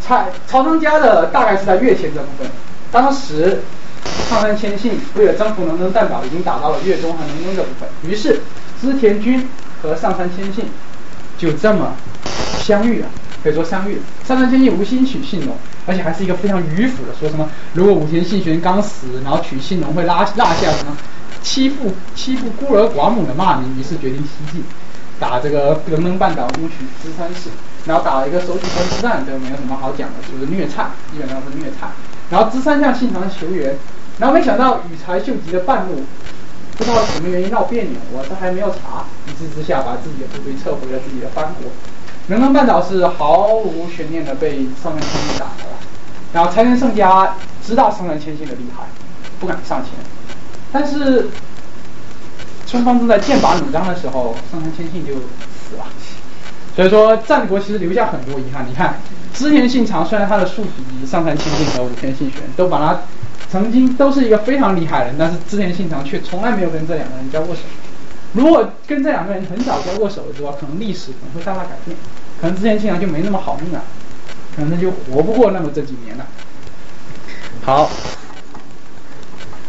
[0.00, 2.48] 蔡曹仓家的大概是在越前这部分，
[2.92, 3.60] 当时
[4.28, 8.40] 上杉谦信为了征服能登半岛，已经打到了越中和能登这部分，于是
[8.80, 9.48] 织田军
[9.82, 10.64] 和上杉谦信
[11.36, 11.94] 就这么
[12.58, 13.08] 相遇了，
[13.42, 14.02] 可以说相遇了。
[14.26, 20.96] 上杉谦信无心娶信浓，而且还是一个非常迂腐的，说什么如果武田信玄刚死，然后娶信浓会拉落下什么
[21.42, 24.64] 欺负欺负孤儿寡母的骂名，于是决定西进。
[25.18, 27.48] 打这个能登半岛攻取芝山市，
[27.86, 31.88] 然后打了一个手举川之战，这没有什么好讲的，就是虐菜，基本上是虐菜。
[32.28, 33.76] 然后芝山向信长求援，
[34.18, 36.04] 然后没想到羽柴秀吉的半路
[36.76, 41.70] 不知道什么原因闹别扭，我这还没有查，一气之下把自己的部队撤回了自己的藩国。
[42.26, 45.78] 能登半岛是毫无悬念的被上杉谦信打了，
[46.34, 48.84] 然后柴田胜家知道上杉谦信的厉害，
[49.40, 49.92] 不敢上前，
[50.70, 51.30] 但是。
[52.66, 55.84] 双方正在剑拔弩张的时候，上杉谦信就死了。
[56.74, 58.66] 所以说，战国其实留下很多遗憾。
[58.68, 58.98] 你看，
[59.32, 63.00] 织田信长虽然他的宿敌上杉谦信和武田信玄都把他
[63.50, 67.62] 曾经都是一个非常厉害的人，但是织田信长却从来没有跟这两个人交过手。
[68.32, 71.96] 如果跟这两个人很早交过手的话，可能历史可能会大大改变，
[72.40, 73.82] 可能织田信长就没那么好命了，
[74.54, 76.26] 可能就活不过那么这几年了。
[77.64, 77.88] 好，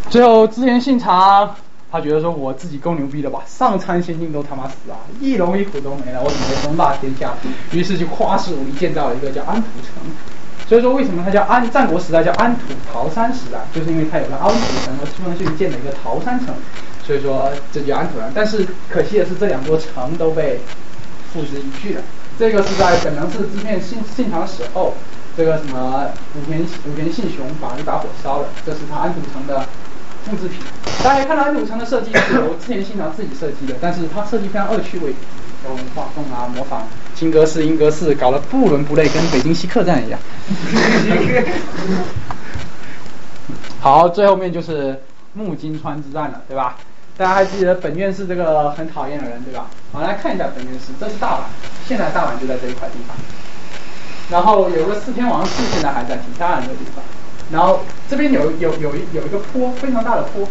[0.09, 1.56] 最后织田信长。
[1.98, 7.34] 他觉得说我自己够牛逼了吧，上苍仙境都他妈死啊，一龙一虎都没了，我准备称霸天下。
[7.72, 10.03] 于是就夸世武力建造了一个叫安土城。
[10.69, 11.67] 所以说为什么它叫安？
[11.72, 12.61] 战国时代叫安土
[12.93, 16.53] 桃山时代，就是因为它有个安土城和出门秀建的一个桃山城，
[17.03, 18.32] 所以说这叫安土城。
[18.35, 20.59] 但是可惜的是，这两座城都被
[21.34, 22.01] 付之一炬了。
[22.38, 24.93] 这个是在本能寺之变信信长死后，
[25.35, 29.66] 这个什么武田武田信雄把一把火烧了，这是他安土城的。
[30.27, 30.59] 复制品，
[31.03, 35.14] 大家看到安土城的设计是由织田信长自己设计的，但是他设计非常恶趣味，
[35.65, 40.19] 用画风啊模仿金阁寺、银阁寺，搞得不伦不类，跟北京西客站一样。
[43.80, 45.01] 好，最后面就是
[45.33, 46.75] 木津川之战了，对吧？
[47.17, 49.67] 大家还记得本院是这个很讨厌的人，对吧？
[49.91, 51.39] 我们，来看一下本院是，这是大阪，
[51.88, 53.15] 现在大阪就在这一块地方。
[54.30, 57.03] 然后有个四天王寺，现在还在，挺漂亮的地方。
[57.51, 60.45] 然后这边有有有一有一个坡，非常大的坡，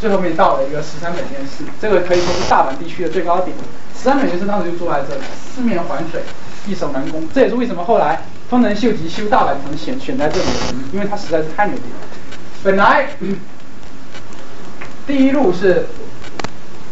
[0.00, 3.56] 最后面到了一个十三本院寺，这个可以说是大阪地区的最高点。
[3.96, 6.22] 十三本院寺当时就坐在这里，四面环水，
[6.68, 7.28] 易守难攻。
[7.34, 12.06] 这也是为什么后来丰臣秀吉修大阪城选选在这里的原因，因为它实在是太牛逼了。
[12.62, 13.08] 本来
[15.04, 15.86] 第一路是，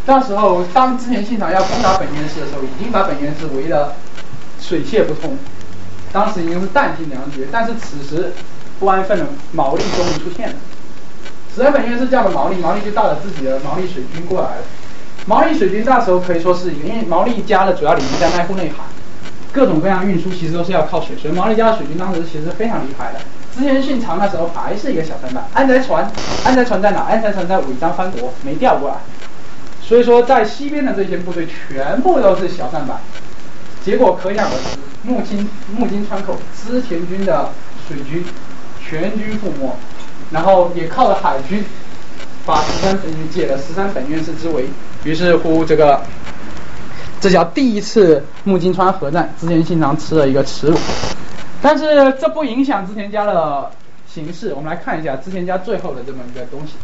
[0.05, 3.94] 那时候当之前信长要攻打本院寺的时候，已经把本院寺围得
[4.60, 5.39] 水泄不通，
[6.12, 7.47] 当时已经是弹尽粮绝。
[7.52, 8.33] 但是此时。
[8.79, 10.55] 不安分的毛利终于出现了。
[11.55, 14.63] 十三本院是叫的毛利，毛利就带了自己的毛利水军过来了。
[15.25, 18.85] 毛利水军那时候可以说是，因为毛利家的主要领域在濑户内海，
[19.53, 23.21] 各种各样运输其实都是要靠水，所以毛利家的水军当时其实非常厉害的。
[23.55, 26.11] 织田信长那时候还是一个小三板，安宅船，
[26.45, 27.01] 安宅船在哪？
[27.05, 28.97] 安宅船在尾张藩国，没调过来。
[29.83, 32.99] 所以说在西边的这些部队全部都是小三板，
[33.83, 37.51] 结果可想而知，木津木津川口织田军的
[37.89, 38.23] 水军。
[38.89, 39.73] 全军覆没，
[40.31, 41.65] 然后也靠着海军
[42.44, 44.66] 把十三本院解了十三本院士之围，
[45.02, 46.00] 于是乎这个
[47.20, 50.78] 这叫第一次木津川合战，织田信长吃了一个耻辱，
[51.60, 53.70] 但是这不影响织田家的
[54.06, 54.52] 形势。
[54.55, 56.74] 我们来看一下织田家最后的这么一个东西，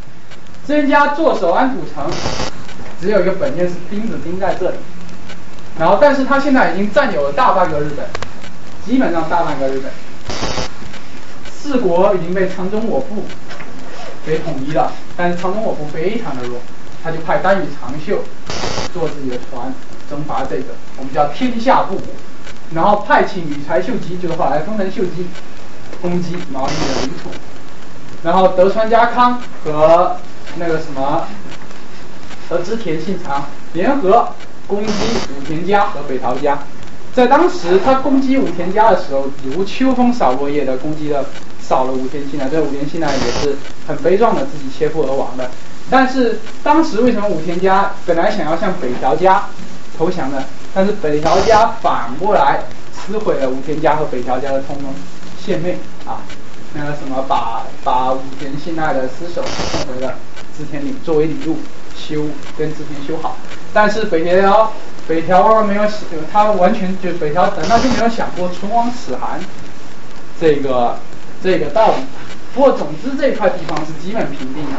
[0.66, 2.10] 织田家坐守安土城，
[3.00, 4.76] 只有一个本院是钉子钉在这里，
[5.78, 8.04] 然后但是他现在已经占有了大半个日本，
[8.84, 9.92] 基本上大半个日本。
[11.62, 13.22] 四国已经被长宗我部
[14.26, 16.58] 给统一了，但是长宗我部非常的弱，
[17.04, 18.24] 他就派丹羽长秀
[18.92, 19.72] 坐自己的船
[20.10, 22.00] 征伐这个，我们叫天下布，
[22.74, 25.28] 然后派遣羽柴秀吉，就是后来丰臣秀吉
[26.00, 27.30] 攻击毛利的领土，
[28.24, 30.16] 然后德川家康和
[30.56, 31.28] 那个什么
[32.48, 34.28] 和织田信长联合
[34.66, 36.58] 攻击武田家和北条家，
[37.14, 41.24] 在当时他攻击武田家的时候，如秋风扫落叶的攻击了。
[41.72, 43.56] 少了武田信奈，这武田信奈也是
[43.88, 45.50] 很悲壮的，自己切腹而亡的。
[45.88, 49.44] 但是当时为什么武田家本来想要向北条家
[49.96, 50.44] 投降呢？
[50.74, 52.60] 但是北条家反过来
[52.92, 54.92] 撕毁了武田家和北条家的通盟，
[55.42, 56.20] 献媚啊，
[56.74, 60.16] 那个什么把把武田信奈的尸首送回了
[60.54, 61.56] 织田领作为礼物
[61.96, 62.26] 修
[62.58, 63.38] 跟织田修好。
[63.72, 64.70] 但是北条
[65.08, 65.82] 北条没有，
[66.30, 69.40] 他完全就北条难道就没有想过唇亡齿寒
[70.38, 70.98] 这个？
[71.42, 71.94] 这个道理，
[72.54, 74.76] 不过总之这块地方是基本平定的，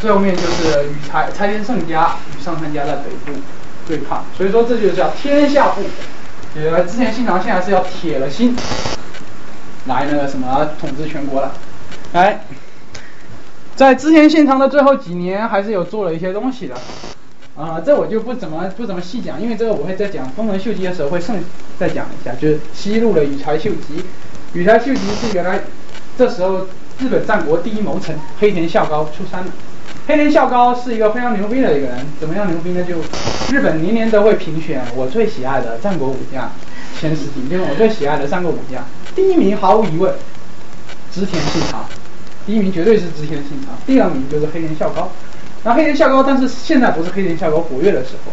[0.00, 3.38] 最后面就是与柴柴田胜家与上杉家在北部
[3.86, 5.82] 对抗，所以说这就叫天下布。
[6.54, 8.56] 呃，之前信长现在是要铁了心
[9.86, 11.52] 来那个什么统治全国了。
[12.12, 12.40] 哎，
[13.74, 16.74] 在之前信长的最后几年，还是有做了一些东西的。
[17.56, 21.42] 啊，这我就不怎么不怎么细讲，因为这个我会在讲丰臣秀吉的时候会剩
[21.78, 24.04] 再讲一下，就是西路的羽柴秀吉。
[24.54, 25.60] 羽柴秀吉是原来
[26.18, 26.66] 这时候
[26.98, 29.52] 日本战国第一谋臣黑田孝高出山了。
[30.06, 32.82] 黑田孝高是一个非常牛逼的一个人，怎么样牛逼呢？
[32.84, 32.94] 就
[33.52, 36.50] 日本年年都会评选我最喜爱的战国武将
[36.98, 38.82] 前十名，就是我最喜爱的三个武将，
[39.14, 40.14] 第一名毫无疑问
[41.12, 41.84] 织田信长，
[42.46, 45.10] 第一名绝对是织田信长，第二名就是黑田孝高。
[45.64, 48.32] 那黑田孝高，但是现在不是黑田孝高活跃的时候，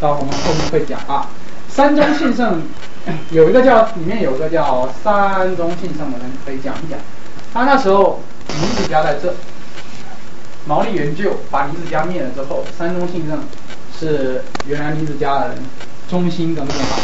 [0.00, 1.28] 到我们后面会讲啊。
[1.68, 2.62] 三中信胜
[3.30, 6.98] 有一个叫里面有一个叫山中信胜的人可以讲一讲，
[7.52, 9.34] 他那时候林子家在这，
[10.66, 13.40] 毛利元就把林子家灭了之后，山中信胜
[13.98, 15.58] 是原来林子家的人，
[16.08, 17.00] 忠心耿耿啊。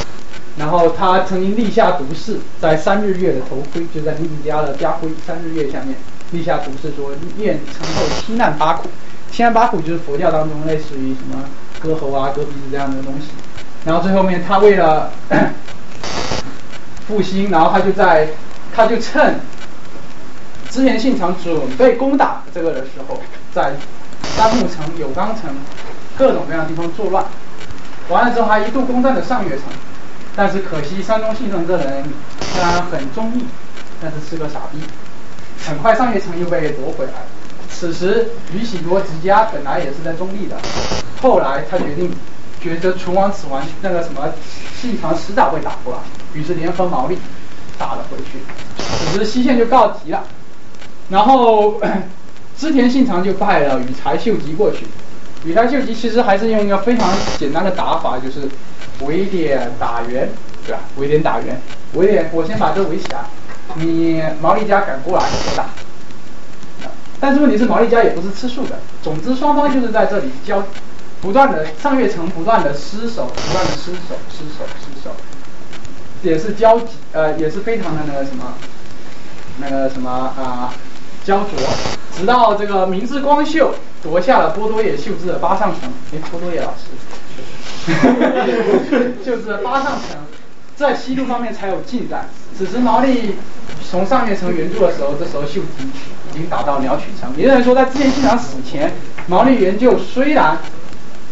[0.56, 5.94] 然后他曾经立下毒誓，在三日月的头盔，就在林子家的家徽三日月下面
[6.32, 8.88] 立下毒誓，说愿承受七难八苦。
[9.30, 11.44] 七难八苦就是佛教当中类似于什么
[11.78, 13.28] 割喉啊、割鼻子这样的东西。
[13.84, 15.12] 然后最后面他为了
[17.10, 18.28] 复兴，然后他就在
[18.72, 19.40] 他就趁
[20.70, 23.20] 织田信长准备攻打这个的时候，
[23.52, 23.72] 在
[24.38, 25.50] 丹木城、有冈城
[26.16, 27.24] 各种各样的地方作乱。
[28.08, 29.64] 完了之后还一度攻占了上月城，
[30.36, 32.04] 但是可惜山中信胜这人
[32.40, 33.44] 虽然很忠义，
[34.00, 34.78] 但是是个傻逼，
[35.66, 37.12] 很快上月城又被夺回来。
[37.68, 40.56] 此时，宇喜多直家本来也是在中立的，
[41.20, 42.12] 后来他决定
[42.62, 44.32] 觉得存亡此亡，那个什么
[44.80, 46.00] 信长迟早会打过来，
[46.34, 47.18] 于是联合毛利
[47.78, 48.38] 打了回去。
[48.76, 50.22] 此时西线就告急了，
[51.08, 51.80] 然后
[52.58, 54.86] 织田信长就派了羽柴秀吉过去。
[55.44, 57.08] 羽柴秀吉其实还是用一个非常
[57.38, 58.46] 简单的打法，就是
[59.06, 60.28] 围点打援，
[60.66, 60.80] 对吧？
[60.98, 61.58] 围点打援，
[61.94, 63.20] 围点我先把这围起来，
[63.76, 65.66] 你毛利家赶过来我打。
[67.18, 70.62] 但是问题是毛利家也不是吃素的，总之双方就是在这里交，
[71.20, 75.10] 不断的上月城不断的失守，不断的失守，失守，失守，
[76.22, 78.54] 也是焦急呃也是非常的那个什么，
[79.58, 80.72] 那个什么啊
[81.24, 81.50] 焦灼，
[82.16, 87.92] 直到这个明智光秀夺下了波多野秀治的八上城，哎波多野老师，
[89.24, 90.16] 就是八上城，
[90.76, 92.28] 在西路方面才有进展。
[92.56, 93.36] 此时毛利
[93.90, 95.88] 从上月城援助的时候，这时候秀吉。
[96.32, 98.92] 已经打到鸟取城，也就是说，在织田信长死前，
[99.26, 100.56] 毛利元就虽然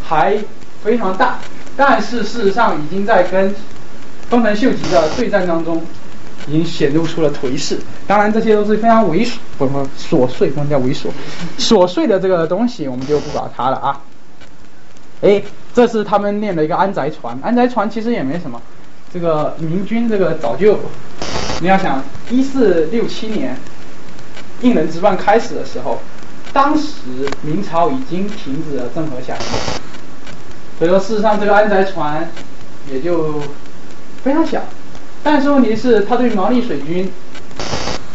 [0.08, 0.34] 还
[0.82, 1.38] 非常大，
[1.76, 3.54] 但是事实上已经在跟
[4.30, 5.82] 丰臣秀吉的对战当中，
[6.46, 7.78] 已经显露出了颓势。
[8.06, 11.08] 当然，这些都是非常猥琐，不不琐碎，不能叫猥琐，
[11.58, 14.00] 琐碎的这个东西，我们就不管它了啊。
[15.20, 15.42] 哎，
[15.74, 18.62] 这是他们练的一个安宅船，安宅船其实也没什么，
[19.12, 20.78] 这个明军这个早就，
[21.60, 23.54] 你要想一四六七年。
[24.60, 26.00] 应仁之乱开始的时候，
[26.52, 26.90] 当时
[27.42, 29.77] 明朝已经停止了郑和下西，
[30.78, 32.28] 所以说事实上这个安宅船
[32.92, 33.42] 也就
[34.22, 34.62] 非常小。
[35.22, 37.10] 但是问题是它对毛利水军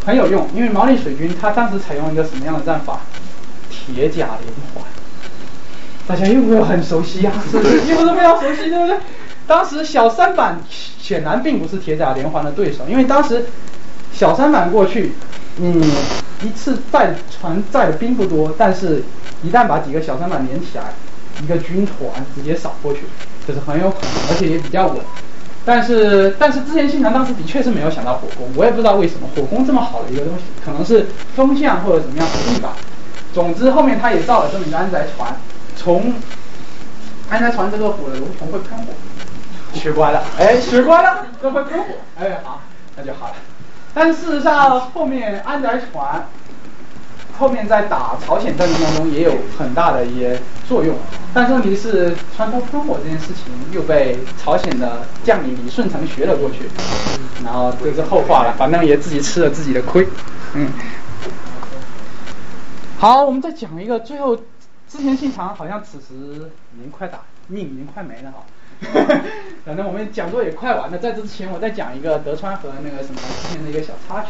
[0.06, 3.02] 很有用，因为毛利水军他当时采用一个什么样的战法？
[3.70, 4.84] 铁甲连环，
[6.08, 7.34] 大家用不用很熟悉啊？
[7.52, 7.82] 是不是？
[7.88, 8.98] 用不是非常熟悉，对不对？
[9.46, 13.46] 当时小三板显然并不是铁甲连环的对手，因为当时
[14.12, 15.14] 小三板过去。
[15.58, 15.88] 你
[16.42, 19.04] 一次载船载的兵不多，但是
[19.44, 20.86] 一旦把几个小三板连起来，
[21.44, 22.00] 一个军团
[22.36, 23.02] 直接扫过去，
[23.46, 24.98] 这是很有可能，而且也比较稳。
[25.66, 32.74] 但是，但是之前信长当时的确是没有想到火攻，我也不知道为什么火攻这么好的一个东西，可能是风向或者怎么样不利吧。
[33.34, 35.34] 总之，后面他也造了这么一个安宅船，
[35.76, 36.14] 从
[37.30, 38.94] 安宅船这个火的龙头会喷火，
[39.74, 42.62] 学乖了，哎，学乖了，这会喷火，哎，好，
[42.98, 43.34] 那就好了。
[43.94, 46.26] 但事实上，后面安宅船
[47.38, 50.96] 后面在打朝鲜战争当中也有很大的一些作用。
[51.34, 56.70] 但是问题是，船头喷火这件事情又被朝鲜的将领李舜臣学了过去，
[57.44, 60.08] 然后这是后话了，反正也自己吃了自己的亏。
[60.54, 60.70] 嗯。
[63.00, 64.36] 好，我们再讲一个，最后
[64.88, 68.46] 之前信长好像此时已经快打命已经快没了哈。
[69.66, 74.30] 反正我们讲座也快完了，在这之前我再讲一个德川和那个什么之前的一个小插曲。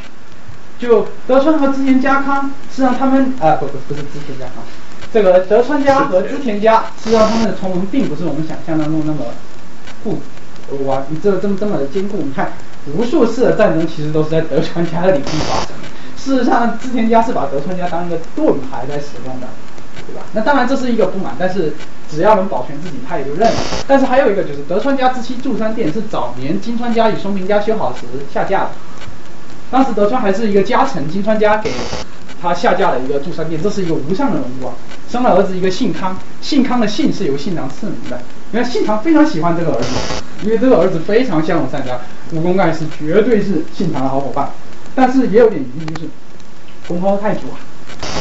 [0.83, 4.63] 就德川和织田家康，实际上他们啊不不不是织田家康，
[5.13, 9.25] 这个德川家和织田家，实际上他们的同盟并不是我们想象当中那么
[10.03, 10.19] 固
[10.85, 12.17] 哇这这么这么的坚固。
[12.17, 12.51] 你看
[12.95, 15.69] 无数次的战争其实都是在德川家的领地发生。
[16.17, 19.47] 事实上织田家是把德川家当一个盾牌在使用的。
[20.05, 20.23] 对吧？
[20.33, 21.71] 那当然这是一个不满，但是
[22.09, 23.57] 只要能保全自己，他也就认了。
[23.87, 28.01] 但是还有一个就是德川家之妻筑山殿是早年金川家与松平家修好时
[28.33, 28.71] 下嫁的，
[29.73, 31.71] 当时德川还是一个家臣，金川家给
[32.39, 34.71] 他下嫁了一个祝山殿，这是一个无上的荣光。
[35.09, 38.21] 生了儿子一个姓康，姓康的姓是由信长赐名的。
[38.51, 39.87] 你看信长非常喜欢这个儿子，
[40.43, 41.99] 因为这个儿子非常骁勇善战，
[42.33, 44.47] 武功盖世，绝对是信长的好伙伴。
[44.93, 46.09] 但是也有点疑虑，就是
[46.87, 47.57] 功高太主啊，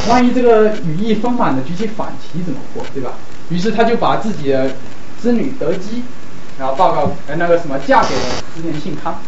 [0.09, 3.11] 万一这个羽翼丰满的举起反旗怎么过，对吧？
[3.49, 4.71] 于是他就把自己的
[5.21, 6.01] 织女德姬，
[6.57, 8.21] 然后报告呃那个什么嫁给了
[8.55, 9.19] 织田信康，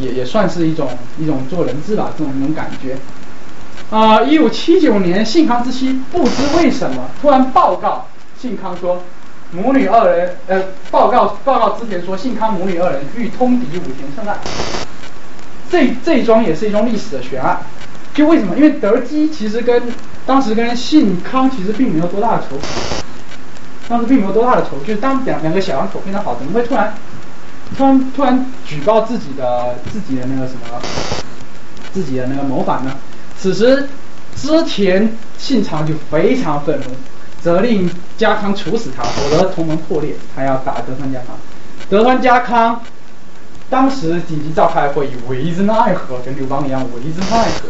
[0.00, 2.96] 也也算是一种一种做人质吧，这种一种感觉。
[3.90, 8.06] 啊，一五七九年信康之妻不知为什么突然报告
[8.38, 9.02] 信康说，
[9.52, 14.38] 母女二人呃报告报告之前说信康母女二人欲通敌武田胜案。
[15.70, 17.60] 这这一桩也是一桩历史的悬案，
[18.14, 18.56] 就为什么？
[18.56, 19.82] 因为德基其实跟
[20.24, 22.56] 当时跟信康其实并没有多大的仇，
[23.88, 26.94] 当时并没有多大的仇，就是当两两个小两口非常好，怎么会突然
[27.76, 30.80] 突然突然举报自己的自己的那个什么
[31.92, 32.92] 自己的那个谋反呢？
[33.38, 33.88] 此时
[34.34, 36.84] 织田信长就非常愤怒，
[37.40, 41.36] 责令家康处死他，否则同盟破裂，他要打德川家康。
[41.88, 42.80] 德川家康。
[43.70, 46.18] 当时紧急召开会议，为之奈何？
[46.24, 47.68] 跟刘邦一样，为之奈何？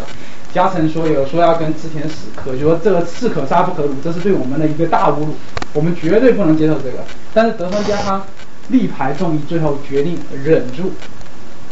[0.54, 5.34] 家臣说有说要跟织田死磕，就说这个士可杀不可辱，这是对我们的一个大侮辱，
[5.72, 6.98] 我们绝对不能接受这个。
[7.34, 8.22] 但是德川家康
[8.68, 10.92] 力排众议，最后决定忍住，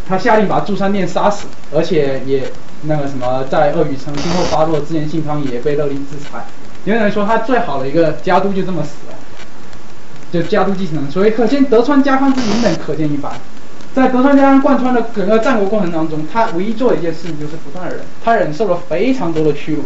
[0.08, 2.50] 他下令把祝山殿杀死，而且也
[2.82, 6.44] 那个什么，在鄂语城今后发落，织田信康也被勒令制裁。
[6.84, 9.14] 有人说他最好的一个家督就这么死了，
[10.32, 13.32] 就家督继承人，所以可见德川家康之隐忍可见一斑。
[13.94, 19.82] 在德川家康贯穿的整个战国过程当中，他唯一做的一件事情就是不断的忍，他忍受了非常多的屈辱，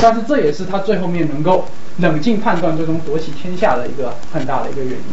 [0.00, 1.66] 但是这也是他最后面能够
[1.98, 5.04] 冷静判断，最终夺取天下的一个很大的一个原因。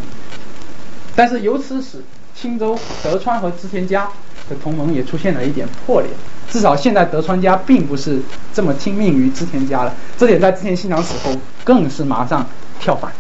[1.18, 1.98] 但是由此使
[2.36, 4.08] 青州德川和织田家
[4.48, 6.10] 的同盟也出现了一点破裂，
[6.50, 8.22] 至少现在德川家并不是
[8.54, 12.46] 这么听命于织田家了，这点在织田信长死后更是马上
[12.80, 13.12] 跳反，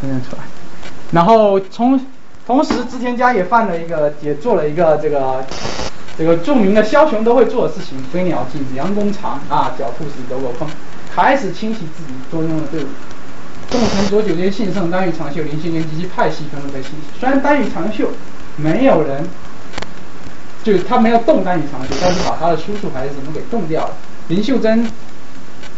[0.00, 0.42] 呈现出来，
[1.12, 1.98] 然后从。
[2.46, 5.42] 同时，织田家也犯了一个，也做了一个这个
[6.18, 10.68] 这个著名的枭雄都会做的事情：飞鸟尽，良弓藏啊，狡兔死，走狗烹，
[11.16, 12.86] 开始清洗自己中庸的队伍。
[13.74, 17.18] 众臣左九间信胜，丹羽长秀，林信玄及其派系纷纷被清洗。
[17.18, 18.08] 虽然丹羽长秀
[18.54, 19.26] 没有人，
[20.62, 23.96] 就是他没有动丹羽长秀，但是把他的叔叔还是怎么给动掉了。
[24.28, 24.88] 林秀贞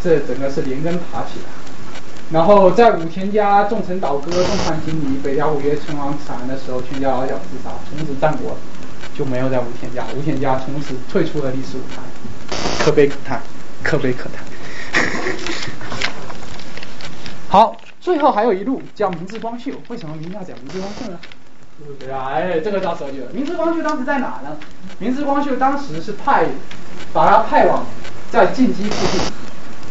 [0.04, 1.48] 这整个是连根爬起来。
[2.30, 8.58] 然后在武田家众臣倒戈，众叛亲离，北条五岳称王惨的时候，全家老小自杀，从此战国
[9.16, 12.02] 就没有在武田家，武田家从此退出了历史舞台，
[12.84, 13.40] 可悲可叹，
[13.82, 14.44] 可悲可叹。
[17.48, 21.18] 好，最后还有一路叫明智光秀，为什么明要讲明智光秀呢？
[21.98, 23.26] 对啊，哎，这个叫手机了。
[23.32, 24.56] 明智光秀当时在哪呢？
[25.00, 26.44] 明智光秀当时是派
[27.12, 27.84] 把他派往
[28.30, 29.20] 在晋畿附近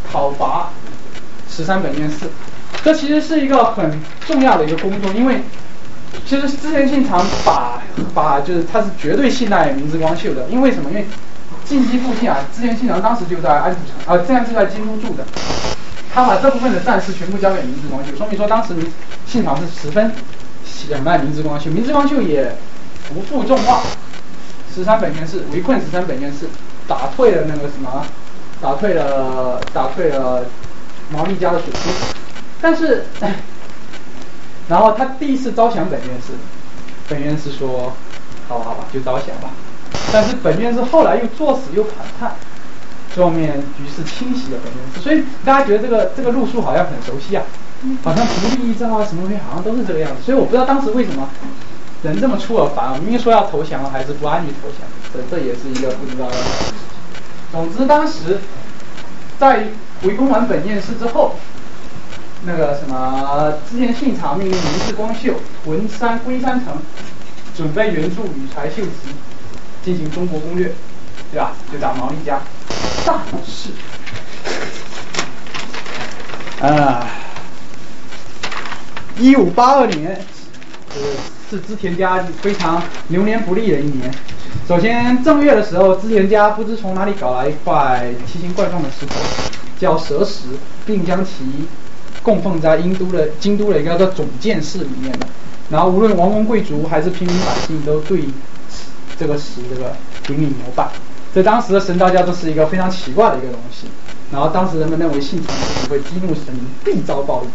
[0.10, 0.70] 讨伐。
[1.50, 2.30] 十三本院寺，
[2.86, 5.42] 这其实是一个很重要的一个工作，因为
[6.26, 7.82] 其实织田信长把
[8.14, 10.90] 把就是他是绝对信赖明智光秀的，因为什么？
[10.90, 11.06] 因为
[11.66, 15.26] 晋畿附近啊，织田信长当时就在安土城啊，这样就在京都住的，
[16.16, 18.74] 他把这部分的战事全部交给明智光秀，说明说当时
[19.28, 20.12] 信长是十分
[20.90, 22.56] 仰赖明智光秀，明智光秀也
[23.14, 23.82] 不负众望，
[24.74, 26.48] 十三本院寺围困十三本院寺，
[26.88, 28.06] 打退了那个什么，
[28.62, 30.46] 打退了打退了。
[31.12, 31.94] 毛利家的水军，
[32.60, 33.06] 但是，
[34.68, 36.34] 然后他第一次招降本院士，
[37.08, 37.94] 本院士说，
[38.50, 39.52] 好吧好吧，就招降吧。
[40.12, 42.34] 但是本院士后来又作死又反叛，
[43.22, 45.02] 后面局势清晰了本院士。
[45.02, 47.44] 所以大家觉得这个这个路数好像很熟悉啊，
[48.04, 50.24] 好像足利义昭啊什么东西好像都是这个样子。
[50.24, 51.30] 所以我不知道当时为什么
[52.04, 56.36] 人这么出尔反尔，明明说要投降还是不安于投降，这这也是一个不知道的。
[57.52, 58.40] 总之当时
[59.40, 59.68] 在。
[60.04, 61.36] 围攻完本院寺之后，
[62.44, 66.76] 那个什么之前信长命令明智光秀屯山龟山城，
[67.56, 69.16] 准备援助羽柴秀吉
[69.84, 70.74] 进行中国攻略，
[71.32, 71.54] 对吧？
[71.72, 72.42] 就打毛利家。
[73.06, 73.70] 但是，
[76.66, 77.08] 啊，
[79.20, 80.20] 一五八二年，
[81.50, 84.12] 是织田家非常流年不利的一年。
[84.68, 89.16] 首先正月的时候，织田家不知从哪里搞来一块奇形怪状的石头。
[89.78, 90.44] 叫蛇石，
[90.86, 91.68] 并将其
[92.24, 95.28] 供奉在英都的京都的一个叫总建寺里面的。
[95.70, 98.24] 然后无论王公贵族还是平民百姓，都对
[99.20, 99.94] 这个石这个
[100.26, 100.88] 顶礼膜拜。
[101.36, 103.88] 在当时的神道教，都是一个非常奇怪的一个东西。
[104.32, 105.54] 然后当时人们认为信长
[105.90, 107.50] 会激怒神明，必遭报应。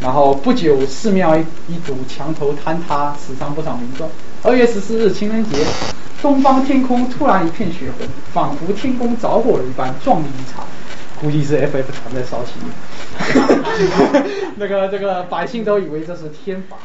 [0.00, 4.10] 然后不久，寺庙一一堵墙头坍塌，死伤不少民众。
[4.42, 5.56] 二月十四日情人节，
[6.20, 10.64] 东方天空突然一片血红，仿佛天宫着火了一般，壮丽异常。
[11.20, 12.54] 估计是 FF 团在烧起，
[14.58, 16.76] 那个这个百姓都以为这是天罚。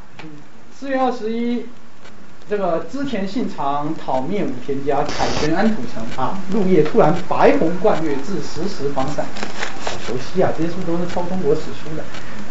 [0.79, 1.65] 四月二十一，
[2.49, 9.25] 这个织田信长讨灭武田家，凯旋安土城啊，入夜突然白虹贯月，至时时方散。
[9.83, 12.03] 好熟悉啊，这些书都是抄中国史书的，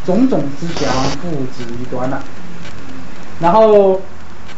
[0.05, 0.93] 种种之祥
[1.23, 2.21] 不止一端呐、
[3.41, 4.03] 然后，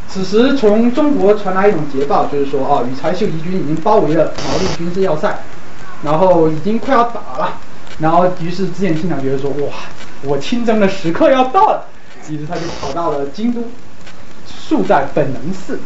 [0.08, 5.38] 此时从中国传来一种捷报，就是说啊，羽柴秀吉军已经包围了毛利军事要塞，
[6.02, 7.60] 然后已经快要打了。
[8.00, 9.72] 然后，于是织田信长觉得说，哇，
[10.24, 11.84] 我亲征的时刻要到了，
[12.28, 13.62] 于是他就跑到了京都，
[14.48, 15.78] 宿在本能寺。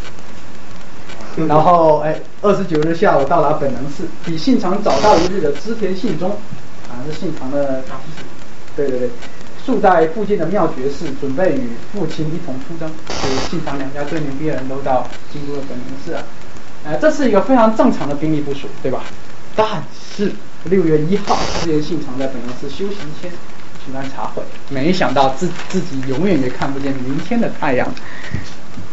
[1.49, 6.29] 然后，哎，二十九日下午到达本能寺，比信长早到一日的织田信忠，
[6.87, 7.83] 好像是信长的，
[8.77, 9.11] 对对对，
[9.65, 12.87] 宿在附近的妙觉寺，准备与父亲一同出征。
[13.09, 16.23] 所以信长两家最牛逼的人都到京都的本能寺啊。
[16.85, 19.03] 呃，这是一个非常正常的兵力部署，对吧？
[19.57, 19.67] 但
[20.17, 20.33] 是
[20.65, 23.33] 六月一号，织田信长在本能寺休息一天，
[23.87, 27.89] 举办茶会，没想到自自己永远也看不见明天的太阳。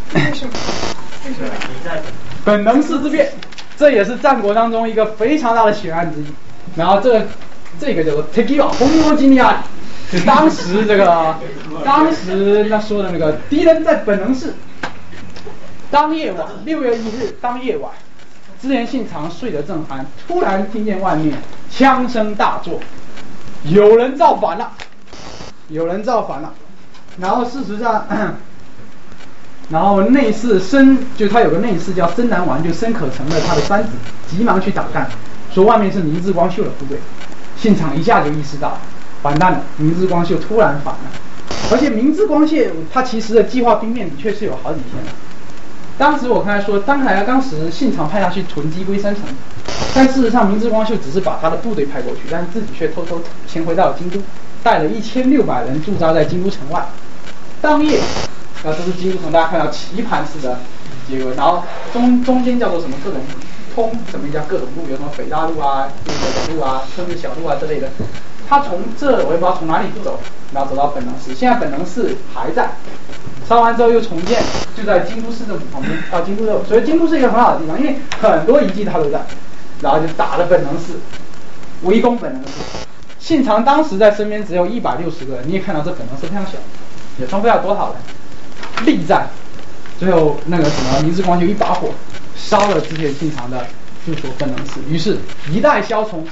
[2.43, 3.31] 本能寺之变，
[3.77, 6.25] 这也是战国当中一个非常大的悬案之一。
[6.75, 7.27] 然后这个
[7.79, 9.61] 这个叫做 Tekiwa 红罗基尼亚，
[10.11, 11.35] 就当时这个
[11.85, 14.55] 当时他说的那个敌人在本能寺。
[15.91, 17.91] 当夜晚，六月一日当夜晚，
[18.61, 21.37] 织田信长睡得正酣，突然听见外面
[21.69, 22.79] 枪声大作，
[23.63, 24.71] 有人造反了，
[25.67, 26.51] 有人造反了。
[27.19, 28.07] 然后事实上。
[29.69, 33.89] 然后内侍深，就他有个内侍叫深南丸，就深可成的他的三子，
[34.27, 35.07] 急忙去打探，
[35.53, 36.97] 说外面是明智光秀的部队。
[37.55, 38.79] 信长一下就意识到，
[39.21, 41.01] 完蛋了，明智光秀突然反了。
[41.71, 42.57] 而且明智光秀
[42.91, 45.11] 他其实的计划兵变的确是有好几天的。
[45.99, 49.23] 当时我刚才说，当然当时信长派他去囤积龟山城，
[49.93, 54.19] 但事实上明智光秀只是把他的部队派过去，但是自己却偷偷潜回到了京都，
[54.63, 56.83] 带了一千六百人驻扎在京都城外。
[57.61, 57.99] 当夜。
[58.63, 60.59] 啊，这是京都城，大家看到棋盘式的
[61.07, 61.63] 结构，然后
[61.93, 63.21] 中中间叫做什么各种
[63.73, 67.87] 通，什么叫各种路，有什么北大路啊、那个路啊、甚至小路啊之类的。
[68.49, 70.19] 他从这我也不知道从哪里走，
[70.53, 72.71] 然后走到本能寺，现在本能寺还在，
[73.47, 74.41] 烧完之后又重建，
[74.75, 79.21] 就在京都市政府旁边，到京都肉，所以京都是一个很好的地方，因为很多遗迹它都在，
[79.81, 80.99] 然后就打了本能寺，
[81.83, 82.85] 围攻本能寺。
[83.19, 86.53] 信长当时在身边只有一百六十个人，你也看到这本能寺非常小，
[87.19, 87.95] 也装不了多少人。
[88.85, 89.27] 力战，
[89.99, 91.89] 最后那个什么明治光秀一把火
[92.35, 93.65] 烧了织田信长的
[94.05, 95.17] 住所分能寺，于是，
[95.51, 96.25] 一代枭雄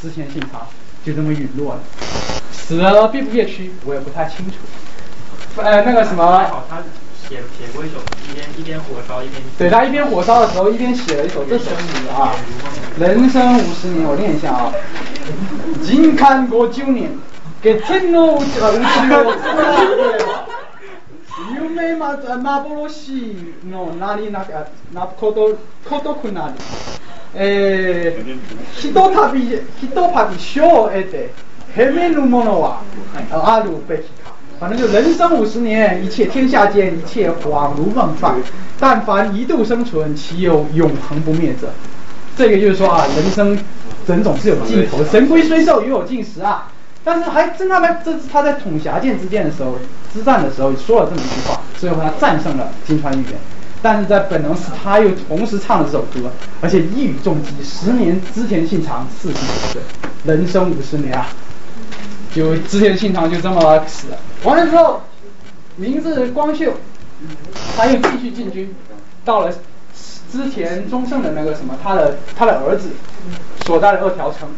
[0.00, 0.66] 织田信长
[1.04, 1.80] 就这么陨落了，
[2.52, 4.54] 死了必不灭屈，我也不太清楚。
[5.62, 6.78] 呃，那个什么，还好他
[7.26, 7.94] 写写过一首，
[8.28, 9.40] 一边一边火烧一边。
[9.56, 12.34] 对他一边火烧的时候，一边写了一首这首诗啊，
[12.98, 14.72] 人生五十年，我念一下啊，
[15.82, 17.10] 金看过九年，
[17.62, 18.40] 给天皇五
[21.65, 21.91] 十年。
[21.91, 23.35] 夢ま幻
[23.69, 25.57] のなりなかなこと
[25.89, 26.53] ことくなり、
[27.33, 29.41] えー、ひとたび
[29.79, 31.31] ひとたび賞を得て
[31.73, 32.81] ヘメるものは
[33.31, 34.33] あるべきか。
[34.59, 38.35] 反正就人生五十年，一切天下间一切恍如梦幻。
[38.79, 41.69] 但凡一度生存，岂有永恒不灭者？
[42.37, 43.57] 这个就是说啊，人生
[44.07, 46.71] 人总是有尽头，神龟虽寿，犹有尽时啊。
[47.06, 49.78] 但是还真他妈这他在统辖舰之间的时候，
[50.12, 53.34] 之战的时候说了这么一句话，最后他战胜了金川议员。
[53.80, 56.28] 但是在本能寺，他又同时唱了这首歌，
[56.60, 59.82] 而且一语中的，十年织田信长四十九岁，
[60.24, 61.28] 人生五十年啊，
[62.34, 64.18] 就织田信长就这么死了。
[64.42, 65.02] 完了之后，
[65.76, 66.72] 明智光秀
[67.76, 68.74] 他又继续进军，
[69.24, 69.52] 到了
[70.32, 72.88] 织田忠胜的那个什么，他的他的儿子
[73.64, 74.48] 所在的二条城。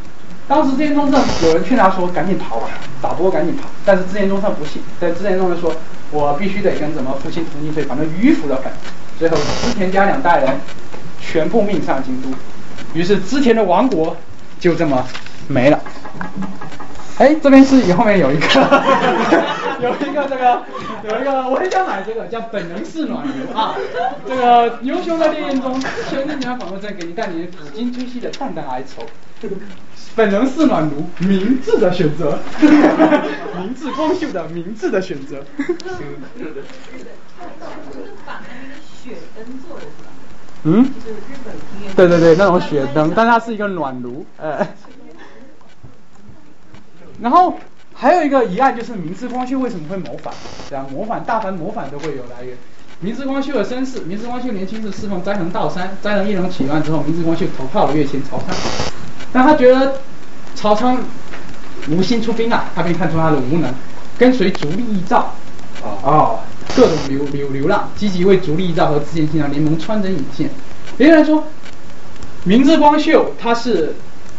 [0.48, 2.68] 当时织田忠胜有人劝他说：“赶紧逃吧，
[3.02, 5.72] 打不过赶紧跑。”但是织田忠胜不信，在织田忠胜说
[6.10, 8.64] ：“我必须得跟什么父亲同进退，反正迂腐的很。”
[9.18, 10.48] 最后织田家两代人
[11.20, 12.28] 全部命丧京都，
[12.94, 14.16] 于是织田的王国
[14.58, 15.04] 就这么
[15.48, 15.80] 没了。
[17.18, 18.46] 哎，这边是后面有一个，
[19.82, 20.62] 有一个这个，
[21.02, 23.74] 有一个，我很想买这个叫本能式暖流啊。
[24.26, 25.78] 这个牛熊的烈焰中，
[26.08, 29.04] 全身娘仿佛在给你带你抚今追昔的淡淡哀愁。
[30.16, 32.38] 本能是暖炉，明智的选择，
[33.58, 35.44] 明智光秀的明智的选择。
[40.64, 40.90] 嗯，
[41.94, 44.66] 对对对，那种雪灯，但它是一个暖炉，呃。
[47.20, 47.58] 然后
[47.94, 50.34] 还有一个疑案就是明智光秀为什么会谋反？
[50.68, 52.56] 对啊，谋反大凡谋反都会有来源。
[53.00, 58.46] 明智光秀的身世，明智光秀年轻时侍奉斋藤道三，斋藤义隆起乱之后，明智光秀投靠了越前曹操，
[59.32, 60.00] 但他觉得
[60.54, 60.96] 曹操
[61.88, 63.72] 无心出兵啊，他便看出他的无能，
[64.18, 65.32] 跟随逐利义照，
[65.82, 66.40] 哦，
[66.76, 70.50] 各种流流流浪，积极为逐利义照和织田信长联盟穿针引线。
[70.96, 71.44] 别人说，
[72.44, 73.94] 明智光秀他是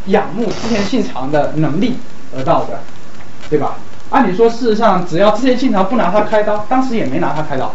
[0.08, 1.95] 仰慕织田信长的能力
[2.35, 2.82] 而到的，
[3.50, 3.77] 对吧？
[4.09, 7.74] 按理说，事实上只要织田信长不拿他开刀，当时也没拿他开刀，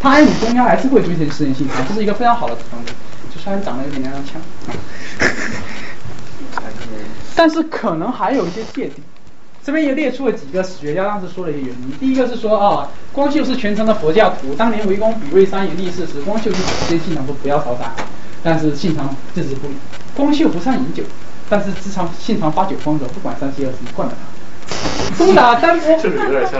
[0.00, 2.92] 他按理说应该还是会追随织田信长，这是一个非常好的方面。
[3.32, 4.40] 就虽然长得有点娘娘腔，
[7.34, 9.02] 但是可能还有一些芥蒂。
[9.64, 11.92] 这边也列出了几个史学家当时说的一些原因。
[11.98, 17.90] 第一个是说啊，光秀是全城的佛教徒，当年围攻比瑞山野立寺时，光秀就直接信长说不要烧山，
[18.42, 19.74] 但是信长置之不理。
[20.14, 21.02] 光秀不善饮酒，
[21.48, 25.24] 但是自常信长八酒疯的，不管三七二十一灌了他。
[25.24, 25.96] 攻打丹波，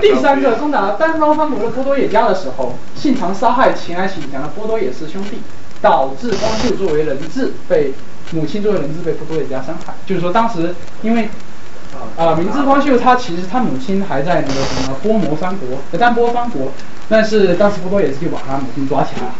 [0.00, 5.38] 第三个攻打丹方方国的波多野家的时候，信长杀害前来请降的波多野氏兄弟，
[5.82, 7.92] 导致光秀作为人质被
[8.32, 9.94] 母亲作为人质被波多野家伤害。
[10.06, 11.28] 就是说当时因为。
[12.16, 16.70] 啊，明智光秀他其实他母亲还在那个什么波摩三国，丹波三国，
[17.08, 19.34] 但是当时波多也是就把他母亲抓起来了，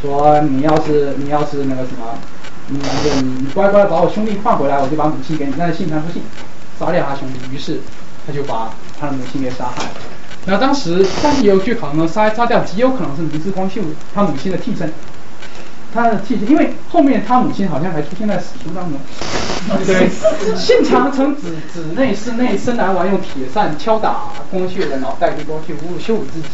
[0.00, 2.18] 说你要是你要是那个什么，
[2.68, 5.54] 你那个你你乖乖把我兄弟换回来，我就把母亲给你。
[5.56, 6.22] 但是信长不信，
[6.78, 7.80] 杀掉他兄弟，于是
[8.26, 9.90] 他就把他的母亲给杀害了。
[10.46, 13.82] 那当时但是有据考证，杀杀掉极有可能是明智光秀
[14.14, 14.90] 他母亲的替身。
[15.92, 18.98] 他的替身，因为后面他母亲好像还出现在史书当中。
[19.84, 20.08] 对，
[20.56, 26.48] 信长曾指指内室内生男玩用铁扇敲打光秀的脑袋，对光秀侮辱羞辱自己。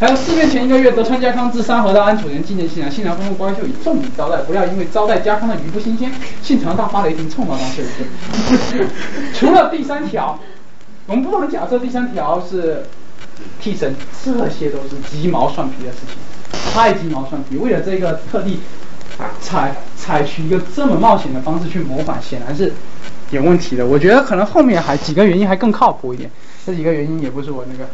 [0.00, 6.10] 还有四年前一个月，德川家康自山河到安楚人纪念信长，信长吩咐光秀以重礼招待，不要因为招待家康的鱼不新鲜。
[6.42, 7.86] 信长大发雷霆，臭骂光秀一
[8.72, 8.88] 顿。
[9.32, 10.36] 除了第三条，
[11.06, 12.84] 我们不能假设第三条是
[13.60, 16.16] 替身，这些都是鸡毛蒜皮的事情。
[16.72, 18.60] 太鸡毛蒜皮，为了这个特地
[19.40, 22.72] 采采取一个这么冒险的方式去模仿，显然是
[23.30, 23.84] 有问题的。
[23.84, 26.30] 我觉得可能后面还几个原因还更靠谱一点。
[26.64, 27.88] 这几个原因也不是我那个。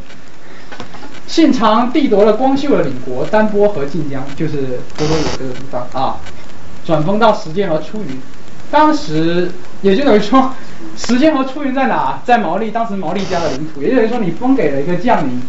[1.27, 6.17] 信长地夺了光秀的领国丹波和晋江，就是波多野这个地方啊，
[6.85, 8.19] 转封到石间和出云。
[8.71, 9.51] 当时
[9.81, 10.53] 也就等于说，
[10.95, 12.21] 石间和出云在哪？
[12.23, 13.81] 在毛利，当时毛利家的领土。
[13.81, 15.41] 也就等于说，你封给了一个将领，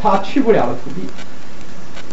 [0.00, 1.06] 他去不了的土地。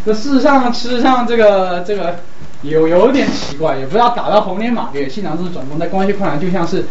[0.07, 2.15] 这事实上，事实上，这个这个
[2.61, 6.85] 有有点奇怪，也不知道打到红莲马月，信长是转攻在关系困难，就像是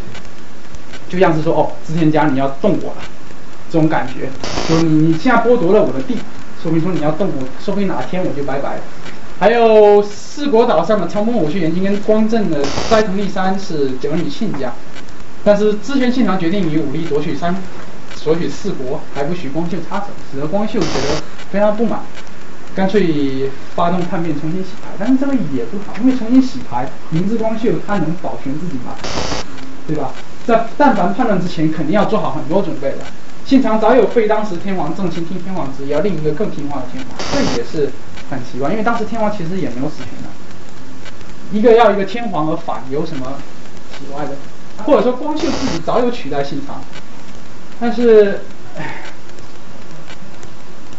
[1.08, 2.98] 就像是说哦，织田家你要动我了，
[3.70, 4.28] 这种感觉，
[4.68, 6.18] 就你你现在剥夺了我的地，
[6.62, 8.80] 说明说你要动我，说不定哪天我就拜拜了。
[9.40, 14.74] 还有四国岛上的长丰武去延津跟光正的斋藤利三是儿女亲家，
[15.42, 17.56] 但是之前信长决定以武力夺取三，
[18.22, 22.00] 夺取四国，还不许光秀插手，使得光秀觉得非常不满。
[22.76, 28.94] 干脆发动叛变，重新洗牌，但是这个也不好，因为重新洗牌，明智光秀他能保全自己吗？
[29.86, 30.10] 对吧？
[30.46, 32.98] 在但凡叛乱之前，肯定要做好很多准备的。
[33.46, 37.90] 信长早有废当时天皇正亲听天皇旨意，要另一个更听话的天皇，这也是
[38.28, 40.28] 很奇怪，因为当时天皇其实也没有实权的。
[41.52, 43.38] 一个要一个天皇而反，有什么
[43.98, 44.32] 奇怪的？
[44.84, 46.82] 或者说光秀自己早有取代信长，
[47.80, 48.42] 但是，
[48.76, 49.05] 唉，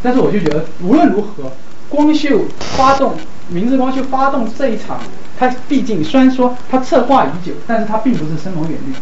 [0.02, 1.52] 但是我就觉得无论如何。
[1.90, 2.42] 光秀
[2.76, 3.16] 发动，
[3.50, 5.00] 明治光秀发动这一场，
[5.40, 8.94] 他毕竟虽然说他策划已久，但是他并不是深谋远虑。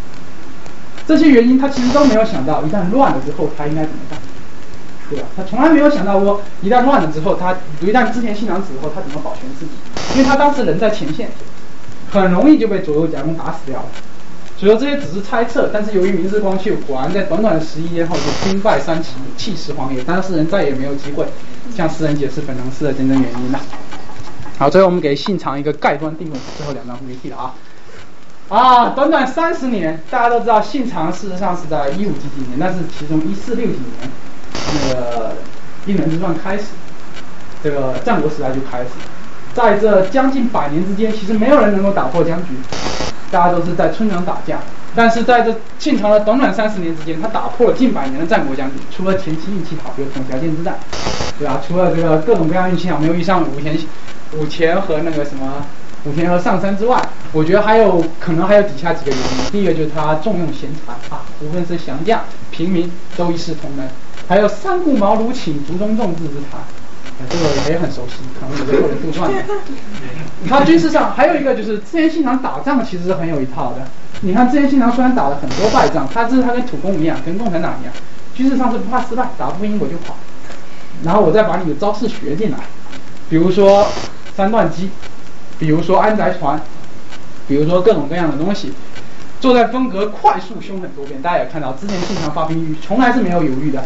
[1.07, 4.19] 这些原因他其实都没有想到，一旦乱了之后他应该怎么办，
[5.09, 5.25] 对吧？
[5.35, 9.71] 他从来没有想到过，一旦乱了之后，他一旦织田信长死后，他怎么保全自己？
[10.13, 11.29] 因为他当时人在前线，
[12.11, 13.85] 很容易就被左右夹攻打死掉了。
[14.57, 21.25] 所以说这些只是猜测，但是由于明治光秀果然在短短的十一天后就兵败三岐，气势荒野，当事人再也没有机会
[21.75, 23.59] 向世人解释本能寺的真正原因了。
[24.57, 27.53] 好，最后我们给信长一个盖棺定论，最后两张没替了啊。
[28.47, 34.11] 啊，短短三十年，大家都知道信长事实上是在一五几几年，但是其中一四六几年
[34.73, 35.33] 那个
[35.85, 36.65] 一人之乱开始，
[37.63, 38.89] 这个战国时代就开始，
[39.53, 42.53] 在这将近百年之间，其实没有人能够打破僵局。
[43.31, 44.59] 大家都是在春场打架，
[44.95, 48.75] 但是在这信长的短短三十年之间，他打破了近百年的战国僵局。
[48.95, 50.77] 除了前期运气好，比如统条件之战，
[51.37, 51.61] 对吧？
[51.67, 53.77] 除了这个各种各样运气啊，没有遇上武田、
[54.37, 55.65] 武田和那个什么
[56.05, 57.01] 武田和上杉之外，
[57.33, 59.51] 我觉得还有可能还有底下几个原因。
[59.51, 63.87] 第一个就是他重用贤才啊，无论是降将、平民都一视同仁。
[64.27, 66.57] 还有三顾茅庐请竹中重治之才。
[67.29, 69.41] 这个也很熟悉，可能有个后人杜撰的。
[70.49, 73.87] 他军事上还有一个就是织田信长打仗其实是很有一套的。
[74.19, 77.93] 你看织田信长虽然打了很多败仗，他这是他跟土公一样，跟共产党一样，
[78.33, 80.17] 军事上是不怕失败，打不赢我就跑。
[81.03, 82.57] 然后我再把你的招式学进来，
[83.29, 83.87] 比如说
[84.35, 84.89] 三段机，
[85.59, 86.59] 比如说安宅船，
[87.47, 88.73] 比如说各种各样的东西。
[89.41, 93.83] 作战风格快速凶狠多变，大家也看到，之前经常发兵役从来是没有犹豫的，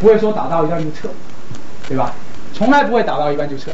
[0.00, 1.08] 不会说打到一半就撤，
[1.86, 2.14] 对吧？
[2.54, 3.72] 从来不会打到一半就撤。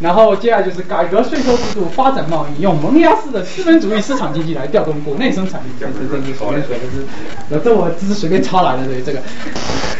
[0.00, 5.66] 然后接下来就是改革税收制度，发展贸易，用萌芽式的资本主义市场经济来调动国内生产力。
[5.78, 9.22] 这我只是随便抄来的，对这个。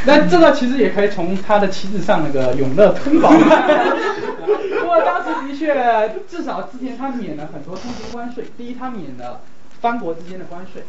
[0.07, 3.31] 那这个其实也可以从他的旗帜上那个永乐吞宝。
[4.81, 8.45] 不过当时的确，至少之前他免了很多通行关税。
[8.57, 9.41] 第一，他免了
[9.81, 10.83] 藩国之间的关税。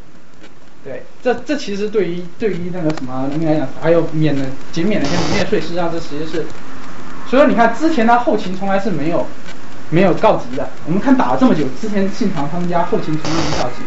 [0.84, 6.46] 对，这这其实对于对于那个什么农民来讲，还有免了减免了一些农业税，实际上这其实是。
[7.28, 9.26] 所以你看，之前他后勤从来是没有
[9.90, 10.70] 没有告急的。
[10.86, 13.82] 我们看打了这么久，之前信长他们家后勤从来没告急。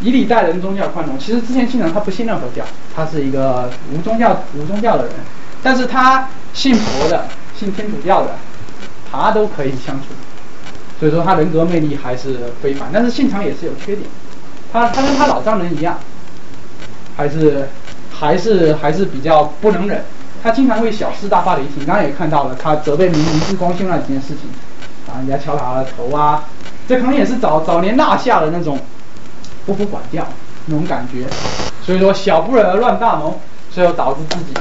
[0.00, 1.18] 以礼待人，宗教宽容。
[1.18, 5.12] 其实之前信长他不信任何教，他是一个无宗教无宗教的人，
[5.62, 7.26] 但是他信佛的、
[7.56, 8.30] 信天主教的，
[9.10, 10.06] 他都可以相处。
[10.98, 12.88] 所以说他人格魅力还是非凡。
[12.92, 14.08] 但是信长也是有缺点，
[14.72, 15.98] 他他跟他老丈人一样，
[17.16, 17.68] 还是
[18.10, 20.02] 还是还是比较不能忍。
[20.42, 24.48] 他经常会小事大发雷霆，刚刚也看到了，他责备明明之光秀那几件事情，
[25.08, 26.44] 啊，人家敲他的头啊，
[26.86, 28.78] 这可能也是早早年纳下的那种
[29.66, 30.26] 不服管教
[30.64, 31.26] 那种感觉，
[31.84, 33.38] 所以说小不忍而乱大谋，
[33.70, 34.54] 最后导致自己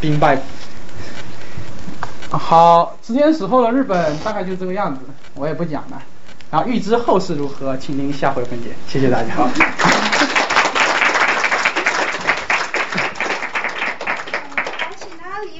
[0.00, 0.40] 兵败。
[2.30, 5.00] 好，织田死后的日本大概就这个样子，
[5.34, 6.02] 我也不讲了。
[6.50, 8.70] 然后预知后事如何，请听下回分解。
[8.88, 9.28] 谢谢大家。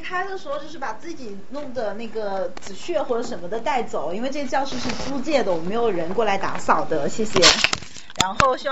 [0.09, 7.39] 开的时候就是把自己弄的那个纸屑或者什么的带走，因为这个教室是租借的，我们没有人过来打扫的，谢谢。
[8.19, 8.67] 然后希望。